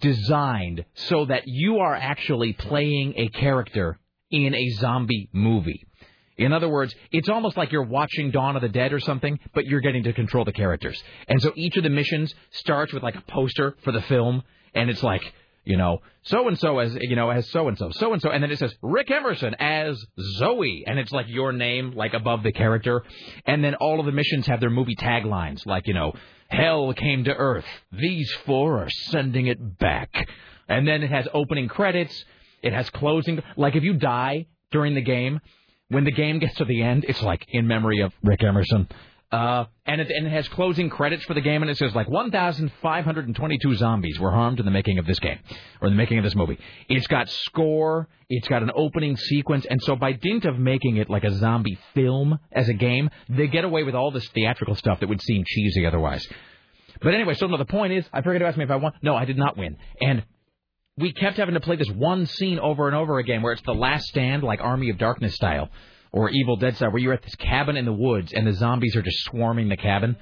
[0.00, 4.00] designed so that you are actually playing a character
[4.32, 5.86] in a zombie movie.
[6.40, 9.66] In other words, it's almost like you're watching Dawn of the Dead or something, but
[9.66, 11.00] you're getting to control the characters.
[11.28, 14.42] And so each of the missions starts with like a poster for the film,
[14.74, 15.20] and it's like,
[15.64, 18.30] you know, so and so as you know as so and so, so and so,
[18.30, 20.02] and then it says Rick Emerson as
[20.38, 23.02] Zoe, and it's like your name like above the character,
[23.44, 26.14] and then all of the missions have their movie taglines like you know,
[26.48, 30.26] Hell came to Earth, these four are sending it back,
[30.68, 32.24] and then it has opening credits,
[32.62, 33.42] it has closing.
[33.58, 35.40] Like if you die during the game,
[35.90, 38.88] when the game gets to the end, it's like in memory of Rick Emerson.
[39.32, 42.08] Uh, and it, and it has closing credits for the game, and it says like
[42.08, 45.38] 1,522 zombies were harmed in the making of this game,
[45.80, 46.58] or in the making of this movie.
[46.88, 51.08] It's got score, it's got an opening sequence, and so by dint of making it
[51.08, 54.98] like a zombie film as a game, they get away with all this theatrical stuff
[54.98, 56.26] that would seem cheesy otherwise.
[57.00, 58.92] But anyway, so no, the point is, I forget to ask me if I won.
[59.00, 59.76] No, I did not win.
[60.00, 60.24] And
[61.00, 63.72] we kept having to play this one scene over and over again where it's the
[63.74, 65.68] last stand, like Army of Darkness style,
[66.12, 68.96] or Evil Dead style, where you're at this cabin in the woods and the zombies
[68.96, 70.16] are just swarming the cabin.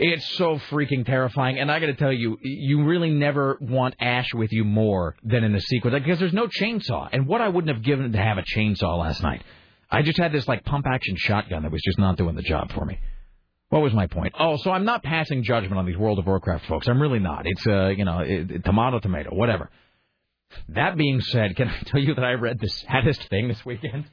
[0.00, 4.32] It's so freaking terrifying, and I got to tell you, you really never want Ash
[4.32, 7.08] with you more than in the sequence because there's no chainsaw.
[7.10, 9.42] And what I wouldn't have given to have a chainsaw last night,
[9.90, 12.70] I just had this like pump action shotgun that was just not doing the job
[12.72, 13.00] for me.
[13.70, 14.34] What was my point?
[14.38, 16.88] Oh, so I'm not passing judgment on these World of Warcraft folks.
[16.88, 17.42] I'm really not.
[17.46, 19.70] It's uh, you know, it, tomato, tomato, whatever.
[20.70, 24.06] That being said, can I tell you that I read the saddest thing this weekend?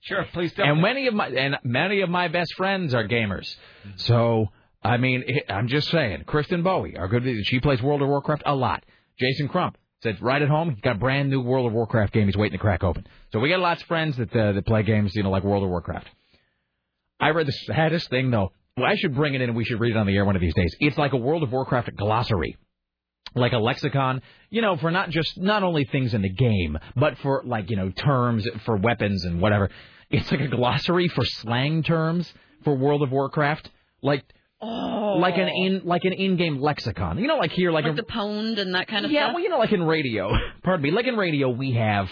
[0.00, 0.82] Sure, please tell and me.
[0.82, 3.54] many of my and many of my best friends are gamers.
[3.96, 4.48] So
[4.82, 6.24] I mean, I'm just saying.
[6.26, 8.84] Kristen Bowie, our good, she plays World of Warcraft a lot.
[9.18, 12.26] Jason Crump said right at home, he's got a brand new World of Warcraft game
[12.26, 13.06] he's waiting to crack open.
[13.32, 15.62] So we got lots of friends that uh, that play games, you know, like World
[15.62, 16.08] of Warcraft.
[17.20, 18.52] I read the saddest thing though.
[18.76, 20.36] Well, I should bring it in and we should read it on the air one
[20.36, 20.74] of these days.
[20.80, 22.56] It's like a World of Warcraft glossary
[23.34, 27.18] like a lexicon, you know, for not just not only things in the game, but
[27.18, 29.70] for like you know terms for weapons and whatever.
[30.10, 32.32] It's like a glossary for slang terms
[32.64, 33.70] for World of Warcraft,
[34.02, 34.24] like
[34.60, 35.16] oh.
[35.18, 37.18] like an in like an in-game lexicon.
[37.18, 39.14] You know, like here, like, Like a, the pwned and that kind of thing.
[39.14, 39.34] yeah, stuff.
[39.34, 40.30] well, you know, like in radio.
[40.62, 42.08] Pardon me, like in radio, we have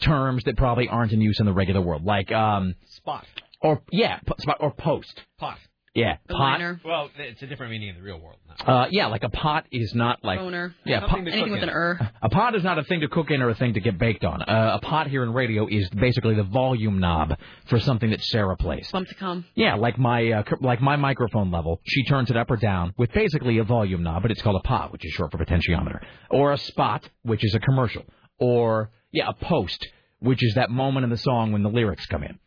[0.00, 3.26] terms that probably aren't in use in the regular world, like um Spot.
[3.60, 5.20] or yeah, p- spot or post.
[5.38, 5.58] Pot.
[5.94, 6.58] Yeah, pot.
[6.86, 8.38] Well, it's a different meaning in the real world.
[8.66, 10.74] Uh, yeah, like a pot is not like Boner.
[10.86, 11.68] Yeah, pot, Something Anything with in.
[11.68, 12.10] an er.
[12.22, 14.24] A pot is not a thing to cook in or a thing to get baked
[14.24, 14.40] on.
[14.40, 18.56] Uh, a pot here in radio is basically the volume knob for something that Sarah
[18.56, 18.88] plays.
[18.90, 19.44] Bump to come.
[19.54, 23.12] Yeah, like my uh, like my microphone level, she turns it up or down with
[23.12, 26.52] basically a volume knob, but it's called a pot, which is short for potentiometer, or
[26.52, 28.04] a spot, which is a commercial,
[28.38, 29.86] or yeah, a post,
[30.20, 32.38] which is that moment in the song when the lyrics come in.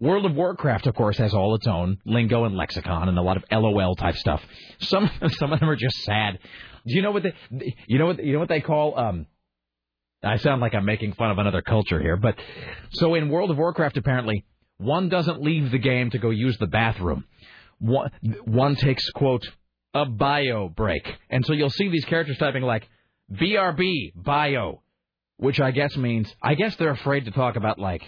[0.00, 3.36] World of Warcraft, of course, has all its own lingo and lexicon and a lot
[3.36, 4.42] of LOL type stuff.
[4.80, 6.38] Some some of them are just sad.
[6.86, 7.34] Do you know what they
[7.86, 9.26] you know what you know what they call um
[10.22, 12.36] I sound like I'm making fun of another culture here, but
[12.92, 14.44] so in World of Warcraft apparently
[14.78, 17.24] one doesn't leave the game to go use the bathroom.
[17.78, 18.10] One
[18.44, 19.46] one takes quote
[19.94, 21.06] a bio break.
[21.30, 22.88] And so you'll see these characters typing like
[23.32, 24.82] BRB bio,
[25.36, 28.02] which I guess means I guess they're afraid to talk about like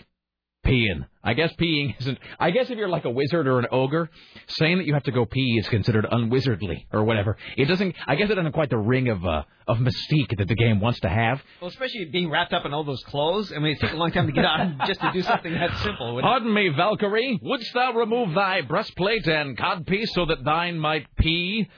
[0.67, 1.07] peeing.
[1.25, 2.19] I guess peeing isn't.
[2.39, 4.11] I guess if you're like a wizard or an ogre,
[4.49, 7.37] saying that you have to go pee is considered unwizardly or whatever.
[7.57, 7.95] It doesn't.
[8.07, 11.01] I guess it doesn't quite the ring of uh, of mystique that the game wants
[11.01, 11.43] to have.
[11.61, 13.53] Well, especially being wrapped up in all those clothes.
[13.55, 15.77] I mean, it takes a long time to get on just to do something that
[15.83, 16.15] simple.
[16.15, 16.31] wouldn't it?
[16.31, 17.41] Pardon me, Valkyrie.
[17.43, 21.69] Wouldst thou remove thy breastplate and codpiece so that thine might pee?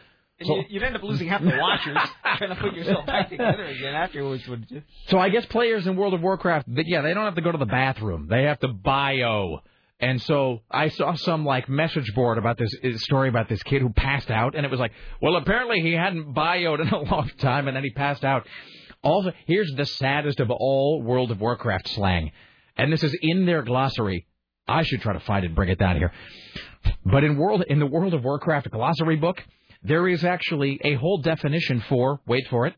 [0.40, 1.96] And you, you'd end up losing half the watchers
[2.36, 4.82] trying to put yourself back together again afterwards, wouldn't you?
[5.08, 7.50] So I guess players in World of Warcraft, they- yeah, they don't have to go
[7.52, 8.28] to the bathroom.
[8.30, 9.60] They have to bio.
[10.00, 13.82] And so I saw some like message board about this uh, story about this kid
[13.82, 17.28] who passed out, and it was like, well, apparently he hadn't bioed in a long
[17.38, 18.46] time, and then he passed out.
[19.02, 22.30] Also, here's the saddest of all World of Warcraft slang,
[22.76, 24.26] and this is in their glossary.
[24.68, 26.12] I should try to find it and bring it down here.
[27.04, 29.42] But in world in the World of Warcraft glossary book,
[29.82, 32.74] there is actually a whole definition for wait for it,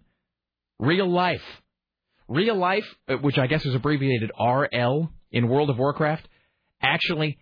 [0.78, 1.42] real life.
[2.28, 6.28] Real life, uh, which I guess is abbreviated RL in World of Warcraft,
[6.80, 7.38] actually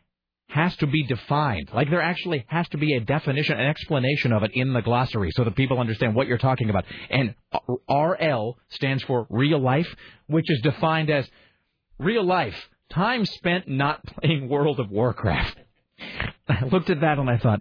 [0.48, 1.70] has to be defined.
[1.74, 5.30] Like there actually has to be a definition, an explanation of it in the glossary
[5.32, 6.84] so that people understand what you're talking about.
[7.10, 7.34] And
[7.88, 9.88] RL stands for real life,
[10.26, 11.28] which is defined as
[11.98, 12.56] real life,
[12.90, 15.58] time spent not playing World of Warcraft.
[16.48, 17.60] I looked at that and I thought,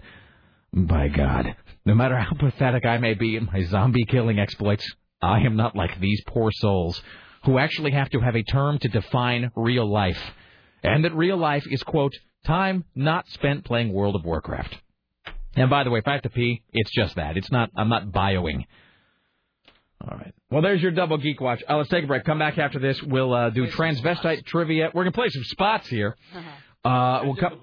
[0.73, 1.55] by God,
[1.87, 4.85] no matter how pathetic I may be in my zombie killing exploits,
[5.21, 7.01] I am not like these poor souls
[7.45, 10.19] who actually have to have a term to define real life.
[10.83, 12.11] And that real life is, quote,
[12.45, 14.75] time not spent playing World of Warcraft.
[15.55, 17.37] And by the way, if I have to pee, it's just that.
[17.37, 18.65] It's not, I'm not bioing.
[20.01, 20.33] All right.
[20.51, 21.63] Well, there's your double geek watch.
[21.69, 22.25] Uh, let's take a break.
[22.25, 23.01] Come back after this.
[23.01, 24.91] We'll uh, do transvestite trivia.
[24.93, 26.17] We're gonna play some spots here.
[26.87, 27.59] Uh, we'll come.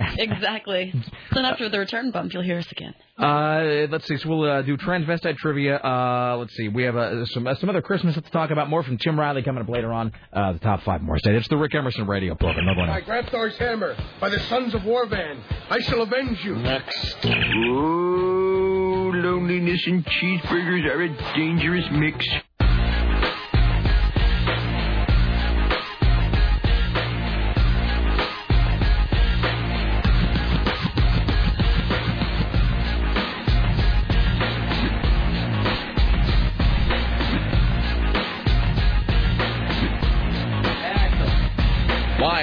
[0.18, 0.94] exactly.
[1.32, 2.94] Then after the return bump, you'll hear us again.
[3.18, 4.16] Uh, let's see.
[4.16, 5.76] So we'll uh, do transvestite trivia.
[5.76, 6.68] Uh, let's see.
[6.68, 8.70] We have uh, some uh, some other Christmas to talk about.
[8.70, 10.12] More from Tim Riley coming up later on.
[10.32, 11.18] Uh, the top five more.
[11.18, 11.34] State.
[11.34, 12.66] It's the Rick Emerson Radio Program.
[12.66, 13.08] No one By else.
[13.08, 16.54] Grabthar's hammer, by the sons of Worvan, I shall avenge you.
[16.56, 17.16] Next.
[17.24, 22.24] Oh, loneliness and cheeseburgers are a dangerous mix.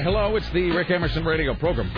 [0.07, 1.91] Hello, it's the Rick Emerson radio program.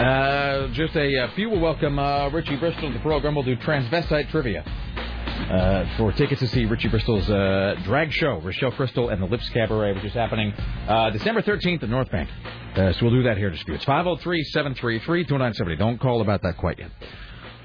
[0.00, 3.34] Uh, just a, uh few will welcome uh, Richie Bristol to the program.
[3.34, 4.62] We'll do transvestite trivia.
[4.62, 9.50] Uh, for tickets to see Richie Bristol's uh, drag show, Rochelle Crystal and the Lips
[9.50, 10.54] Cabaret, which is happening
[10.88, 12.30] uh, December 13th at North Bank.
[12.74, 13.74] Uh, so we'll do that here to you.
[13.74, 15.76] It's 503 733 2970.
[15.76, 16.90] Don't call about that quite yet.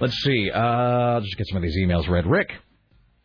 [0.01, 0.51] Let's see.
[0.51, 2.27] Uh, I'll just get some of these emails read.
[2.27, 2.51] Rick.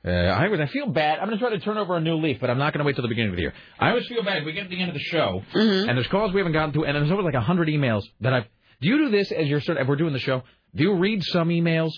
[0.02, 0.58] Uh, I was.
[0.60, 1.18] I feel bad.
[1.18, 2.84] I'm going to try to turn over a new leaf, but I'm not going to
[2.86, 3.52] wait till the beginning of the year.
[3.78, 4.44] I always feel bad.
[4.46, 6.86] We get to the end of the show, and there's calls we haven't gotten to,
[6.86, 8.44] and there's over like a hundred emails that I've.
[8.80, 10.42] Do you do this as you're sort of, we're doing the show?
[10.74, 11.90] Do you read some emails,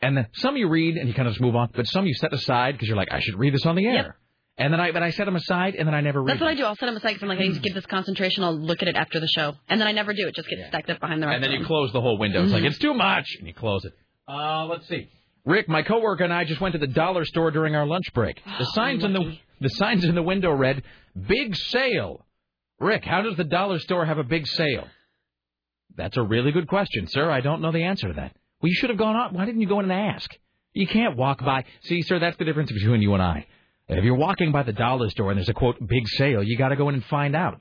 [0.00, 2.14] and then some you read and you kind of just move on, but some you
[2.14, 4.06] set aside because you're like, I should read this on the air, Yep.
[4.56, 6.30] and then I but I set them aside, and then I never read.
[6.32, 6.64] That's what I do.
[6.64, 8.42] I'll set them aside because I'm like, I need to give this concentration.
[8.42, 10.26] I'll look at it after the show, and then I never do.
[10.28, 12.42] It just gets stacked up behind the and then you close the whole window.
[12.42, 12.68] It's like Mhm.
[12.68, 13.92] it's too much, and you close it.
[14.26, 15.08] Uh, let's see.
[15.50, 18.40] Rick, my coworker and I just went to the dollar store during our lunch break.
[18.58, 20.82] The signs in the the signs in the window read
[21.26, 22.24] "Big Sale."
[22.78, 24.86] Rick, how does the dollar store have a big sale?
[25.96, 27.30] That's a really good question, sir.
[27.30, 28.34] I don't know the answer to that.
[28.62, 29.34] Well, you should have gone on.
[29.34, 30.30] Why didn't you go in and ask?
[30.72, 31.64] You can't walk by.
[31.82, 33.46] See, sir, that's the difference between you and I.
[33.88, 36.68] If you're walking by the dollar store and there's a quote big sale, you got
[36.68, 37.60] to go in and find out.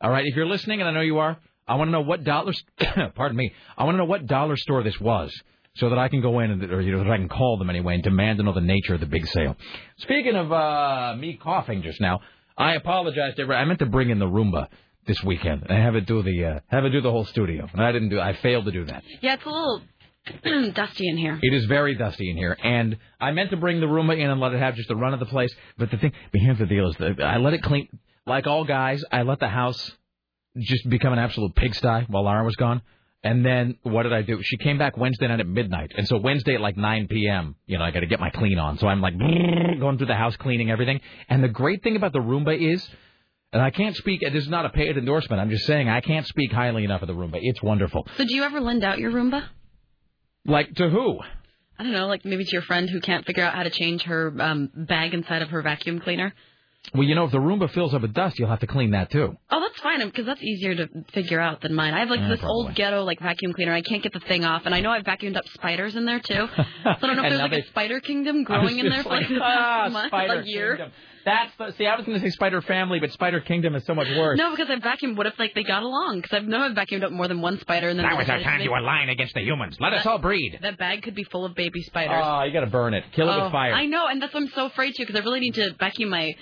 [0.00, 2.22] All right, if you're listening, and I know you are, I want to know what
[2.22, 2.52] dollar.
[3.16, 3.52] pardon me.
[3.76, 5.34] I want to know what dollar store this was,
[5.76, 7.68] so that I can go in and or you know that I can call them
[7.70, 9.56] anyway and demand to know the nature of the big sale.
[9.98, 12.20] Speaking of uh, me coughing just now,
[12.56, 13.62] I apologize to everyone.
[13.62, 14.68] I meant to bring in the Roomba
[15.06, 17.82] this weekend and have it do the uh, have it do the whole studio, and
[17.82, 18.20] I didn't do.
[18.20, 19.02] I failed to do that.
[19.20, 19.82] Yeah, it's a little
[20.74, 21.38] dusty in here.
[21.42, 24.40] It is very dusty in here, and I meant to bring the Roomba in and
[24.40, 25.52] let it have just the run of the place.
[25.76, 27.88] But the thing, but here's the deal: is that I let it clean.
[28.26, 29.92] Like all guys, I let the house
[30.56, 32.80] just become an absolute pigsty while Lara was gone.
[33.24, 34.40] And then what did I do?
[34.42, 37.56] She came back Wednesday night at midnight, and so Wednesday at like 9 p.m.
[37.66, 38.78] You know, I got to get my clean on.
[38.78, 39.18] So I'm like
[39.80, 41.00] going through the house cleaning everything.
[41.30, 42.86] And the great thing about the Roomba is.
[43.52, 44.20] And I can't speak.
[44.20, 45.40] This is not a paid endorsement.
[45.40, 47.38] I'm just saying I can't speak highly enough of the Roomba.
[47.40, 48.04] It's wonderful.
[48.16, 49.44] So do you ever lend out your Roomba?
[50.44, 51.20] Like to who?
[51.78, 54.02] I don't know, like maybe to your friend who can't figure out how to change
[54.02, 56.34] her um, bag inside of her vacuum cleaner.
[56.92, 59.10] Well, you know, if the Roomba fills up with dust, you'll have to clean that
[59.10, 59.36] too.
[59.50, 61.94] Oh, that's fine because that's easier to figure out than mine.
[61.94, 62.66] I have like Yeah, this probably.
[62.66, 63.72] old ghetto like vacuum cleaner.
[63.72, 66.20] I can't get the thing off, and I know I've vacuumed up spiders in there
[66.20, 66.48] too.
[66.56, 69.10] So I don't know if there's like they- a spider kingdom growing in there for
[69.10, 70.76] like like, the ah, month, spider like year.
[70.76, 70.92] kingdom.
[71.24, 73.94] That's the, see, I was going to say Spider Family, but Spider Kingdom is so
[73.94, 74.36] much worse.
[74.38, 75.16] No, because I vacuumed.
[75.16, 76.20] What if like they got along?
[76.20, 78.42] Because I know I've vacuumed up more than one spider, and then That was our
[78.42, 79.78] time you were lying against the humans.
[79.80, 80.58] Let us all breed.
[80.60, 82.20] That bag could be full of baby spiders.
[82.22, 83.04] Oh, you got to burn it.
[83.12, 83.72] Kill it Oh, with fire.
[83.72, 86.10] I know, and that's what I'm so afraid to because I really need to vacuum
[86.10, 86.34] my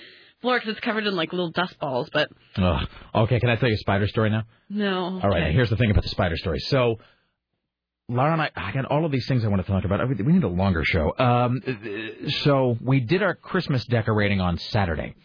[0.43, 2.07] floor because it's covered in like little dust balls.
[2.13, 2.87] But Ugh.
[3.15, 4.43] Okay, can I tell you a spider story now?
[4.69, 5.19] no.
[5.23, 6.59] All right, here's the thing about the spider story.
[6.59, 6.99] So,
[8.09, 10.07] Laura and I, I got all of these things I want to talk about.
[10.07, 11.13] We need a longer show.
[11.17, 11.61] Um,
[12.43, 15.15] so we did our Christmas decorating on Saturday.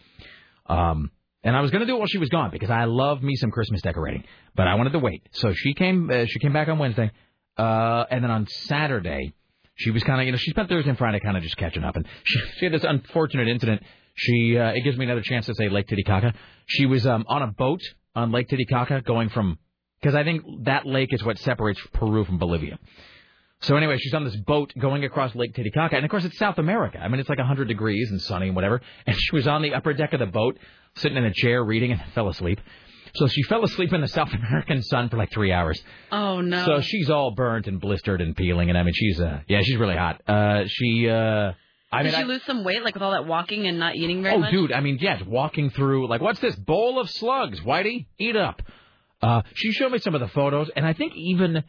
[0.65, 1.11] Um,
[1.43, 3.35] and I was going to do it while she was gone because I love me
[3.35, 4.23] some Christmas decorating,
[4.55, 5.23] but I wanted to wait.
[5.31, 7.11] So she came, uh, she came back on Wednesday,
[7.57, 9.33] uh, and then on Saturday,
[9.75, 11.83] She was kind of, you know, she spent Thursday and Friday kind of just catching
[11.85, 13.81] up, and she, she had this unfortunate incident.
[14.15, 16.33] She, uh, it gives me another chance to say Lake Titicaca.
[16.67, 17.81] She was um, on a boat
[18.15, 19.57] on Lake Titicaca going from,
[20.01, 22.79] because I think that lake is what separates Peru from Bolivia.
[23.61, 26.57] So anyway, she's on this boat going across Lake Titicaca, and of course it's South
[26.57, 26.97] America.
[26.97, 28.81] I mean, it's like 100 degrees and sunny and whatever.
[29.05, 30.57] And she was on the upper deck of the boat,
[30.95, 32.59] sitting in a chair reading, and fell asleep.
[33.15, 35.81] So she fell asleep in the South American sun for like three hours.
[36.11, 36.65] Oh no.
[36.65, 39.77] So she's all burnt and blistered and peeling, and I mean, she's uh, yeah, she's
[39.77, 40.21] really hot.
[40.27, 41.51] Uh, she, uh,
[41.91, 43.95] I Did mean, she I- lose some weight, like with all that walking and not
[43.95, 44.51] eating very oh, much?
[44.51, 48.05] dude, I mean, yeah, walking through like, what's this bowl of slugs, Whitey?
[48.19, 48.61] Eat up.
[49.21, 51.63] Uh, she showed me some of the photos, and I think even,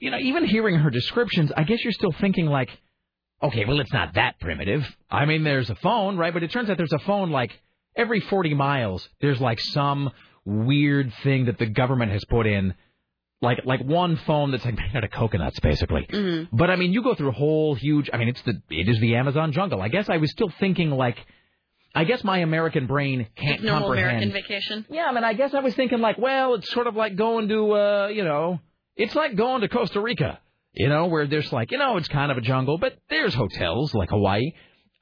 [0.00, 2.70] you know, even hearing her descriptions, I guess you're still thinking like,
[3.42, 4.86] okay, well, it's not that primitive.
[5.10, 6.32] I mean, there's a phone, right?
[6.32, 7.52] But it turns out there's a phone like
[7.96, 9.06] every 40 miles.
[9.20, 10.10] There's like some
[10.44, 12.74] weird thing that the government has put in,
[13.46, 16.06] like like one phone that's like made out of coconuts, basically.
[16.10, 16.48] Mhm.
[16.52, 18.10] But I mean, you go through a whole huge.
[18.12, 19.80] I mean, it's the it is the Amazon jungle.
[19.80, 21.18] I guess I was still thinking like,
[21.94, 24.22] I guess my American brain can't Like normal comprehend.
[24.22, 24.86] American vacation.
[24.90, 27.48] Yeah, I mean, I guess I was thinking like, well, it's sort of like going
[27.48, 28.60] to, uh, you know,
[28.96, 30.38] it's like going to Costa Rica,
[30.74, 33.94] you know, where there's like, you know, it's kind of a jungle, but there's hotels
[33.94, 34.50] like Hawaii.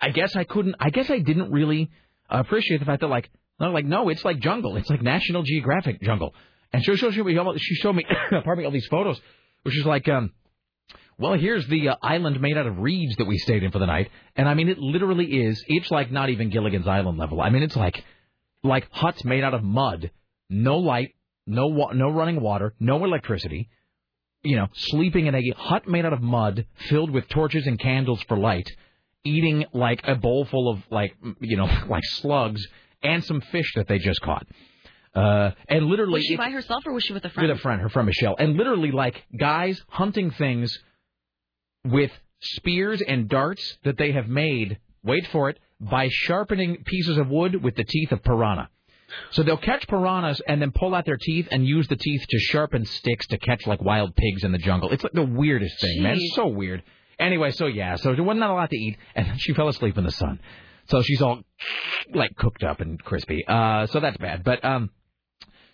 [0.01, 0.77] I guess I couldn't.
[0.79, 1.91] I guess I didn't really
[2.29, 4.77] appreciate the fact that like, no, like no, it's like jungle.
[4.77, 6.35] It's like National Geographic jungle.
[6.75, 6.91] And she
[7.23, 9.21] me, she showed me, pardon me, all these photos,
[9.63, 10.33] which is like, um,
[11.17, 13.87] well, here's the uh, island made out of reeds that we stayed in for the
[13.87, 15.65] night, and I mean, it literally is.
[15.69, 17.41] It's like not even Gilligan's Island level.
[17.41, 18.03] I mean, it's like,
[18.65, 20.11] like huts made out of mud,
[20.51, 21.15] no light,
[21.47, 23.69] no wa- no running water, no electricity.
[24.43, 28.21] You know, sleeping in a hut made out of mud, filled with torches and candles
[28.27, 28.69] for light,
[29.23, 32.67] eating like a bowl full of like, you know, like slugs
[33.01, 34.45] and some fish that they just caught.
[35.15, 37.49] Uh, and literally, Was she by herself or was she with a friend?
[37.49, 40.77] with a friend, her friend Michelle, and literally like guys hunting things
[41.85, 42.11] with
[42.41, 44.79] spears and darts that they have made.
[45.05, 48.69] Wait for it by sharpening pieces of wood with the teeth of piranha.
[49.31, 52.39] So they'll catch piranhas and then pull out their teeth and use the teeth to
[52.39, 54.91] sharpen sticks to catch like wild pigs in the jungle.
[54.91, 56.17] It's like the weirdest thing, man.
[56.19, 56.83] It's so weird.
[57.19, 59.97] Anyway, so yeah, so there wasn't a lot to eat, and then she fell asleep
[59.99, 60.41] in the sun.
[60.89, 61.43] So she's all
[62.13, 63.45] like cooked up and crispy.
[63.47, 64.43] Uh, so that's bad.
[64.43, 64.91] But um,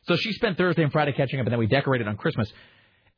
[0.02, 2.50] so she spent Thursday and Friday catching up, and then we decorated on Christmas.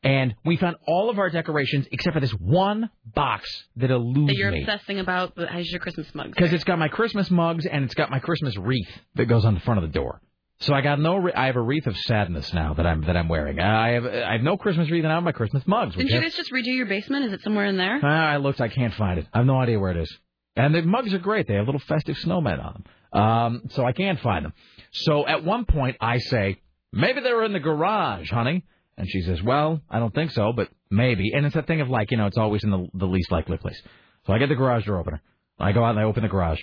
[0.05, 4.37] And we found all of our decorations except for this one box that eludes that
[4.37, 4.63] you're me.
[4.63, 6.33] obsessing about has your Christmas mugs.
[6.35, 9.55] Because it's got my Christmas mugs and it's got my Christmas wreath that goes on
[9.55, 10.21] the front of the door.
[10.59, 11.17] So I got no.
[11.17, 13.61] Re- I have a wreath of sadness now that I'm that I'm wearing.
[13.61, 15.95] I have I have no Christmas wreath and I have my Christmas mugs.
[15.95, 17.25] Didn't you guys just redo your basement?
[17.27, 18.01] Is it somewhere in there?
[18.03, 18.61] Ah, I looked.
[18.61, 19.27] I can't find it.
[19.33, 20.19] I have no idea where it is.
[20.57, 21.47] And the mugs are great.
[21.47, 23.21] They have little festive snowmen on them.
[23.21, 24.53] Um, so I can't find them.
[24.93, 26.61] So at one point I say,
[26.93, 28.65] maybe they were in the garage, honey.
[28.97, 31.33] And she says, well, I don't think so, but maybe.
[31.35, 33.57] And it's that thing of like, you know, it's always in the, the least likely
[33.57, 33.81] place.
[34.27, 35.23] So I get the garage door opener.
[35.59, 36.61] I go out and I open the garage.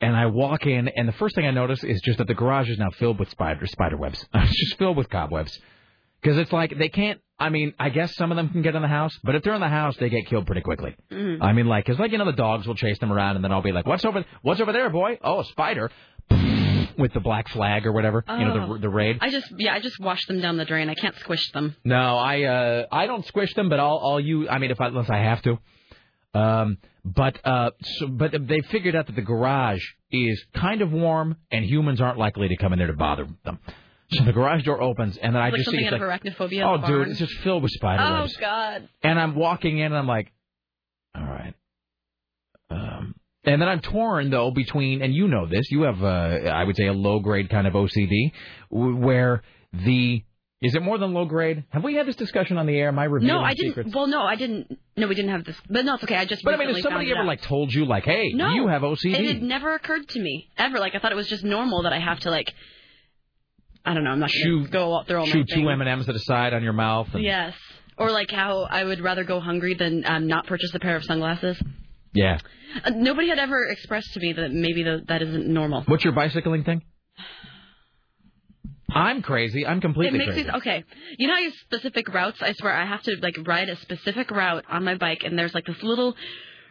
[0.00, 2.68] And I walk in, and the first thing I notice is just that the garage
[2.68, 4.22] is now filled with spider spider webs.
[4.34, 5.58] it's just filled with cobwebs.
[6.20, 7.20] Because it's like they can't.
[7.38, 9.54] I mean, I guess some of them can get in the house, but if they're
[9.54, 10.94] in the house, they get killed pretty quickly.
[11.10, 11.42] Mm.
[11.42, 13.44] I mean, like, like, 'cause like you know, the dogs will chase them around, and
[13.44, 14.24] then I'll be like, "What's over?
[14.42, 15.18] What's over there, boy?
[15.22, 15.90] Oh, a spider!"
[16.96, 18.72] With the black flag or whatever, you know, Oh.
[18.74, 19.18] the the raid.
[19.20, 20.88] I just yeah, I just wash them down the drain.
[20.88, 21.74] I can't squish them.
[21.84, 24.48] No, I uh I don't squish them, but I'll I'll use.
[24.50, 25.58] I mean, if I unless I have to.
[26.34, 31.36] Um, but uh, so, but they figured out that the garage is kind of warm,
[31.52, 33.60] and humans aren't likely to come in there to bother them.
[34.10, 36.64] So the garage door opens, and then I like just see it's like, arachnophobia.
[36.82, 38.26] oh, dude, it's just filled with spider Oh.
[38.40, 38.88] God.
[39.02, 40.32] And I'm walking in, and I'm like,
[41.16, 41.54] all right.
[42.70, 43.14] Um,
[43.44, 46.06] and then I'm torn though between, and you know this, you have, uh,
[46.50, 48.32] I would say, a low grade kind of OCD,
[48.70, 49.42] where
[49.72, 50.22] the
[50.64, 51.64] is it more than low grade?
[51.70, 52.90] Have we had this discussion on the air?
[52.90, 53.28] My review.
[53.28, 53.94] No, I didn't.
[53.94, 54.78] Well, no, I didn't.
[54.96, 55.56] No, we didn't have this.
[55.68, 56.16] But no, it's okay.
[56.16, 56.42] I just.
[56.42, 57.26] But I mean, has somebody ever out.
[57.26, 59.18] like told you like, hey, No, you have OCD?
[59.18, 60.78] It had never occurred to me ever.
[60.78, 62.50] Like I thought it was just normal that I have to like.
[63.84, 64.10] I don't know.
[64.10, 65.68] I'm not Chew- gonna go through all my Chew two.
[65.68, 67.08] M and M's to the side on your mouth.
[67.12, 67.54] And, Yes.
[67.98, 71.04] Or like how I would rather go hungry than um, not purchase a pair of
[71.04, 71.62] sunglasses.
[72.14, 72.38] Yeah.
[72.84, 75.82] Uh, nobody had ever expressed to me that maybe the, that isn't normal.
[75.82, 76.82] What's your bicycling thing?
[78.90, 79.66] I'm crazy.
[79.66, 80.48] I'm completely it makes crazy.
[80.48, 80.84] me okay.
[81.18, 82.38] You know how you have specific routes?
[82.40, 85.52] I swear I have to like ride a specific route on my bike, and there's
[85.52, 86.14] like this little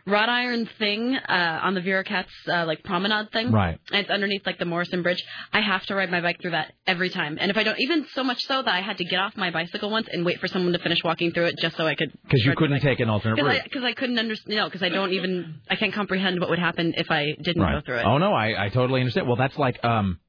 [0.06, 3.52] wrought iron thing uh, on the Vera Katz uh, like promenade thing.
[3.52, 3.80] Right.
[3.92, 5.24] And it's underneath like the Morrison Bridge.
[5.54, 8.06] I have to ride my bike through that every time, and if I don't, even
[8.14, 10.48] so much so that I had to get off my bicycle once and wait for
[10.48, 12.12] someone to finish walking through it just so I could.
[12.24, 13.62] Because you couldn't take an alternate Because route.
[13.66, 16.60] I, 'cause I couldn't understand, no, because I don't even, I can't comprehend what would
[16.60, 17.76] happen if I didn't right.
[17.76, 18.06] go through it.
[18.06, 19.28] Oh no, I I totally understand.
[19.28, 20.20] Well, that's like um.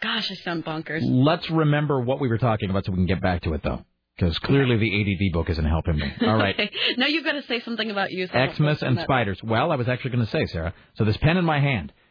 [0.00, 1.00] Gosh, I sound bonkers.
[1.02, 3.84] Let's remember what we were talking about so we can get back to it though.
[4.18, 6.12] Because clearly the ADD book isn't helping me.
[6.22, 6.54] All right.
[6.54, 6.70] Okay.
[6.96, 8.26] Now you've got to say something about you.
[8.26, 9.04] so Xmas and that.
[9.04, 9.40] spiders.
[9.42, 10.74] Well, I was actually going to say, Sarah.
[10.94, 11.92] So this pen in my hand.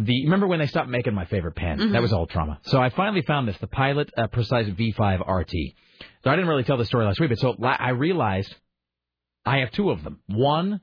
[0.00, 1.78] The remember when they stopped making my favorite pen?
[1.78, 1.92] Mhm.
[1.92, 2.58] That was all trauma.
[2.62, 5.52] So I finally found this, the Pilot uh, Precise V5 RT.
[6.22, 8.54] So I didn't really tell the story last week, but so I realized
[9.44, 10.20] I have two of them.
[10.26, 10.80] One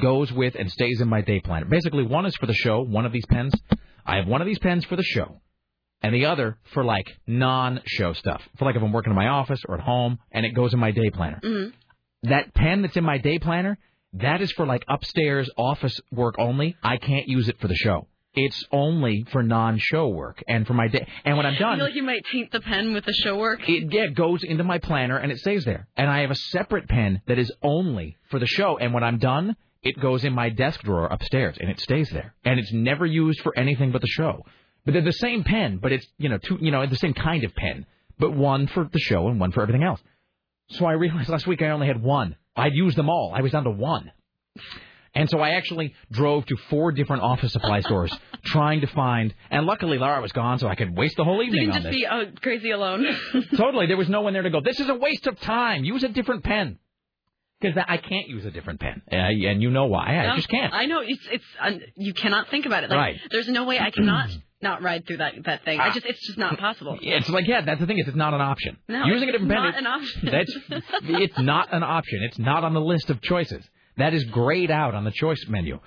[0.00, 1.66] goes with and stays in my day planner.
[1.66, 2.80] Basically, one is for the show.
[2.82, 3.54] One of these pens.
[4.06, 5.40] I have one of these pens for the show,
[6.04, 8.42] and the other for like non-show stuff.
[8.58, 10.78] For like if I'm working in my office or at home, and it goes in
[10.80, 11.72] my day planner Mhm.
[12.24, 13.78] that pen that's in my day planner,
[14.14, 16.76] that is for like upstairs office work only.
[16.82, 18.06] I can't use it for the show.
[18.36, 21.06] It's only for non-show work and for my day.
[21.24, 23.36] And when I'm I done, feel like you might taint the pen with the show
[23.38, 23.60] work.
[23.68, 25.86] it yeah, goes into my planner and it stays there.
[25.96, 28.76] And I have a separate pen that is only for the show.
[28.78, 32.34] And when I'm done, it goes in my desk drawer upstairs and it stays there.
[32.44, 34.44] And it's never used for anything but the show.
[34.84, 37.44] But they're the same pen, but it's you know two you know the same kind
[37.44, 37.86] of pen,
[38.18, 40.00] but one for the show and one for everything else.
[40.70, 42.36] So I realized last week I only had one.
[42.56, 43.32] I'd used them all.
[43.34, 44.10] I was down to one.
[45.16, 48.12] And so I actually drove to four different office supply stores
[48.44, 49.32] trying to find.
[49.50, 51.76] And luckily Laura was gone, so I could waste the whole So evening you can
[51.76, 53.06] on just be uh, crazy alone.
[53.56, 54.60] totally, there was no one there to go.
[54.60, 55.84] This is a waste of time.
[55.84, 56.78] Use a different pen.
[57.60, 60.06] Because I can't use a different pen, and, and you know why.
[60.06, 60.74] I No, just can't.
[60.74, 62.90] I know it's it's uh, you cannot think about it.
[62.90, 63.20] Like, Right.
[63.30, 64.28] There's no way I cannot
[64.64, 65.78] not ride through that that thing.
[65.78, 66.98] I just it's just not possible.
[67.02, 67.98] It's like yeah, that's the thing.
[67.98, 68.76] Is it's not an option.
[68.88, 69.62] No, Using a different pen.
[69.62, 70.28] not an option.
[70.32, 70.52] That's
[71.04, 72.22] it's not an option.
[72.24, 73.64] It's not on the list of choices.
[73.98, 75.78] That is grayed out on the choice menu.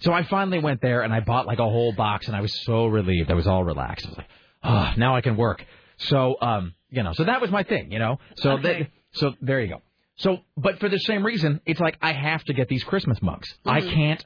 [0.00, 2.52] So I finally went there and I bought like a whole box, and I was
[2.64, 3.30] so relieved.
[3.30, 4.04] I was all relaxed.
[4.04, 4.28] I was like,
[4.64, 5.64] oh, now I can work.
[5.96, 7.90] So um, you know, so that was my thing.
[7.90, 8.62] You know, so Okay.
[8.82, 9.80] that so there you go.
[10.16, 13.48] So, but for the same reason, it's like I have to get these Christmas mugs.
[13.66, 13.92] I Mhm.
[13.94, 14.24] can't,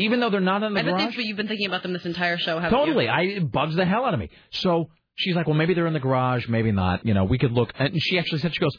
[0.00, 1.16] even though they're not in the I garage.
[1.16, 2.84] they've- you've been thinking about them this entire show, haven't you?
[2.86, 3.08] Totally.
[3.08, 4.30] I it bugs the hell out of me.
[4.50, 7.04] So she's like, well, maybe they're in the garage, maybe not.
[7.06, 7.72] You know, we could look.
[7.78, 8.76] And she actually said, she goes,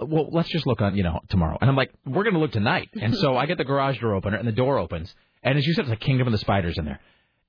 [0.00, 1.58] well, let's just look on, you know, tomorrow.
[1.60, 2.88] And I'm like, we're going to look tonight.
[3.00, 5.74] And so I get the garage door opener, and the door opens, and as you
[5.74, 7.00] said, it's a kingdom of the spiders in there.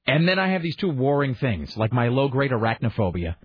[0.08, 3.36] And then I have these two warring things, like my low grade arachnophobia,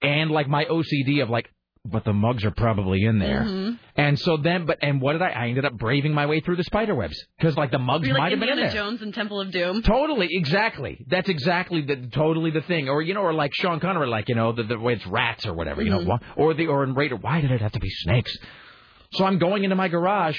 [0.00, 1.50] and like my OCD of like,
[1.90, 3.42] but the mugs are probably in there.
[3.42, 3.78] Mhm.
[3.96, 5.30] And so then, but and what did I?
[5.30, 8.16] I ended up braving my way through the spider webs because like the mugs You're
[8.18, 8.82] might like have been in Indiana there.
[8.84, 9.82] Jones and Temple of Doom.
[9.82, 11.04] Totally, exactly.
[11.08, 12.88] That's exactly the totally the thing.
[12.88, 15.46] Or you know, or like Sean Connery, like you know, the, the way it's rats
[15.46, 16.06] or whatever, you Mhm.
[16.06, 18.36] know, or the or in Raider, why did it have to be snakes?
[19.12, 20.38] So I'm going into my garage,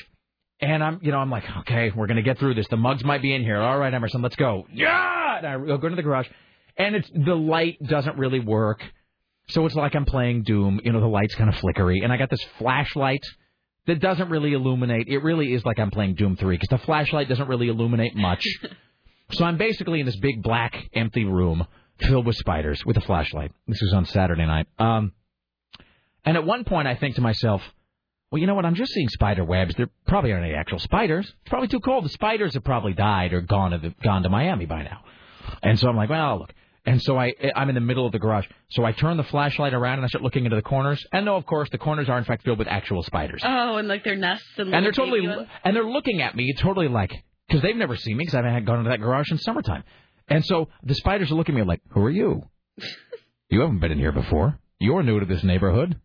[0.59, 2.67] and I'm you know I'm like, okay, we're gonna get through this.
[2.67, 3.59] The mugs might be in here.
[3.59, 4.67] All right, Emerson, let's go.
[4.74, 6.27] Yeah, and I go into the garage,
[6.77, 8.82] and it's the light doesn't really work,
[9.50, 10.82] so it's like I'm playing Doom.
[10.84, 13.24] You know, the light's kind of flickery, and I got this flashlight
[13.88, 15.08] that doesn't really illuminate.
[15.08, 18.45] It really is like I'm playing Doom 3 because the flashlight doesn't really illuminate much.
[19.32, 21.66] so I'm basically in this big black empty room
[22.00, 23.51] filled with spiders with a flashlight.
[23.67, 24.67] This was on Saturday night.
[24.77, 25.14] Um,
[26.26, 27.61] and at one point I think to myself,
[28.30, 28.66] well, you know what?
[28.66, 29.74] I'm just seeing spider webs.
[29.76, 31.26] There probably aren't any actual spiders.
[31.26, 32.03] It's probably too cold.
[32.03, 35.06] The spiders have probably died or gone to the, gone to Miami by now.
[35.64, 36.53] And so I'm like, well, look.
[36.88, 38.48] And so I, eh, I'm in the middle of the garage.
[38.69, 41.06] So I turn the flashlight around and I start looking into the corners.
[41.11, 43.41] And no, of course, the corners are in fact filled with actual spiders.
[43.45, 45.27] Oh, and like their nests and, and they're totally,
[45.64, 47.11] and they're looking at me totally like,
[47.48, 49.83] because they've never seen me because I haven't gone into that garage in summertime.
[50.30, 52.43] And so the spiders are looking at me like, who are you?
[53.49, 54.59] You haven't been in here before.
[54.77, 55.98] You're new to this neighborhood.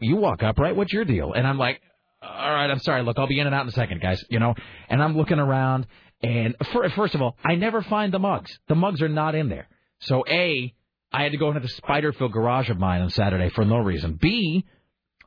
[0.00, 0.74] You walk up, right?
[0.74, 1.34] What's your deal?
[1.34, 1.82] And I'm like,
[2.22, 3.02] all right, I'm sorry.
[3.02, 4.24] Look, I'll be in and out in a second, guys.
[4.30, 4.54] You know,
[4.88, 5.86] and I'm looking around,
[6.22, 8.58] and for, first of all, I never find the mugs.
[8.68, 9.68] The mugs are not in there.
[10.00, 10.74] So a,
[11.12, 14.18] I had to go into the spider-filled garage of mine on Saturday for no reason.
[14.20, 14.64] B,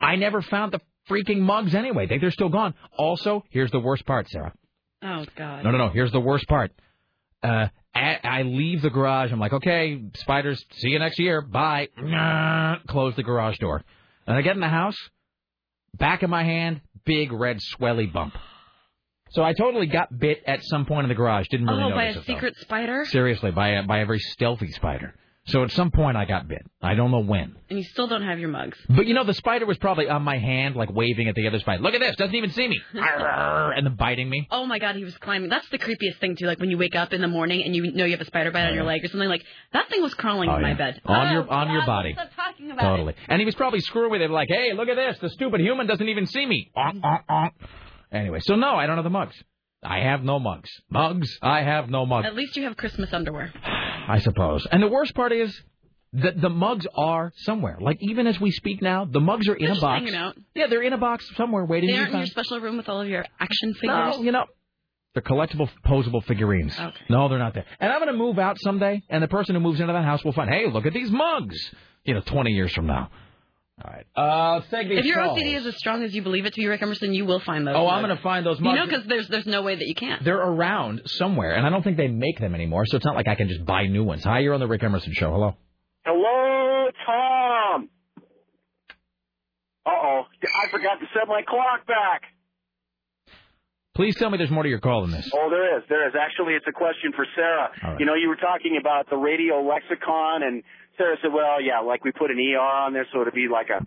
[0.02, 2.06] I never found the freaking mugs anyway.
[2.06, 2.76] They, they're still gone.
[2.98, 4.54] Also, here's the worst part, Sarah.
[5.02, 5.64] Oh God.
[5.64, 5.90] No, no, no.
[5.90, 6.72] Here's the worst part.
[7.42, 9.32] Uh, I, I leave the garage.
[9.32, 11.42] I'm like, okay, spiders, see you next year.
[11.42, 11.88] Bye.
[12.88, 13.84] Close the garage door.
[14.28, 14.98] And I get in the house,
[15.98, 18.36] back of my hand, big red swelly bump.
[19.32, 21.48] So I totally got bit at some point in the garage.
[21.50, 21.86] Didn't really know.
[21.88, 22.34] oh, notice by it, a though.
[22.34, 23.06] secret spider?
[23.06, 25.14] Seriously, by a, by a very stealthy spider.
[25.46, 26.64] So at some point I got bit.
[26.80, 27.56] I don't know when.
[27.72, 28.78] And you still don't have your mugs.
[28.88, 31.58] But you know, the spider was probably on my hand, like waving at the other
[31.58, 31.82] spider.
[31.82, 32.80] Look at this, doesn't even see me.
[33.76, 34.48] And then biting me.
[34.52, 35.50] Oh my God, he was climbing.
[35.50, 36.46] That's the creepiest thing too.
[36.46, 38.52] Like when you wake up in the morning and you know you have a spider
[38.52, 39.30] bite on your leg or something.
[39.30, 39.44] Like
[39.74, 41.02] that thing was crawling Oh, in my bed.
[41.06, 42.14] On Oh, your on your body.
[42.14, 43.16] Stop talking about Totally.
[43.28, 45.18] And he was probably screwing with it, like, hey, look at this.
[45.20, 46.72] The stupid human doesn't even see me.
[48.12, 49.36] Anyway, so no, I don't have the mugs.
[49.84, 50.70] I have no mugs.
[50.90, 51.38] Mugs?
[51.42, 52.28] I have no mugs.
[52.28, 53.54] At least you have Christmas underwear.
[54.08, 54.66] I suppose.
[54.70, 55.56] And the worst part is
[56.14, 57.78] that the mugs are somewhere.
[57.80, 60.00] Like even as we speak now, the mugs are in They're a just box.
[60.02, 60.36] hanging out.
[60.56, 63.00] Yeah, they're in a box somewhere waiting They aren't in your special room with all
[63.02, 64.16] of your action figures.
[64.18, 64.46] No, you know,
[65.14, 66.74] they're collectible, posable figurines.
[66.78, 66.96] Okay.
[67.10, 67.66] No, they're not there.
[67.80, 70.24] And I'm going to move out someday, and the person who moves into that house
[70.24, 71.56] will find, hey, look at these mugs.
[72.04, 73.10] You know, 20 years from now.
[73.84, 74.06] All right.
[74.16, 75.40] Uh, let's take these If your calls.
[75.40, 77.66] OCD is as strong as you believe it to be, Rick Emerson, you will find
[77.66, 77.76] those.
[77.78, 79.96] Oh, I'm going to find those You know, because there's there's no way that you
[79.96, 80.24] can't.
[80.24, 83.28] They're around somewhere, and I don't think they make them anymore, so it's not like
[83.30, 84.24] I can just buy new ones.
[84.26, 85.32] Hi, you're on the Rick Emerson Show.
[85.32, 85.56] Hello.
[86.06, 87.90] Hello, Tom.
[89.86, 92.24] Uh oh, I forgot to set my clock back.
[93.96, 95.30] Please tell me there's more to your call than this.
[95.34, 95.84] Oh, there is.
[95.90, 96.14] There is.
[96.20, 97.70] Actually, it's a question for Sarah.
[97.84, 98.00] All right.
[98.00, 100.64] You know, you were talking about the radio lexicon, and
[101.00, 103.70] Sarah said, well, yeah, like we put an ER on there, so it'd be like
[103.72, 103.82] a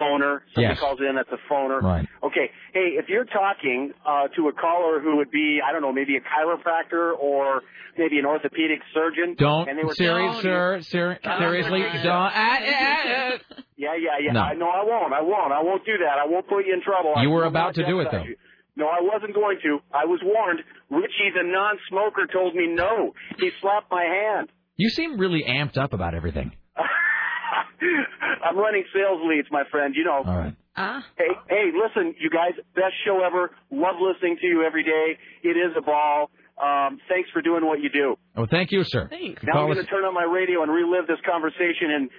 [0.00, 0.42] phoner.
[0.54, 0.78] Somebody Yes.
[0.78, 1.82] calls in, that's a phoner.
[1.82, 2.06] Right.
[2.22, 2.52] Okay.
[2.72, 6.14] Hey, if you're talking uh, to a caller who would be, I don't know, maybe
[6.16, 7.62] a chiropractor or
[7.96, 12.06] maybe an orthopedic surgeon, Don't, and they were serious, sir, ser- seriously, don't.
[12.06, 13.30] ah, ah, ah.
[13.76, 14.32] Yeah, yeah, yeah.
[14.32, 14.40] No.
[14.40, 15.12] I, no, I won't.
[15.12, 15.52] I won't.
[15.52, 16.14] I won't do that.
[16.22, 17.14] I won't put you in trouble.
[17.16, 18.22] I You were about to do it, though.
[18.22, 18.36] you.
[18.76, 19.78] No, I wasn't going to.
[19.92, 20.60] I was warned.
[20.90, 23.14] Richie, the non-smoker, told me no.
[23.40, 24.50] He slapped my hand.
[24.78, 26.52] You seem really amped up about everything.
[28.44, 29.94] I'm running sales leads, my friend.
[29.94, 30.22] You know.
[30.24, 30.54] All right.
[30.76, 31.04] Ah.
[31.18, 33.50] Hey, hey, listen, you guys, best show ever.
[33.72, 35.18] Love listening to you every day.
[35.42, 36.30] It is a ball.
[36.56, 38.16] Um, thanks for doing what you do.
[38.36, 39.08] Oh, thank you, sir.
[39.10, 39.42] Thanks.
[39.44, 42.10] Now I'm going to turn on my radio and relive this conversation and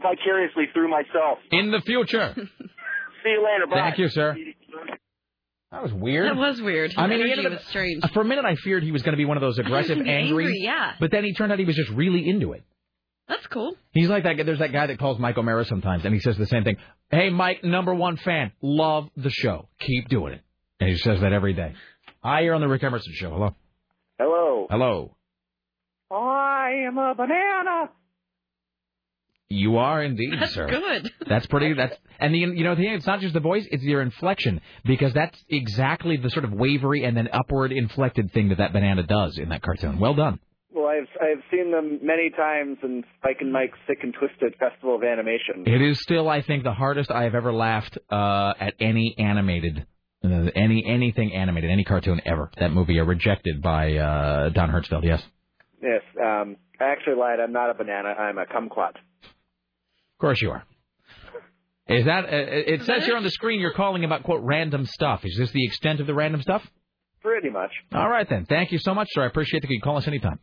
[0.00, 1.38] vicariously through myself.
[1.50, 2.34] In the future.
[3.22, 3.66] See you later.
[3.68, 3.90] Bye.
[3.90, 4.34] Thank you, sir.
[5.72, 6.26] That was weird.
[6.28, 6.92] That was weird.
[6.96, 8.02] I mean, His he energy ended up- was strange.
[8.12, 10.44] For a minute, I feared he was going to be one of those aggressive, angry.
[10.44, 10.94] angry, yeah.
[10.98, 12.64] But then he turned out he was just really into it.
[13.28, 13.76] That's cool.
[13.92, 14.36] He's like that.
[14.36, 16.76] guy- There's that guy that calls Mike O'Mara sometimes, and he says the same thing.
[17.10, 19.68] Hey, Mike, number one fan, love the show.
[19.78, 20.40] Keep doing it.
[20.80, 21.74] And he says that every day.
[22.24, 23.30] Hi, you're on the Rick Emerson show.
[23.30, 23.54] Hello.
[24.18, 24.66] Hello.
[24.68, 25.16] Hello.
[26.10, 27.90] I am a banana.
[29.52, 30.68] You are indeed, That's sir.
[30.68, 31.10] good.
[31.28, 31.74] That's pretty.
[31.74, 32.94] That's and the you know the thing.
[32.94, 37.02] It's not just the voice; it's your inflection because that's exactly the sort of wavery
[37.02, 39.98] and then upward inflected thing that that banana does in that cartoon.
[39.98, 40.38] Well done.
[40.72, 44.94] Well, I've I've seen them many times in Spike and Mike's Sick and Twisted Festival
[44.94, 45.64] of Animation.
[45.66, 49.84] It is still, I think, the hardest I have ever laughed uh, at any animated,
[50.24, 52.52] uh, any anything animated, any cartoon ever.
[52.60, 55.02] That movie, uh, rejected by uh, Don Hertzfeldt.
[55.02, 55.24] Yes,
[55.82, 56.02] Yes.
[56.22, 57.40] Um, I actually lied.
[57.40, 58.10] I'm not a banana.
[58.10, 58.92] I'm a kumquat.
[60.20, 60.62] Of course you are.
[61.88, 62.24] Is that?
[62.26, 65.24] Uh, it says here on the screen you're calling about quote random stuff.
[65.24, 66.62] Is this the extent of the random stuff?
[67.22, 67.72] Pretty much.
[67.94, 68.44] All right then.
[68.44, 69.22] Thank you so much, sir.
[69.22, 70.38] I appreciate that you call us anytime.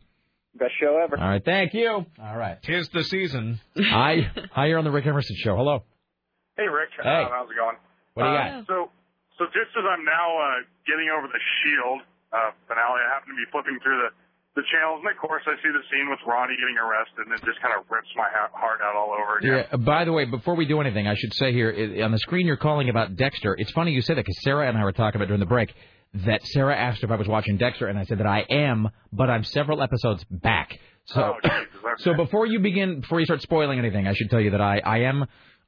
[0.58, 1.16] Best show ever.
[1.16, 1.44] All right.
[1.44, 2.04] Thank you.
[2.20, 2.60] All right.
[2.62, 3.60] Tis the season.
[3.78, 4.30] Hi.
[4.52, 4.66] Hi.
[4.66, 5.54] You're on the Rick Emerson show.
[5.56, 5.84] Hello.
[6.56, 6.90] Hey, Rick.
[7.00, 7.08] Hey.
[7.22, 7.76] Uh, how's it going?
[8.14, 8.66] What do you Uh, got?
[8.66, 8.90] So,
[9.38, 12.02] so just as I'm now uh, getting over the Shield
[12.34, 14.10] uh, finale, I happen to be flipping through the
[14.56, 17.44] the channels, and of course, I see the scene with Ronnie getting arrested, and it
[17.44, 19.66] just kind of rips my heart out all over again.
[19.70, 19.76] Yeah.
[19.76, 22.56] By the way, before we do anything, I should say here on the screen you're
[22.56, 23.54] calling about Dexter.
[23.58, 25.72] It's funny you say that because Sarah and I were talking about during the break
[26.26, 29.30] that Sarah asked if I was watching Dexter, and I said that I am, but
[29.30, 30.78] I'm several episodes back.
[31.06, 31.34] So,
[31.98, 34.78] so before you begin, before you start spoiling anything, I should tell you that I,
[34.78, 35.26] I am,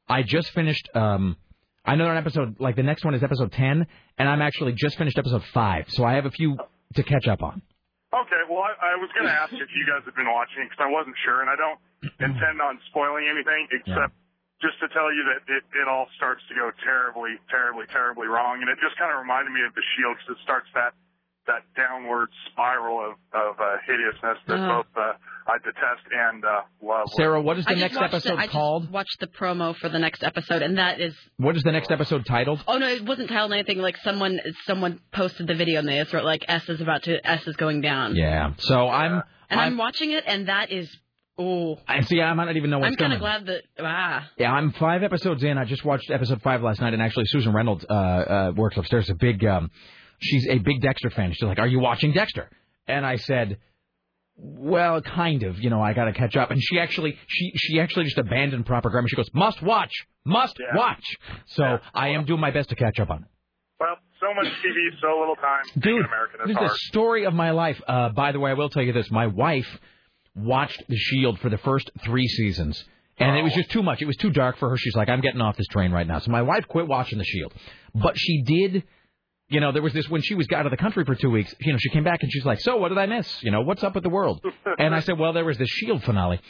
[0.08, 0.88] I just finished.
[0.94, 1.36] um
[1.82, 3.86] I know an episode like the next one is episode ten,
[4.18, 6.56] and I'm actually just finished episode five, so I have a few
[6.94, 7.62] to catch up on.
[8.10, 10.82] Okay, well, I, I was going to ask if you guys have been watching because
[10.82, 11.78] I wasn't sure, and I don't
[12.26, 14.18] intend on spoiling anything except
[14.60, 18.60] just to tell you that it, it all starts to go terribly, terribly, terribly wrong,
[18.60, 20.92] and it just kind of reminded me of the Shield because it starts that
[21.46, 24.82] that downward spiral of of uh, hideousness that Uh-huh.
[24.82, 25.12] both uh,
[25.50, 27.08] I detest and uh, love.
[27.16, 28.90] Sarah, what is the I next episode the, I just called?
[28.90, 31.14] watched the promo for the next episode, and that is.
[31.38, 32.62] What is the next episode titled?
[32.68, 33.78] Oh no, it wasn't titled anything.
[33.78, 37.26] Like someone, someone posted the video, and they just wrote like S is about to
[37.26, 38.14] S is going down.
[38.16, 38.52] Yeah.
[38.58, 39.22] So I'm.
[39.48, 39.76] And I'm, I'm.
[39.78, 40.88] watching it, and that is.
[41.38, 41.78] Oh.
[41.88, 42.20] I see.
[42.20, 43.16] I might not even know what's I'm kind coming.
[43.16, 43.62] of glad that.
[43.84, 44.28] Ah.
[44.36, 45.56] Yeah, I'm five episodes in.
[45.58, 49.08] I just watched episode five last night, and actually Susan Reynolds uh, uh, works upstairs.
[49.10, 49.70] A big, um,
[50.20, 51.32] she's a big Dexter fan.
[51.32, 52.48] She's like, "Are you watching Dexter?"
[52.86, 53.58] And I said,
[54.36, 55.58] "Well, kind of.
[55.60, 58.66] You know, I got to catch up." And she actually, she she actually just abandoned
[58.66, 59.08] proper grammar.
[59.08, 59.92] She goes, "Must watch,
[60.24, 61.04] must watch."
[61.46, 63.28] So I am doing my best to catch up on it.
[63.80, 65.64] Well, so much TV, so little time.
[65.78, 67.80] Dude, an American This is is the story of my life.
[67.88, 69.68] Uh, by the way, I will tell you this: my wife
[70.34, 72.84] watched The Shield for the first three seasons,
[73.18, 74.02] and it was just too much.
[74.02, 74.76] It was too dark for her.
[74.76, 77.24] She's like, "I'm getting off this train right now." So my wife quit watching The
[77.24, 77.54] Shield,
[77.94, 78.84] but she did.
[79.50, 81.52] You know, there was this when she was out of the country for two weeks.
[81.60, 83.42] You know, she came back and she's like, "So, what did I miss?
[83.42, 84.40] You know, what's up with the world?"
[84.78, 86.40] And I said, "Well, there was this Shield finale,"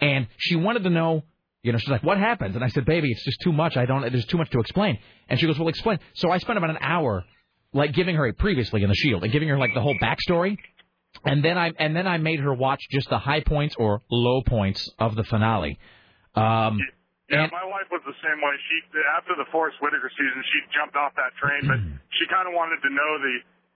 [0.00, 1.24] and she wanted to know.
[1.64, 3.76] You know, she's like, "What happened?" And I said, "Baby, it's just too much.
[3.76, 4.02] I don't.
[4.02, 6.78] There's too much to explain." And she goes, "Well, explain." So I spent about an
[6.80, 7.24] hour,
[7.72, 10.56] like giving her a previously in the Shield and giving her like the whole backstory,
[11.24, 14.42] and then I and then I made her watch just the high points or low
[14.42, 15.78] points of the finale.
[16.36, 16.78] Um,
[17.34, 18.54] Yeah, my wife was the same way.
[18.70, 18.76] She
[19.18, 21.78] after the Forest Whitaker season, she jumped off that train, but
[22.18, 23.34] she kind of wanted to know the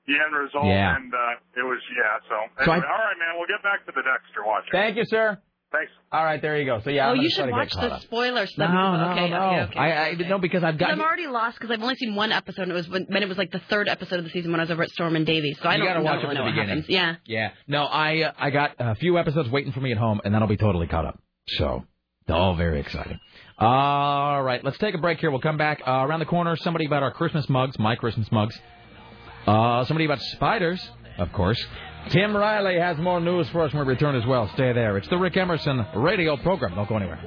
[0.09, 0.97] the end result, Yeah.
[0.97, 2.17] and uh, it was yeah.
[2.31, 4.73] So, So I- all right, man, we'll get back to the Dexter watching.
[4.73, 5.37] Thank you, sir.
[5.71, 5.93] Thanks.
[6.11, 6.81] All right, there you go.
[6.81, 8.01] So yeah, oh, I'm you should watch the up.
[8.01, 8.51] spoilers.
[8.57, 9.37] No, no, okay, no.
[9.37, 9.79] okay, okay.
[9.79, 10.89] I, I no because I've got.
[10.91, 12.63] I'm already lost because I've only seen one episode.
[12.63, 14.61] And it was when, when it was like the third episode of the season when
[14.61, 15.59] I was over at Storm and Davies.
[15.63, 16.69] So I you don't gotta know watch it really from know the what beginning.
[16.85, 16.89] happens.
[16.89, 17.17] Yeah.
[17.27, 17.51] Yeah.
[17.67, 20.41] No, I uh, I got a few episodes waiting for me at home, and then
[20.41, 21.21] I'll be totally caught up.
[21.49, 21.85] So,
[22.31, 23.21] all very exciting.
[23.61, 25.31] All right, let's take a break here.
[25.31, 26.55] We'll come back uh, around the corner.
[26.57, 28.57] Somebody about our Christmas mugs, my Christmas mugs.
[29.47, 30.81] Uh, somebody about spiders,
[31.19, 31.61] of course.
[32.11, 34.49] Tim Riley has more news for us when we return as well.
[34.55, 34.97] Stay there.
[34.97, 36.75] It's the Rick Emerson radio program.
[36.75, 37.19] Don't go anywhere.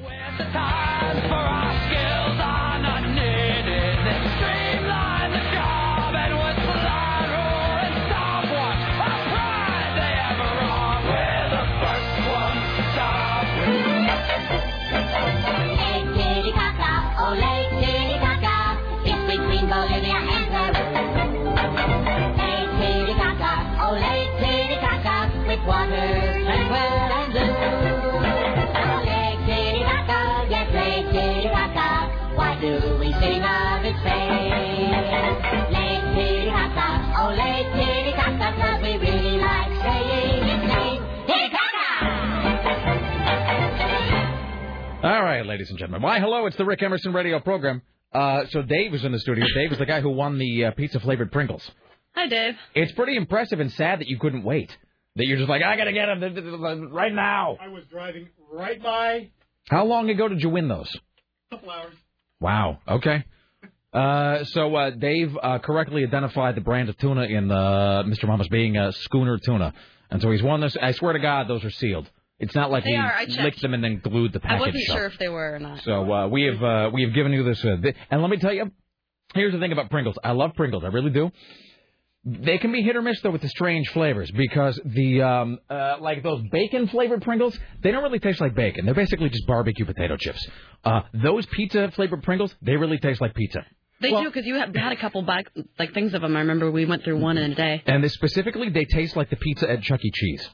[25.62, 25.94] With water,
[26.42, 26.76] tranquil
[27.22, 28.18] and blue.
[29.06, 29.46] Lake
[30.50, 31.06] yes, Lake.
[32.36, 34.90] Why do we sing of its fame?
[35.70, 36.02] Lake
[37.16, 37.70] oh Lake
[38.18, 41.02] 'cause we really like saying its name.
[45.04, 46.02] All right, ladies and gentlemen.
[46.02, 47.84] Why, hello, it's the Rick Emerson radio program.
[48.12, 49.46] Uh, so Dave is in the studio.
[49.54, 51.70] Dave is the guy who won the uh, pizza flavored Pringles.
[52.16, 52.56] Hi, Dave.
[52.74, 54.76] It's pretty impressive and sad that you couldn't wait.
[55.16, 57.58] That you're just like, I gotta get them right now.
[57.60, 59.30] I was driving right by.
[59.70, 60.94] How long ago did you win those?
[61.52, 61.94] A couple hours.
[62.40, 62.80] Wow.
[62.88, 63.26] Okay.
[63.94, 68.26] Uh, so uh, Dave uh, correctly identified the brand of tuna in uh, Mr.
[68.26, 69.74] Mama's being a schooner tuna,
[70.10, 70.78] and so he's won this.
[70.82, 72.10] I swear to God, those are sealed.
[72.40, 73.12] It's not like They he are.
[73.12, 74.56] I licked them and then glued the package.
[74.56, 74.74] I package.
[74.76, 74.96] wasn't shut.
[74.96, 75.84] sure if they were or not.
[75.84, 78.38] So uh, we have uh, we have given you this, uh, thi- and let me
[78.38, 78.72] tell you,
[79.36, 80.16] here's the thing about Pringles.
[80.24, 81.30] I love Pringles, I really do.
[82.24, 85.98] They can be hit or miss though with the strange flavors because the um, uh,
[86.00, 88.86] like those bacon flavored Pringles, they don't really taste like bacon.
[88.86, 90.46] They're basically just barbecue potato chips.
[90.84, 93.66] Uh, those pizza flavored Pringles, they really taste like pizza.
[94.02, 96.36] They do because you had, had a couple back like things of them.
[96.36, 97.84] I remember we went through one in a day.
[97.86, 100.12] And they specifically, they taste like the pizza at Chuck E.
[100.12, 100.50] Cheese.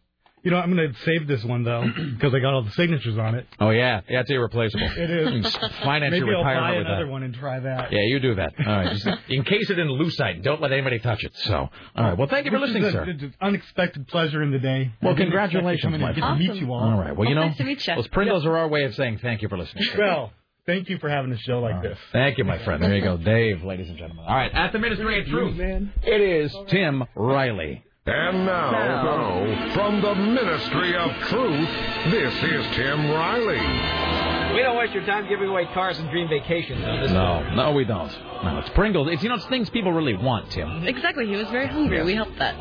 [0.48, 3.18] You know, I'm going to save this one though because I got all the signatures
[3.18, 3.46] on it.
[3.60, 4.90] Oh yeah, yeah, it's irreplaceable.
[4.96, 5.54] It is.
[5.54, 5.84] Hmm.
[5.84, 7.12] Finance Maybe your I'll buy retirement with another that.
[7.12, 7.92] one and try that.
[7.92, 8.54] Yeah, you do that.
[8.66, 10.44] All right, just encase it in lucite.
[10.44, 11.36] Don't let anybody touch it.
[11.36, 12.18] So, all right.
[12.18, 13.04] Well, thank you for listening, a- sir.
[13.10, 14.90] it's an unexpected pleasure in the day.
[15.02, 16.40] Well, I didn't to congratulations, come my and get friend.
[16.40, 16.80] to meet you all.
[16.94, 17.14] All right.
[17.14, 17.96] Well, you know, nice to meet you.
[17.96, 19.84] those Pringles are our way of saying thank you for listening.
[19.98, 20.32] Well,
[20.66, 21.98] thank you for having a show like this.
[22.14, 22.82] Thank you, my friend.
[22.82, 24.24] There you go, Dave, ladies and gentlemen.
[24.26, 27.84] All right, at the Ministry of Truth, it is Tim Riley.
[28.10, 31.70] And now, now, from the Ministry of Truth,
[32.10, 34.56] this is Tim Riley.
[34.56, 37.12] We don't waste your time giving away cars and dream vacations on this.
[37.12, 38.10] No, no, we don't.
[38.46, 39.10] No, it's Pringles.
[39.12, 40.88] It's you know, it's things people really want, Tim.
[40.88, 41.28] Exactly.
[41.28, 42.02] He was very hungry.
[42.02, 42.56] We helped that.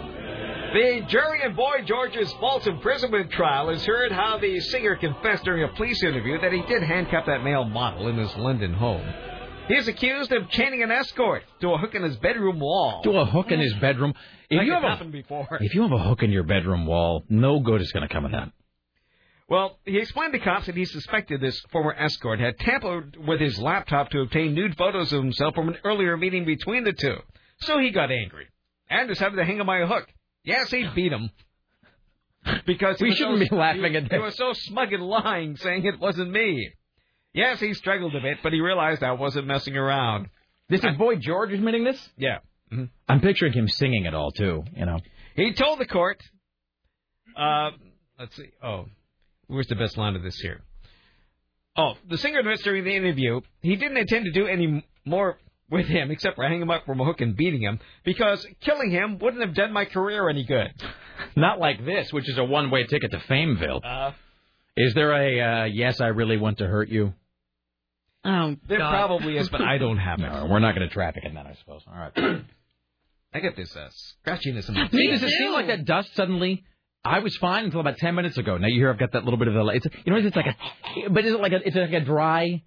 [0.72, 5.62] The jury in Boy George's false imprisonment trial has heard how the singer confessed during
[5.62, 9.06] a police interview that he did handcuff that male model in his London home.
[9.68, 13.02] He He's accused of chaining an escort to a hook in his bedroom wall.
[13.04, 14.12] To a hook in his bedroom.
[14.48, 15.46] If Like you have a happened before.
[15.60, 18.24] if you have a hook in your bedroom wall, no good is going to come
[18.24, 18.52] of that.
[19.48, 23.58] Well, he explained to cops that he suspected this former escort had tampered with his
[23.60, 27.16] laptop to obtain nude photos of himself from an earlier meeting between the two.
[27.60, 28.46] So he got angry
[28.90, 30.08] and decided to hang him by a hook.
[30.44, 31.30] Yes, he beat him.
[32.66, 35.84] Because We shouldn't so, be laughing he, at He was so smug and lying, saying
[35.84, 36.70] it wasn't me.
[37.32, 40.28] Yes, he struggled a bit, but he realized I wasn't messing around.
[40.68, 42.08] This is Boy George admitting this.
[42.16, 42.38] Yeah.
[43.08, 44.64] I'm picturing him singing it all too.
[44.74, 44.98] You know.
[45.34, 46.20] He told the court.
[47.36, 47.70] Uh,
[48.18, 48.50] let's see.
[48.62, 48.86] Oh,
[49.46, 50.62] where's the best line of this here?
[51.76, 55.38] Oh, the singer admits during the interview he didn't intend to do any more
[55.68, 58.90] with him except for hanging him up from a hook and beating him because killing
[58.90, 60.68] him wouldn't have done my career any good.
[61.36, 63.80] Not like this, which is a one-way ticket to Fameville.
[63.84, 64.12] Uh,
[64.76, 66.00] Is there a uh, yes?
[66.00, 67.12] I really want to hurt you.
[68.24, 68.90] Oh, there God.
[68.90, 70.22] probably is, but I don't have it.
[70.22, 71.82] No, we're not going to traffic in that, I suppose.
[71.86, 72.44] All right.
[73.34, 73.88] I get this uh,
[74.26, 76.64] scratchiness in my See, does it seem like that dust suddenly?
[77.04, 78.56] I was fine until about ten minutes ago.
[78.56, 79.66] Now you hear I've got that little bit of a.
[79.68, 81.60] It's you know it's like a, but is it like a?
[81.66, 82.62] It's like a dry.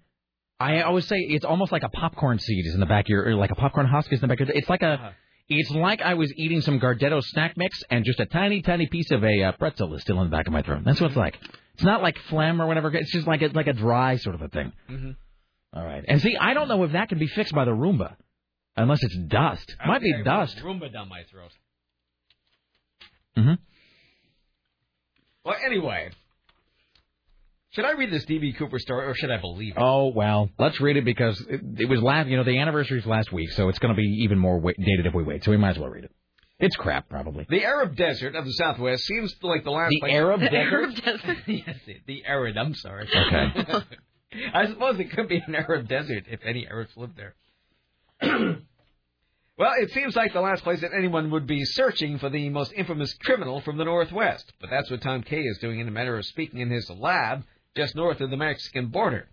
[0.58, 3.24] I always say it's almost like a popcorn seed is in the back of your,
[3.28, 4.56] or like a popcorn husk is in the back of your.
[4.56, 5.14] It's like a.
[5.52, 9.10] It's like I was eating some Gardetto snack mix and just a tiny, tiny piece
[9.10, 10.82] of a uh, pretzel is still in the back of my throat.
[10.84, 11.36] That's what it's like.
[11.74, 12.94] It's not like phlegm or whatever.
[12.94, 14.72] It's just like a, like a dry sort of a thing.
[14.88, 15.16] Mhm.
[15.74, 16.04] All right.
[16.06, 18.14] And see, I don't know if that can be fixed by the Roomba,
[18.76, 19.74] unless it's dust.
[19.86, 20.56] Might be I dust.
[20.58, 21.50] Roomba down my throat.
[23.36, 23.54] hmm
[25.44, 26.10] Well, anyway,
[27.72, 29.80] should I read this DB Cooper story or should I believe it?
[29.80, 32.28] Oh well, let's read it because it, it was last.
[32.28, 35.06] You know, the anniversary's last week, so it's going to be even more wa dated
[35.06, 35.44] if we wait.
[35.44, 36.10] So we might as well read it.
[36.58, 37.46] It's crap, probably.
[37.48, 40.12] The Arab desert of the Southwest seems like the last The place.
[40.12, 40.72] Arab the desert?
[40.74, 41.36] Arab desert.
[41.46, 42.58] yes, the- the arid.
[42.58, 43.08] I'm sorry.
[43.08, 43.84] Okay.
[44.54, 47.34] I suppose it could be an Arab desert if any Arabs live there.
[49.58, 52.72] well, it seems like the last place that anyone would be searching for the most
[52.72, 54.52] infamous criminal from the Northwest.
[54.60, 57.44] But that's what Tom Kaye is doing in a matter of speaking in his lab
[57.76, 59.28] just north of the Mexican border.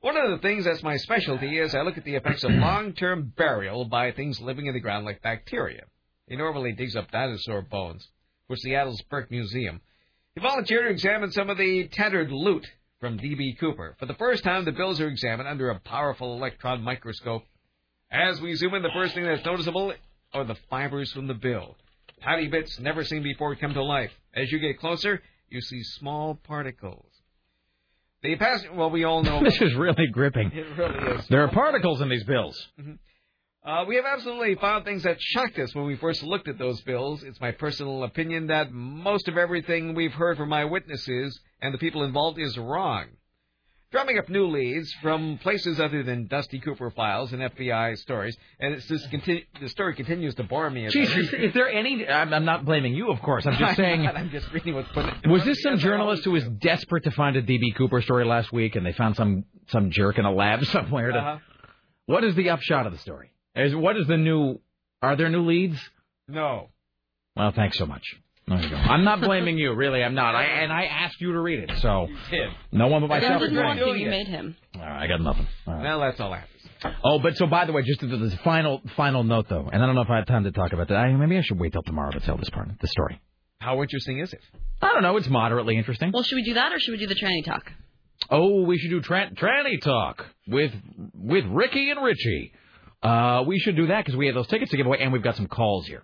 [0.00, 3.34] One of the things that's my specialty is I look at the effects of long-term
[3.36, 5.84] burial by things living in the ground like bacteria.
[6.26, 8.08] He normally digs up dinosaur bones
[8.48, 9.80] for Seattle's Burke Museum.
[10.34, 12.66] He volunteered to examine some of the tattered loot
[13.00, 13.56] from D.B.
[13.60, 13.96] Cooper.
[13.98, 17.44] For the first time, the bills are examined under a powerful electron microscope.
[18.12, 19.94] As we zoom in, the first thing that's noticeable
[20.34, 21.76] are the fibers from the bill.
[22.22, 24.10] Tiny bits never seen before come to life.
[24.34, 27.06] As you get closer, you see small particles.
[28.22, 30.52] The pass well, we all know this is really gripping.
[30.52, 31.26] It really is.
[31.28, 32.68] There are particles in these bills.
[33.64, 36.80] Uh, we have absolutely found things that shocked us when we first looked at those
[36.82, 37.22] bills.
[37.22, 42.04] It's my personal opinion that most of everything we've heard from eyewitnesses and the people
[42.04, 43.06] involved is wrong.
[43.92, 48.72] Drumming up new leads from places other than Dusty Cooper files and FBI stories, and
[48.74, 50.86] it's just conti- the story continues to bore me.
[50.86, 52.08] Jeez, is, is there any?
[52.08, 53.46] I'm, I'm not blaming you, of course.
[53.46, 54.06] I'm just saying.
[54.06, 55.04] I'm just reading what's put.
[55.28, 58.76] Was this some journalist who was desperate to find a DB Cooper story last week,
[58.76, 61.12] and they found some some jerk in a lab somewhere?
[61.12, 61.38] To, Uh-huh.
[62.06, 63.30] What is the upshot of the story?
[63.54, 64.58] Is what is the new?
[65.02, 65.78] Are there new leads?
[66.28, 66.70] No.
[67.36, 68.04] Well, thanks so much.
[68.48, 68.76] There you go.
[68.76, 70.02] I'm not blaming you, really.
[70.02, 70.34] I'm not.
[70.34, 72.08] I, and I asked you to read it, so
[72.72, 73.40] no one but myself.
[73.40, 74.00] didn't is want blaming to.
[74.00, 74.56] You made him.
[74.74, 75.46] All right, I got nothing.
[75.66, 75.82] All right.
[75.82, 76.48] Well, that's all I have.
[77.04, 79.86] Oh, but so by the way, just the, the final final note though, and I
[79.86, 80.96] don't know if I have time to talk about that.
[80.96, 83.20] I, maybe I should wait till tomorrow to tell this part, the story.
[83.60, 84.40] How interesting is it?
[84.80, 85.16] I don't know.
[85.16, 86.10] It's moderately interesting.
[86.12, 87.70] Well, should we do that or should we do the tranny talk?
[88.28, 90.72] Oh, we should do tran- tranny talk with
[91.14, 92.52] with Ricky and Richie.
[93.02, 95.22] Uh, we should do that because we have those tickets to give away, and we've
[95.22, 96.02] got some calls here.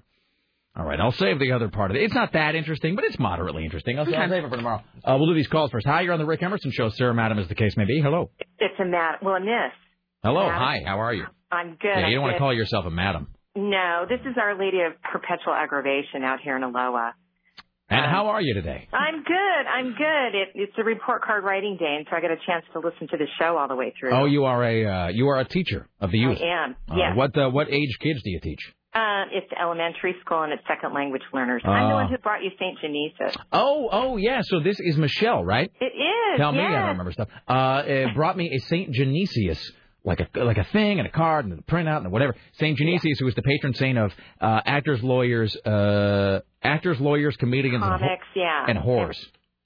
[0.78, 2.04] All right, I'll save the other part of it.
[2.04, 3.98] It's not that interesting, but it's moderately interesting.
[3.98, 4.82] I'll, I'll save it for tomorrow.
[5.04, 5.86] Uh, we'll do these calls first.
[5.86, 6.88] Hi, you're on the Rick Emerson Show.
[6.90, 8.00] Sarah, madam, as the case may be.
[8.00, 8.30] Hello.
[8.60, 9.16] It's a mad.
[9.20, 9.74] Well, a miss.
[10.22, 10.46] Hello.
[10.46, 10.62] Madam.
[10.62, 10.82] Hi.
[10.86, 11.26] How are you?
[11.50, 11.88] I'm good.
[11.88, 13.26] yeah, you I'm don't want to call yourself a madam.
[13.56, 17.10] No, this is Our Lady of Perpetual Aggravation out here in Aloha.
[17.90, 18.86] And how are you today?
[18.92, 19.66] I'm good.
[19.66, 20.38] I'm good.
[20.38, 23.08] It, it's a report card writing day, and so I get a chance to listen
[23.08, 24.10] to the show all the way through.
[24.12, 26.38] Oh, you are a uh, you are a teacher of the youth.
[26.40, 26.76] I am.
[26.88, 27.16] Uh, yes.
[27.16, 28.60] What uh, what age kids do you teach?
[28.94, 31.62] Uh, it's elementary school and it's second language learners.
[31.64, 32.78] I'm the one who brought you St.
[32.82, 33.36] Genesius.
[33.52, 34.40] Oh, oh yeah.
[34.42, 35.70] So this is Michelle, right?
[35.80, 36.38] It is.
[36.38, 36.72] Tell me, I yes.
[36.72, 37.28] don't remember stuff.
[37.46, 39.60] Uh, it brought me a Saint Genesius,
[40.04, 42.34] like a like a thing and a card and a printout and whatever.
[42.58, 44.10] Saint Genesius, who was the patron saint of
[44.40, 48.64] uh, actors, lawyers, uh, actors, lawyers, comedians, and, Comics, yeah.
[48.68, 49.18] and whores.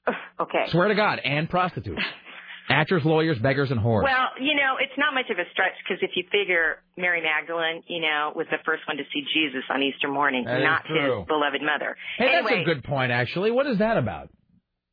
[0.41, 0.65] Okay.
[0.71, 2.03] Swear to God, and prostitutes.
[2.69, 4.03] actors, lawyers, beggars, and whores.
[4.05, 7.83] Well, you know, it's not much of a stretch because if you figure Mary Magdalene,
[7.89, 11.27] you know, was the first one to see Jesus on Easter morning, That not his
[11.27, 11.97] beloved mother.
[12.19, 13.51] hey, anyway, that's a good point, actually.
[13.51, 14.31] What is that about?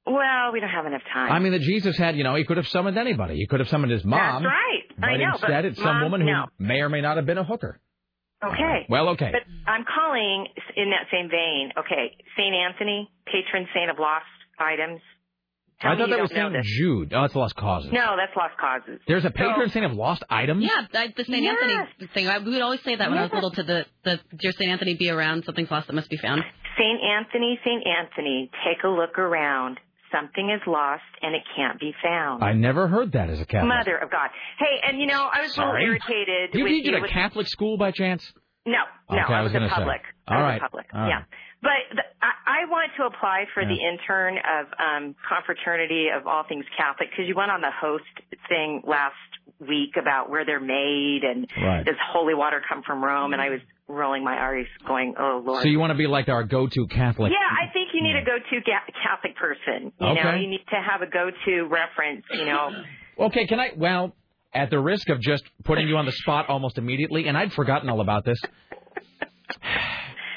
[0.05, 1.31] well, we don't have enough time.
[1.31, 3.35] I mean, that Jesus had, you know, he could have summoned anybody.
[3.35, 4.41] He could have summoned his mom.
[4.43, 4.83] That's right.
[4.97, 6.45] But I know, instead, but it's some Mom, woman who no.
[6.57, 7.79] may or may not have been a hooker.
[8.43, 8.85] Okay.
[8.89, 9.31] Well, okay.
[9.31, 11.71] But I'm calling in that same vein.
[11.77, 14.25] Okay, Saint Anthony, patron saint of lost
[14.57, 15.01] items.
[15.81, 16.65] Tell I thought that was Saint this.
[16.65, 17.13] Jude.
[17.13, 17.91] Oh, it's lost causes.
[17.93, 18.99] No, that's lost causes.
[19.07, 20.63] There's a patron saint of lost items.
[20.65, 21.41] Yeah, that, the St.
[21.43, 21.55] Yes.
[21.61, 22.27] Anthony thing.
[22.27, 24.69] I, we would always say that when I was little to the, the Dear St.
[24.69, 26.41] Anthony, be around, something's lost that must be found.
[26.77, 29.79] Saint Anthony, Saint Anthony, take a look around.
[30.11, 32.43] Something is lost and it can't be found.
[32.43, 33.69] I never heard that as a Catholic.
[33.69, 34.29] Mother of God.
[34.57, 35.83] Hey, and you know, I was a Sorry?
[35.85, 36.49] little irritated.
[36.55, 38.23] You with teach at a Catholic school by chance?
[38.65, 38.73] No,
[39.09, 39.75] no, Okay, I I was was, a gonna say.
[39.75, 40.01] public.
[40.27, 40.85] All I was right, a public.
[40.93, 41.21] all yeah.
[41.61, 46.43] But the, I, I want to apply for the intern of um, confraternity of all
[46.47, 48.05] things Catholic because you went on the host
[48.47, 49.15] thing last
[49.59, 51.85] week about where they're made and Right.
[51.85, 55.63] does holy water come from Rome, and I was rolling my eyes, going, "Oh Lord."
[55.63, 57.33] So you want to be like our go-to Catholic?
[57.33, 59.91] yeah, I think you need a go-to ga- Catholic person.
[59.99, 60.39] You know, Okay.
[60.41, 62.23] you need to have a go-to reference.
[62.31, 62.71] You know,
[63.19, 63.71] Okay, can I?
[63.75, 64.15] Well,
[64.53, 67.89] at the risk of just putting you on the spot almost immediately, and I'd forgotten
[67.89, 68.39] all about this.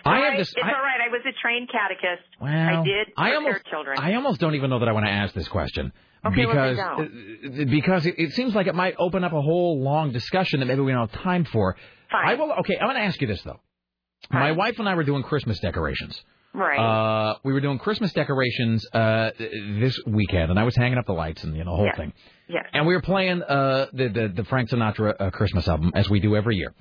[0.05, 0.49] I have this.
[0.49, 1.01] It's I, all right.
[1.01, 2.23] I was a trained catechist.
[2.41, 3.99] well, I did I almost, children.
[3.99, 5.93] I almost don't even know that I want to ask this question.
[6.25, 9.83] Okay, well, because uh, because it, it seems like it might open up a whole
[9.83, 11.77] long discussion that maybe we don't have time for.
[12.13, 12.53] I will.
[12.61, 13.61] Okay, I'm going to ask you this though.
[14.31, 16.21] My wife and I were doing Christmas decorations.
[16.55, 16.79] Right.
[16.79, 21.15] Uh, we were doing Christmas decorations uh, this weekend, and I was hanging up the
[21.15, 22.13] lights and you know the whole thing.
[22.49, 22.67] Yes.
[22.73, 26.21] And we were playing uh, the, the the Frank Sinatra uh, Christmas album as we
[26.21, 26.75] do every year.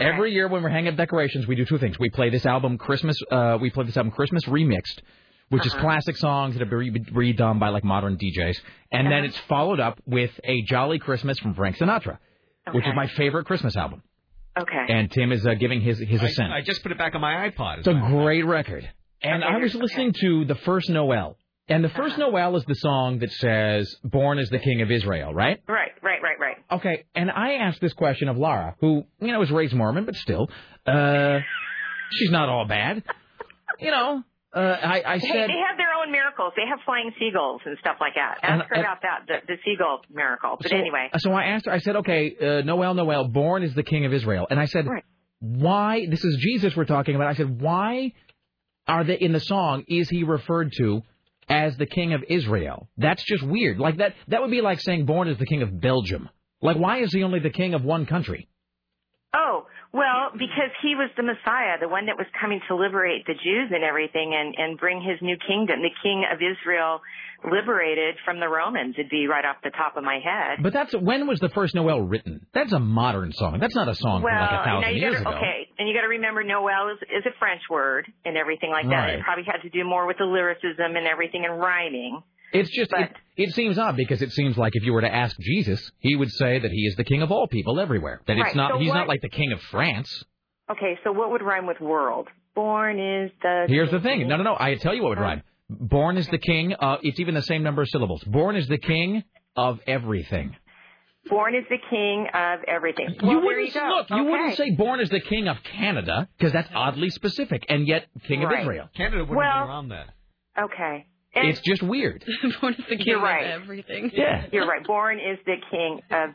[0.00, 1.98] Every year when we're hanging up decorations, we do two things.
[1.98, 3.16] We play this album Christmas.
[3.30, 5.00] Uh, we play this album Christmas remixed,
[5.48, 5.82] which is Uh-huh.
[5.82, 6.78] classic songs that have been
[7.12, 8.58] re- redone by like modern DJs,
[8.92, 9.24] and then Uh-huh.
[9.26, 12.18] it's followed up with a Jolly Christmas from Frank Sinatra,
[12.72, 14.02] which is my favorite Christmas album.
[14.58, 14.86] Okay.
[14.88, 16.52] and Tim is uh, giving his his assent.
[16.52, 17.78] I just put it back on my iPod.
[17.78, 18.90] It's a great record.
[19.22, 21.36] And Okay, I was there's- listening to the first Noel.
[21.70, 25.34] And the 1st Noel is the song that says, Born is the King of Israel,
[25.34, 25.60] right?
[25.68, 26.56] Right, right, right, right.
[26.70, 30.14] Okay, and I asked this question of Lara, who, you know, was raised Mormon, but
[30.16, 30.48] still,
[30.86, 31.38] uh,
[32.12, 33.02] she's not all bad.
[33.80, 34.22] You know,
[34.56, 35.38] uh, I, I hey, they
[35.68, 36.54] have their own miracles.
[36.56, 38.38] They have flying seagulls and stuff like that.
[38.42, 40.56] Ask And- her and- about that, the, the seagull miracle.
[40.58, 43.74] But so, anyway, So I asked her, I said, okay, uh, Noel, Noel, born is
[43.74, 44.46] the King of Israel.
[44.48, 44.86] And I said,
[45.40, 47.28] why, this is Jesus we're talking about.
[47.28, 48.12] I said, why
[48.86, 51.02] are they, in the song, is he referred to
[51.48, 52.88] as the King of Israel?
[52.96, 53.78] That's just weird.
[53.78, 56.28] Like that, that would be like saying born as the King of Belgium.
[56.60, 58.48] Like, why is he only the King of one country?
[59.34, 63.34] oh well, because he was the Messiah, the one that was coming to liberate the
[63.34, 67.00] Jews and everything, and and bring his new kingdom, the King of Israel,
[67.44, 68.96] liberated from the Romans.
[68.98, 70.58] It'd be right off the top of my head.
[70.62, 72.46] But that's, when was the first Noel written?
[72.52, 73.58] That's a modern song.
[73.60, 75.38] That's not a song well, from like a thousand years gotta, ago.
[75.38, 78.86] okay, and you got to remember Noel is, is a French word and everything like
[78.86, 78.94] that.
[78.94, 79.18] Right.
[79.18, 82.22] It probably had to do more with the lyricism and everything and rhyming.
[82.52, 85.36] It's just it, it seems odd because it seems like if you were to ask
[85.38, 88.20] Jesus, he would say that he is the king of all people everywhere.
[88.26, 90.24] That it's not so he's what- not like the king of France.
[90.70, 92.28] Okay, so what would rhyme with world?
[92.54, 93.64] Born is the.
[93.68, 94.26] Here's the thing.
[94.28, 94.56] No, no, no.
[94.58, 95.42] I tell you what would rhyme.
[95.70, 96.74] Born is the king.
[96.78, 98.22] Uh, it's even the same number of syllables.
[98.24, 99.22] Born is the king
[99.56, 100.56] of everything.
[101.28, 103.08] Born is the king of everything.
[103.10, 104.10] you Well, there wouldn't you look.
[104.10, 104.30] You okay.
[104.30, 108.42] wouldn't say born is the king of Canada because that's oddly specific, and yet king
[108.42, 108.54] Right.
[108.54, 108.88] of Israel.
[108.96, 110.08] Canada wouldn't Well- have been around that.
[110.64, 111.06] Okay.
[111.40, 112.24] And It's just weird.
[112.60, 113.46] Born is the king You're of right.
[113.46, 114.10] everything.
[114.14, 114.46] Yeah.
[114.52, 114.84] You're right.
[114.86, 116.30] Born is the king of.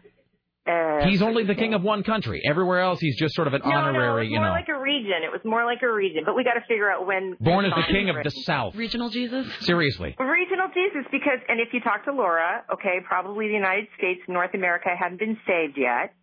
[0.65, 2.41] Uh, He's only the king of one country.
[2.49, 4.27] Everywhere else, he's just sort of an no, no, honorary.
[4.27, 5.19] it was you more know, like a region.
[5.22, 7.35] It was more like a region, but we got to figure out when.
[7.41, 8.30] born is the king of the.
[8.48, 8.73] South.
[8.73, 9.45] Regional Jesus?
[9.59, 10.15] Seriously.
[10.17, 14.53] Regional Jesus, because, and if you talk to Laura, okay, probably the United States, North
[14.53, 16.14] America hadn't been saved yet.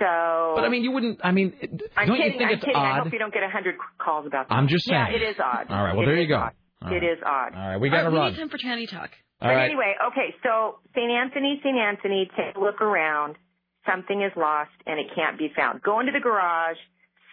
[0.00, 0.52] So.
[0.56, 1.20] But I mean, you wouldn't.
[1.22, 1.52] I mean,
[1.96, 2.32] I'm don't kidding.
[2.32, 2.76] you think I'm it's kidding.
[2.76, 4.54] I hope you don't get a hundred calls about that.
[4.56, 4.98] I'm just saying.
[5.00, 5.22] Yeah, saying.
[5.22, 5.66] it is odd.
[5.70, 5.92] All right.
[5.94, 6.40] Well, It there is you go.
[6.42, 6.52] odd.
[6.84, 7.12] All It right.
[7.12, 7.54] is odd.
[7.54, 8.24] All right, we gotta All right, run.
[8.26, 9.10] We need time for tranny talk.
[9.40, 9.64] All but right.
[9.66, 11.10] anyway, okay, so St.
[11.10, 11.76] Anthony, St.
[11.76, 13.36] Anthony, take a look around.
[13.86, 15.82] Something is lost and it can't be found.
[15.82, 16.78] Go into the garage,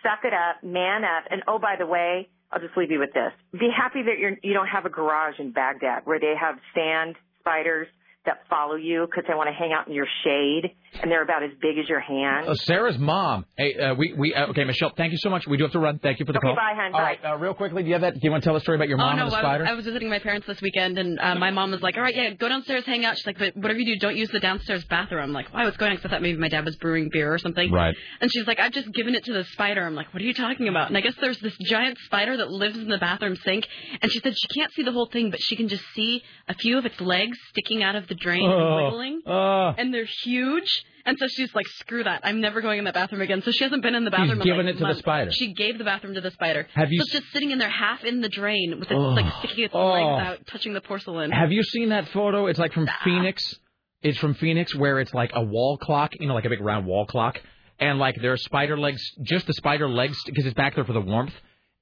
[0.04, 3.14] suck it up, man up, and oh, by the way, I'll just leave you with
[3.14, 3.32] this.
[3.54, 7.16] Be happy that you're, you don't have a garage in Baghdad where they have sand
[7.40, 7.88] spiders
[8.26, 11.42] that follow you because they want to hang out in your shade and they're about
[11.42, 12.48] as big as your hand.
[12.48, 13.46] Uh, Sarah's mom.
[13.58, 14.92] Hey, uh, we we uh, okay, Michelle.
[14.96, 15.48] Thank you so much.
[15.48, 15.98] We do have to run.
[16.00, 16.56] Thank you for the Okay, call.
[16.56, 16.94] bye, hon.
[16.94, 17.04] All Bye.
[17.04, 18.14] right, uh, real quickly, do you have that?
[18.14, 19.40] Do you want to tell a story about your mom oh no, and the I
[19.40, 19.64] spider?
[19.64, 22.04] was, I was visiting my parents this weekend, and uh, my mom was like, "All
[22.04, 24.40] right, yeah, go downstairs, hang out." She's like, "But whatever you do, don't use the
[24.42, 25.64] downstairs bathroom." I'm like, "Why?
[25.64, 27.72] What's going on?" 'Cause I thought maybe my dad was brewing beer or something.
[27.72, 27.96] Right.
[28.20, 30.34] And she's like, "I've just given it to the spider." I'm like, "What are you
[30.36, 33.66] talking about?" And I guess there's this giant spider that lives in the bathroom sink,
[34.02, 36.54] and she said she can't see the whole thing, but she can just see a
[36.54, 38.84] few of its legs sticking out of the drain and Oh.
[38.86, 39.74] wiggling, Oh.
[39.78, 40.84] and they're huge.
[41.06, 42.22] And so she's like, "Screw that!
[42.24, 44.42] I'm never going in that bathroom again." So she hasn't been in the bathroom.
[44.42, 45.32] in, given like, it to the spider.
[45.32, 46.68] She gave the bathroom to the spider.
[46.76, 49.14] Have you So it's just sitting in there, half in the drain, with its Oh.
[49.20, 51.32] like sticking its legs out, touching the porcelain.
[51.32, 52.46] Have you seen that photo?
[52.48, 53.56] It's like from Phoenix.
[54.04, 56.86] It's from Phoenix where it's like a wall clock, you know, like a big round
[56.86, 57.40] wall clock,
[57.80, 60.94] and like there are spider legs, just the spider legs because it's back there for
[60.94, 61.34] the warmth,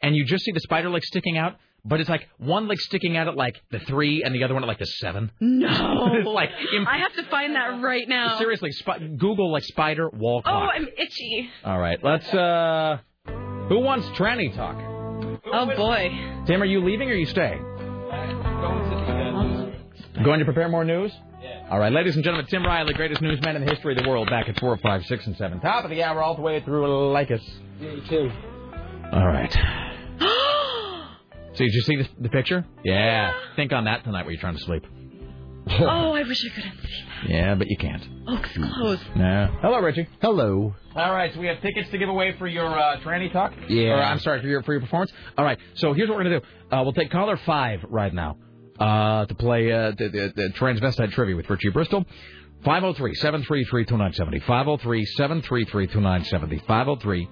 [0.01, 1.57] and you just see the spider legs sticking out.
[1.85, 4.63] But it's like one like sticking out at like the three, and the other one
[4.63, 5.31] at like the seven.
[5.39, 5.67] No.
[6.13, 8.37] it's like imp- I have to find that right now.
[8.37, 8.71] seriously.
[8.73, 10.69] Sp- Google like spider wall clock.
[10.73, 10.77] Oh.
[10.77, 11.49] I'm itchy.
[11.63, 12.27] All right, let's.
[12.33, 14.75] uh Who wants tranny talk?
[15.51, 16.09] Oh boy.
[16.45, 17.63] Tim, are you leaving or are you staying?
[20.23, 21.11] Going to prepare more news?
[21.71, 24.27] All right, ladies and gentlemen, Tim Riley, greatest newsman in the history of the world,
[24.29, 25.59] back at four, five, six, and seven.
[25.59, 27.41] Top of the hour, all the way through Lycus.
[27.79, 28.29] Me, too.
[29.13, 29.55] All right.
[31.59, 32.65] So did you see the, the picture?
[32.85, 33.33] Yeah.
[33.57, 34.85] Think on that tonight while you're trying to sleep.
[35.67, 37.29] oh, I wish I could unsee that.
[37.29, 38.01] Yeah, but you can't.
[38.29, 39.01] Oh, it's closed.
[39.17, 39.57] No.
[39.61, 40.07] Hello, Richie.
[40.21, 40.73] Hello.
[40.95, 43.51] All right, so we have tickets to give away for your uh, tranny talk.
[43.67, 43.89] Yeah.
[43.89, 45.11] Or, I'm sorry for your for your performance.
[45.37, 46.45] All right, so here's what we're gonna do.
[46.71, 48.37] Uh, we'll take caller five right now
[48.79, 52.05] uh, to play uh, the, the, the transvestite trivia with Richie Bristol.
[52.65, 54.43] 503-733-2970.
[54.43, 56.65] 503-733-2970.
[56.65, 57.27] 503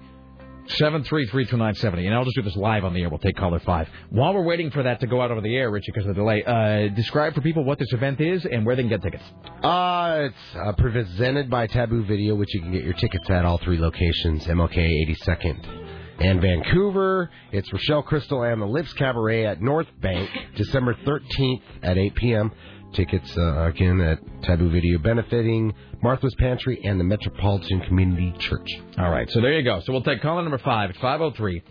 [0.70, 2.06] 733-2970.
[2.06, 3.08] And I'll just do this live on the air.
[3.08, 3.88] We'll take caller five.
[4.10, 6.20] While we're waiting for that to go out over the air, Richie, because of the
[6.20, 9.24] delay, uh, describe for people what this event is and where they can get tickets.
[9.62, 13.58] Uh, it's uh, presented by Taboo Video, which you can get your tickets at all
[13.58, 15.88] three locations, MLK 82nd
[16.20, 17.30] and Vancouver.
[17.52, 22.52] It's Rochelle Crystal and the Lips Cabaret at North Bank, December 13th at 8 p.m.
[22.92, 28.68] Tickets, uh, again, at Taboo Video, benefiting Martha's Pantry and the Metropolitan Community Church.
[28.98, 29.80] All right, so there you go.
[29.80, 31.62] So we'll take caller number five at 503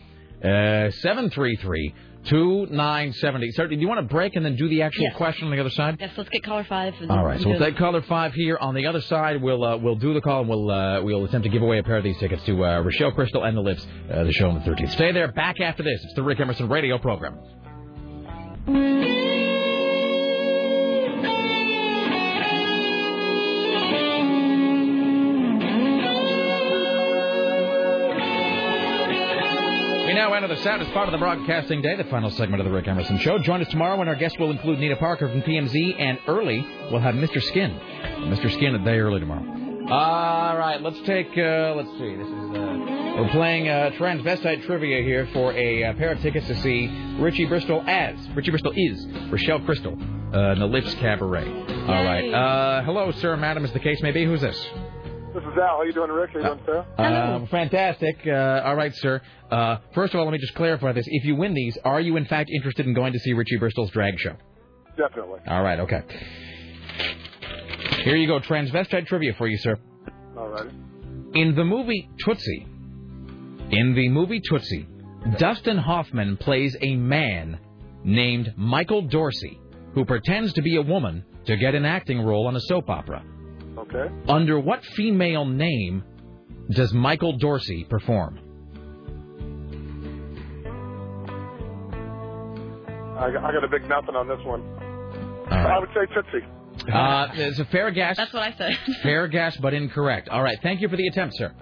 [0.44, 1.94] uh, 733
[2.26, 3.52] Two nine seventy.
[3.52, 5.16] Sir, do you want to break and then do the actual Yes.
[5.16, 5.96] question on the other side?
[6.00, 6.94] Yes, let's get caller five.
[7.10, 8.58] All right, so we'll take caller five here.
[8.60, 11.46] On the other side, we'll uh, we'll do the call and we'll uh, we'll attempt
[11.46, 13.86] to give away a pair of these tickets to uh, Rochelle Crystal and the Lips,
[14.12, 14.92] uh, the show on the 13th.
[14.92, 15.32] Stay there.
[15.32, 16.04] Back after this.
[16.04, 17.38] It's the Rick Emerson Radio program.
[30.18, 32.88] Now enter the saddest part of the broadcasting day, the final segment of the Rick
[32.88, 33.38] Emerson Show.
[33.38, 37.02] Join us tomorrow when our guest will include Nita Parker from PMZ, and early we'll
[37.02, 37.40] have Mr.
[37.40, 37.80] Skin.
[38.22, 38.52] Mr.
[38.52, 39.46] Skin a day early tomorrow.
[39.92, 41.28] All right, let's take.
[41.38, 42.16] Uh, let's see.
[42.16, 42.34] This is.
[42.34, 46.88] Uh, we're playing uh, transvestite trivia here for a uh, pair of tickets to see
[47.20, 51.48] Richie Bristol as Richie Bristol is Rochelle Crystal uh, in the Lips Cabaret.
[51.48, 52.34] All right.
[52.34, 54.26] Uh, hello, sir, madam, as the case may be.
[54.26, 54.68] Who's this?
[55.38, 55.78] This is Al.
[55.78, 56.32] How you doing, Rick?
[56.34, 56.86] How you doing, sir?
[56.98, 58.26] Uh, fantastic.
[58.26, 59.22] Uh, all right, sir.
[59.52, 61.06] Uh, first of all, let me just clarify this.
[61.08, 63.92] If you win these, are you in fact interested in going to see Richie Bristol's
[63.92, 64.36] drag show?
[64.98, 65.42] Definitely.
[65.46, 66.02] All right, okay.
[68.04, 69.78] Here you go, transvestite trivia for you, sir.
[70.36, 70.72] All right.
[71.36, 72.66] In the movie Tootsie,
[73.70, 74.88] in the movie Tootsie,
[75.38, 77.60] Dustin Hoffman plays a man
[78.04, 79.60] named Michael Dorsey
[79.94, 83.24] who pretends to be a woman to get an acting role on a soap opera.
[83.78, 84.08] Okay.
[84.28, 86.04] Under what female name
[86.72, 88.40] does Michael Dorsey perform?
[93.18, 94.64] I got, I got a big nothing on this one.
[95.50, 96.46] I would say Tootsie.
[96.92, 98.18] Uh, it's a fair guess.
[98.18, 98.78] That's what I said.
[99.04, 100.30] Fair guess, but incorrect.
[100.30, 100.58] All right.
[100.62, 101.54] Thank you for the attempt, sir.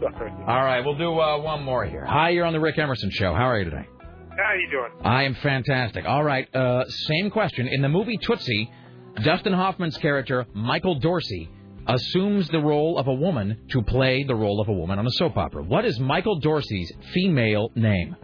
[0.00, 0.30] Sorry.
[0.30, 0.84] All right.
[0.84, 2.04] We'll do uh, one more here.
[2.04, 3.34] Hi, you're on the Rick Emerson Show.
[3.34, 3.86] How are you today?
[4.30, 4.90] How you doing?
[5.04, 6.04] I am fantastic.
[6.06, 6.52] All right.
[6.54, 7.66] Uh, same question.
[7.66, 8.70] In the movie Tootsie,
[9.24, 11.50] Dustin Hoffman's character, Michael Dorsey,
[11.86, 15.10] assumes the role of a woman to play the role of a woman on a
[15.12, 15.62] soap opera.
[15.62, 18.16] What is Michael Dorsey's female name?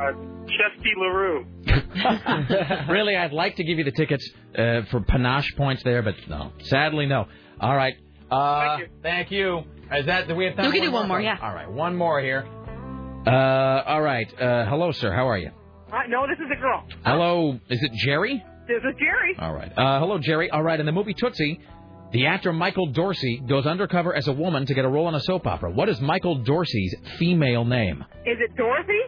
[0.00, 0.12] Uh,
[0.46, 1.46] Chesty LaRue.
[2.88, 6.52] really, I'd like to give you the tickets uh, for panache points there, but no.
[6.62, 7.26] Sadly, no.
[7.60, 7.94] All right.
[8.30, 9.62] Uh, thank you.
[9.94, 10.66] Is that do we have time?
[10.66, 11.36] We for can do one more, yeah.
[11.40, 12.46] All right, one more here.
[13.26, 14.26] Uh, all right.
[14.40, 15.12] Uh, hello, sir.
[15.12, 15.50] How are you?
[15.92, 16.86] Uh, no, this is a girl.
[17.04, 17.60] Hello.
[17.68, 18.42] Is it Jerry?
[18.66, 19.36] This is Jerry.
[19.38, 19.70] All right.
[19.76, 20.50] Uh, hello, Jerry.
[20.50, 20.80] All right.
[20.80, 21.60] In the movie Tootsie,
[22.12, 25.20] the actor Michael Dorsey goes undercover as a woman to get a role on a
[25.20, 25.70] soap opera.
[25.70, 28.04] What is Michael Dorsey's female name?
[28.26, 29.00] Is it Dorothy?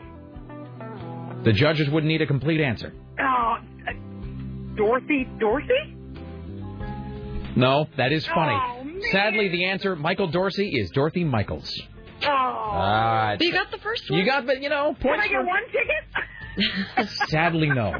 [1.44, 2.94] The judges would need a complete answer.
[3.20, 3.92] Oh, uh,
[4.76, 5.94] Dorothy, Dorsey?
[7.56, 8.56] No, that is funny.
[8.58, 8.80] Oh.
[9.12, 11.70] Sadly, the answer, Michael Dorsey, is Dorothy Michaels.
[12.24, 12.28] Oh.
[12.30, 13.36] All right.
[13.38, 14.18] But you got the first one.
[14.18, 17.08] You got, but you know, Can I get for- one ticket?
[17.28, 17.92] Sadly, no.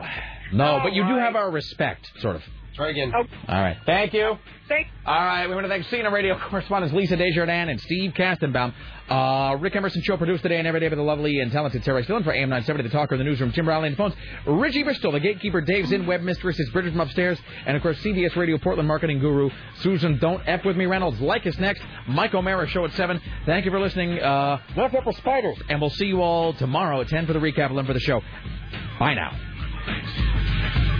[0.52, 2.42] No, but you do have our respect, sort of.
[2.74, 3.12] Try again.
[3.14, 3.76] Oh, All right.
[3.86, 4.36] Thank you.
[4.68, 4.90] thanks.
[5.06, 8.72] All right, we want to thank CNN radio correspondents Lisa Desjardins and Steve Kastenbaum.
[9.08, 12.02] Uh, Rick Emerson Show produced today and every day by the lovely and talented Sarah
[12.02, 14.14] Stillin for AM 970, The Talker in the Newsroom, Tim Riley on the phones,
[14.46, 17.98] Richie Bristol, the gatekeeper, Dave Zinn, web mistress, is Bridget from upstairs, and of course
[17.98, 21.20] CBS Radio Portland marketing guru, Susan Don't F With Me Reynolds.
[21.20, 23.20] Like us next, Mike O'Meara Show at 7.
[23.46, 24.18] Thank you for listening.
[24.18, 25.58] Uh, watch out spiders.
[25.68, 28.20] And we'll see you all tomorrow at 10 for the recap and for the show.
[28.98, 30.93] Bye now.